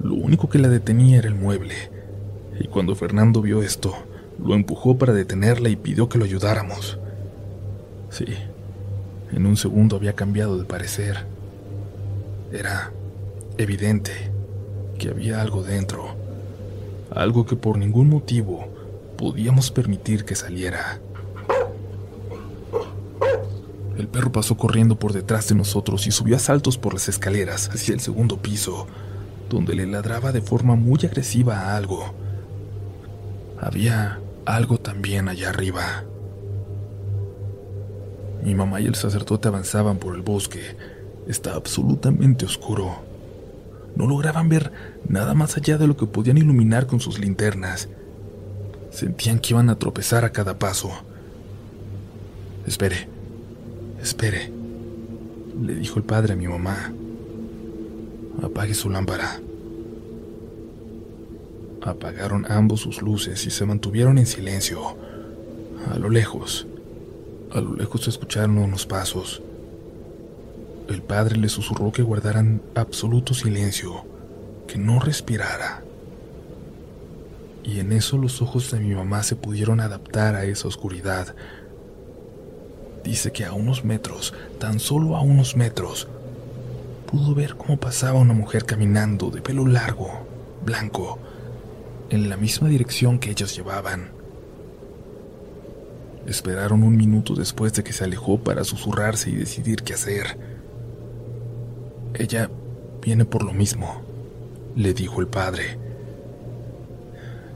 Lo 0.00 0.14
único 0.14 0.48
que 0.48 0.58
la 0.58 0.68
detenía 0.68 1.18
era 1.18 1.28
el 1.28 1.34
mueble, 1.34 1.74
y 2.58 2.66
cuando 2.68 2.94
Fernando 2.94 3.42
vio 3.42 3.62
esto, 3.62 3.94
lo 4.42 4.54
empujó 4.54 4.98
para 4.98 5.12
detenerla 5.12 5.68
y 5.68 5.76
pidió 5.76 6.08
que 6.08 6.18
lo 6.18 6.24
ayudáramos. 6.24 6.98
Sí, 8.10 8.26
en 9.32 9.46
un 9.46 9.56
segundo 9.56 9.96
había 9.96 10.14
cambiado 10.14 10.58
de 10.58 10.64
parecer. 10.64 11.26
Era 12.52 12.92
evidente 13.56 14.12
que 14.98 15.08
había 15.08 15.40
algo 15.40 15.62
dentro, 15.62 16.14
algo 17.10 17.46
que 17.46 17.56
por 17.56 17.78
ningún 17.78 18.08
motivo 18.08 18.68
podíamos 19.16 19.70
permitir 19.70 20.24
que 20.24 20.34
saliera. 20.34 21.00
El 23.96 24.08
perro 24.08 24.32
pasó 24.32 24.56
corriendo 24.56 24.98
por 24.98 25.12
detrás 25.12 25.48
de 25.48 25.54
nosotros 25.54 26.06
y 26.06 26.10
subió 26.10 26.36
a 26.36 26.40
saltos 26.40 26.78
por 26.78 26.94
las 26.94 27.08
escaleras 27.08 27.70
hacia 27.72 27.94
el 27.94 28.00
segundo 28.00 28.38
piso, 28.38 28.86
donde 29.52 29.74
le 29.74 29.86
ladraba 29.86 30.32
de 30.32 30.40
forma 30.40 30.76
muy 30.76 30.98
agresiva 31.04 31.58
a 31.58 31.76
algo. 31.76 32.14
Había 33.60 34.18
algo 34.46 34.78
también 34.78 35.28
allá 35.28 35.50
arriba. 35.50 36.04
Mi 38.42 38.54
mamá 38.54 38.80
y 38.80 38.86
el 38.86 38.94
sacerdote 38.94 39.48
avanzaban 39.48 39.98
por 39.98 40.14
el 40.16 40.22
bosque. 40.22 40.76
Estaba 41.28 41.56
absolutamente 41.56 42.46
oscuro. 42.46 42.96
No 43.94 44.06
lograban 44.06 44.48
ver 44.48 44.72
nada 45.06 45.34
más 45.34 45.56
allá 45.56 45.76
de 45.76 45.86
lo 45.86 45.96
que 45.96 46.06
podían 46.06 46.38
iluminar 46.38 46.86
con 46.86 46.98
sus 46.98 47.18
linternas. 47.18 47.88
Sentían 48.90 49.38
que 49.38 49.52
iban 49.52 49.68
a 49.68 49.78
tropezar 49.78 50.24
a 50.24 50.32
cada 50.32 50.58
paso. 50.58 50.90
Espere, 52.66 53.06
espere, 54.00 54.50
le 55.60 55.74
dijo 55.74 55.98
el 55.98 56.04
padre 56.04 56.32
a 56.32 56.36
mi 56.36 56.48
mamá. 56.48 56.92
Apague 58.40 58.74
su 58.74 58.88
lámpara. 58.88 59.40
Apagaron 61.82 62.46
ambos 62.50 62.80
sus 62.80 63.02
luces 63.02 63.44
y 63.44 63.50
se 63.50 63.66
mantuvieron 63.66 64.16
en 64.18 64.26
silencio. 64.26 64.96
A 65.92 65.98
lo 65.98 66.08
lejos, 66.08 66.66
a 67.52 67.60
lo 67.60 67.74
lejos 67.74 68.04
se 68.04 68.10
escucharon 68.10 68.56
unos 68.56 68.86
pasos. 68.86 69.42
El 70.88 71.02
padre 71.02 71.36
le 71.36 71.48
susurró 71.48 71.92
que 71.92 72.02
guardaran 72.02 72.62
absoluto 72.74 73.34
silencio, 73.34 74.04
que 74.66 74.78
no 74.78 75.00
respirara. 75.00 75.82
Y 77.64 77.80
en 77.80 77.92
eso 77.92 78.16
los 78.16 78.42
ojos 78.42 78.70
de 78.70 78.80
mi 78.80 78.94
mamá 78.94 79.22
se 79.22 79.36
pudieron 79.36 79.80
adaptar 79.80 80.34
a 80.34 80.44
esa 80.44 80.68
oscuridad. 80.68 81.34
Dice 83.04 83.32
que 83.32 83.44
a 83.44 83.52
unos 83.52 83.84
metros, 83.84 84.34
tan 84.58 84.80
solo 84.80 85.16
a 85.16 85.20
unos 85.20 85.56
metros, 85.56 86.08
pudo 87.12 87.34
ver 87.34 87.56
cómo 87.56 87.76
pasaba 87.76 88.18
una 88.18 88.32
mujer 88.32 88.64
caminando 88.64 89.30
de 89.30 89.42
pelo 89.42 89.66
largo, 89.66 90.10
blanco, 90.64 91.18
en 92.08 92.30
la 92.30 92.38
misma 92.38 92.68
dirección 92.68 93.18
que 93.18 93.30
ellos 93.30 93.54
llevaban. 93.54 94.12
Esperaron 96.26 96.82
un 96.82 96.96
minuto 96.96 97.34
después 97.34 97.74
de 97.74 97.84
que 97.84 97.92
se 97.92 98.04
alejó 98.04 98.38
para 98.38 98.64
susurrarse 98.64 99.28
y 99.28 99.34
decidir 99.34 99.82
qué 99.82 99.92
hacer. 99.92 100.38
Ella 102.14 102.48
viene 103.02 103.26
por 103.26 103.42
lo 103.44 103.52
mismo, 103.52 104.00
le 104.74 104.94
dijo 104.94 105.20
el 105.20 105.26
padre. 105.26 105.76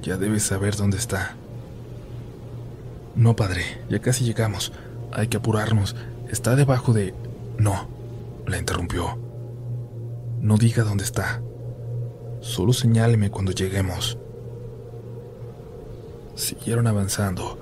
Ya 0.03 0.19
debes 0.19 0.43
saber 0.43 0.77
dónde 0.77 0.99
está. 0.99 1.35
No, 3.15 3.35
padre, 3.35 3.63
ya 3.89 4.01
casi 4.01 4.25
llegamos. 4.25 4.71
Hay 5.13 5.29
que 5.29 5.39
apurarnos. 5.39 5.97
Está 6.29 6.57
debajo 6.57 6.93
de... 6.93 7.15
No, 7.57 7.89
la 8.47 8.59
interrumpió. 8.59 9.26
No 10.41 10.57
diga 10.57 10.85
dónde 10.85 11.05
está. 11.05 11.43
Solo 12.41 12.73
señáleme 12.73 13.31
cuando 13.31 13.53
lleguemos. 13.53 14.19
Siguieron 16.35 16.87
avanzando 16.87 17.59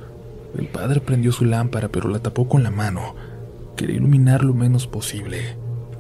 el 0.57 0.69
padre 0.69 1.01
prendió 1.01 1.33
su 1.33 1.45
lámpara 1.45 1.89
pero 1.89 2.09
la 2.09 2.21
tapó 2.21 2.49
con 2.49 2.63
la 2.63 2.71
mano. 2.71 3.15
Quería 3.77 3.97
iluminar 3.97 4.45
lo 4.45 4.55
menos 4.55 4.87
posible, 4.87 5.57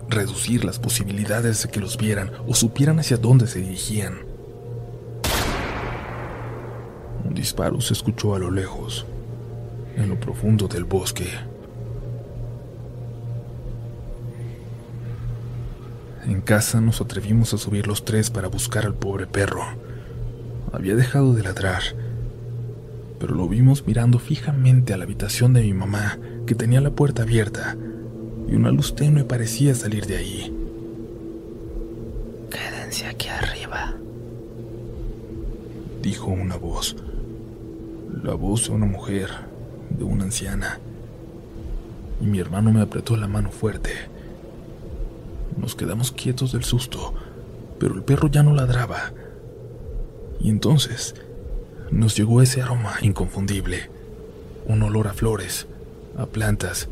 reducir 0.09 0.64
las 0.64 0.78
posibilidades 0.78 1.62
de 1.62 1.70
que 1.70 1.80
los 1.80 1.96
vieran 1.96 2.30
o 2.46 2.55
supieran 2.55 3.01
hacia 3.01 3.16
dónde 3.16 3.48
se 3.48 3.59
dirigían. 3.60 4.18
Un 7.24 7.34
disparo 7.34 7.80
se 7.80 7.94
escuchó 7.94 8.36
a 8.36 8.38
lo 8.38 8.51
lejos, 8.51 9.06
en 9.96 10.09
lo 10.09 10.20
profundo 10.20 10.68
del 10.68 10.84
bosque. 10.84 11.26
En 16.26 16.40
casa 16.40 16.80
nos 16.80 17.01
atrevimos 17.01 17.55
a 17.55 17.59
subir 17.59 17.86
los 17.86 18.05
tres 18.05 18.30
para 18.30 18.48
buscar 18.48 18.86
al 18.86 18.94
pobre 18.94 19.26
perro. 19.26 19.62
Había 20.72 20.96
dejado 20.96 21.34
de 21.34 21.42
ladrar 21.42 21.82
pero 23.24 23.36
lo 23.36 23.48
vimos 23.48 23.86
mirando 23.86 24.18
fijamente 24.18 24.92
a 24.92 24.98
la 24.98 25.05
habitación 25.05 25.55
de 25.55 25.62
mi 25.62 25.72
mamá, 25.72 26.18
que 26.46 26.55
tenía 26.55 26.82
la 26.82 26.90
puerta 26.90 27.22
abierta, 27.22 27.74
y 28.46 28.55
una 28.55 28.70
luz 28.70 28.94
tenue 28.94 29.24
parecía 29.24 29.74
salir 29.74 30.05
de 30.05 30.18
ahí. 30.18 30.55
Quédense 32.51 33.06
aquí 33.06 33.28
arriba, 33.28 33.94
dijo 36.02 36.26
una 36.26 36.56
voz. 36.56 36.96
La 38.22 38.34
voz 38.34 38.68
de 38.68 38.74
una 38.74 38.84
mujer, 38.84 39.30
de 39.88 40.05
una 40.05 40.24
anciana. 40.24 40.78
Y 42.20 42.26
mi 42.26 42.40
hermano 42.40 42.72
me 42.72 42.82
apretó 42.82 43.16
la 43.16 43.26
mano 43.26 43.51
fuerte. 43.51 43.90
Nos 45.56 45.74
quedamos 45.74 46.12
quietos 46.12 46.52
del 46.52 46.64
susto, 46.64 47.14
pero 47.78 47.94
el 47.94 48.02
perro 48.02 48.28
ya 48.28 48.43
no 48.43 48.55
ladraba. 48.55 49.12
Y 50.40 50.51
entonces 50.51 51.14
nos 51.90 52.16
llegó 52.16 52.43
ese 52.43 52.62
aroma 52.62 52.97
inconfundible, 53.02 53.90
un 54.66 54.82
olor 54.82 55.09
a 55.09 55.12
flores, 55.12 55.66
a 56.16 56.26
plantas, 56.26 56.89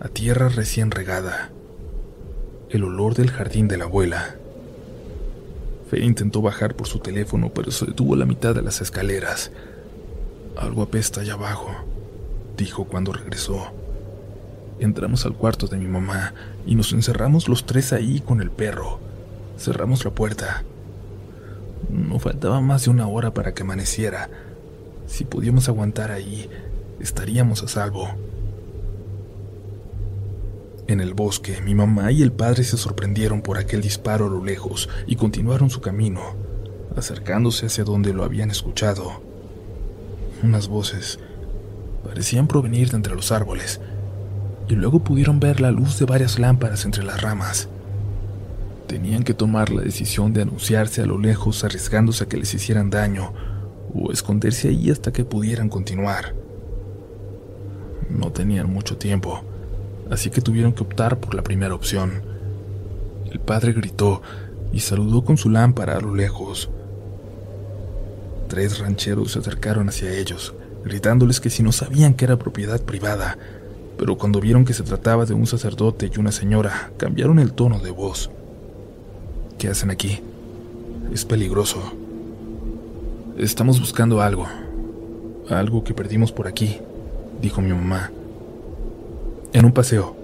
a 0.00 0.08
tierra 0.08 0.48
recién 0.48 0.90
regada, 0.90 1.50
el 2.70 2.84
olor 2.84 3.14
del 3.14 3.30
jardín 3.30 3.68
de 3.68 3.78
la 3.78 3.84
abuela. 3.84 4.36
Fe 5.90 6.00
intentó 6.04 6.42
bajar 6.42 6.74
por 6.74 6.86
su 6.86 6.98
teléfono, 6.98 7.50
pero 7.54 7.70
se 7.70 7.86
detuvo 7.86 8.14
a 8.14 8.18
la 8.18 8.26
mitad 8.26 8.54
de 8.54 8.62
las 8.62 8.80
escaleras. 8.80 9.50
Algo 10.56 10.82
apesta 10.82 11.20
allá 11.20 11.34
abajo, 11.34 11.70
dijo 12.56 12.84
cuando 12.84 13.12
regresó. 13.12 13.72
Entramos 14.82 15.24
al 15.24 15.34
cuarto 15.34 15.66
de 15.66 15.78
mi 15.78 15.86
mamá 15.86 16.34
y 16.66 16.74
nos 16.74 16.92
encerramos 16.92 17.48
los 17.48 17.66
tres 17.66 17.92
ahí 17.92 18.20
con 18.20 18.40
el 18.40 18.50
perro. 18.50 19.00
Cerramos 19.56 20.04
la 20.04 20.10
puerta 20.10 20.64
no 21.92 22.18
faltaba 22.18 22.60
más 22.60 22.84
de 22.84 22.90
una 22.90 23.06
hora 23.06 23.34
para 23.34 23.52
que 23.52 23.62
amaneciera. 23.62 24.30
Si 25.06 25.24
podíamos 25.24 25.68
aguantar 25.68 26.10
ahí, 26.10 26.48
estaríamos 27.00 27.62
a 27.62 27.68
salvo. 27.68 28.08
En 30.86 31.00
el 31.00 31.14
bosque, 31.14 31.60
mi 31.60 31.74
mamá 31.74 32.10
y 32.12 32.22
el 32.22 32.32
padre 32.32 32.64
se 32.64 32.76
sorprendieron 32.76 33.42
por 33.42 33.58
aquel 33.58 33.82
disparo 33.82 34.26
a 34.26 34.30
lo 34.30 34.44
lejos 34.44 34.88
y 35.06 35.16
continuaron 35.16 35.70
su 35.70 35.80
camino, 35.80 36.34
acercándose 36.96 37.66
hacia 37.66 37.84
donde 37.84 38.12
lo 38.12 38.24
habían 38.24 38.50
escuchado. 38.50 39.22
Unas 40.42 40.68
voces 40.68 41.18
parecían 42.04 42.48
provenir 42.48 42.90
de 42.90 42.96
entre 42.96 43.14
los 43.14 43.32
árboles, 43.32 43.80
y 44.68 44.74
luego 44.74 45.00
pudieron 45.00 45.40
ver 45.40 45.60
la 45.60 45.70
luz 45.70 45.98
de 45.98 46.04
varias 46.04 46.38
lámparas 46.38 46.84
entre 46.84 47.04
las 47.04 47.20
ramas. 47.20 47.68
Tenían 48.86 49.22
que 49.22 49.34
tomar 49.34 49.70
la 49.70 49.82
decisión 49.82 50.32
de 50.32 50.42
anunciarse 50.42 51.02
a 51.02 51.06
lo 51.06 51.18
lejos 51.18 51.64
arriesgándose 51.64 52.24
a 52.24 52.28
que 52.28 52.36
les 52.36 52.52
hicieran 52.54 52.90
daño 52.90 53.32
o 53.94 54.12
esconderse 54.12 54.68
ahí 54.68 54.90
hasta 54.90 55.12
que 55.12 55.24
pudieran 55.24 55.68
continuar. 55.68 56.34
No 58.10 58.32
tenían 58.32 58.70
mucho 58.70 58.98
tiempo, 58.98 59.42
así 60.10 60.30
que 60.30 60.40
tuvieron 60.40 60.72
que 60.72 60.82
optar 60.82 61.18
por 61.18 61.34
la 61.34 61.42
primera 61.42 61.74
opción. 61.74 62.22
El 63.30 63.40
padre 63.40 63.72
gritó 63.72 64.22
y 64.72 64.80
saludó 64.80 65.24
con 65.24 65.36
su 65.36 65.48
lámpara 65.48 65.96
a 65.96 66.00
lo 66.00 66.14
lejos. 66.14 66.70
Tres 68.48 68.78
rancheros 68.78 69.32
se 69.32 69.38
acercaron 69.38 69.88
hacia 69.88 70.12
ellos, 70.12 70.54
gritándoles 70.84 71.40
que 71.40 71.48
si 71.48 71.62
no 71.62 71.72
sabían 71.72 72.12
que 72.14 72.26
era 72.26 72.38
propiedad 72.38 72.82
privada, 72.82 73.38
pero 74.02 74.18
cuando 74.18 74.40
vieron 74.40 74.64
que 74.64 74.74
se 74.74 74.82
trataba 74.82 75.26
de 75.26 75.32
un 75.32 75.46
sacerdote 75.46 76.10
y 76.12 76.18
una 76.18 76.32
señora, 76.32 76.90
cambiaron 76.96 77.38
el 77.38 77.52
tono 77.52 77.78
de 77.78 77.92
voz. 77.92 78.32
¿Qué 79.58 79.68
hacen 79.68 79.92
aquí? 79.92 80.18
Es 81.12 81.24
peligroso. 81.24 81.80
Estamos 83.38 83.78
buscando 83.78 84.20
algo. 84.20 84.48
Algo 85.48 85.84
que 85.84 85.94
perdimos 85.94 86.32
por 86.32 86.48
aquí, 86.48 86.78
dijo 87.40 87.60
mi 87.60 87.68
mamá. 87.68 88.10
En 89.52 89.66
un 89.66 89.70
paseo, 89.70 90.16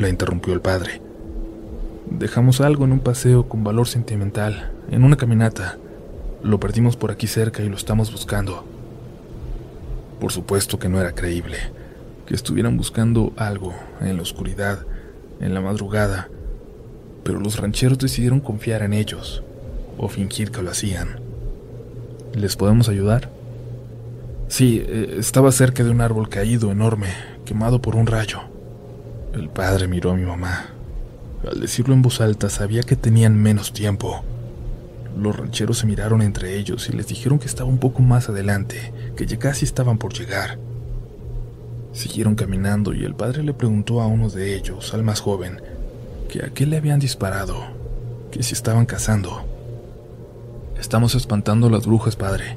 la 0.00 0.08
interrumpió 0.08 0.52
el 0.52 0.60
padre. 0.60 1.00
Dejamos 2.10 2.60
algo 2.60 2.84
en 2.84 2.90
un 2.90 2.98
paseo 2.98 3.48
con 3.48 3.62
valor 3.62 3.86
sentimental, 3.86 4.72
en 4.90 5.04
una 5.04 5.16
caminata. 5.16 5.78
Lo 6.42 6.58
perdimos 6.58 6.96
por 6.96 7.12
aquí 7.12 7.28
cerca 7.28 7.62
y 7.62 7.68
lo 7.68 7.76
estamos 7.76 8.10
buscando. 8.10 8.64
Por 10.18 10.32
supuesto 10.32 10.80
que 10.80 10.88
no 10.88 11.00
era 11.00 11.12
creíble 11.12 11.58
que 12.30 12.36
estuvieran 12.36 12.76
buscando 12.76 13.32
algo 13.36 13.74
en 14.00 14.14
la 14.14 14.22
oscuridad, 14.22 14.86
en 15.40 15.52
la 15.52 15.60
madrugada, 15.60 16.28
pero 17.24 17.40
los 17.40 17.56
rancheros 17.56 17.98
decidieron 17.98 18.38
confiar 18.38 18.82
en 18.82 18.92
ellos, 18.92 19.42
o 19.98 20.06
fingir 20.06 20.52
que 20.52 20.62
lo 20.62 20.70
hacían. 20.70 21.18
¿Les 22.32 22.54
podemos 22.54 22.88
ayudar? 22.88 23.30
Sí, 24.46 24.80
eh, 24.86 25.16
estaba 25.18 25.50
cerca 25.50 25.82
de 25.82 25.90
un 25.90 26.00
árbol 26.00 26.28
caído 26.28 26.70
enorme, 26.70 27.08
quemado 27.44 27.82
por 27.82 27.96
un 27.96 28.06
rayo. 28.06 28.42
El 29.34 29.48
padre 29.48 29.88
miró 29.88 30.12
a 30.12 30.16
mi 30.16 30.24
mamá. 30.24 30.66
Al 31.50 31.58
decirlo 31.58 31.94
en 31.94 32.02
voz 32.02 32.20
alta 32.20 32.48
sabía 32.48 32.84
que 32.84 32.94
tenían 32.94 33.42
menos 33.42 33.72
tiempo. 33.72 34.22
Los 35.18 35.36
rancheros 35.36 35.78
se 35.78 35.86
miraron 35.88 36.22
entre 36.22 36.56
ellos 36.56 36.88
y 36.90 36.92
les 36.92 37.08
dijeron 37.08 37.40
que 37.40 37.48
estaba 37.48 37.68
un 37.68 37.78
poco 37.78 38.02
más 38.02 38.28
adelante, 38.28 38.92
que 39.16 39.26
ya 39.26 39.36
casi 39.36 39.64
estaban 39.64 39.98
por 39.98 40.12
llegar. 40.12 40.69
Siguieron 41.92 42.36
caminando 42.36 42.94
y 42.94 43.04
el 43.04 43.14
padre 43.14 43.42
le 43.42 43.52
preguntó 43.52 44.00
a 44.00 44.06
uno 44.06 44.30
de 44.30 44.54
ellos, 44.54 44.94
al 44.94 45.02
más 45.02 45.20
joven, 45.20 45.60
que 46.28 46.44
a 46.44 46.50
qué 46.50 46.66
le 46.66 46.76
habían 46.76 47.00
disparado, 47.00 47.56
que 48.30 48.42
si 48.42 48.54
estaban 48.54 48.86
cazando. 48.86 49.44
Estamos 50.78 51.14
espantando 51.14 51.66
a 51.66 51.70
las 51.70 51.86
brujas, 51.86 52.14
padre. 52.14 52.56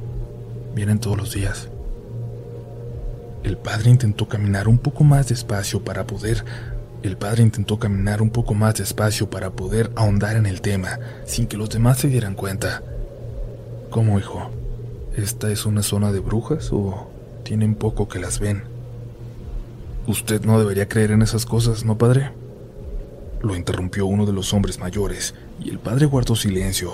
Vienen 0.76 1.00
todos 1.00 1.18
los 1.18 1.34
días. 1.34 1.70
El 3.44 3.58
padre 3.58 3.90
intentó 3.90 4.28
caminar 4.28 4.68
un 4.68 4.78
poco 4.78 5.04
más 5.04 5.28
despacio 5.28 5.84
para 5.84 6.06
poder... 6.08 6.46
El 7.02 7.18
padre 7.18 7.44
intentó 7.44 7.80
caminar 7.80 8.22
un 8.22 8.30
poco 8.30 8.54
más 8.54 8.76
despacio 8.76 9.30
para 9.30 9.50
poder 9.50 9.92
ahondar 9.96 10.38
en 10.38 10.46
el 10.46 10.62
tema, 10.62 11.00
sin 11.26 11.48
que 11.48 11.58
los 11.58 11.70
demás 11.70 11.98
se 11.98 12.08
dieran 12.08 12.34
cuenta. 12.34 12.82
¿Cómo, 13.90 14.20
hijo? 14.20 14.52
¿Esta 15.18 15.52
es 15.52 15.66
una 15.66 15.84
zona 15.84 16.14
de 16.14 16.20
brujas 16.20 16.70
o 16.72 17.10
tienen 17.44 17.76
poco 17.76 18.08
que 18.08 18.20
las 18.20 18.40
ven? 18.40 18.73
Usted 20.06 20.44
no 20.44 20.60
debería 20.60 20.90
creer 20.90 21.12
en 21.12 21.22
esas 21.22 21.46
cosas, 21.46 21.86
¿no, 21.86 21.98
padre? 21.98 22.32
Lo 23.42 23.56
interrumpió 23.56 24.06
uno 24.06 24.26
de 24.26 24.34
los 24.34 24.54
hombres 24.54 24.80
mayores, 24.80 25.34
y 25.62 25.70
el 25.70 25.80
padre 25.80 26.06
guardó 26.06 26.36
silencio. 26.36 26.92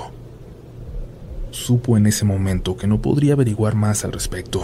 Supo 1.50 1.98
en 1.98 2.06
ese 2.06 2.26
momento 2.26 2.78
que 2.78 2.86
no 2.86 3.02
podría 3.02 3.34
averiguar 3.34 3.74
más 3.76 4.06
al 4.06 4.12
respecto. 4.12 4.64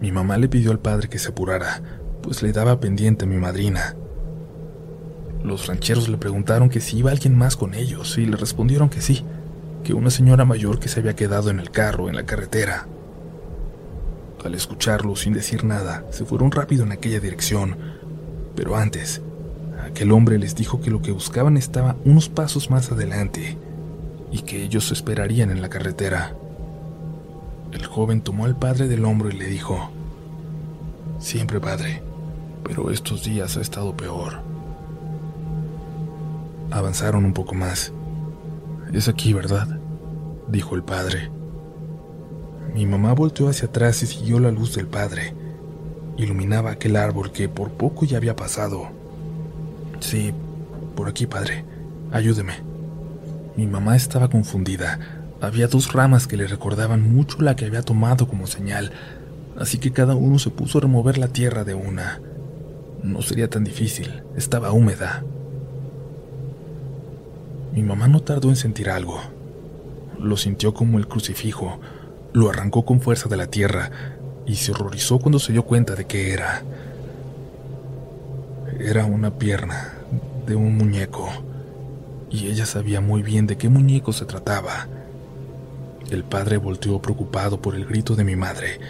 Mi 0.00 0.10
mamá 0.10 0.38
le 0.38 0.48
pidió 0.48 0.70
al 0.70 0.78
padre 0.78 1.08
que 1.08 1.18
se 1.18 1.28
apurara, 1.28 1.82
pues 2.22 2.42
le 2.42 2.52
daba 2.52 2.80
pendiente 2.80 3.26
a 3.26 3.28
mi 3.28 3.36
madrina. 3.36 3.94
Los 5.44 5.66
rancheros 5.66 6.08
le 6.08 6.16
preguntaron 6.16 6.70
que 6.70 6.80
si 6.80 6.98
iba 6.98 7.10
alguien 7.10 7.36
más 7.36 7.56
con 7.56 7.74
ellos 7.74 8.16
y 8.16 8.24
le 8.24 8.36
respondieron 8.36 8.88
que 8.88 9.02
sí, 9.02 9.24
que 9.84 9.92
una 9.92 10.10
señora 10.10 10.44
mayor 10.44 10.80
que 10.80 10.88
se 10.88 11.00
había 11.00 11.16
quedado 11.16 11.50
en 11.50 11.60
el 11.60 11.70
carro 11.70 12.08
en 12.08 12.16
la 12.16 12.24
carretera. 12.24 12.86
Al 14.44 14.54
escucharlo 14.54 15.16
sin 15.16 15.32
decir 15.32 15.64
nada, 15.64 16.04
se 16.10 16.24
fueron 16.24 16.50
rápido 16.52 16.84
en 16.84 16.92
aquella 16.92 17.20
dirección, 17.20 17.76
pero 18.54 18.76
antes, 18.76 19.20
aquel 19.84 20.12
hombre 20.12 20.38
les 20.38 20.54
dijo 20.54 20.80
que 20.80 20.90
lo 20.90 21.02
que 21.02 21.12
buscaban 21.12 21.56
estaba 21.56 21.96
unos 22.04 22.28
pasos 22.28 22.70
más 22.70 22.92
adelante 22.92 23.58
y 24.30 24.42
que 24.42 24.62
ellos 24.62 24.92
esperarían 24.92 25.50
en 25.50 25.60
la 25.60 25.68
carretera. 25.68 26.34
El 27.72 27.84
joven 27.86 28.22
tomó 28.22 28.44
al 28.44 28.56
padre 28.56 28.88
del 28.88 29.04
hombro 29.04 29.28
y 29.28 29.34
le 29.34 29.46
dijo, 29.46 29.90
Siempre 31.18 31.60
padre, 31.60 32.02
pero 32.62 32.90
estos 32.90 33.24
días 33.24 33.56
ha 33.56 33.60
estado 33.60 33.96
peor. 33.96 34.40
Avanzaron 36.70 37.24
un 37.24 37.32
poco 37.32 37.54
más. 37.54 37.92
Es 38.92 39.08
aquí, 39.08 39.32
¿verdad? 39.32 39.80
dijo 40.48 40.76
el 40.76 40.82
padre. 40.82 41.30
Mi 42.74 42.86
mamá 42.86 43.12
volteó 43.12 43.48
hacia 43.48 43.68
atrás 43.68 44.02
y 44.02 44.06
siguió 44.06 44.38
la 44.40 44.50
luz 44.50 44.74
del 44.74 44.86
padre. 44.86 45.34
Iluminaba 46.16 46.72
aquel 46.72 46.96
árbol 46.96 47.32
que 47.32 47.48
por 47.48 47.70
poco 47.70 48.04
ya 48.04 48.16
había 48.16 48.36
pasado. 48.36 48.88
Sí, 50.00 50.32
por 50.94 51.08
aquí, 51.08 51.26
padre. 51.26 51.64
Ayúdeme. 52.10 52.54
Mi 53.56 53.66
mamá 53.66 53.96
estaba 53.96 54.28
confundida. 54.28 54.98
Había 55.40 55.68
dos 55.68 55.92
ramas 55.92 56.26
que 56.26 56.36
le 56.36 56.46
recordaban 56.46 57.12
mucho 57.12 57.40
la 57.40 57.54
que 57.54 57.64
había 57.64 57.82
tomado 57.82 58.26
como 58.26 58.46
señal, 58.46 58.92
así 59.58 59.78
que 59.78 59.92
cada 59.92 60.16
uno 60.16 60.38
se 60.38 60.50
puso 60.50 60.78
a 60.78 60.80
remover 60.80 61.18
la 61.18 61.28
tierra 61.28 61.64
de 61.64 61.74
una. 61.74 62.20
No 63.02 63.22
sería 63.22 63.48
tan 63.48 63.62
difícil, 63.62 64.22
estaba 64.36 64.72
húmeda. 64.72 65.24
Mi 67.72 67.82
mamá 67.82 68.08
no 68.08 68.20
tardó 68.20 68.48
en 68.48 68.56
sentir 68.56 68.90
algo. 68.90 69.20
Lo 70.18 70.36
sintió 70.36 70.74
como 70.74 70.98
el 70.98 71.06
crucifijo, 71.06 71.78
lo 72.32 72.50
arrancó 72.50 72.84
con 72.84 73.00
fuerza 73.00 73.28
de 73.28 73.36
la 73.36 73.46
tierra 73.46 73.90
y 74.46 74.56
se 74.56 74.72
horrorizó 74.72 75.18
cuando 75.18 75.38
se 75.38 75.52
dio 75.52 75.64
cuenta 75.64 75.94
de 75.94 76.06
que 76.06 76.32
era. 76.32 76.62
Era 78.78 79.04
una 79.04 79.38
pierna 79.38 79.94
de 80.46 80.56
un 80.56 80.76
muñeco, 80.76 81.28
y 82.30 82.46
ella 82.46 82.64
sabía 82.64 83.00
muy 83.00 83.22
bien 83.22 83.46
de 83.46 83.56
qué 83.56 83.68
muñeco 83.68 84.12
se 84.12 84.24
trataba. 84.24 84.86
El 86.10 86.24
padre 86.24 86.56
volteó 86.56 87.02
preocupado 87.02 87.60
por 87.60 87.74
el 87.74 87.84
grito 87.84 88.16
de 88.16 88.24
mi 88.24 88.36
madre 88.36 88.80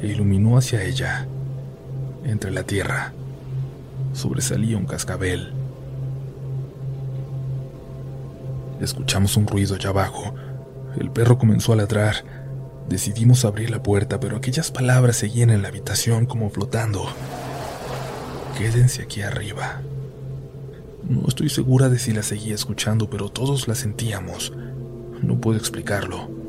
e 0.00 0.06
iluminó 0.06 0.56
hacia 0.56 0.82
ella. 0.84 1.26
Entre 2.24 2.50
la 2.50 2.62
tierra 2.62 3.12
sobresalía 4.12 4.76
un 4.76 4.86
cascabel. 4.86 5.52
Escuchamos 8.80 9.36
un 9.36 9.46
ruido 9.46 9.74
allá 9.74 9.90
abajo. 9.90 10.34
El 10.98 11.10
perro 11.10 11.38
comenzó 11.38 11.72
a 11.72 11.76
ladrar. 11.76 12.39
Decidimos 12.90 13.46
abrir 13.46 13.70
la 13.70 13.82
puerta, 13.82 14.20
pero 14.20 14.36
aquellas 14.36 14.70
palabras 14.70 15.16
seguían 15.16 15.48
en 15.48 15.62
la 15.62 15.68
habitación 15.68 16.26
como 16.26 16.50
flotando. 16.50 17.06
Quédense 18.58 19.02
aquí 19.02 19.22
arriba. 19.22 19.80
No 21.08 21.26
estoy 21.26 21.48
segura 21.48 21.88
de 21.88 21.98
si 21.98 22.12
la 22.12 22.22
seguía 22.22 22.54
escuchando, 22.54 23.08
pero 23.08 23.30
todos 23.30 23.66
la 23.66 23.74
sentíamos. 23.74 24.52
No 25.22 25.40
puedo 25.40 25.58
explicarlo 25.58 26.40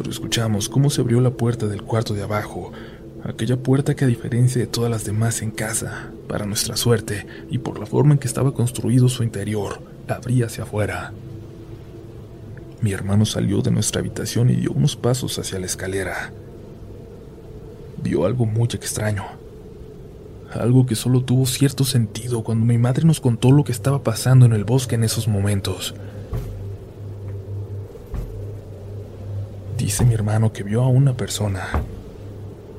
pero 0.00 0.10
escuchamos 0.10 0.70
cómo 0.70 0.88
se 0.88 1.02
abrió 1.02 1.20
la 1.20 1.30
puerta 1.30 1.66
del 1.66 1.82
cuarto 1.82 2.14
de 2.14 2.22
abajo, 2.22 2.72
aquella 3.22 3.58
puerta 3.58 3.94
que 3.94 4.06
a 4.06 4.08
diferencia 4.08 4.58
de 4.58 4.66
todas 4.66 4.90
las 4.90 5.04
demás 5.04 5.42
en 5.42 5.50
casa, 5.50 6.10
para 6.26 6.46
nuestra 6.46 6.74
suerte 6.76 7.26
y 7.50 7.58
por 7.58 7.78
la 7.78 7.84
forma 7.84 8.14
en 8.14 8.18
que 8.18 8.26
estaba 8.26 8.54
construido 8.54 9.10
su 9.10 9.22
interior, 9.24 9.82
abría 10.08 10.46
hacia 10.46 10.64
afuera. 10.64 11.12
Mi 12.82 12.92
hermano 12.92 13.26
salió 13.26 13.60
de 13.60 13.70
nuestra 13.70 14.00
habitación 14.00 14.48
y 14.48 14.56
dio 14.56 14.72
unos 14.72 14.96
pasos 14.96 15.38
hacia 15.38 15.58
la 15.58 15.66
escalera. 15.66 16.32
Vio 18.02 18.24
algo 18.24 18.46
muy 18.46 18.68
extraño. 18.72 19.24
Algo 20.52 20.86
que 20.86 20.96
solo 20.96 21.22
tuvo 21.22 21.44
cierto 21.46 21.84
sentido 21.84 22.42
cuando 22.42 22.64
mi 22.64 22.78
madre 22.78 23.04
nos 23.04 23.20
contó 23.20 23.52
lo 23.52 23.64
que 23.64 23.72
estaba 23.72 24.02
pasando 24.02 24.46
en 24.46 24.54
el 24.54 24.64
bosque 24.64 24.94
en 24.94 25.04
esos 25.04 25.28
momentos. 25.28 25.94
Dice 29.76 30.04
mi 30.04 30.14
hermano 30.14 30.52
que 30.52 30.62
vio 30.62 30.82
a 30.82 30.88
una 30.88 31.14
persona, 31.14 31.68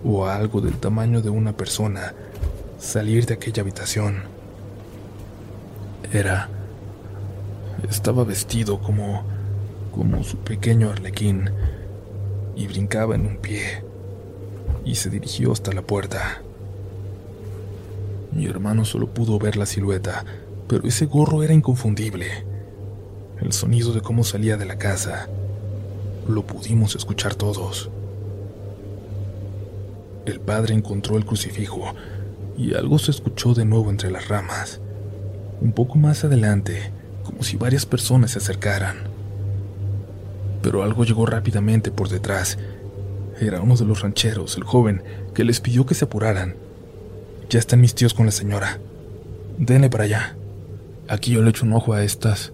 o 0.04 0.26
algo 0.26 0.62
del 0.62 0.78
tamaño 0.78 1.22
de 1.22 1.30
una 1.30 1.54
persona, 1.54 2.14
salir 2.80 3.26
de 3.28 3.36
aquella 3.36 3.62
habitación. 3.62 4.24
Era... 6.12 6.50
Estaba 7.88 8.24
vestido 8.24 8.80
como... 8.80 9.41
como 9.92 10.24
su 10.24 10.38
pequeño 10.38 10.90
arlequín, 10.90 11.50
y 12.56 12.68
brincaba 12.68 13.16
en 13.16 13.26
un 13.26 13.38
pie, 13.38 13.84
y 14.86 14.96
se 14.96 15.10
dirigió 15.10 15.52
hasta 15.52 15.72
la 15.72 15.82
puerta. 15.82 16.42
Mi 18.32 18.46
hermano 18.46 18.86
solo 18.86 19.08
pudo 19.08 19.38
ver 19.40 19.58
la 19.58 19.66
silueta, 19.66 20.26
pero 20.68 20.88
ese 20.88 21.06
gorro 21.06 21.44
era 21.44 21.54
inconfundible. 21.54 22.46
El 23.42 23.52
sonido 23.52 23.92
de 23.94 24.02
cómo 24.02 24.24
salía 24.24 24.58
de 24.58 24.66
la 24.66 24.78
casa 24.78 25.28
lo 26.28 26.46
pudimos 26.46 26.96
escuchar 26.96 27.36
todos. 27.36 27.90
El 30.26 30.40
padre 30.40 30.76
encontró 30.76 31.18
el 31.18 31.26
crucifijo 31.26 31.94
y 32.58 32.76
algo 32.76 33.00
se 33.00 33.12
escuchó 33.12 33.54
de 33.54 33.66
nuevo 33.66 33.90
entre 33.90 34.12
las 34.12 34.28
ramas. 34.28 34.80
Un 35.60 35.74
poco 35.74 35.98
más 35.98 36.24
adelante, 36.24 36.92
como 37.24 37.44
si 37.44 37.58
varias 37.58 37.86
personas 37.86 38.32
se 38.32 38.38
acercaran. 38.38 39.11
Pero 40.62 40.84
algo 40.84 41.04
llegó 41.04 41.26
rápidamente 41.26 41.92
por 41.92 42.10
detrás. 42.10 42.58
Era 43.40 43.62
uno 43.62 43.76
de 43.76 43.86
los 43.86 44.02
rancheros, 44.02 44.58
el 44.58 44.64
joven, 44.64 45.04
que 45.34 45.44
les 45.44 45.60
pidió 45.60 45.86
que 45.86 45.96
se 45.96 46.06
apuraran. 46.06 46.56
Ya 47.50 47.60
están 47.60 47.82
mis 47.82 47.96
tíos 47.96 48.14
con 48.14 48.26
la 48.26 48.32
señora. 48.32 48.80
Denle 49.58 49.90
para 49.90 50.04
allá. 50.04 50.36
Aquí 51.08 51.32
yo 51.32 51.42
le 51.42 51.50
echo 51.50 51.66
un 51.66 51.74
ojo 51.74 51.94
a 51.94 52.04
estas. 52.04 52.54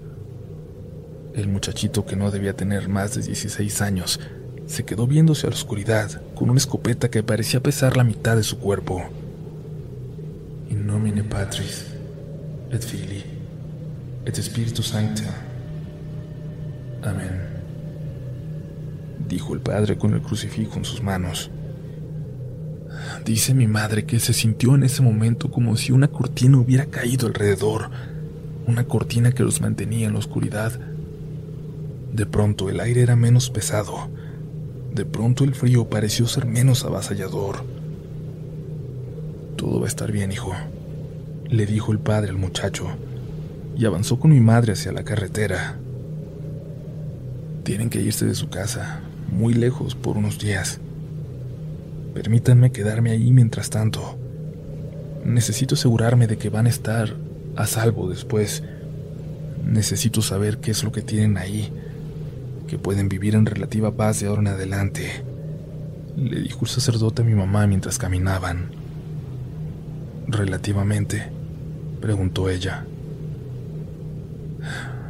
El 1.34 1.48
muchachito, 1.50 2.06
que 2.06 2.16
no 2.16 2.32
debía 2.32 2.56
tener 2.56 2.90
más 2.90 3.14
de 3.14 3.22
16 3.22 3.82
años, 3.82 4.20
se 4.66 4.84
quedó 4.84 5.08
viéndose 5.08 5.48
a 5.48 5.50
la 5.50 5.56
oscuridad 5.56 6.22
con 6.36 6.50
una 6.50 6.58
escopeta 6.58 7.10
que 7.10 7.24
parecía 7.24 7.62
pesar 7.62 7.96
la 7.96 8.04
mitad 8.04 8.36
de 8.36 8.44
su 8.44 8.60
cuerpo. 8.60 9.04
In 10.70 10.86
nomine 10.86 11.24
Patris, 11.24 11.86
et 12.72 12.84
Filii, 12.84 13.24
et 14.26 14.36
Spiritus 14.36 14.88
Sancti. 14.88 15.24
Amén. 17.04 17.57
Dijo 19.28 19.54
el 19.54 19.60
padre 19.60 19.98
con 19.98 20.14
el 20.14 20.22
crucifijo 20.22 20.78
en 20.78 20.86
sus 20.86 21.02
manos. 21.02 21.52
Dice 23.26 23.54
mi 23.54 23.68
madre 23.68 24.06
que 24.06 24.20
se 24.20 24.34
sintió 24.34 24.76
en 24.76 24.84
ese 24.84 25.02
momento 25.02 25.52
como 25.52 25.76
si 25.78 25.92
una 25.92 26.08
cortina 26.08 26.58
hubiera 26.58 26.86
caído 26.86 27.28
alrededor, 27.28 27.90
una 28.66 28.86
cortina 28.86 29.32
que 29.32 29.44
los 29.44 29.62
mantenía 29.62 30.08
en 30.08 30.14
la 30.14 30.20
oscuridad 30.20 30.80
de 32.18 32.26
pronto 32.26 32.70
el 32.70 32.80
aire 32.80 33.04
era 33.04 33.16
menos 33.16 33.52
pesado. 33.52 34.10
De 34.92 35.06
pronto 35.06 35.44
el 35.44 35.54
frío 35.54 35.88
pareció 35.88 36.26
ser 36.26 36.48
menos 36.48 36.84
avasallador. 36.84 37.64
Todo 39.56 39.80
va 39.80 39.86
a 39.86 39.88
estar 39.88 40.12
bien, 40.12 40.32
hijo, 40.32 40.52
le 41.48 41.68
dijo 41.68 41.92
el 41.92 42.00
padre 42.00 42.32
al 42.32 42.38
muchacho. 42.38 42.88
y 43.78 43.86
avanzó 43.86 44.20
con 44.20 44.32
mi 44.32 44.40
madre 44.40 44.74
hacia 44.74 44.92
la 44.92 45.04
carretera. 45.04 45.78
Tienen 47.64 47.92
que 47.92 48.02
irse 48.02 48.26
de 48.26 48.34
su 48.34 48.50
casa, 48.50 49.02
muy 49.32 49.54
lejos, 49.54 49.96
por 49.96 50.18
unos 50.18 50.40
días. 50.40 50.80
Permítanme 52.14 52.72
quedarme 52.72 53.12
ahí 53.12 53.32
mientras 53.32 53.70
tanto. 53.70 54.18
Necesito 55.24 55.76
asegurarme 55.76 56.28
de 56.28 56.38
que 56.38 56.50
van 56.50 56.66
a 56.66 56.70
estar 56.70 57.16
a 57.56 57.68
salvo 57.68 58.10
después. 58.10 58.64
Necesito 59.66 60.22
saber 60.22 60.58
qué 60.58 60.72
es 60.72 60.84
lo 60.84 60.92
que 60.92 61.02
tienen 61.02 61.38
ahí, 61.38 61.72
que 62.68 62.78
pueden 62.78 63.10
vivir 63.10 63.36
en 63.36 63.46
relativa 63.46 63.96
paz 63.96 64.20
de 64.20 64.28
ahora 64.28 64.42
en 64.42 64.48
adelante, 64.48 65.24
le 66.18 66.42
dijo 66.42 66.62
el 66.62 66.68
sacerdote 66.68 67.22
a 67.22 67.26
mi 67.26 67.36
mamá 67.36 67.68
mientras 67.68 68.00
caminaban. 68.00 68.72
Relativamente, 70.28 71.30
preguntó 72.02 72.50
ella. 72.50 72.86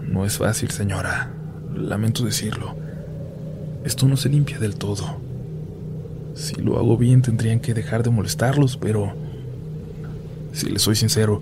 No 0.06 0.26
es 0.26 0.38
fácil, 0.38 0.70
señora. 0.72 1.32
Lamento 1.74 2.26
decirlo. 2.26 2.76
Esto 3.84 4.08
no 4.08 4.18
se 4.18 4.30
limpia 4.30 4.60
del 4.60 4.76
todo. 4.76 5.18
Si 6.36 6.56
lo 6.56 6.78
hago 6.78 6.98
bien 6.98 7.22
tendrían 7.22 7.60
que 7.60 7.74
dejar 7.74 8.04
de 8.04 8.10
molestarlos, 8.10 8.78
pero... 8.78 9.14
Si 10.54 10.70
les 10.70 10.82
soy 10.82 10.96
sincero, 10.96 11.42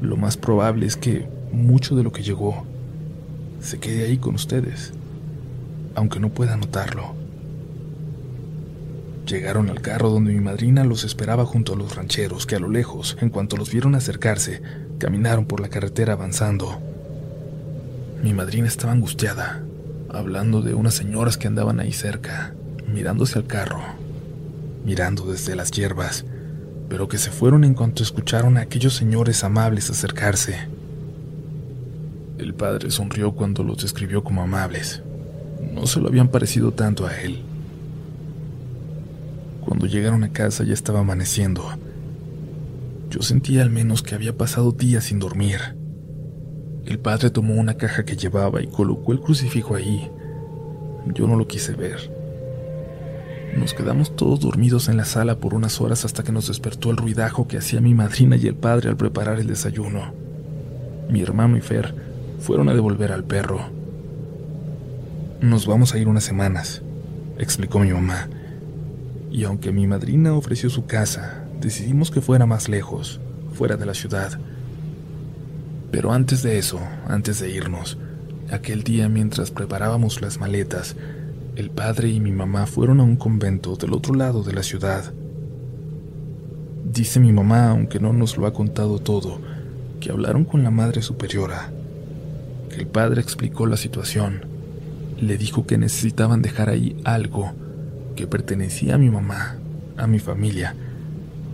lo 0.00 0.16
más 0.16 0.36
probable 0.36 0.86
es 0.86 0.96
que 0.96 1.28
mucho 1.52 1.96
de 1.96 2.02
lo 2.02 2.12
que 2.12 2.22
llegó 2.22 2.64
se 3.60 3.78
quede 3.78 4.04
ahí 4.04 4.18
con 4.18 4.34
ustedes, 4.34 4.92
aunque 5.94 6.20
no 6.20 6.28
pueda 6.28 6.56
notarlo. 6.56 7.14
Llegaron 9.26 9.70
al 9.70 9.80
carro 9.80 10.10
donde 10.10 10.32
mi 10.32 10.40
madrina 10.40 10.84
los 10.84 11.02
esperaba 11.02 11.44
junto 11.44 11.72
a 11.72 11.76
los 11.76 11.96
rancheros 11.96 12.46
que 12.46 12.54
a 12.54 12.60
lo 12.60 12.68
lejos, 12.68 13.16
en 13.20 13.30
cuanto 13.30 13.56
los 13.56 13.72
vieron 13.72 13.96
acercarse, 13.96 14.62
caminaron 14.98 15.46
por 15.46 15.60
la 15.60 15.68
carretera 15.68 16.12
avanzando. 16.12 16.78
Mi 18.22 18.32
madrina 18.32 18.68
estaba 18.68 18.92
angustiada, 18.92 19.65
hablando 20.18 20.62
de 20.62 20.74
unas 20.74 20.94
señoras 20.94 21.36
que 21.36 21.46
andaban 21.46 21.80
ahí 21.80 21.92
cerca, 21.92 22.54
mirándose 22.92 23.38
al 23.38 23.46
carro, 23.46 23.80
mirando 24.84 25.26
desde 25.26 25.56
las 25.56 25.70
hierbas, 25.70 26.24
pero 26.88 27.08
que 27.08 27.18
se 27.18 27.30
fueron 27.30 27.64
en 27.64 27.74
cuanto 27.74 28.02
escucharon 28.02 28.56
a 28.56 28.62
aquellos 28.62 28.94
señores 28.94 29.44
amables 29.44 29.90
acercarse. 29.90 30.68
El 32.38 32.54
padre 32.54 32.90
sonrió 32.90 33.32
cuando 33.32 33.62
los 33.62 33.82
describió 33.82 34.22
como 34.22 34.42
amables. 34.42 35.02
No 35.72 35.86
se 35.86 36.00
lo 36.00 36.08
habían 36.08 36.28
parecido 36.28 36.72
tanto 36.72 37.06
a 37.06 37.20
él. 37.20 37.42
Cuando 39.64 39.86
llegaron 39.86 40.22
a 40.22 40.32
casa 40.32 40.64
ya 40.64 40.74
estaba 40.74 41.00
amaneciendo. 41.00 41.64
Yo 43.10 43.22
sentía 43.22 43.62
al 43.62 43.70
menos 43.70 44.02
que 44.02 44.14
había 44.14 44.36
pasado 44.36 44.72
días 44.72 45.04
sin 45.04 45.18
dormir. 45.18 45.60
El 46.86 47.00
padre 47.00 47.30
tomó 47.30 47.54
una 47.54 47.74
caja 47.74 48.04
que 48.04 48.16
llevaba 48.16 48.62
y 48.62 48.68
colocó 48.68 49.12
el 49.12 49.20
crucifijo 49.20 49.74
ahí. 49.74 50.08
Yo 51.12 51.26
no 51.26 51.34
lo 51.34 51.48
quise 51.48 51.72
ver. 51.72 52.10
Nos 53.56 53.74
quedamos 53.74 54.14
todos 54.14 54.38
dormidos 54.38 54.88
en 54.88 54.96
la 54.96 55.04
sala 55.04 55.38
por 55.38 55.54
unas 55.54 55.80
horas 55.80 56.04
hasta 56.04 56.22
que 56.22 56.30
nos 56.30 56.46
despertó 56.46 56.90
el 56.90 56.96
ruidajo 56.96 57.48
que 57.48 57.58
hacía 57.58 57.80
mi 57.80 57.92
madrina 57.92 58.36
y 58.36 58.46
el 58.46 58.54
padre 58.54 58.88
al 58.88 58.96
preparar 58.96 59.40
el 59.40 59.48
desayuno. 59.48 60.12
Mi 61.10 61.22
hermano 61.22 61.56
y 61.56 61.60
Fer 61.60 61.92
fueron 62.38 62.68
a 62.68 62.74
devolver 62.74 63.10
al 63.10 63.24
perro. 63.24 63.60
Nos 65.40 65.66
vamos 65.66 65.92
a 65.92 65.98
ir 65.98 66.06
unas 66.06 66.24
semanas, 66.24 66.82
explicó 67.36 67.80
mi 67.80 67.92
mamá. 67.92 68.28
Y 69.32 69.42
aunque 69.42 69.72
mi 69.72 69.88
madrina 69.88 70.34
ofreció 70.34 70.70
su 70.70 70.86
casa, 70.86 71.44
decidimos 71.60 72.12
que 72.12 72.20
fuera 72.20 72.46
más 72.46 72.68
lejos, 72.68 73.20
fuera 73.54 73.76
de 73.76 73.86
la 73.86 73.94
ciudad. 73.94 74.38
Pero 75.90 76.12
antes 76.12 76.42
de 76.42 76.58
eso, 76.58 76.80
antes 77.06 77.40
de 77.40 77.50
irnos, 77.50 77.98
aquel 78.50 78.82
día 78.82 79.08
mientras 79.08 79.50
preparábamos 79.50 80.20
las 80.20 80.38
maletas, 80.38 80.96
el 81.54 81.70
padre 81.70 82.08
y 82.10 82.20
mi 82.20 82.32
mamá 82.32 82.66
fueron 82.66 83.00
a 83.00 83.04
un 83.04 83.16
convento 83.16 83.76
del 83.76 83.92
otro 83.92 84.14
lado 84.14 84.42
de 84.42 84.52
la 84.52 84.62
ciudad. 84.62 85.12
Dice 86.92 87.20
mi 87.20 87.32
mamá, 87.32 87.70
aunque 87.70 88.00
no 88.00 88.12
nos 88.12 88.36
lo 88.36 88.46
ha 88.46 88.52
contado 88.52 88.98
todo, 88.98 89.40
que 90.00 90.10
hablaron 90.10 90.44
con 90.44 90.62
la 90.62 90.70
Madre 90.70 91.02
Superiora, 91.02 91.70
que 92.70 92.76
el 92.76 92.86
padre 92.86 93.20
explicó 93.20 93.66
la 93.66 93.76
situación, 93.76 94.44
le 95.20 95.38
dijo 95.38 95.66
que 95.66 95.78
necesitaban 95.78 96.42
dejar 96.42 96.68
ahí 96.68 96.96
algo 97.04 97.52
que 98.16 98.26
pertenecía 98.26 98.96
a 98.96 98.98
mi 98.98 99.10
mamá, 99.10 99.56
a 99.96 100.06
mi 100.06 100.18
familia, 100.18 100.74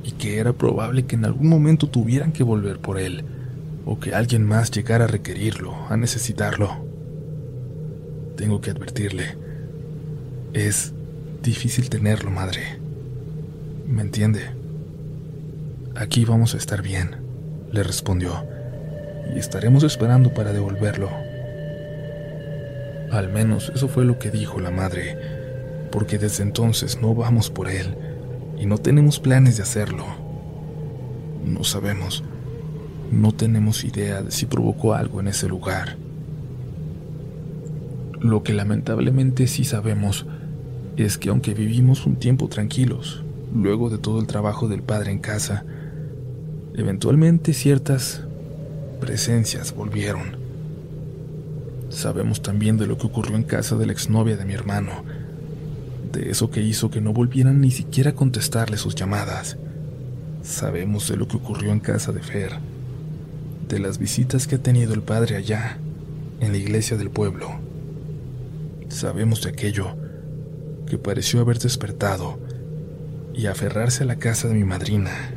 y 0.04 0.12
que 0.12 0.38
era 0.38 0.52
probable 0.52 1.04
que 1.04 1.16
en 1.16 1.24
algún 1.24 1.48
momento 1.48 1.88
tuvieran 1.88 2.32
que 2.32 2.42
volver 2.42 2.78
por 2.78 2.98
él 2.98 3.24
o 3.84 3.98
que 3.98 4.14
alguien 4.14 4.44
más 4.44 4.70
llegara 4.70 5.04
a 5.04 5.08
requerirlo, 5.08 5.74
a 5.88 5.96
necesitarlo. 5.96 6.84
Tengo 8.36 8.60
que 8.60 8.70
advertirle, 8.70 9.36
es 10.52 10.92
difícil 11.42 11.90
tenerlo, 11.90 12.30
madre. 12.30 12.78
¿Me 13.86 14.02
entiende? 14.02 14.50
Aquí 15.94 16.24
vamos 16.24 16.54
a 16.54 16.56
estar 16.56 16.82
bien, 16.82 17.16
le 17.70 17.82
respondió, 17.82 18.44
y 19.34 19.38
estaremos 19.38 19.82
esperando 19.82 20.32
para 20.32 20.52
devolverlo. 20.52 21.10
Al 23.10 23.30
menos 23.30 23.70
eso 23.74 23.88
fue 23.88 24.04
lo 24.04 24.18
que 24.18 24.30
dijo 24.30 24.60
la 24.60 24.70
madre, 24.70 25.18
porque 25.90 26.18
desde 26.18 26.42
entonces 26.42 27.00
no 27.02 27.14
vamos 27.14 27.50
por 27.50 27.68
él 27.68 27.94
y 28.58 28.64
no 28.64 28.78
tenemos 28.78 29.20
planes 29.20 29.58
de 29.58 29.64
hacerlo. 29.64 30.06
No 31.44 31.64
sabemos 31.64 32.24
no 33.12 33.32
tenemos 33.32 33.84
idea 33.84 34.22
de 34.22 34.30
si 34.30 34.46
provocó 34.46 34.94
algo 34.94 35.20
en 35.20 35.28
ese 35.28 35.46
lugar. 35.46 35.96
Lo 38.20 38.42
que 38.42 38.54
lamentablemente 38.54 39.46
sí 39.46 39.64
sabemos 39.64 40.26
es 40.96 41.18
que 41.18 41.28
aunque 41.28 41.54
vivimos 41.54 42.06
un 42.06 42.16
tiempo 42.16 42.48
tranquilos, 42.48 43.22
luego 43.54 43.90
de 43.90 43.98
todo 43.98 44.18
el 44.18 44.26
trabajo 44.26 44.66
del 44.66 44.82
padre 44.82 45.12
en 45.12 45.18
casa, 45.18 45.64
eventualmente 46.74 47.52
ciertas 47.52 48.22
presencias 49.00 49.74
volvieron. 49.74 50.36
Sabemos 51.90 52.40
también 52.40 52.78
de 52.78 52.86
lo 52.86 52.96
que 52.96 53.06
ocurrió 53.06 53.36
en 53.36 53.42
casa 53.42 53.76
de 53.76 53.84
la 53.84 53.92
exnovia 53.92 54.36
de 54.36 54.46
mi 54.46 54.54
hermano, 54.54 55.04
de 56.12 56.30
eso 56.30 56.50
que 56.50 56.62
hizo 56.62 56.90
que 56.90 57.02
no 57.02 57.12
volvieran 57.12 57.60
ni 57.60 57.70
siquiera 57.70 58.10
a 58.10 58.14
contestarle 58.14 58.78
sus 58.78 58.94
llamadas. 58.94 59.58
Sabemos 60.42 61.08
de 61.08 61.16
lo 61.16 61.28
que 61.28 61.36
ocurrió 61.36 61.72
en 61.72 61.80
casa 61.80 62.12
de 62.12 62.20
Fer, 62.20 62.52
de 63.68 63.78
las 63.78 63.98
visitas 63.98 64.46
que 64.46 64.56
ha 64.56 64.62
tenido 64.62 64.94
el 64.94 65.02
padre 65.02 65.36
allá, 65.36 65.78
en 66.40 66.52
la 66.52 66.58
iglesia 66.58 66.96
del 66.96 67.10
pueblo. 67.10 67.50
Sabemos 68.88 69.42
de 69.42 69.50
aquello 69.50 69.94
que 70.86 70.98
pareció 70.98 71.40
haber 71.40 71.58
despertado 71.58 72.38
y 73.32 73.46
aferrarse 73.46 74.02
a 74.02 74.06
la 74.06 74.16
casa 74.16 74.48
de 74.48 74.54
mi 74.54 74.64
madrina, 74.64 75.32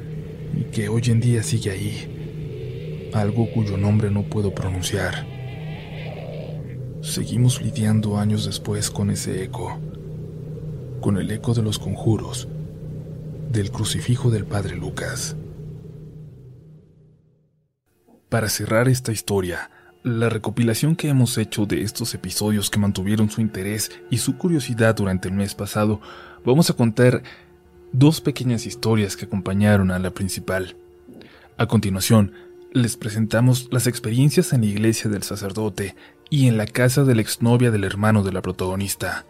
y 0.54 0.64
que 0.66 0.90
hoy 0.90 1.04
en 1.06 1.22
día 1.22 1.44
sigue 1.44 1.72
ahí, 1.72 3.12
algo 3.14 3.50
cuyo 3.54 3.78
nombre 3.78 4.12
no 4.12 4.24
puedo 4.24 4.54
pronunciar. 4.54 5.26
Seguimos 7.02 7.62
lidiando 7.62 8.18
años 8.18 8.46
después 8.46 8.90
con 8.90 9.12
ese 9.12 9.44
eco, 9.44 9.78
con 11.02 11.18
el 11.18 11.30
eco 11.30 11.54
de 11.54 11.62
los 11.62 11.78
conjuros, 11.78 12.48
del 13.52 13.72
crucifijo 13.72 14.32
del 14.32 14.46
padre 14.46 14.76
Lucas. 14.76 15.36
Para 18.36 18.50
cerrar 18.50 18.90
esta 18.90 19.14
historia, 19.14 19.72
la 20.04 20.28
recopilación 20.28 20.98
que 20.98 21.08
hemos 21.08 21.38
hecho 21.38 21.66
de 21.66 21.84
estos 21.84 22.14
episodios 22.16 22.70
que 22.70 22.80
mantuvieron 22.80 23.30
su 23.30 23.40
interés 23.40 23.94
y 24.10 24.18
su 24.18 24.38
curiosidad 24.38 24.94
durante 24.94 25.30
el 25.30 25.36
mes 25.36 25.56
pasado, 25.56 26.02
vamos 26.44 26.70
a 26.70 26.74
contar 26.74 27.24
dos 27.94 28.20
pequeñas 28.20 28.66
historias 28.66 29.16
que 29.16 29.24
acompañaron 29.24 29.90
a 29.90 30.00
la 30.00 30.12
principal. 30.12 30.76
A 31.58 31.68
continuación, 31.68 32.34
les 32.74 32.98
presentamos 32.98 33.70
las 33.72 33.88
experiencias 33.88 34.52
en 34.52 34.60
la 34.60 34.68
iglesia 34.68 35.10
del 35.10 35.24
sacerdote 35.24 35.96
y 36.30 36.50
en 36.50 36.58
la 36.58 36.66
casa 36.66 37.06
de 37.06 37.16
la 37.16 37.22
exnovia 37.22 37.72
del 37.72 37.86
hermano 37.86 38.22
de 38.22 38.34
la 38.34 38.42
protagonista. 38.42 39.26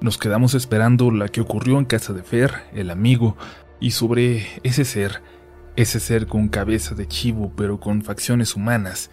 Nos 0.00 0.16
quedamos 0.16 0.54
esperando 0.54 1.10
la 1.10 1.28
que 1.28 1.42
ocurrió 1.42 1.78
en 1.78 1.84
casa 1.84 2.14
de 2.14 2.22
Fer, 2.22 2.54
el 2.72 2.88
amigo, 2.88 3.36
y 3.80 3.90
sobre 3.90 4.46
ese 4.62 4.86
ser 4.86 5.20
ese 5.76 6.00
ser 6.00 6.26
con 6.26 6.48
cabeza 6.48 6.94
de 6.94 7.06
chivo 7.06 7.52
pero 7.56 7.78
con 7.80 8.02
facciones 8.02 8.56
humanas, 8.56 9.10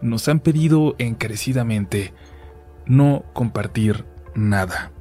nos 0.00 0.28
han 0.28 0.40
pedido 0.40 0.94
encarecidamente 0.98 2.12
no 2.86 3.24
compartir 3.32 4.04
nada. 4.34 4.92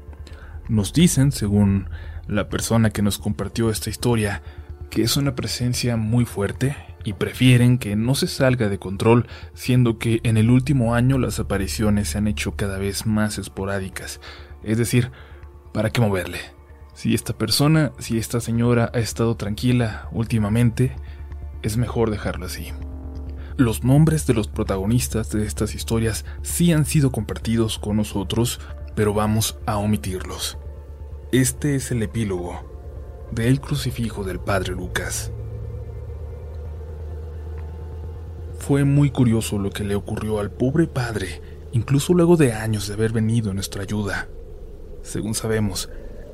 Nos 0.68 0.94
dicen, 0.94 1.32
según 1.32 1.90
la 2.28 2.50
persona 2.50 2.92
que 2.92 3.02
nos 3.02 3.18
compartió 3.18 3.70
esta 3.72 3.90
historia, 3.90 4.44
que 4.90 5.02
es 5.02 5.18
una 5.18 5.36
presencia 5.36 5.98
muy 5.98 6.26
fuerte 6.26 6.76
y 7.04 7.14
prefieren 7.14 7.78
que 7.78 7.96
no 7.96 8.14
se 8.16 8.28
salga 8.28 8.70
de 8.70 8.78
control, 8.80 9.28
siendo 9.54 9.98
que 9.98 10.20
en 10.24 10.38
el 10.38 10.50
último 10.50 10.94
año 10.94 11.18
las 11.18 11.40
apariciones 11.40 12.10
se 12.10 12.18
han 12.18 12.28
hecho 12.28 12.56
cada 12.56 12.78
vez 12.78 13.06
más 13.06 13.38
esporádicas. 13.38 14.20
Es 14.64 14.78
decir, 14.78 15.12
¿para 15.74 15.90
qué 15.90 16.02
moverle? 16.02 16.59
Si 17.00 17.14
esta 17.14 17.32
persona, 17.32 17.94
si 17.98 18.18
esta 18.18 18.42
señora 18.42 18.92
ha 18.94 19.00
estado 19.00 19.38
tranquila 19.38 20.10
últimamente, 20.12 20.98
es 21.62 21.78
mejor 21.78 22.12
dejarlo 22.12 22.48
así. 22.48 22.74
Los 23.56 23.86
nombres 23.86 24.28
de 24.28 24.34
los 24.34 24.50
protagonistas 24.50 25.30
de 25.30 25.46
estas 25.46 25.76
historias 25.76 26.26
sí 26.42 26.74
han 26.74 26.84
sido 26.84 27.14
compartidos 27.14 27.80
con 27.80 27.96
nosotros, 27.96 28.60
pero 28.96 29.14
vamos 29.14 29.58
a 29.66 29.78
omitirlos. 29.78 30.58
Este 31.32 31.76
es 31.76 31.90
el 31.92 32.04
epílogo 32.04 32.66
del 33.32 33.62
crucifijo 33.62 34.26
del 34.26 34.42
padre 34.42 34.74
Lucas. 34.74 35.32
Fue 38.58 38.84
muy 38.84 39.10
curioso 39.10 39.58
lo 39.58 39.70
que 39.70 39.86
le 39.86 39.96
ocurrió 39.96 40.42
al 40.42 40.52
pobre 40.52 40.86
padre, 40.86 41.42
incluso 41.72 42.14
luego 42.14 42.36
de 42.36 42.52
años 42.52 42.90
de 42.90 42.96
haber 42.96 43.14
venido 43.14 43.52
en 43.52 43.56
nuestra 43.56 43.84
ayuda. 43.84 44.28
Según 45.02 45.34
sabemos, 45.34 45.90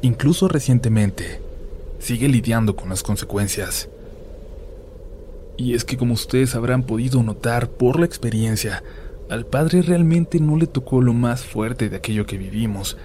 incluso 0.05 0.47
recientemente, 0.47 1.41
sigue 1.97 2.27
lidiando 2.27 2.75
con 2.75 2.89
las 2.89 3.01
consecuencias. 3.01 3.89
Y 5.57 5.73
es 5.73 5.83
que 5.83 5.97
como 5.97 6.13
ustedes 6.13 6.53
habrán 6.53 6.83
podido 6.83 7.23
notar 7.23 7.69
por 7.69 7.99
la 7.99 8.05
experiencia, 8.05 8.83
al 9.29 9.47
padre 9.47 9.81
realmente 9.81 10.39
no 10.39 10.57
le 10.57 10.67
tocó 10.67 11.01
lo 11.01 11.13
más 11.13 11.43
fuerte 11.43 11.89
de 11.89 11.95
aquello 11.95 12.27
que 12.27 12.37
vivimos, 12.37 12.97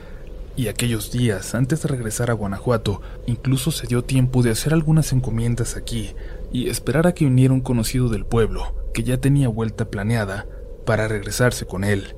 y 0.57 0.69
aquellos 0.69 1.11
días 1.11 1.55
antes 1.55 1.81
de 1.81 1.89
regresar 1.89 2.29
a 2.29 2.35
Guanajuato, 2.35 3.01
incluso 3.27 3.71
se 3.71 3.87
dio 3.87 4.05
tiempo 4.05 4.43
de 4.43 4.51
hacer 4.51 4.75
algunas 4.75 5.13
encomiendas 5.13 5.77
aquí 5.77 6.11
y 6.53 6.69
esperar 6.69 7.07
a 7.07 7.15
que 7.15 7.25
viniera 7.25 7.55
un 7.55 7.63
conocido 7.63 8.11
del 8.11 8.27
pueblo, 8.27 8.75
que 8.93 9.05
ya 9.05 9.17
tenía 9.17 9.49
vuelta 9.49 9.87
planeada, 9.87 10.47
para 10.85 11.09
regresarse 11.09 11.65
con 11.65 11.83
él. 11.83 12.15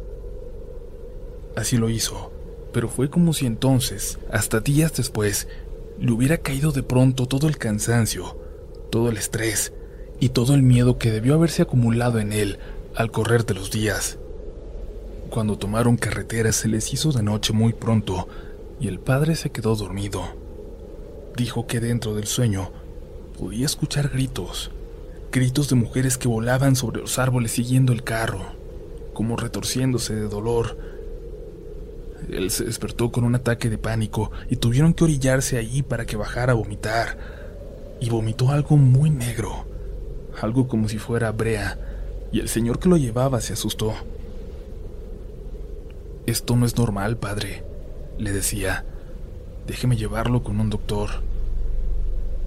Así 1.55 1.77
lo 1.77 1.89
hizo, 1.89 2.32
pero 2.73 2.89
fue 2.89 3.11
como 3.11 3.33
si 3.33 3.47
entonces, 3.47 4.19
hasta 4.31 4.61
días 4.61 4.95
después, 4.97 5.49
le 5.99 6.11
hubiera 6.13 6.39
caído 6.39 6.73
de 6.73 6.83
pronto 6.83 7.27
todo 7.27 7.49
el 7.49 7.59
cansancio, 7.59 8.37
todo 8.91 9.09
el 9.09 9.17
estrés 9.17 9.73
y 10.21 10.31
todo 10.31 10.55
el 10.55 10.63
miedo 10.63 10.99
que 10.99 11.11
debió 11.11 11.35
haberse 11.35 11.63
acumulado 11.63 12.19
en 12.19 12.33
él 12.33 12.59
al 12.95 13.11
correr 13.11 13.45
de 13.45 13.55
los 13.55 13.71
días. 13.71 14.19
Cuando 15.31 15.57
tomaron 15.57 15.97
carretera 15.97 16.53
se 16.53 16.69
les 16.69 16.93
hizo 16.93 17.13
de 17.13 17.23
noche 17.23 17.53
muy 17.53 17.73
pronto 17.73 18.29
y 18.81 18.89
el 18.89 18.99
padre 18.99 19.35
se 19.37 19.51
quedó 19.51 19.75
dormido. 19.77 20.23
Dijo 21.37 21.67
que 21.67 21.81
dentro 21.81 22.15
del 22.15 22.27
sueño 22.27 22.71
podía 23.39 23.65
escuchar 23.65 24.11
gritos, 24.11 24.71
gritos 25.31 25.69
de 25.71 25.77
mujeres 25.77 26.19
que 26.19 26.29
volaban 26.29 26.77
sobre 26.77 27.01
los 27.01 27.19
árboles 27.19 27.53
siguiendo 27.53 27.93
el 27.93 28.05
carro, 28.05 28.45
como 29.15 29.37
retorciéndose 29.37 30.15
de 30.15 30.29
dolor. 30.29 30.77
Él 32.33 32.51
se 32.51 32.65
despertó 32.65 33.13
con 33.13 33.25
un 33.25 33.35
ataque 33.35 33.69
de 33.69 33.77
pánico 33.77 34.33
y 34.49 34.57
tuvieron 34.57 34.95
que 34.95 35.05
orillarse 35.05 35.59
allí 35.59 35.83
para 35.83 36.07
que 36.07 36.17
bajara 36.17 36.53
a 36.53 36.57
vomitar. 36.57 37.19
Y 38.01 38.09
vomitó 38.09 38.51
algo 38.51 38.77
muy 38.79 39.11
negro, 39.11 39.67
algo 40.41 40.67
como 40.67 40.89
si 40.89 40.99
fuera 40.99 41.31
brea, 41.31 41.79
y 42.33 42.41
el 42.41 42.49
señor 42.49 42.79
que 42.79 42.89
lo 42.89 42.97
llevaba 42.97 43.41
se 43.43 43.53
asustó. 43.53 43.95
Esto 46.25 46.57
no 46.57 46.65
es 46.65 46.77
normal, 46.77 47.19
padre, 47.19 47.65
le 48.19 48.33
decía. 48.33 48.87
Déjeme 49.67 49.97
llevarlo 49.97 50.43
con 50.43 50.59
un 50.59 50.71
doctor. 50.71 51.11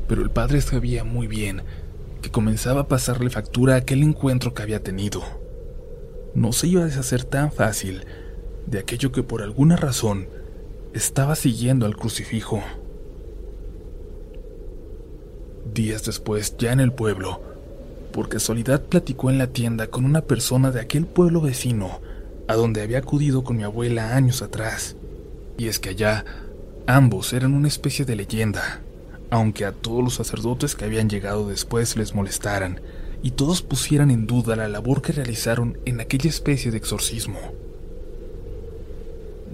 Pero 0.08 0.24
el 0.24 0.32
padre 0.32 0.62
sabía 0.62 1.04
muy 1.04 1.28
bien 1.28 1.62
que 2.22 2.32
comenzaba 2.32 2.82
a 2.82 2.88
pasarle 2.88 3.30
factura 3.30 3.76
a 3.76 3.78
aquel 3.78 4.02
encuentro 4.02 4.54
que 4.54 4.64
había 4.64 4.82
tenido. 4.82 5.22
No 6.34 6.52
se 6.54 6.68
iba 6.68 6.82
a 6.82 6.86
deshacer 6.86 7.24
tan 7.24 7.52
fácil 7.52 8.04
de 8.68 8.80
aquello 8.80 9.12
que 9.12 9.24
por 9.24 9.42
alguna 9.42 9.76
razón 9.76 10.28
estaba 10.94 11.36
siguiendo 11.36 11.86
al 11.86 11.96
crucifijo. 11.96 12.64
Días 15.74 16.06
después, 16.06 16.56
ya 16.58 16.72
en 16.72 16.80
el 16.80 16.94
pueblo, 16.94 17.42
por 18.14 18.30
casualidad 18.30 18.82
platicó 18.84 19.30
en 19.30 19.38
la 19.38 19.48
tienda 19.48 19.88
con 19.88 20.06
una 20.06 20.22
persona 20.22 20.72
de 20.72 20.80
aquel 20.80 21.06
pueblo 21.06 21.42
vecino 21.42 22.00
a 22.48 22.56
donde 22.56 22.82
había 22.82 23.00
acudido 23.00 23.44
con 23.44 23.58
mi 23.58 23.64
abuela 23.64 24.16
años 24.16 24.42
atrás. 24.42 24.96
Y 25.58 25.68
es 25.68 25.80
que 25.80 25.90
allá 25.90 26.24
ambos 26.88 27.34
eran 27.34 27.54
una 27.54 27.68
especie 27.68 28.06
de 28.06 28.16
leyenda, 28.16 28.82
aunque 29.30 29.66
a 29.66 29.74
todos 29.74 30.04
los 30.04 30.16
sacerdotes 30.16 30.76
que 30.76 30.86
habían 30.86 31.10
llegado 31.10 31.50
después 31.50 31.98
les 31.98 32.14
molestaran 32.14 32.80
y 33.22 33.32
todos 33.32 33.62
pusieran 33.62 34.12
en 34.12 34.28
duda 34.28 34.56
la 34.56 34.70
labor 34.70 35.02
que 35.02 35.12
realizaron 35.12 35.78
en 35.86 36.00
aquella 36.00 36.30
especie 36.30 36.72
de 36.72 36.78
exorcismo. 36.78 37.40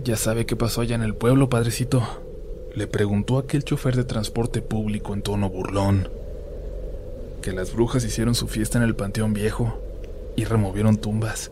¿Ya 0.04 0.16
sabe 0.16 0.48
qué 0.48 0.56
pasó 0.56 0.82
allá 0.82 0.96
en 0.96 1.04
el 1.04 1.14
pueblo, 1.14 1.48
padrecito? 1.48 2.02
Le 2.74 2.88
preguntó 2.88 3.38
aquel 3.38 3.64
chofer 3.64 3.96
de 3.96 4.04
transporte 4.04 4.64
público 4.64 5.14
en 5.14 5.22
tono 5.22 5.48
burlón. 5.48 6.10
Que 7.44 7.52
las 7.52 7.72
brujas 7.72 8.04
hicieron 8.04 8.34
su 8.34 8.48
fiesta 8.48 8.80
en 8.80 8.84
el 8.84 8.96
Panteón 8.96 9.34
Viejo 9.34 9.80
y 10.36 10.46
removieron 10.46 10.98
tumbas 10.98 11.52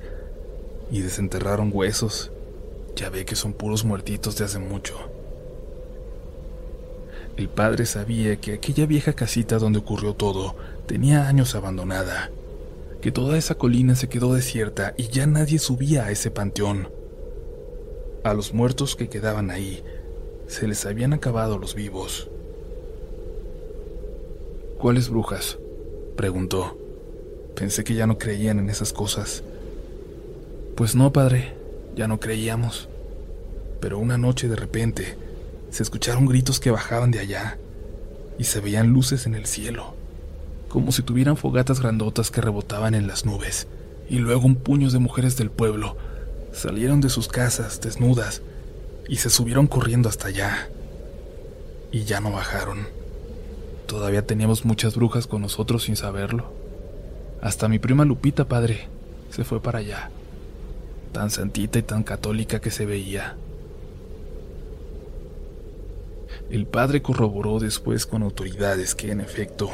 y 0.92 1.02
desenterraron 1.02 1.70
huesos. 1.72 2.32
Ya 2.96 3.12
ve 3.12 3.24
que 3.24 3.36
son 3.36 3.54
puros 3.54 3.86
muertitos 3.86 4.36
de 4.38 4.46
hace 4.46 4.58
mucho. 4.58 4.96
El 7.38 7.50
padre 7.50 7.86
sabía 7.86 8.38
que 8.38 8.54
aquella 8.54 8.88
vieja 8.88 9.14
casita 9.14 9.60
donde 9.60 9.78
ocurrió 9.78 10.16
todo 10.16 10.56
tenía 10.88 11.28
años 11.28 11.54
abandonada, 11.54 12.32
que 13.00 13.12
toda 13.12 13.38
esa 13.38 13.54
colina 13.54 13.96
se 13.96 14.10
quedó 14.10 14.34
desierta 14.34 14.96
y 14.98 15.10
ya 15.10 15.28
nadie 15.28 15.60
subía 15.60 16.06
a 16.06 16.12
ese 16.12 16.32
panteón. 16.32 16.99
A 18.24 18.34
los 18.34 18.54
muertos 18.54 18.98
que 18.98 19.08
quedaban 19.08 19.50
ahí 19.50 19.82
se 20.48 20.68
les 20.68 20.86
habían 20.86 21.14
acabado 21.14 21.58
los 21.58 21.74
vivos. 21.74 22.30
¿Cuáles 24.78 25.10
brujas? 25.10 25.58
preguntó. 26.18 26.78
Pensé 27.56 27.86
que 27.86 27.94
ya 27.94 28.08
no 28.08 28.18
creían 28.18 28.60
en 28.60 28.70
esas 28.70 28.92
cosas. 28.92 29.44
Pues 30.76 30.96
no, 30.96 31.14
padre, 31.14 31.54
ya 31.96 32.10
no 32.10 32.20
creíamos. 32.20 32.90
Pero 33.80 34.00
una 34.00 34.18
noche 34.18 34.50
de 34.50 34.58
repente 34.58 35.16
se 35.70 35.84
escucharon 35.84 36.26
gritos 36.26 36.60
que 36.60 36.72
bajaban 36.72 37.12
de 37.12 37.20
allá 37.20 37.58
y 38.38 38.44
se 38.44 38.60
veían 38.60 38.92
luces 38.92 39.26
en 39.28 39.36
el 39.36 39.46
cielo, 39.46 39.94
como 40.68 40.92
si 40.92 41.04
tuvieran 41.04 41.38
fogatas 41.38 41.80
grandotas 41.80 42.32
que 42.32 42.42
rebotaban 42.42 42.96
en 42.96 43.08
las 43.08 43.26
nubes. 43.26 43.68
Y 44.10 44.18
luego 44.18 44.46
un 44.46 44.56
puño 44.56 44.90
de 44.90 45.00
mujeres 45.00 45.38
del 45.38 45.52
pueblo 45.52 45.96
salieron 46.60 47.02
de 47.02 47.10
sus 47.10 47.28
casas 47.28 47.82
desnudas 47.82 48.42
y 49.08 49.18
se 49.18 49.30
subieron 49.30 49.68
corriendo 49.68 50.10
hasta 50.10 50.28
allá. 50.28 50.70
Y 51.92 52.04
ya 52.04 52.20
no 52.20 52.32
bajaron. 52.32 52.88
Todavía 53.88 54.26
teníamos 54.26 54.66
muchas 54.66 54.96
brujas 54.96 55.26
con 55.26 55.42
nosotros 55.42 55.84
sin 55.84 55.96
saberlo. 55.96 56.54
Hasta 57.42 57.68
mi 57.68 57.80
prima 57.80 58.06
Lupita, 58.06 58.48
padre, 58.48 58.88
se 59.32 59.44
fue 59.44 59.62
para 59.62 59.80
allá 59.80 60.12
tan 61.12 61.30
santita 61.30 61.80
y 61.80 61.84
tan 61.84 62.04
católica 62.04 62.60
que 62.60 62.72
se 62.72 62.86
veía. 62.86 63.36
El 66.50 66.66
padre 66.66 67.02
corroboró 67.02 67.60
después 67.60 68.06
con 68.06 68.24
autoridades 68.24 68.96
que, 68.96 69.12
en 69.12 69.22
efecto, 69.22 69.70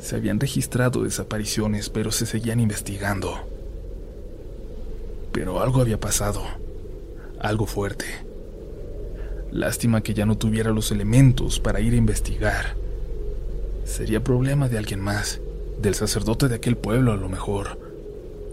se 0.00 0.16
habían 0.16 0.40
registrado 0.40 1.04
desapariciones, 1.04 1.88
pero 1.88 2.10
se 2.10 2.26
seguían 2.26 2.60
investigando. 2.60 3.48
Pero 5.34 5.60
algo 5.60 5.80
había 5.80 5.98
pasado, 5.98 6.44
algo 7.40 7.66
fuerte. 7.66 8.04
Lástima 9.50 10.00
que 10.00 10.14
ya 10.14 10.26
no 10.26 10.38
tuviera 10.38 10.70
los 10.70 10.92
elementos 10.92 11.58
para 11.58 11.80
ir 11.80 11.92
a 11.92 11.96
investigar. 11.96 12.76
Sería 13.84 14.22
problema 14.22 14.68
de 14.68 14.78
alguien 14.78 15.00
más, 15.00 15.40
del 15.82 15.96
sacerdote 15.96 16.46
de 16.46 16.54
aquel 16.54 16.76
pueblo 16.76 17.10
a 17.10 17.16
lo 17.16 17.28
mejor, 17.28 17.80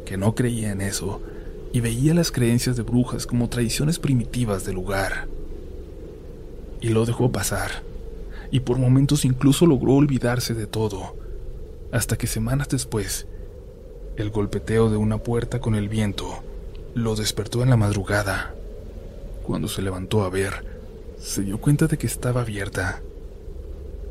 que 0.05 0.17
no 0.17 0.33
creía 0.33 0.71
en 0.71 0.81
eso 0.81 1.21
y 1.71 1.81
veía 1.81 2.15
las 2.15 2.31
creencias 2.31 2.77
de 2.77 2.81
brujas 2.81 3.27
como 3.27 3.47
tradiciones 3.47 3.99
primitivas 3.99 4.65
del 4.65 4.73
lugar. 4.73 5.27
Y 6.81 6.89
lo 6.89 7.05
dejó 7.05 7.31
pasar, 7.31 7.83
y 8.49 8.61
por 8.61 8.79
momentos 8.79 9.23
incluso 9.23 9.67
logró 9.67 9.93
olvidarse 9.93 10.55
de 10.55 10.65
todo, 10.65 11.15
hasta 11.91 12.17
que 12.17 12.25
semanas 12.25 12.69
después, 12.69 13.27
el 14.17 14.31
golpeteo 14.31 14.89
de 14.89 14.97
una 14.97 15.19
puerta 15.19 15.59
con 15.59 15.75
el 15.75 15.87
viento 15.87 16.41
lo 16.93 17.15
despertó 17.15 17.63
en 17.63 17.69
la 17.69 17.77
madrugada. 17.77 18.53
Cuando 19.43 19.67
se 19.67 19.81
levantó 19.81 20.23
a 20.23 20.29
ver, 20.29 20.65
se 21.19 21.41
dio 21.43 21.59
cuenta 21.59 21.87
de 21.87 21.97
que 21.97 22.07
estaba 22.07 22.41
abierta, 22.41 23.01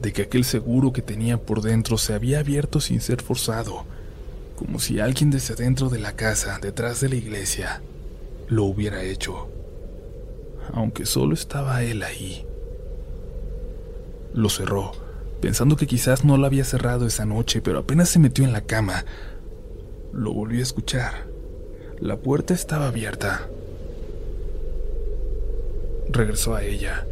de 0.01 0.13
que 0.13 0.23
aquel 0.23 0.45
seguro 0.45 0.93
que 0.93 1.03
tenía 1.03 1.39
por 1.39 1.61
dentro 1.63 1.99
se 1.99 2.15
había 2.15 2.41
abierto 2.41 2.81
sin 2.81 3.01
ser 3.01 3.23
forzado, 3.23 3.85
como 4.57 4.79
si 4.79 5.01
alguien 5.01 5.31
desde 5.31 5.55
dentro 5.55 5.89
de 5.89 5.99
la 5.99 6.17
casa, 6.17 6.59
detrás 6.61 7.01
de 7.01 7.09
la 7.09 7.17
iglesia, 7.17 7.83
lo 8.49 8.65
hubiera 8.65 9.03
hecho, 9.03 9.49
aunque 10.73 11.07
solo 11.07 11.35
estaba 11.35 11.83
él 11.83 12.03
ahí. 12.03 12.47
Lo 14.33 14.49
cerró, 14.49 14.93
pensando 15.41 15.77
que 15.77 15.87
quizás 15.87 16.25
no 16.25 16.37
lo 16.37 16.47
había 16.47 16.65
cerrado 16.65 17.07
esa 17.07 17.25
noche, 17.25 17.61
pero 17.61 17.79
apenas 17.81 18.09
se 18.09 18.19
metió 18.19 18.45
en 18.45 18.53
la 18.53 18.63
cama, 18.63 19.05
lo 20.13 20.33
volvió 20.33 20.61
a 20.61 20.65
escuchar. 20.65 21.30
La 22.01 22.17
puerta 22.17 22.55
estaba 22.55 22.89
abierta. 22.89 23.49
Regresó 26.09 26.55
a 26.55 26.65
ella 26.65 27.07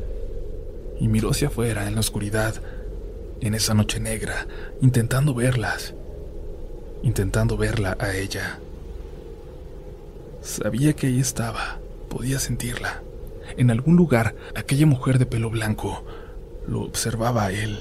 y 0.99 1.09
miró 1.09 1.31
hacia 1.31 1.49
afuera 1.49 1.87
en 1.87 1.95
la 1.95 2.01
oscuridad, 2.01 2.55
en 3.41 3.55
esa 3.55 3.75
noche 3.75 4.01
negra, 4.01 4.47
intentando 4.81 5.35
verlas 5.35 5.95
intentando 7.03 7.57
verla 7.57 7.97
a 7.99 8.15
ella. 8.15 8.59
Sabía 10.43 10.95
que 10.95 11.09
ahí 11.09 11.21
estaba, 11.21 11.79
podía 12.09 12.39
sentirla. 12.39 13.03
En 13.57 13.71
algún 13.71 13.97
lugar, 13.97 14.35
aquella 14.55 14.87
mujer 14.87 15.19
de 15.19 15.27
pelo 15.27 15.51
blanco 15.51 16.05
lo 16.67 16.83
observaba 16.83 17.47
a 17.47 17.53
él, 17.53 17.79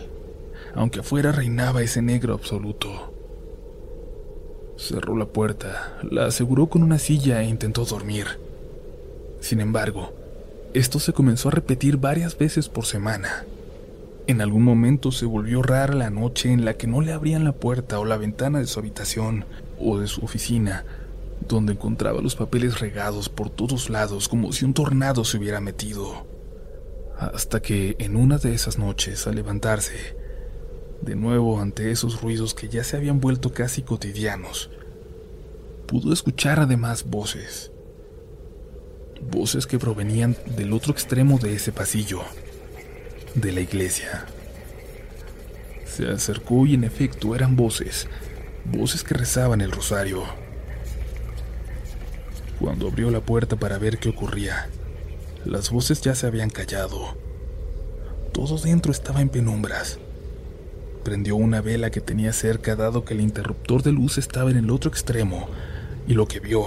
aunque 0.76 1.02
afuera 1.02 1.32
reinaba 1.32 1.82
ese 1.82 2.02
negro 2.02 2.34
absoluto. 2.34 3.14
Cerró 4.78 5.18
la 5.18 5.26
puerta, 5.26 5.98
la 6.10 6.28
aseguró 6.28 6.68
con 6.68 6.84
una 6.84 7.00
silla 7.00 7.42
e 7.42 7.50
intentó 7.50 7.84
dormir. 7.84 8.28
Sin 9.40 9.60
embargo, 9.60 10.14
esto 10.76 11.00
se 11.00 11.14
comenzó 11.14 11.48
a 11.48 11.52
repetir 11.52 11.98
varias 11.98 12.38
veces 12.38 12.70
por 12.70 12.86
semana. 12.86 13.46
En 14.28 14.40
algún 14.40 14.64
momento 14.64 15.12
se 15.12 15.26
volvió 15.26 15.64
rara 15.64 15.96
la 15.96 16.12
noche 16.12 16.52
en 16.52 16.64
la 16.64 16.76
que 16.76 16.86
no 16.86 17.02
le 17.02 17.12
abrían 17.12 17.44
la 17.44 17.54
puerta 17.54 18.00
o 18.00 18.06
la 18.06 18.18
ventana 18.18 18.60
de 18.60 18.68
su 18.68 18.80
habitación 18.80 19.46
o 19.80 19.98
de 19.98 20.08
su 20.08 20.24
oficina, 20.24 20.86
donde 21.48 21.74
encontraba 21.74 22.22
los 22.22 22.36
papeles 22.36 22.80
regados 22.80 23.30
por 23.30 23.50
todos 23.50 23.90
lados 23.90 24.28
como 24.28 24.54
si 24.54 24.66
un 24.66 24.76
tornado 24.76 25.26
se 25.26 25.38
hubiera 25.38 25.60
metido. 25.60 26.28
Hasta 27.18 27.62
que 27.64 27.96
en 27.98 28.16
una 28.16 28.38
de 28.38 28.54
esas 28.54 28.78
noches, 28.78 29.26
al 29.26 29.36
levantarse, 29.36 30.16
de 31.02 31.16
nuevo 31.16 31.60
ante 31.60 31.92
esos 31.92 32.22
ruidos 32.22 32.54
que 32.54 32.70
ya 32.70 32.84
se 32.84 32.98
habían 32.98 33.20
vuelto 33.20 33.54
casi 33.54 33.82
cotidianos, 33.82 34.70
pudo 35.88 36.14
escuchar 36.14 36.60
además 36.60 37.06
voces. 37.06 37.72
Voces 39.32 39.66
que 39.66 39.80
provenían 39.80 40.38
del 40.56 40.74
otro 40.74 40.92
extremo 40.92 41.40
de 41.40 41.56
ese 41.56 41.72
pasillo 41.72 42.22
de 43.34 43.52
la 43.52 43.62
iglesia. 43.62 44.26
Se 45.86 46.08
acercó 46.10 46.66
y 46.66 46.76
en 46.76 46.84
efecto 46.84 47.36
eran 47.36 47.56
voces, 47.56 48.08
voces 48.66 49.04
que 49.04 49.16
rezaban 49.16 49.62
el 49.62 49.72
rosario. 49.72 50.24
Cuando 52.60 52.88
abrió 52.88 53.10
la 53.12 53.22
puerta 53.22 53.56
para 53.56 53.78
ver 53.78 53.98
qué 53.98 54.10
ocurría, 54.10 54.70
las 55.46 55.70
voces 55.70 56.02
ya 56.02 56.16
se 56.16 56.28
habían 56.28 56.50
callado. 56.50 57.16
Todo 58.34 58.58
dentro 58.58 58.92
estaba 58.92 59.22
en 59.22 59.30
penumbras. 59.30 60.00
Prendió 61.08 61.38
una 61.38 61.62
vela 61.62 61.90
que 61.90 62.02
tenía 62.02 62.34
cerca 62.34 62.76
dado 62.76 63.06
que 63.06 63.14
el 63.14 63.22
interruptor 63.22 63.82
de 63.82 63.94
luz 63.94 64.18
estaba 64.18 64.52
en 64.52 64.58
el 64.58 64.70
otro 64.70 64.90
extremo 64.90 65.48
y 66.06 66.16
lo 66.16 66.28
que 66.28 66.42
vio, 66.42 66.66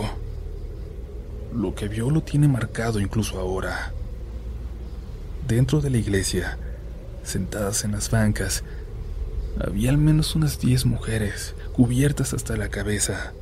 lo 1.54 1.74
que 1.74 1.88
vio 1.88 2.10
lo 2.10 2.22
tiene 2.22 2.48
marcado 2.48 3.00
incluso 3.00 3.38
ahora. 3.38 3.92
Dentro 5.46 5.82
de 5.82 5.90
la 5.90 5.98
iglesia, 5.98 6.56
sentadas 7.22 7.84
en 7.84 7.92
las 7.92 8.10
bancas, 8.10 8.64
había 9.62 9.90
al 9.90 9.98
menos 9.98 10.34
unas 10.34 10.58
diez 10.58 10.86
mujeres, 10.86 11.54
cubiertas 11.74 12.32
hasta 12.32 12.56
la 12.56 12.70
cabeza. 12.70 13.34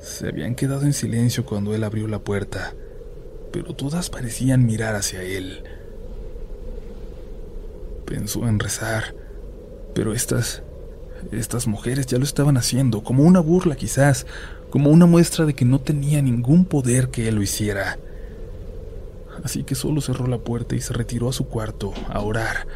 Se 0.00 0.28
habían 0.28 0.54
quedado 0.54 0.86
en 0.86 0.94
silencio 0.94 1.44
cuando 1.44 1.74
él 1.74 1.84
abrió 1.84 2.08
la 2.08 2.20
puerta, 2.20 2.72
pero 3.52 3.74
todas 3.74 4.08
parecían 4.08 4.64
mirar 4.64 4.94
hacia 4.94 5.22
él. 5.22 5.62
Pensó 8.06 8.48
en 8.48 8.58
rezar, 8.58 9.19
pero 9.94 10.12
estas... 10.12 10.62
estas 11.32 11.66
mujeres 11.66 12.06
ya 12.06 12.18
lo 12.18 12.24
estaban 12.24 12.56
haciendo, 12.56 13.02
como 13.02 13.24
una 13.24 13.40
burla 13.40 13.76
quizás, 13.76 14.26
como 14.70 14.90
una 14.90 15.06
muestra 15.06 15.46
de 15.46 15.54
que 15.54 15.64
no 15.64 15.80
tenía 15.80 16.22
ningún 16.22 16.64
poder 16.64 17.08
que 17.08 17.28
él 17.28 17.36
lo 17.36 17.42
hiciera 17.42 17.98
así 19.44 19.64
que 19.64 19.74
solo 19.74 20.00
cerró 20.00 20.26
la 20.26 20.38
puerta 20.38 20.74
y 20.74 20.80
se 20.80 20.92
retiró 20.92 21.28
a 21.28 21.32
su 21.32 21.46
cuarto 21.46 21.92
a 22.08 22.20
orar. 22.20 22.66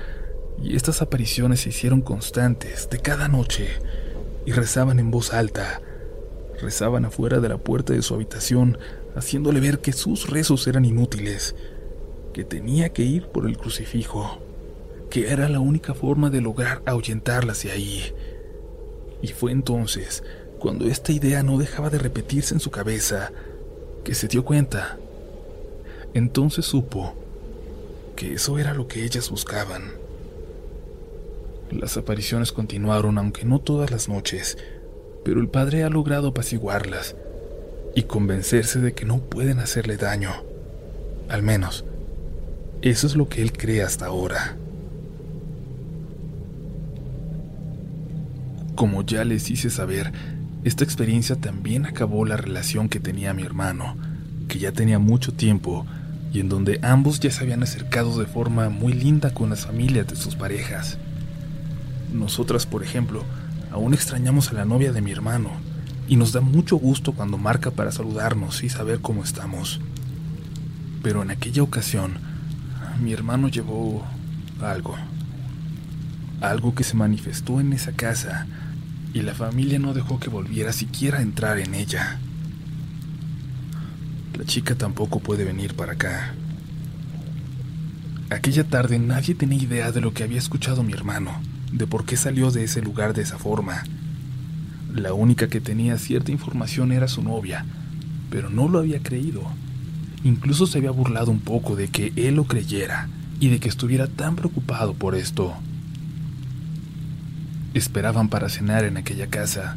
Y 0.62 0.76
estas 0.76 1.02
apariciones 1.02 1.60
se 1.60 1.70
hicieron 1.70 2.00
constantes 2.00 2.88
de 2.90 2.98
cada 2.98 3.28
noche 3.28 3.68
y 4.46 4.52
rezaban 4.52 4.98
en 4.98 5.10
voz 5.10 5.32
alta. 5.32 5.80
Rezaban 6.60 7.04
afuera 7.04 7.40
de 7.40 7.48
la 7.48 7.58
puerta 7.58 7.92
de 7.92 8.02
su 8.02 8.14
habitación, 8.14 8.78
haciéndole 9.16 9.60
ver 9.60 9.80
que 9.80 9.92
sus 9.92 10.30
rezos 10.30 10.66
eran 10.66 10.84
inútiles, 10.84 11.54
que 12.32 12.44
tenía 12.44 12.90
que 12.90 13.02
ir 13.02 13.26
por 13.26 13.46
el 13.46 13.58
crucifijo, 13.58 14.38
que 15.14 15.30
era 15.30 15.48
la 15.48 15.60
única 15.60 15.94
forma 15.94 16.28
de 16.28 16.40
lograr 16.40 16.82
ahuyentarlas 16.86 17.62
de 17.62 17.70
ahí. 17.70 18.12
Y 19.22 19.28
fue 19.28 19.52
entonces, 19.52 20.24
cuando 20.58 20.88
esta 20.88 21.12
idea 21.12 21.44
no 21.44 21.56
dejaba 21.56 21.88
de 21.88 21.98
repetirse 21.98 22.52
en 22.52 22.58
su 22.58 22.72
cabeza, 22.72 23.30
que 24.02 24.16
se 24.16 24.26
dio 24.26 24.44
cuenta 24.44 24.98
entonces 26.14 26.64
supo 26.66 27.14
que 28.16 28.34
eso 28.34 28.58
era 28.58 28.74
lo 28.74 28.88
que 28.88 29.04
ellas 29.04 29.30
buscaban. 29.30 29.92
Las 31.70 31.96
apariciones 31.96 32.50
continuaron, 32.50 33.16
aunque 33.16 33.44
no 33.44 33.60
todas 33.60 33.92
las 33.92 34.08
noches, 34.08 34.58
pero 35.24 35.40
el 35.40 35.46
padre 35.46 35.84
ha 35.84 35.90
logrado 35.90 36.26
apaciguarlas 36.26 37.14
y 37.94 38.02
convencerse 38.02 38.80
de 38.80 38.94
que 38.94 39.04
no 39.04 39.18
pueden 39.18 39.60
hacerle 39.60 39.96
daño. 39.96 40.32
Al 41.28 41.44
menos, 41.44 41.84
eso 42.82 43.06
es 43.06 43.14
lo 43.14 43.28
que 43.28 43.42
él 43.42 43.52
cree 43.52 43.84
hasta 43.84 44.06
ahora. 44.06 44.56
Como 48.74 49.02
ya 49.02 49.24
les 49.24 49.50
hice 49.50 49.70
saber, 49.70 50.12
esta 50.64 50.82
experiencia 50.82 51.36
también 51.36 51.86
acabó 51.86 52.24
la 52.24 52.36
relación 52.36 52.88
que 52.88 52.98
tenía 52.98 53.32
mi 53.32 53.44
hermano, 53.44 53.96
que 54.48 54.58
ya 54.58 54.72
tenía 54.72 54.98
mucho 54.98 55.32
tiempo 55.32 55.86
y 56.32 56.40
en 56.40 56.48
donde 56.48 56.80
ambos 56.82 57.20
ya 57.20 57.30
se 57.30 57.44
habían 57.44 57.62
acercado 57.62 58.18
de 58.18 58.26
forma 58.26 58.70
muy 58.70 58.92
linda 58.92 59.32
con 59.32 59.50
las 59.50 59.66
familias 59.66 60.08
de 60.08 60.16
sus 60.16 60.34
parejas. 60.34 60.98
Nosotras, 62.12 62.66
por 62.66 62.82
ejemplo, 62.82 63.22
aún 63.70 63.94
extrañamos 63.94 64.50
a 64.50 64.54
la 64.54 64.64
novia 64.64 64.90
de 64.90 65.00
mi 65.00 65.12
hermano 65.12 65.50
y 66.08 66.16
nos 66.16 66.32
da 66.32 66.40
mucho 66.40 66.76
gusto 66.76 67.12
cuando 67.12 67.38
marca 67.38 67.70
para 67.70 67.92
saludarnos 67.92 68.64
y 68.64 68.70
saber 68.70 68.98
cómo 69.00 69.22
estamos. 69.22 69.80
Pero 71.00 71.22
en 71.22 71.30
aquella 71.30 71.62
ocasión, 71.62 72.14
mi 73.00 73.12
hermano 73.12 73.46
llevó 73.46 74.04
algo. 74.60 74.96
Algo 76.40 76.74
que 76.74 76.82
se 76.82 76.96
manifestó 76.96 77.60
en 77.60 77.72
esa 77.72 77.92
casa 77.92 78.48
y 79.14 79.22
la 79.22 79.32
familia 79.32 79.78
no 79.78 79.94
dejó 79.94 80.18
que 80.18 80.28
volviera 80.28 80.72
siquiera 80.72 81.18
a 81.18 81.22
entrar 81.22 81.60
en 81.60 81.74
ella. 81.74 82.18
La 84.36 84.44
chica 84.44 84.74
tampoco 84.74 85.20
puede 85.20 85.44
venir 85.44 85.74
para 85.74 85.92
acá. 85.92 86.34
Aquella 88.28 88.64
tarde 88.64 88.98
nadie 88.98 89.36
tenía 89.36 89.62
idea 89.62 89.92
de 89.92 90.00
lo 90.00 90.12
que 90.12 90.24
había 90.24 90.38
escuchado 90.38 90.82
mi 90.82 90.92
hermano, 90.92 91.30
de 91.70 91.86
por 91.86 92.04
qué 92.04 92.16
salió 92.16 92.50
de 92.50 92.64
ese 92.64 92.82
lugar 92.82 93.14
de 93.14 93.22
esa 93.22 93.38
forma. 93.38 93.84
La 94.92 95.14
única 95.14 95.46
que 95.48 95.60
tenía 95.60 95.96
cierta 95.96 96.32
información 96.32 96.90
era 96.90 97.06
su 97.06 97.22
novia, 97.22 97.64
pero 98.30 98.50
no 98.50 98.68
lo 98.68 98.80
había 98.80 99.00
creído. 99.00 99.44
Incluso 100.24 100.66
se 100.66 100.78
había 100.78 100.90
burlado 100.90 101.30
un 101.30 101.40
poco 101.40 101.76
de 101.76 101.86
que 101.86 102.12
él 102.16 102.34
lo 102.34 102.46
creyera 102.46 103.08
y 103.38 103.48
de 103.48 103.60
que 103.60 103.68
estuviera 103.68 104.08
tan 104.08 104.34
preocupado 104.34 104.94
por 104.94 105.14
esto. 105.14 105.54
Esperaban 107.74 108.28
para 108.28 108.48
cenar 108.48 108.84
en 108.84 108.96
aquella 108.96 109.26
casa. 109.26 109.76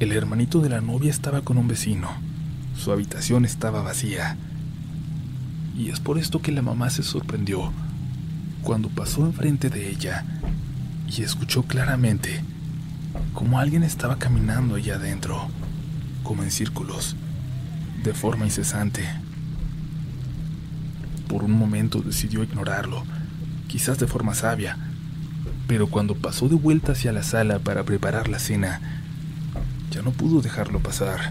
El 0.00 0.12
hermanito 0.12 0.60
de 0.60 0.70
la 0.70 0.80
novia 0.80 1.10
estaba 1.10 1.42
con 1.42 1.58
un 1.58 1.68
vecino 1.68 2.10
su 2.80 2.92
habitación 2.92 3.44
estaba 3.44 3.82
vacía. 3.82 4.36
Y 5.76 5.90
es 5.90 6.00
por 6.00 6.18
esto 6.18 6.40
que 6.40 6.50
la 6.50 6.62
mamá 6.62 6.88
se 6.88 7.02
sorprendió 7.02 7.72
cuando 8.62 8.88
pasó 8.88 9.26
enfrente 9.26 9.68
de 9.68 9.90
ella 9.90 10.24
y 11.06 11.22
escuchó 11.22 11.62
claramente 11.62 12.42
como 13.34 13.58
alguien 13.58 13.82
estaba 13.82 14.16
caminando 14.16 14.76
allá 14.76 14.94
adentro, 14.94 15.48
como 16.22 16.42
en 16.42 16.50
círculos, 16.50 17.16
de 18.02 18.14
forma 18.14 18.46
incesante. 18.46 19.04
Por 21.28 21.44
un 21.44 21.52
momento 21.52 22.00
decidió 22.00 22.42
ignorarlo, 22.42 23.04
quizás 23.68 23.98
de 23.98 24.06
forma 24.06 24.34
sabia, 24.34 24.78
pero 25.70 25.86
cuando 25.86 26.16
pasó 26.16 26.48
de 26.48 26.56
vuelta 26.56 26.90
hacia 26.90 27.12
la 27.12 27.22
sala 27.22 27.60
para 27.60 27.84
preparar 27.84 28.28
la 28.28 28.40
cena, 28.40 28.80
ya 29.92 30.02
no 30.02 30.10
pudo 30.10 30.40
dejarlo 30.40 30.80
pasar. 30.80 31.30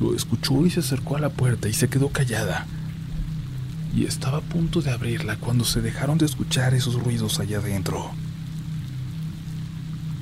Lo 0.00 0.14
escuchó 0.14 0.64
y 0.64 0.70
se 0.70 0.78
acercó 0.78 1.16
a 1.16 1.20
la 1.20 1.30
puerta 1.30 1.68
y 1.68 1.72
se 1.72 1.88
quedó 1.88 2.10
callada. 2.10 2.64
Y 3.92 4.04
estaba 4.04 4.38
a 4.38 4.40
punto 4.40 4.82
de 4.82 4.92
abrirla 4.92 5.34
cuando 5.34 5.64
se 5.64 5.80
dejaron 5.80 6.16
de 6.16 6.26
escuchar 6.26 6.74
esos 6.74 6.94
ruidos 7.02 7.40
allá 7.40 7.58
adentro. 7.58 8.12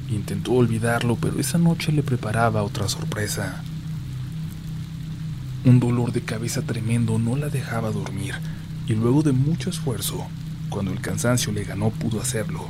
Intentó 0.08 0.52
olvidarlo, 0.52 1.16
pero 1.16 1.38
esa 1.38 1.58
noche 1.58 1.92
le 1.92 2.02
preparaba 2.02 2.62
otra 2.62 2.88
sorpresa. 2.88 3.62
Un 5.66 5.80
dolor 5.80 6.12
de 6.12 6.22
cabeza 6.22 6.62
tremendo 6.62 7.18
no 7.18 7.36
la 7.36 7.50
dejaba 7.50 7.90
dormir, 7.90 8.36
y 8.86 8.94
luego 8.94 9.22
de 9.22 9.32
mucho 9.32 9.68
esfuerzo, 9.68 10.26
cuando 10.74 10.90
el 10.90 11.00
cansancio 11.00 11.52
le 11.52 11.62
ganó, 11.62 11.90
pudo 11.90 12.20
hacerlo, 12.20 12.68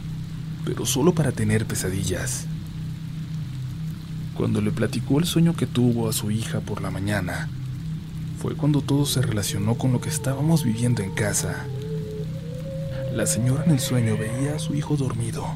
pero 0.66 0.84
solo 0.84 1.14
para 1.14 1.32
tener 1.32 1.64
pesadillas. 1.64 2.44
Cuando 4.36 4.60
le 4.60 4.72
platicó 4.72 5.20
el 5.20 5.24
sueño 5.24 5.56
que 5.56 5.66
tuvo 5.66 6.06
a 6.06 6.12
su 6.12 6.30
hija 6.30 6.60
por 6.60 6.82
la 6.82 6.90
mañana, 6.90 7.48
fue 8.42 8.56
cuando 8.56 8.82
todo 8.82 9.06
se 9.06 9.22
relacionó 9.22 9.76
con 9.76 9.90
lo 9.92 10.02
que 10.02 10.10
estábamos 10.10 10.64
viviendo 10.64 11.02
en 11.02 11.12
casa. 11.12 11.64
La 13.14 13.24
señora 13.24 13.64
en 13.64 13.70
el 13.70 13.80
sueño 13.80 14.18
veía 14.18 14.56
a 14.56 14.58
su 14.58 14.74
hijo 14.74 14.98
dormido, 14.98 15.46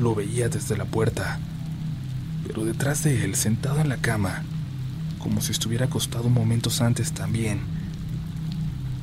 lo 0.00 0.16
veía 0.16 0.48
desde 0.48 0.76
la 0.76 0.86
puerta, 0.86 1.38
Pero 2.48 2.64
detrás 2.64 3.04
de 3.04 3.24
él, 3.24 3.36
sentado 3.36 3.78
en 3.78 3.88
la 3.88 3.98
cama, 3.98 4.42
como 5.20 5.40
si 5.40 5.52
estuviera 5.52 5.84
acostado 5.84 6.30
momentos 6.30 6.80
antes 6.80 7.12
también, 7.12 7.60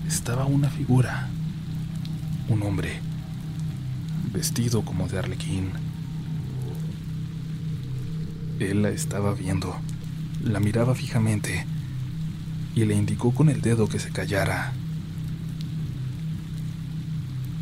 estaba 0.06 0.46
una 0.46 0.70
figura, 0.70 1.30
un 2.50 2.64
hombre, 2.64 3.00
vestido 4.32 4.84
como 4.84 5.08
de 5.08 5.20
arlequín. 5.20 5.72
Él 8.60 8.82
la 8.82 8.90
estaba 8.90 9.34
viendo, 9.34 9.76
la 10.44 10.60
miraba 10.60 10.96
fijamente 10.96 11.66
y 12.76 12.86
le 12.86 12.96
indicó 12.96 13.34
con 13.34 13.50
el 13.50 13.62
dedo 13.62 13.88
que 13.88 14.00
se 14.00 14.12
callara. 14.12 14.74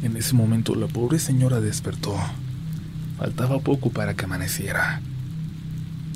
En 0.03 0.15
ese 0.17 0.35
momento 0.35 0.75
la 0.75 0.87
pobre 0.87 1.19
señora 1.19 1.59
despertó. 1.59 2.15
Faltaba 3.17 3.59
poco 3.59 3.89
para 3.89 4.13
que 4.13 4.25
amaneciera. 4.25 5.01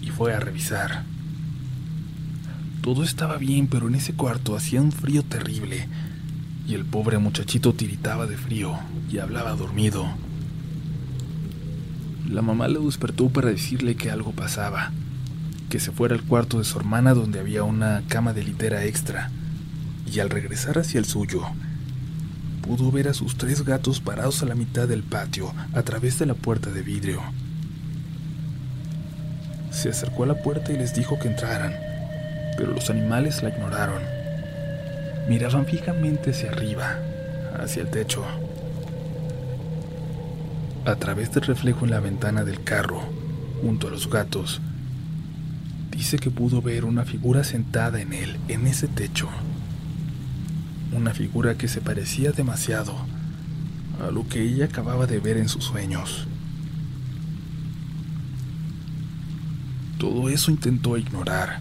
Y 0.01 0.09
fue 0.09 0.33
a 0.33 0.39
revisar. 0.39 1.05
Todo 2.81 3.03
estaba 3.03 3.37
bien, 3.37 3.67
pero 3.67 3.87
en 3.87 3.95
ese 3.95 4.13
cuarto 4.13 4.55
hacía 4.55 4.81
un 4.81 4.91
frío 4.91 5.23
terrible. 5.23 5.87
Y 6.69 6.75
el 6.75 6.85
pobre 6.85 7.17
muchachito 7.17 7.73
tiritaba 7.73 8.27
de 8.27 8.37
frío 8.37 8.77
y 9.11 9.17
hablaba 9.17 9.55
dormido. 9.55 10.05
La 12.29 12.43
mamá 12.43 12.67
le 12.67 12.77
despertó 12.77 13.27
para 13.29 13.49
decirle 13.49 13.95
que 13.95 14.11
algo 14.11 14.33
pasaba, 14.33 14.91
que 15.67 15.79
se 15.79 15.91
fuera 15.91 16.13
al 16.13 16.21
cuarto 16.21 16.59
de 16.59 16.65
su 16.65 16.77
hermana 16.77 17.15
donde 17.15 17.39
había 17.39 17.63
una 17.63 18.03
cama 18.07 18.33
de 18.33 18.43
litera 18.43 18.85
extra, 18.85 19.31
y 20.05 20.19
al 20.19 20.29
regresar 20.29 20.77
hacia 20.77 20.99
el 20.99 21.05
suyo, 21.05 21.41
pudo 22.61 22.91
ver 22.91 23.07
a 23.07 23.15
sus 23.15 23.35
tres 23.35 23.65
gatos 23.65 23.99
parados 23.99 24.43
a 24.43 24.45
la 24.45 24.53
mitad 24.53 24.87
del 24.87 25.01
patio 25.01 25.51
a 25.73 25.81
través 25.81 26.19
de 26.19 26.27
la 26.27 26.35
puerta 26.35 26.69
de 26.69 26.83
vidrio. 26.83 27.19
Se 29.71 29.89
acercó 29.89 30.21
a 30.21 30.27
la 30.27 30.43
puerta 30.43 30.71
y 30.71 30.77
les 30.77 30.93
dijo 30.93 31.17
que 31.17 31.29
entraran, 31.29 31.73
pero 32.57 32.73
los 32.75 32.91
animales 32.91 33.41
la 33.41 33.49
ignoraron. 33.49 34.18
Miraban 35.29 35.65
fijamente 35.65 36.31
hacia 36.31 36.49
arriba, 36.49 36.97
hacia 37.57 37.83
el 37.83 37.89
techo. 37.89 38.25
A 40.85 40.95
través 40.95 41.31
del 41.31 41.43
reflejo 41.43 41.85
en 41.85 41.91
la 41.91 42.01
ventana 42.01 42.43
del 42.43 42.63
carro, 42.63 43.01
junto 43.61 43.87
a 43.87 43.91
los 43.91 44.09
gatos, 44.09 44.59
dice 45.91 46.17
que 46.17 46.31
pudo 46.31 46.61
ver 46.61 46.83
una 46.83 47.05
figura 47.05 47.45
sentada 47.45 48.01
en 48.01 48.11
él, 48.11 48.37
en 48.49 48.67
ese 48.67 48.87
techo 48.87 49.29
una 50.91 51.13
figura 51.13 51.55
que 51.55 51.67
se 51.67 51.81
parecía 51.81 52.31
demasiado 52.31 52.95
a 54.01 54.11
lo 54.11 54.27
que 54.27 54.41
ella 54.41 54.65
acababa 54.65 55.05
de 55.05 55.19
ver 55.19 55.37
en 55.37 55.49
sus 55.49 55.65
sueños. 55.65 56.27
Todo 59.97 60.29
eso 60.29 60.51
intentó 60.51 60.97
ignorar, 60.97 61.59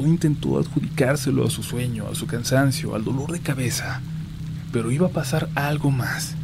intentó 0.00 0.58
adjudicárselo 0.58 1.46
a 1.46 1.50
su 1.50 1.62
sueño, 1.62 2.06
a 2.10 2.14
su 2.14 2.26
cansancio, 2.26 2.94
al 2.94 3.04
dolor 3.04 3.32
de 3.32 3.40
cabeza, 3.40 4.00
pero 4.72 4.90
iba 4.90 5.06
a 5.06 5.10
pasar 5.10 5.48
algo 5.54 5.90
más, 5.90 6.34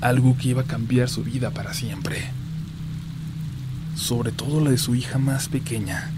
algo 0.00 0.36
que 0.36 0.50
iba 0.50 0.62
a 0.62 0.66
cambiar 0.66 1.08
su 1.08 1.22
vida 1.24 1.50
para 1.50 1.74
siempre. 1.74 2.30
Sobre 3.94 4.32
todo 4.32 4.62
la 4.62 4.70
de 4.70 4.78
su 4.78 4.94
hija 4.94 5.18
más 5.18 5.48
pequeña, 5.48 6.10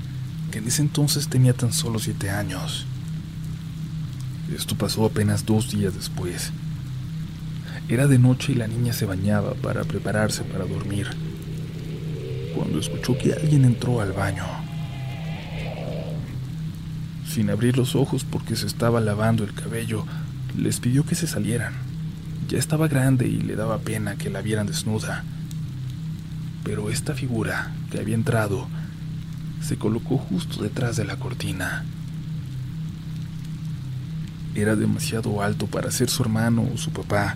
que 0.50 0.58
en 0.58 0.68
ese 0.68 0.82
entonces 0.82 1.28
tenía 1.28 1.54
tan 1.54 1.72
solo 1.72 1.98
siete 1.98 2.30
años. 2.30 2.86
Esto 4.54 4.76
pasó 4.76 5.04
apenas 5.04 5.46
dos 5.46 5.70
días 5.70 5.94
después. 5.94 6.52
Era 7.88 8.06
de 8.06 8.18
noche 8.18 8.52
y 8.52 8.54
la 8.54 8.66
niña 8.66 8.92
se 8.92 9.04
bañaba 9.04 9.54
para 9.54 9.84
prepararse 9.84 10.42
para 10.42 10.64
dormir, 10.64 11.08
cuando 12.54 12.78
escuchó 12.78 13.18
que 13.18 13.32
alguien 13.32 13.64
entró 13.64 14.00
al 14.00 14.12
baño. 14.12 14.63
Sin 17.34 17.50
abrir 17.50 17.76
los 17.76 17.96
ojos 17.96 18.22
porque 18.22 18.54
se 18.54 18.68
estaba 18.68 19.00
lavando 19.00 19.42
el 19.42 19.52
cabello, 19.52 20.06
les 20.56 20.78
pidió 20.78 21.04
que 21.04 21.16
se 21.16 21.26
salieran. 21.26 21.72
Ya 22.48 22.58
estaba 22.58 22.86
grande 22.86 23.26
y 23.26 23.40
le 23.40 23.56
daba 23.56 23.78
pena 23.78 24.14
que 24.14 24.30
la 24.30 24.40
vieran 24.40 24.68
desnuda. 24.68 25.24
Pero 26.62 26.90
esta 26.90 27.12
figura 27.12 27.72
que 27.90 27.98
había 27.98 28.14
entrado 28.14 28.68
se 29.60 29.76
colocó 29.76 30.16
justo 30.16 30.62
detrás 30.62 30.94
de 30.94 31.06
la 31.06 31.16
cortina. 31.16 31.84
Era 34.54 34.76
demasiado 34.76 35.42
alto 35.42 35.66
para 35.66 35.90
ser 35.90 36.10
su 36.10 36.22
hermano 36.22 36.64
o 36.72 36.78
su 36.78 36.92
papá, 36.92 37.34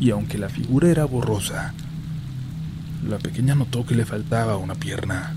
y 0.00 0.12
aunque 0.12 0.38
la 0.38 0.48
figura 0.48 0.88
era 0.88 1.04
borrosa, 1.04 1.74
la 3.06 3.18
pequeña 3.18 3.54
notó 3.54 3.84
que 3.84 3.96
le 3.96 4.06
faltaba 4.06 4.56
una 4.56 4.76
pierna. 4.76 5.34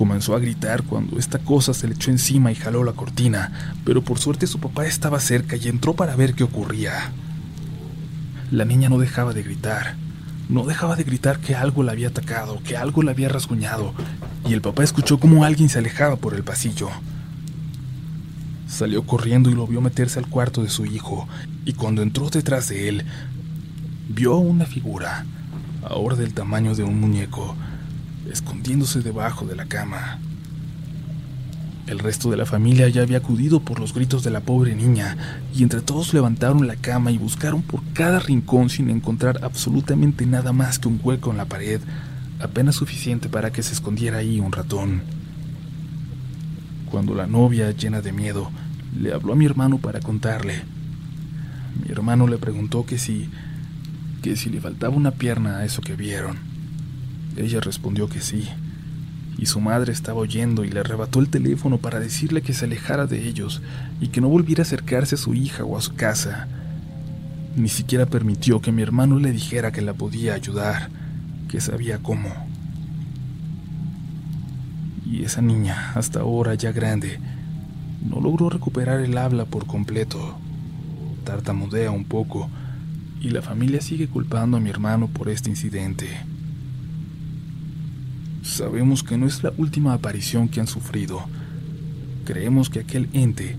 Comenzó 0.00 0.34
a 0.34 0.38
gritar 0.38 0.82
cuando 0.84 1.18
esta 1.18 1.38
cosa 1.38 1.74
se 1.74 1.86
le 1.86 1.92
echó 1.92 2.10
encima 2.10 2.50
y 2.50 2.54
jaló 2.54 2.84
la 2.84 2.94
cortina, 2.94 3.74
pero 3.84 4.02
por 4.02 4.18
suerte 4.18 4.46
su 4.46 4.58
papá 4.58 4.86
estaba 4.86 5.20
cerca 5.20 5.56
y 5.56 5.68
entró 5.68 5.92
para 5.92 6.16
ver 6.16 6.32
qué 6.32 6.42
ocurría. 6.42 7.12
La 8.50 8.64
niña 8.64 8.88
no 8.88 8.96
dejaba 8.96 9.34
de 9.34 9.42
gritar, 9.42 9.96
no 10.48 10.64
dejaba 10.64 10.96
de 10.96 11.04
gritar 11.04 11.38
que 11.38 11.54
algo 11.54 11.82
la 11.82 11.92
había 11.92 12.08
atacado, 12.08 12.62
que 12.64 12.78
algo 12.78 13.02
la 13.02 13.10
había 13.10 13.28
rasguñado, 13.28 13.92
y 14.48 14.54
el 14.54 14.62
papá 14.62 14.84
escuchó 14.84 15.20
cómo 15.20 15.44
alguien 15.44 15.68
se 15.68 15.80
alejaba 15.80 16.16
por 16.16 16.32
el 16.32 16.44
pasillo. 16.44 16.88
Salió 18.68 19.02
corriendo 19.02 19.50
y 19.50 19.54
lo 19.54 19.66
vio 19.66 19.82
meterse 19.82 20.18
al 20.18 20.28
cuarto 20.28 20.62
de 20.62 20.70
su 20.70 20.86
hijo, 20.86 21.28
y 21.66 21.74
cuando 21.74 22.00
entró 22.00 22.30
detrás 22.30 22.70
de 22.70 22.88
él, 22.88 23.04
vio 24.08 24.38
una 24.38 24.64
figura, 24.64 25.26
ahora 25.82 26.16
del 26.16 26.32
tamaño 26.32 26.74
de 26.74 26.84
un 26.84 26.98
muñeco, 26.98 27.54
escondiéndose 28.30 29.00
debajo 29.00 29.46
de 29.46 29.56
la 29.56 29.66
cama. 29.66 30.18
El 31.86 31.98
resto 31.98 32.30
de 32.30 32.36
la 32.36 32.46
familia 32.46 32.88
ya 32.88 33.02
había 33.02 33.18
acudido 33.18 33.60
por 33.60 33.80
los 33.80 33.92
gritos 33.92 34.22
de 34.22 34.30
la 34.30 34.40
pobre 34.40 34.74
niña, 34.74 35.16
y 35.54 35.62
entre 35.62 35.80
todos 35.80 36.14
levantaron 36.14 36.66
la 36.66 36.76
cama 36.76 37.10
y 37.10 37.18
buscaron 37.18 37.62
por 37.62 37.82
cada 37.92 38.20
rincón 38.20 38.70
sin 38.70 38.90
encontrar 38.90 39.40
absolutamente 39.42 40.26
nada 40.26 40.52
más 40.52 40.78
que 40.78 40.88
un 40.88 41.00
hueco 41.02 41.30
en 41.30 41.36
la 41.36 41.46
pared, 41.46 41.80
apenas 42.38 42.76
suficiente 42.76 43.28
para 43.28 43.50
que 43.50 43.62
se 43.62 43.72
escondiera 43.72 44.18
ahí 44.18 44.40
un 44.40 44.52
ratón 44.52 45.02
cuando 46.90 47.14
la 47.14 47.26
novia, 47.26 47.70
llena 47.70 48.02
de 48.02 48.12
miedo, 48.12 48.50
le 48.98 49.14
habló 49.14 49.32
a 49.32 49.36
mi 49.36 49.46
hermano 49.46 49.78
para 49.78 50.00
contarle. 50.00 50.62
Mi 51.82 51.90
hermano 51.92 52.26
le 52.26 52.36
preguntó 52.36 52.84
que 52.84 52.98
si 52.98 53.30
que 54.22 54.36
si 54.36 54.50
le 54.50 54.60
faltaba 54.60 54.94
una 54.94 55.12
pierna 55.12 55.58
a 55.58 55.64
eso 55.64 55.80
que 55.80 55.94
vieron. 55.94 56.49
Ella 57.36 57.60
respondió 57.60 58.08
que 58.08 58.20
sí, 58.20 58.48
y 59.38 59.46
su 59.46 59.60
madre 59.60 59.92
estaba 59.92 60.20
oyendo 60.20 60.64
y 60.64 60.70
le 60.70 60.80
arrebató 60.80 61.20
el 61.20 61.28
teléfono 61.28 61.78
para 61.78 62.00
decirle 62.00 62.42
que 62.42 62.52
se 62.52 62.66
alejara 62.66 63.06
de 63.06 63.26
ellos 63.28 63.62
y 64.00 64.08
que 64.08 64.20
no 64.20 64.28
volviera 64.28 64.62
a 64.62 64.66
acercarse 64.66 65.14
a 65.14 65.18
su 65.18 65.34
hija 65.34 65.64
o 65.64 65.76
a 65.76 65.80
su 65.80 65.94
casa. 65.94 66.48
Ni 67.56 67.68
siquiera 67.68 68.06
permitió 68.06 68.60
que 68.60 68.72
mi 68.72 68.82
hermano 68.82 69.18
le 69.18 69.32
dijera 69.32 69.72
que 69.72 69.80
la 69.80 69.94
podía 69.94 70.34
ayudar, 70.34 70.90
que 71.48 71.60
sabía 71.60 71.98
cómo 71.98 72.50
y 75.10 75.24
esa 75.24 75.42
niña, 75.42 75.92
hasta 75.96 76.20
ahora 76.20 76.54
ya 76.54 76.70
grande, 76.70 77.18
no 78.08 78.20
logró 78.20 78.48
recuperar 78.48 79.00
el 79.00 79.18
habla 79.18 79.44
por 79.44 79.66
completo. 79.66 80.38
Tartamudea 81.24 81.90
un 81.90 82.04
poco 82.04 82.48
y 83.20 83.30
la 83.30 83.42
familia 83.42 83.80
sigue 83.80 84.06
culpando 84.06 84.56
a 84.56 84.60
mi 84.60 84.70
hermano 84.70 85.08
por 85.08 85.28
este 85.28 85.50
incidente. 85.50 86.06
Sabemos 88.50 89.04
que 89.04 89.16
no 89.16 89.26
es 89.26 89.44
la 89.44 89.52
última 89.58 89.92
aparición 89.92 90.48
que 90.48 90.58
han 90.58 90.66
sufrido. 90.66 91.24
Creemos 92.24 92.68
que 92.68 92.80
aquel 92.80 93.08
ente 93.12 93.54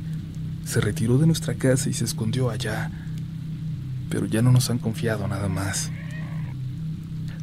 se 0.66 0.82
retiró 0.82 1.18
de 1.18 1.26
nuestra 1.26 1.54
casa 1.56 1.90
y 1.90 1.94
se 1.94 2.04
escondió 2.04 2.50
allá, 2.50 2.92
pero 4.10 4.26
ya 4.26 4.42
no 4.42 4.52
nos 4.52 4.70
han 4.70 4.80
confiado 4.80 5.30
nada 5.30 5.48
más. 5.48 5.90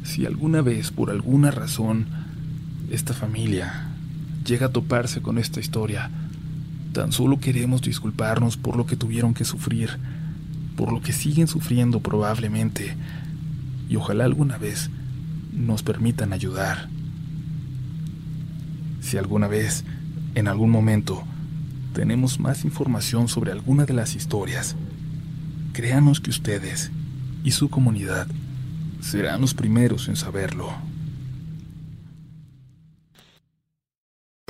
Si 0.03 0.27
alguna 0.27 0.61
vez, 0.61 0.91
por 0.91 1.09
alguna 1.09 1.49
razón, 1.49 2.05
esta 2.91 3.15
familia 3.15 3.87
llega 4.45 4.67
a 4.67 4.71
toparse 4.71 5.23
con 5.23 5.39
esta 5.39 5.59
historia, 5.59 6.11
tan 6.93 7.11
solo 7.11 7.39
queremos 7.39 7.81
disculparnos 7.81 8.57
por 8.57 8.77
lo 8.77 8.85
que 8.85 8.95
tuvieron 8.95 9.33
que 9.33 9.43
sufrir, 9.43 9.97
por 10.75 10.93
lo 10.93 11.01
que 11.01 11.13
siguen 11.13 11.47
sufriendo 11.47 11.99
probablemente, 11.99 12.95
y 13.89 13.95
ojalá 13.95 14.25
alguna 14.25 14.59
vez 14.59 14.91
nos 15.51 15.81
permitan 15.81 16.31
ayudar. 16.31 16.98
Si 19.01 19.17
alguna 19.17 19.47
vez, 19.47 19.83
en 20.35 20.47
algún 20.47 20.69
momento, 20.69 21.23
tenemos 21.93 22.39
más 22.39 22.65
información 22.65 23.27
sobre 23.27 23.51
alguna 23.51 23.85
de 23.85 23.93
las 23.93 24.15
historias, 24.15 24.75
créanos 25.73 26.19
que 26.19 26.29
ustedes 26.29 26.91
y 27.43 27.51
su 27.51 27.69
comunidad 27.69 28.27
serán 29.01 29.41
los 29.41 29.53
primeros 29.53 30.07
en 30.07 30.15
saberlo. 30.15 30.88